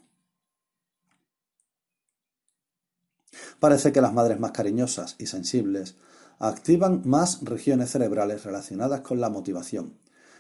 Parece 3.60 3.92
que 3.92 4.02
las 4.02 4.14
madres 4.14 4.40
más 4.40 4.52
cariñosas 4.52 5.16
y 5.20 5.28
sensibles 5.28 5.96
activan 6.40 7.02
más 7.06 7.44
regiones 7.44 7.92
cerebrales 7.92 8.44
relacionadas 8.44 9.02
con 9.02 9.20
la 9.20 9.30
motivación, 9.30 9.98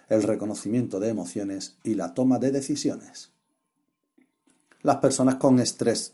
el 0.07 0.23
reconocimiento 0.23 0.99
de 0.99 1.09
emociones 1.09 1.77
y 1.83 1.95
la 1.95 2.13
toma 2.13 2.39
de 2.39 2.51
decisiones. 2.51 3.31
Las 4.81 4.97
personas 4.97 5.35
con 5.35 5.59
estrés 5.59 6.13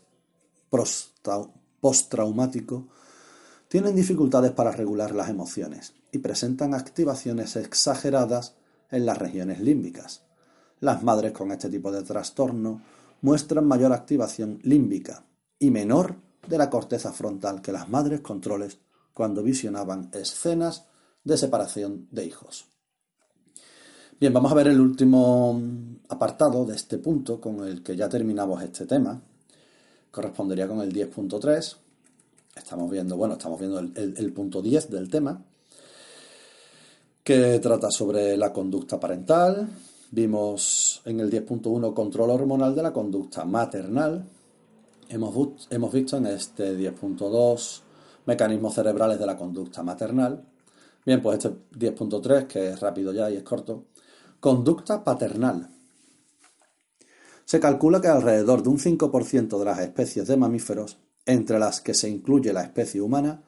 postraumático 1.80 2.88
tienen 3.68 3.94
dificultades 3.94 4.52
para 4.52 4.72
regular 4.72 5.14
las 5.14 5.28
emociones 5.28 5.94
y 6.10 6.18
presentan 6.18 6.74
activaciones 6.74 7.56
exageradas 7.56 8.54
en 8.90 9.06
las 9.06 9.18
regiones 9.18 9.60
límbicas. 9.60 10.22
Las 10.80 11.02
madres 11.02 11.32
con 11.32 11.50
este 11.52 11.68
tipo 11.68 11.90
de 11.90 12.02
trastorno 12.02 12.80
muestran 13.22 13.66
mayor 13.66 13.92
activación 13.92 14.58
límbica 14.62 15.24
y 15.58 15.70
menor 15.70 16.16
de 16.46 16.58
la 16.58 16.68
corteza 16.68 17.12
frontal 17.12 17.62
que 17.62 17.72
las 17.72 17.88
madres 17.88 18.20
controles 18.20 18.78
cuando 19.14 19.42
visionaban 19.42 20.10
escenas 20.12 20.86
de 21.22 21.38
separación 21.38 22.08
de 22.10 22.26
hijos. 22.26 22.66
Bien, 24.20 24.32
vamos 24.32 24.52
a 24.52 24.54
ver 24.54 24.68
el 24.68 24.80
último 24.80 25.60
apartado 26.08 26.64
de 26.64 26.76
este 26.76 26.98
punto 26.98 27.40
con 27.40 27.66
el 27.66 27.82
que 27.82 27.96
ya 27.96 28.08
terminamos 28.08 28.62
este 28.62 28.86
tema. 28.86 29.20
Correspondería 30.10 30.68
con 30.68 30.80
el 30.80 30.92
10.3. 30.92 31.76
Estamos 32.54 32.90
viendo, 32.90 33.16
bueno, 33.16 33.34
estamos 33.34 33.58
viendo 33.58 33.80
el, 33.80 34.32
punto 34.32 34.62
10 34.62 34.90
del 34.90 35.10
tema, 35.10 35.42
que 37.24 37.58
trata 37.58 37.90
sobre 37.90 38.36
la 38.36 38.52
conducta 38.52 39.00
parental. 39.00 39.68
Vimos 40.14 41.02
en 41.06 41.18
el 41.18 41.28
10.1 41.28 41.92
control 41.92 42.30
hormonal 42.30 42.72
de 42.72 42.84
la 42.84 42.92
conducta 42.92 43.44
maternal. 43.44 44.24
Hemos, 45.08 45.92
visto 45.92 46.16
en 46.18 46.26
este 46.26 46.78
10.2 46.78 47.80
mecanismos 48.24 48.74
cerebrales 48.74 49.18
de 49.18 49.26
la 49.26 49.36
conducta 49.36 49.82
maternal. 49.82 50.44
Bien, 51.04 51.20
pues 51.20 51.38
este 51.38 51.50
10.3, 51.76 52.46
que 52.46 52.68
es 52.68 52.78
rápido 52.78 53.12
ya 53.12 53.28
y 53.28 53.38
es 53.38 53.42
corto, 53.42 53.86
Conducta 54.38 55.02
paternal. 55.02 55.68
Se 57.44 57.58
calcula 57.58 58.00
que 58.00 58.06
alrededor 58.06 58.62
de 58.62 58.68
un 58.68 58.78
5% 58.78 59.58
de 59.58 59.64
las 59.64 59.80
especies 59.80 60.28
de 60.28 60.36
mamíferos, 60.36 60.96
entre 61.26 61.58
las 61.58 61.80
que 61.80 61.92
se 61.92 62.08
incluye 62.08 62.52
la 62.52 62.62
especie 62.62 63.00
humana, 63.00 63.42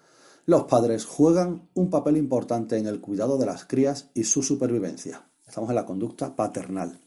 los 0.47 0.65
padres 0.65 1.05
juegan 1.05 1.69
un 1.75 1.91
papel 1.91 2.17
importante 2.17 2.77
en 2.77 2.89
el 2.89 3.01
cuidado 3.01 3.39
de 3.39 3.47
las 3.47 3.67
crías 3.67 4.11
y 4.15 4.25
su 4.25 4.43
supervivencia. 4.43 5.29
Estamos 5.57 5.71
en 5.71 5.77
la 5.77 5.87
conducta 5.87 6.37
paternal. 6.37 7.01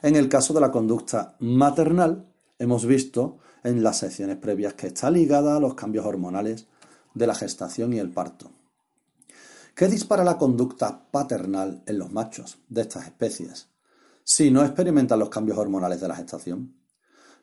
En 0.00 0.16
el 0.16 0.30
caso 0.30 0.54
de 0.54 0.62
la 0.62 0.70
conducta 0.70 1.36
maternal, 1.40 2.24
hemos 2.58 2.86
visto 2.86 3.36
en 3.62 3.82
las 3.82 3.98
secciones 3.98 4.38
previas 4.38 4.72
que 4.72 4.86
está 4.86 5.10
ligada 5.10 5.54
a 5.54 5.60
los 5.60 5.74
cambios 5.74 6.06
hormonales 6.06 6.68
de 7.12 7.26
la 7.26 7.34
gestación 7.34 7.92
y 7.92 7.98
el 7.98 8.10
parto. 8.10 8.50
¿Qué 9.74 9.88
dispara 9.88 10.24
la 10.24 10.38
conducta 10.38 11.02
paternal 11.10 11.82
en 11.84 11.98
los 11.98 12.10
machos 12.10 12.56
de 12.70 12.80
estas 12.80 13.04
especies 13.04 13.68
si 14.24 14.50
no 14.50 14.64
experimentan 14.64 15.18
los 15.18 15.28
cambios 15.28 15.58
hormonales 15.58 16.00
de 16.00 16.08
la 16.08 16.16
gestación? 16.16 16.76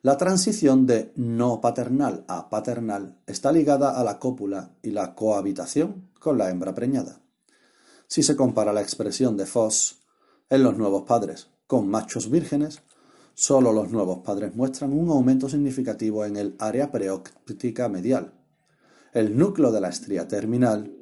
La 0.02 0.18
transición 0.18 0.88
de 0.88 1.14
no 1.16 1.62
paternal 1.62 2.26
a 2.28 2.50
paternal 2.50 3.20
está 3.28 3.52
ligada 3.52 3.92
a 3.92 4.04
la 4.04 4.18
cópula 4.18 4.72
y 4.82 4.90
la 4.90 5.14
cohabitación 5.14 6.10
con 6.18 6.40
la 6.40 6.50
hembra 6.50 6.74
preñada. 6.74 7.22
Si 8.08 8.24
se 8.24 8.36
compara 8.36 8.74
la 8.74 8.82
expresión 8.82 9.38
de 9.38 9.46
Foss 9.46 10.00
en 10.54 10.62
los 10.62 10.78
nuevos 10.78 11.02
padres 11.02 11.48
con 11.66 11.90
machos 11.90 12.30
vírgenes, 12.30 12.84
solo 13.34 13.74
los 13.74 13.90
nuevos 13.90 14.20
padres 14.20 14.56
muestran 14.56 14.94
un 14.94 15.10
aumento 15.10 15.50
significativo 15.50 16.26
en 16.26 16.38
el 16.38 16.56
área 16.60 16.92
preóptica 16.92 17.90
medial, 17.90 18.34
el 19.14 19.36
núcleo 19.36 19.72
de 19.72 19.82
la 19.82 19.90
estría 19.90 20.28
terminal 20.28 20.96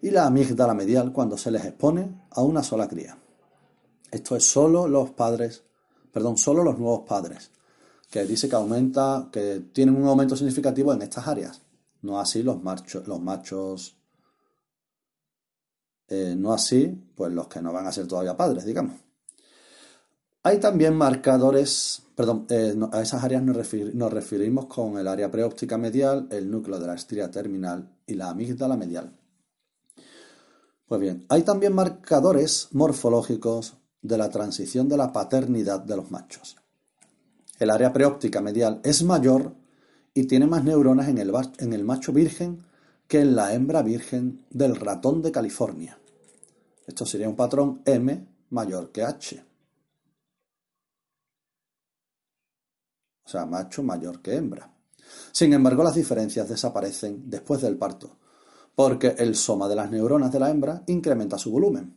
y 0.00 0.10
la 0.10 0.24
amígdala 0.24 0.72
medial 0.72 1.12
cuando 1.12 1.36
se 1.36 1.50
les 1.50 1.66
expone 1.66 2.22
a 2.30 2.40
una 2.40 2.62
sola 2.62 2.88
cría. 2.88 3.18
Esto 4.10 4.34
es 4.34 4.44
solo 4.48 4.88
los 4.88 5.10
padres, 5.10 5.64
perdón, 6.10 6.38
solo 6.38 6.64
los 6.64 6.78
nuevos 6.78 7.06
padres, 7.06 7.50
que 8.10 8.24
dice 8.24 8.48
que 8.48 8.56
aumenta, 8.56 9.28
que 9.30 9.62
tienen 9.74 9.94
un 9.94 10.08
aumento 10.08 10.36
significativo 10.36 10.94
en 10.94 11.02
estas 11.02 11.28
áreas, 11.28 11.60
no 12.00 12.18
así 12.18 12.42
los 12.42 12.62
machos, 12.62 13.06
los 13.06 13.20
machos, 13.20 13.95
eh, 16.08 16.34
no 16.36 16.52
así, 16.52 16.86
pues 17.14 17.32
los 17.32 17.48
que 17.48 17.60
no 17.60 17.72
van 17.72 17.86
a 17.86 17.92
ser 17.92 18.06
todavía 18.06 18.36
padres, 18.36 18.64
digamos. 18.64 18.94
Hay 20.42 20.60
también 20.60 20.94
marcadores, 20.94 22.02
perdón, 22.14 22.46
eh, 22.50 22.74
a 22.92 23.02
esas 23.02 23.24
áreas 23.24 23.42
nos, 23.42 23.56
nos, 23.94 24.12
referimos 24.12 24.66
con 24.66 24.96
el 24.98 25.08
área 25.08 25.30
preóptica 25.30 25.76
medial, 25.76 26.28
el 26.30 26.48
núcleo 26.50 26.78
de 26.78 26.86
la 26.86 26.94
estría 26.94 27.30
terminal 27.30 27.96
y 28.06 28.14
la 28.14 28.30
amígdala 28.30 28.76
medial. 28.76 29.12
Pues 30.86 31.00
bien, 31.00 31.26
hay 31.28 31.42
también 31.42 31.74
marcadores 31.74 32.68
morfológicos 32.70 33.76
de 34.02 34.18
la 34.18 34.30
transición 34.30 34.88
de 34.88 34.96
la 34.96 35.12
paternidad 35.12 35.80
de 35.80 35.96
los 35.96 36.12
machos. 36.12 36.56
El 37.58 37.70
área 37.70 37.92
preóptica 37.92 38.40
medial 38.40 38.80
es 38.84 39.02
mayor 39.02 39.56
y 40.14 40.28
tiene 40.28 40.46
más 40.46 40.62
neuronas 40.62 41.08
en 41.08 41.18
el, 41.18 41.32
en 41.58 41.72
el 41.72 41.84
macho 41.84 42.12
virgen 42.12 42.62
que 43.08 43.20
en 43.20 43.36
la 43.36 43.54
hembra 43.54 43.82
virgen 43.82 44.44
del 44.50 44.76
ratón 44.76 45.22
de 45.22 45.32
California. 45.32 45.98
Esto 46.86 47.06
sería 47.06 47.28
un 47.28 47.36
patrón 47.36 47.82
M 47.84 48.26
mayor 48.50 48.90
que 48.90 49.02
H. 49.02 49.44
O 53.24 53.28
sea, 53.28 53.44
macho 53.44 53.82
mayor 53.82 54.22
que 54.22 54.36
hembra. 54.36 54.72
Sin 55.32 55.52
embargo, 55.52 55.82
las 55.82 55.94
diferencias 55.94 56.48
desaparecen 56.48 57.28
después 57.28 57.60
del 57.60 57.76
parto, 57.76 58.16
porque 58.74 59.14
el 59.18 59.34
soma 59.34 59.68
de 59.68 59.76
las 59.76 59.90
neuronas 59.90 60.32
de 60.32 60.40
la 60.40 60.50
hembra 60.50 60.82
incrementa 60.86 61.38
su 61.38 61.50
volumen 61.50 61.96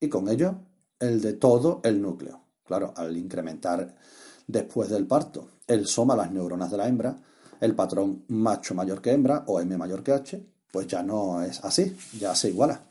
y 0.00 0.08
con 0.08 0.28
ello 0.28 0.56
el 0.98 1.20
de 1.20 1.34
todo 1.34 1.80
el 1.84 2.00
núcleo. 2.00 2.40
Claro, 2.64 2.92
al 2.96 3.16
incrementar 3.16 3.96
después 4.46 4.88
del 4.88 5.06
parto 5.06 5.48
el 5.66 5.86
soma 5.86 6.14
de 6.14 6.22
las 6.22 6.32
neuronas 6.32 6.70
de 6.70 6.76
la 6.76 6.88
hembra, 6.88 7.16
el 7.60 7.74
patrón 7.74 8.24
macho 8.28 8.74
mayor 8.74 9.00
que 9.00 9.12
hembra 9.12 9.44
o 9.46 9.60
M 9.60 9.76
mayor 9.76 10.02
que 10.02 10.12
H, 10.12 10.42
pues 10.72 10.86
ya 10.86 11.02
no 11.02 11.42
es 11.42 11.62
así, 11.64 11.96
ya 12.18 12.34
se 12.34 12.48
iguala. 12.48 12.82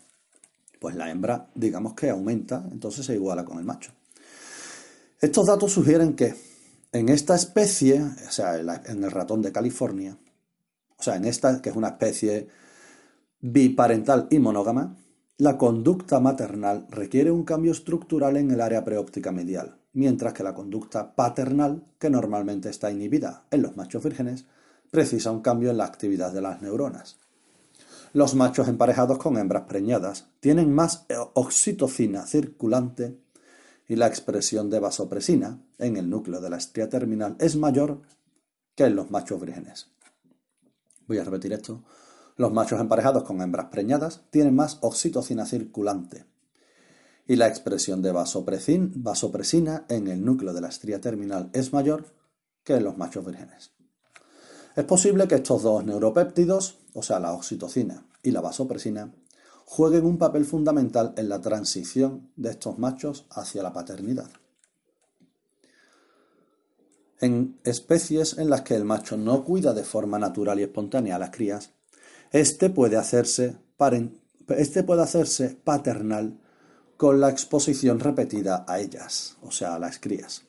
Pues 0.79 0.95
la 0.95 1.09
hembra, 1.09 1.49
digamos 1.55 1.93
que 1.93 2.09
aumenta, 2.09 2.63
entonces 2.71 3.05
se 3.05 3.15
iguala 3.15 3.43
con 3.43 3.57
el 3.57 3.65
macho. 3.65 3.91
Estos 5.19 5.47
datos 5.47 5.73
sugieren 5.73 6.15
que 6.15 6.35
en 6.91 7.09
esta 7.09 7.35
especie, 7.35 8.01
o 8.01 8.31
sea, 8.31 8.57
en 8.57 9.03
el 9.03 9.11
ratón 9.11 9.41
de 9.41 9.51
California, 9.51 10.17
o 10.97 11.03
sea, 11.03 11.15
en 11.15 11.25
esta 11.25 11.61
que 11.61 11.69
es 11.69 11.75
una 11.75 11.89
especie 11.89 12.47
biparental 13.41 14.27
y 14.29 14.39
monógama, 14.39 14.95
la 15.37 15.57
conducta 15.57 16.19
maternal 16.19 16.85
requiere 16.89 17.31
un 17.31 17.43
cambio 17.43 17.71
estructural 17.71 18.37
en 18.37 18.51
el 18.51 18.59
área 18.59 18.83
preóptica 18.83 19.31
medial, 19.31 19.77
mientras 19.93 20.33
que 20.33 20.43
la 20.43 20.53
conducta 20.53 21.15
paternal, 21.15 21.85
que 21.97 22.09
normalmente 22.09 22.69
está 22.69 22.91
inhibida 22.91 23.45
en 23.51 23.61
los 23.61 23.77
machos 23.77 24.03
vírgenes, 24.03 24.45
precisa 24.91 25.31
un 25.31 25.41
cambio 25.41 25.69
en 25.69 25.77
la 25.77 25.85
actividad 25.85 26.31
de 26.33 26.41
las 26.41 26.61
neuronas. 26.61 27.17
Los 28.13 28.35
machos 28.35 28.67
emparejados 28.67 29.17
con 29.17 29.37
hembras 29.37 29.63
preñadas 29.67 30.27
tienen 30.39 30.73
más 30.73 31.05
oxitocina 31.33 32.25
circulante 32.25 33.19
y 33.87 33.95
la 33.95 34.07
expresión 34.07 34.69
de 34.69 34.79
vasopresina 34.79 35.61
en 35.77 35.97
el 35.97 36.09
núcleo 36.09 36.41
de 36.41 36.49
la 36.49 36.57
estría 36.57 36.89
terminal 36.89 37.35
es 37.39 37.55
mayor 37.55 38.01
que 38.75 38.85
en 38.85 38.95
los 38.95 39.11
machos 39.11 39.39
vírgenes. 39.39 39.87
Voy 41.07 41.17
a 41.17 41.23
repetir 41.23 41.53
esto 41.53 41.83
los 42.39 42.53
machos 42.53 42.79
emparejados 42.79 43.23
con 43.23 43.41
hembras 43.41 43.65
preñadas 43.65 44.21
tienen 44.29 44.55
más 44.55 44.77
oxitocina 44.79 45.45
circulante 45.45 46.25
y 47.27 47.35
la 47.35 47.49
expresión 47.49 48.01
de 48.01 48.13
vasopresina 48.13 49.85
en 49.89 50.07
el 50.07 50.23
núcleo 50.23 50.53
de 50.53 50.61
la 50.61 50.69
estría 50.69 51.01
terminal 51.01 51.49
es 51.51 51.73
mayor 51.73 52.05
que 52.63 52.75
en 52.75 52.85
los 52.85 52.97
machos 52.97 53.25
vírgenes. 53.25 53.73
Es 54.79 54.85
posible 54.85 55.27
que 55.27 55.35
estos 55.35 55.63
dos 55.63 55.83
neuropéptidos, 55.83 56.77
o 56.93 57.03
sea, 57.03 57.19
la 57.19 57.33
oxitocina 57.33 58.05
y 58.23 58.31
la 58.31 58.39
vasopresina, 58.39 59.13
jueguen 59.65 60.05
un 60.05 60.17
papel 60.17 60.45
fundamental 60.45 61.13
en 61.17 61.27
la 61.27 61.41
transición 61.41 62.31
de 62.37 62.51
estos 62.51 62.79
machos 62.79 63.25
hacia 63.29 63.61
la 63.61 63.73
paternidad. 63.73 64.29
En 67.19 67.59
especies 67.65 68.37
en 68.37 68.49
las 68.49 68.61
que 68.61 68.73
el 68.73 68.85
macho 68.85 69.17
no 69.17 69.43
cuida 69.43 69.73
de 69.73 69.83
forma 69.83 70.17
natural 70.17 70.61
y 70.61 70.63
espontánea 70.63 71.17
a 71.17 71.19
las 71.19 71.31
crías, 71.31 71.71
este 72.31 72.69
puede 72.69 72.95
hacerse, 72.95 73.57
este 74.47 74.83
puede 74.83 75.01
hacerse 75.01 75.57
paternal 75.61 76.39
con 76.95 77.19
la 77.19 77.29
exposición 77.29 77.99
repetida 77.99 78.63
a 78.65 78.79
ellas, 78.79 79.35
o 79.41 79.51
sea, 79.51 79.75
a 79.75 79.79
las 79.79 79.99
crías. 79.99 80.43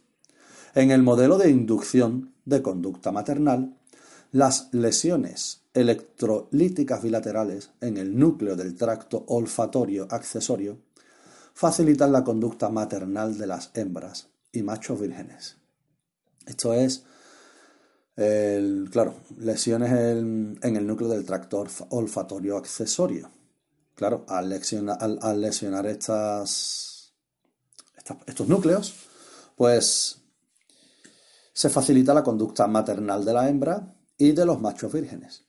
En 0.77 0.93
el 0.93 1.03
modelo 1.03 1.37
de 1.37 1.51
inducción 1.51 2.33
de 2.45 2.63
conducta 2.63 3.11
maternal, 3.11 3.75
las 4.33 4.69
lesiones 4.73 5.63
electrolíticas 5.75 7.03
bilaterales 7.03 7.71
en 7.81 7.97
el 7.97 8.19
núcleo 8.19 8.57
del 8.57 8.75
tracto 8.77 9.25
olfatorio 9.29 10.07
accesorio 10.11 10.79
facilitan 11.55 12.13
la 12.13 12.25
conducta 12.25 12.69
maternal 12.69 13.37
de 13.37 13.47
las 13.47 13.71
hembras 13.75 14.29
y 14.53 14.63
machos 14.63 15.01
vírgenes. 15.01 15.57
Esto 16.47 16.73
es, 16.73 17.05
claro, 18.91 19.15
lesiones 19.39 19.93
en, 19.93 20.59
el 20.63 20.87
núcleo 20.87 21.09
del 21.11 21.25
tracto 21.25 21.65
olfatorio 21.91 22.57
accesorio. 22.57 23.31
Claro, 23.95 24.25
al 24.29 24.49
lesionar, 24.49 25.87
estas, 25.87 27.13
estos 28.27 28.49
núcleos, 28.49 28.95
pues 29.57 30.19
se 31.53 31.69
facilita 31.69 32.15
la 32.15 32.23
conducta 32.23 32.67
maternal 32.67 33.25
de 33.25 33.33
la 33.35 33.49
hembra 33.49 34.00
y 34.21 34.33
de 34.33 34.45
los 34.45 34.61
machos 34.61 34.93
vírgenes. 34.93 35.47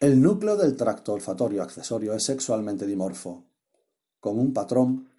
El 0.00 0.22
núcleo 0.22 0.56
del 0.56 0.74
tracto 0.74 1.12
olfatorio 1.12 1.62
accesorio 1.62 2.14
es 2.14 2.24
sexualmente 2.24 2.86
dimorfo, 2.86 3.44
con 4.18 4.38
un 4.38 4.54
patrón 4.54 5.10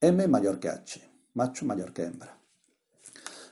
M 0.00 0.26
mayor 0.26 0.58
que 0.58 0.70
H, 0.70 1.06
macho 1.34 1.66
mayor 1.66 1.92
que 1.92 2.04
hembra. 2.04 2.40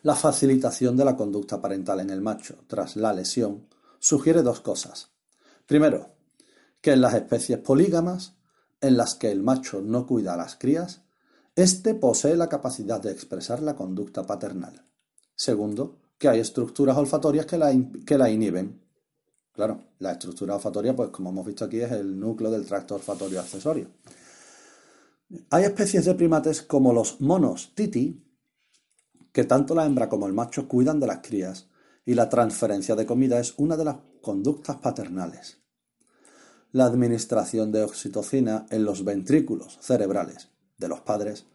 La 0.04 0.14
facilitación 0.14 0.96
de 0.96 1.04
la 1.04 1.16
conducta 1.16 1.60
parental 1.60 2.00
en 2.00 2.08
el 2.08 2.22
macho 2.22 2.64
tras 2.66 2.96
la 2.96 3.12
lesión 3.12 3.68
sugiere 3.98 4.42
dos 4.42 4.60
cosas. 4.60 5.10
Primero, 5.66 6.14
que 6.80 6.92
en 6.92 7.02
las 7.02 7.12
especies 7.12 7.58
polígamas, 7.58 8.36
en 8.80 8.96
las 8.96 9.14
que 9.14 9.30
el 9.30 9.42
macho 9.42 9.82
no 9.82 10.06
cuida 10.06 10.32
a 10.32 10.38
las 10.38 10.56
crías, 10.56 11.02
éste 11.56 11.94
posee 11.94 12.36
la 12.36 12.48
capacidad 12.48 13.02
de 13.02 13.12
expresar 13.12 13.60
la 13.60 13.76
conducta 13.76 14.22
paternal. 14.22 14.86
Segundo, 15.36 15.98
que 16.18 16.28
hay 16.28 16.40
estructuras 16.40 16.96
olfatorias 16.96 17.46
que 17.46 17.56
la, 17.56 17.72
que 18.04 18.18
la 18.18 18.28
inhiben. 18.28 18.82
Claro, 19.52 19.84
la 19.98 20.12
estructura 20.12 20.56
olfatoria, 20.56 20.94
pues 20.94 21.10
como 21.10 21.30
hemos 21.30 21.46
visto 21.46 21.64
aquí, 21.64 21.80
es 21.80 21.92
el 21.92 22.18
núcleo 22.18 22.50
del 22.50 22.66
tracto 22.66 22.96
olfatorio 22.96 23.40
accesorio. 23.40 23.88
Hay 25.50 25.64
especies 25.64 26.04
de 26.04 26.14
primates 26.14 26.62
como 26.62 26.92
los 26.92 27.20
monos 27.20 27.74
titi, 27.74 28.24
que 29.32 29.44
tanto 29.44 29.74
la 29.74 29.84
hembra 29.84 30.08
como 30.08 30.26
el 30.26 30.32
macho 30.32 30.68
cuidan 30.68 31.00
de 31.00 31.06
las 31.06 31.18
crías, 31.18 31.68
y 32.04 32.14
la 32.14 32.28
transferencia 32.28 32.96
de 32.96 33.06
comida 33.06 33.38
es 33.38 33.54
una 33.58 33.76
de 33.76 33.84
las 33.84 33.96
conductas 34.22 34.76
paternales. 34.76 35.58
La 36.72 36.86
administración 36.86 37.70
de 37.70 37.82
oxitocina 37.82 38.66
en 38.70 38.84
los 38.84 39.04
ventrículos 39.04 39.78
cerebrales 39.80 40.48
de 40.78 40.88
los 40.88 41.00
padres 41.00 41.46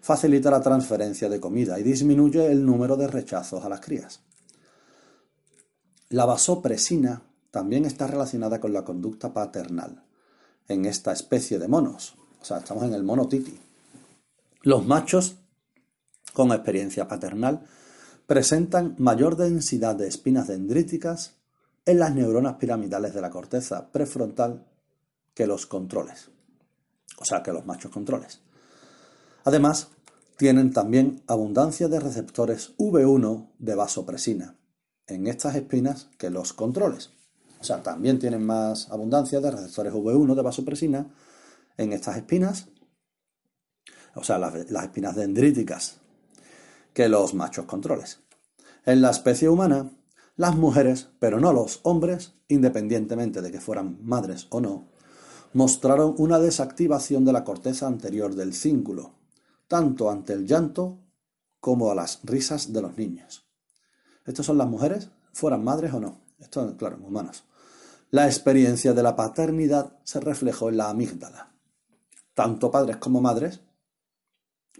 facilita 0.00 0.50
la 0.50 0.60
transferencia 0.60 1.28
de 1.28 1.40
comida 1.40 1.78
y 1.78 1.82
disminuye 1.82 2.50
el 2.50 2.64
número 2.64 2.96
de 2.96 3.08
rechazos 3.08 3.64
a 3.64 3.68
las 3.68 3.80
crías. 3.80 4.20
La 6.08 6.24
vasopresina 6.24 7.22
también 7.50 7.84
está 7.84 8.06
relacionada 8.06 8.60
con 8.60 8.72
la 8.72 8.84
conducta 8.84 9.32
paternal 9.32 10.02
en 10.68 10.84
esta 10.84 11.12
especie 11.12 11.58
de 11.58 11.68
monos. 11.68 12.14
O 12.40 12.44
sea, 12.44 12.58
estamos 12.58 12.84
en 12.84 12.94
el 12.94 13.02
mono 13.02 13.28
titi. 13.28 13.58
Los 14.62 14.86
machos 14.86 15.36
con 16.32 16.52
experiencia 16.52 17.08
paternal 17.08 17.66
presentan 18.26 18.94
mayor 18.98 19.36
densidad 19.36 19.96
de 19.96 20.06
espinas 20.06 20.46
dendríticas 20.46 21.34
en 21.84 21.98
las 21.98 22.14
neuronas 22.14 22.56
piramidales 22.56 23.14
de 23.14 23.20
la 23.20 23.30
corteza 23.30 23.90
prefrontal 23.90 24.66
que 25.34 25.46
los 25.46 25.66
controles. 25.66 26.30
O 27.18 27.24
sea, 27.24 27.42
que 27.42 27.52
los 27.52 27.66
machos 27.66 27.90
controles. 27.90 28.40
Además, 29.44 29.88
tienen 30.36 30.72
también 30.72 31.22
abundancia 31.26 31.88
de 31.88 32.00
receptores 32.00 32.74
V1 32.78 33.50
de 33.58 33.74
vasopresina 33.74 34.56
en 35.06 35.26
estas 35.26 35.54
espinas 35.54 36.08
que 36.18 36.30
los 36.30 36.52
controles. 36.52 37.10
O 37.60 37.64
sea, 37.64 37.82
también 37.82 38.18
tienen 38.18 38.44
más 38.44 38.90
abundancia 38.90 39.40
de 39.40 39.50
receptores 39.50 39.92
V1 39.92 40.34
de 40.34 40.42
vasopresina 40.42 41.10
en 41.76 41.92
estas 41.92 42.16
espinas, 42.16 42.68
o 44.14 44.24
sea, 44.24 44.38
las, 44.38 44.54
espinas 44.54 45.16
dendríticas, 45.16 45.98
que 46.94 47.08
los 47.08 47.34
machos 47.34 47.66
controles. 47.66 48.20
En 48.86 49.02
la 49.02 49.10
especie 49.10 49.48
humana, 49.48 49.90
las 50.36 50.56
mujeres, 50.56 51.10
pero 51.18 51.38
no 51.38 51.52
los 51.52 51.80
hombres, 51.82 52.34
independientemente 52.48 53.42
de 53.42 53.52
que 53.52 53.60
fueran 53.60 53.98
madres 54.02 54.46
o 54.50 54.60
no, 54.60 54.88
mostraron 55.52 56.14
una 56.16 56.38
desactivación 56.38 57.24
de 57.24 57.32
la 57.32 57.44
corteza 57.44 57.86
anterior 57.86 58.34
del 58.34 58.54
cíngulo, 58.54 59.19
tanto 59.70 60.10
ante 60.10 60.32
el 60.32 60.48
llanto 60.48 60.98
como 61.60 61.92
a 61.92 61.94
las 61.94 62.18
risas 62.24 62.72
de 62.72 62.82
los 62.82 62.96
niños. 62.98 63.46
Estas 64.26 64.44
son 64.44 64.58
las 64.58 64.66
mujeres, 64.66 65.10
fueran 65.32 65.62
madres 65.62 65.94
o 65.94 66.00
no. 66.00 66.22
Esto, 66.40 66.76
claro, 66.76 66.98
humanos. 67.00 67.44
La 68.10 68.26
experiencia 68.26 68.94
de 68.94 69.02
la 69.04 69.14
paternidad 69.14 69.96
se 70.02 70.18
reflejó 70.18 70.70
en 70.70 70.76
la 70.76 70.90
amígdala. 70.90 71.54
Tanto 72.34 72.72
padres 72.72 72.96
como 72.96 73.20
madres 73.20 73.60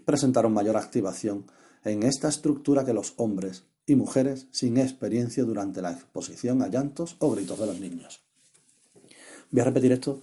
presentaron 0.03 0.53
mayor 0.53 0.75
activación 0.75 1.49
en 1.85 2.03
esta 2.03 2.27
estructura 2.27 2.83
que 2.83 2.91
los 2.91 3.13
hombres 3.15 3.63
y 3.85 3.95
mujeres 3.95 4.47
sin 4.51 4.77
experiencia 4.77 5.45
durante 5.45 5.81
la 5.81 5.93
exposición 5.93 6.61
a 6.61 6.67
llantos 6.67 7.15
o 7.19 7.31
gritos 7.31 7.57
de 7.57 7.65
los 7.65 7.79
niños. 7.79 8.25
Voy 9.51 9.61
a 9.61 9.65
repetir 9.65 9.93
esto. 9.93 10.19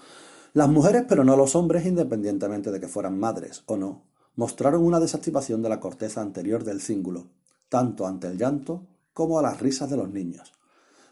Las 0.53 0.69
mujeres, 0.69 1.07
pero 1.09 1.25
no 1.25 1.39
los 1.39 1.57
hombres, 1.57 1.87
independientemente 1.87 2.71
de 2.71 2.81
que 2.81 2.89
fueran 2.89 3.19
madres 3.19 3.63
o 3.65 3.79
no, 3.79 4.08
mostraron 4.39 4.85
una 4.85 5.01
desactivación 5.01 5.63
de 5.63 5.69
la 5.69 5.81
corteza 5.81 6.21
anterior 6.21 6.63
del 6.63 6.81
cíngulo, 6.81 7.27
tanto 7.69 8.07
ante 8.07 8.29
el 8.29 8.39
llanto 8.39 8.87
como 9.13 9.37
a 9.37 9.43
las 9.43 9.59
risas 9.61 9.91
de 9.91 9.97
los 9.97 10.11
niños. 10.11 10.53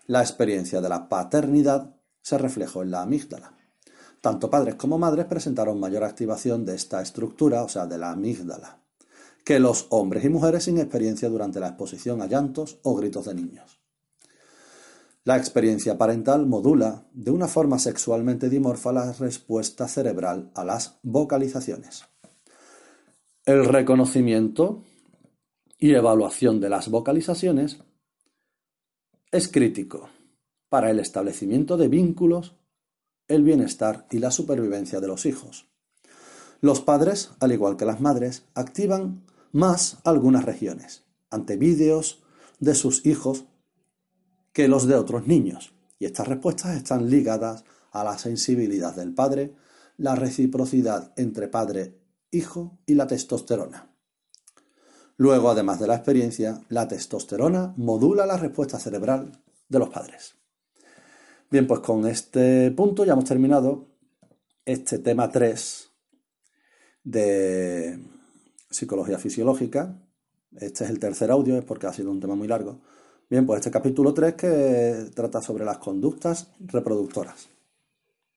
La 0.07 0.21
experiencia 0.21 0.81
de 0.81 0.89
la 0.89 1.09
paternidad 1.09 1.97
se 2.23 2.39
reflejó 2.39 2.85
en 2.85 2.93
la 2.93 3.03
amígdala. 3.03 3.53
Tanto 4.21 4.49
padres 4.49 4.77
como 4.77 4.97
madres 4.97 5.27
presentaron 5.27 5.81
mayor 5.81 6.05
activación 6.05 6.65
de 6.65 6.77
esta 6.77 7.03
estructura, 7.03 7.65
o 7.65 7.69
sea, 7.69 7.89
de 7.89 7.99
la 7.99 8.13
amígdala, 8.13 8.79
que 9.45 9.59
los 9.59 9.89
hombres 9.91 10.25
y 10.25 10.29
mujeres 10.29 10.63
sin 10.63 10.79
experiencia 10.79 11.29
durante 11.29 11.59
la 11.59 11.67
exposición 11.67 12.23
a 12.23 12.27
llantos 12.27 12.79
o 12.85 12.95
gritos 12.95 13.25
de 13.25 13.35
niños. 13.35 13.81
La 15.25 15.37
experiencia 15.37 15.99
parental 15.99 16.47
modula 16.47 17.09
de 17.13 17.33
una 17.33 17.49
forma 17.49 17.81
sexualmente 17.81 18.49
dimorfa 18.49 18.93
la 18.93 19.13
respuesta 19.15 19.89
cerebral 19.89 20.53
a 20.55 20.65
las 20.65 21.01
vocalizaciones. 21.03 22.05
El 23.47 23.65
reconocimiento 23.65 24.83
y 25.79 25.95
evaluación 25.95 26.59
de 26.59 26.69
las 26.69 26.91
vocalizaciones 26.91 27.79
es 29.31 29.47
crítico 29.47 30.09
para 30.69 30.91
el 30.91 30.99
establecimiento 30.99 31.77
de 31.77 31.87
vínculos, 31.87 32.57
el 33.29 33.45
bienestar 33.45 34.09
y 34.11 34.19
la 34.19 34.33
supervivencia 34.33 34.99
de 34.99 35.07
los 35.07 35.27
hijos. 35.27 35.69
Los 36.61 36.81
padres, 36.81 37.31
al 37.39 37.53
igual 37.53 37.77
que 37.77 37.85
las 37.85 38.01
madres, 38.01 38.47
activan 38.57 39.25
más 39.53 39.99
algunas 40.03 40.45
regiones 40.45 41.05
ante 41.31 41.57
vídeos 41.57 42.25
de 42.59 42.75
sus 42.75 43.07
hijos 43.07 43.45
que 44.53 44.67
los 44.67 44.89
de 44.89 44.97
otros 44.97 45.29
niños, 45.29 45.73
y 46.01 46.07
estas 46.07 46.27
respuestas 46.27 46.77
están 46.77 47.09
ligadas 47.09 47.65
a 47.93 48.03
la 48.03 48.19
sensibilidad 48.19 48.97
del 48.97 49.15
padre, 49.15 49.55
la 49.99 50.17
reciprocidad 50.17 51.13
entre 51.17 51.47
padre 51.47 52.06
hijo 52.37 52.79
y 52.87 52.95
la 52.95 53.07
testosterona. 53.07 53.91
Luego, 55.17 55.51
además 55.51 55.81
de 55.81 55.87
la 55.87 55.95
experiencia, 55.95 56.61
la 56.69 56.89
testosterona 56.89 57.73
modula 57.77 58.27
la 58.27 58.37
respuesta 58.37 58.79
cerebral 58.79 59.43
de 59.69 59.79
los 59.79 59.89
padres. 59.89 60.35
Bien, 61.51 61.67
pues 61.67 61.81
con 61.81 62.07
este 62.07 62.71
punto 62.73 63.05
ya 63.05 63.15
hemos 63.15 63.25
terminado 63.25 63.87
este 64.65 64.99
tema 64.99 65.31
3 65.31 65.91
de 67.05 67.99
psicología 68.69 69.19
fisiológica. 69.19 69.97
Este 70.53 70.85
es 70.85 70.91
el 70.91 70.99
tercer 70.99 71.31
audio, 71.31 71.57
es 71.57 71.65
porque 71.65 71.87
ha 71.87 71.93
sido 71.93 72.11
un 72.11 72.21
tema 72.21 72.35
muy 72.35 72.49
largo. 72.49 72.81
Bien, 73.31 73.47
pues 73.47 73.61
este 73.61 73.71
capítulo 73.71 74.13
3 74.13 74.35
que 74.35 75.11
trata 75.15 75.41
sobre 75.41 75.65
las 75.65 75.79
conductas 75.79 76.49
reproductoras. 76.61 77.49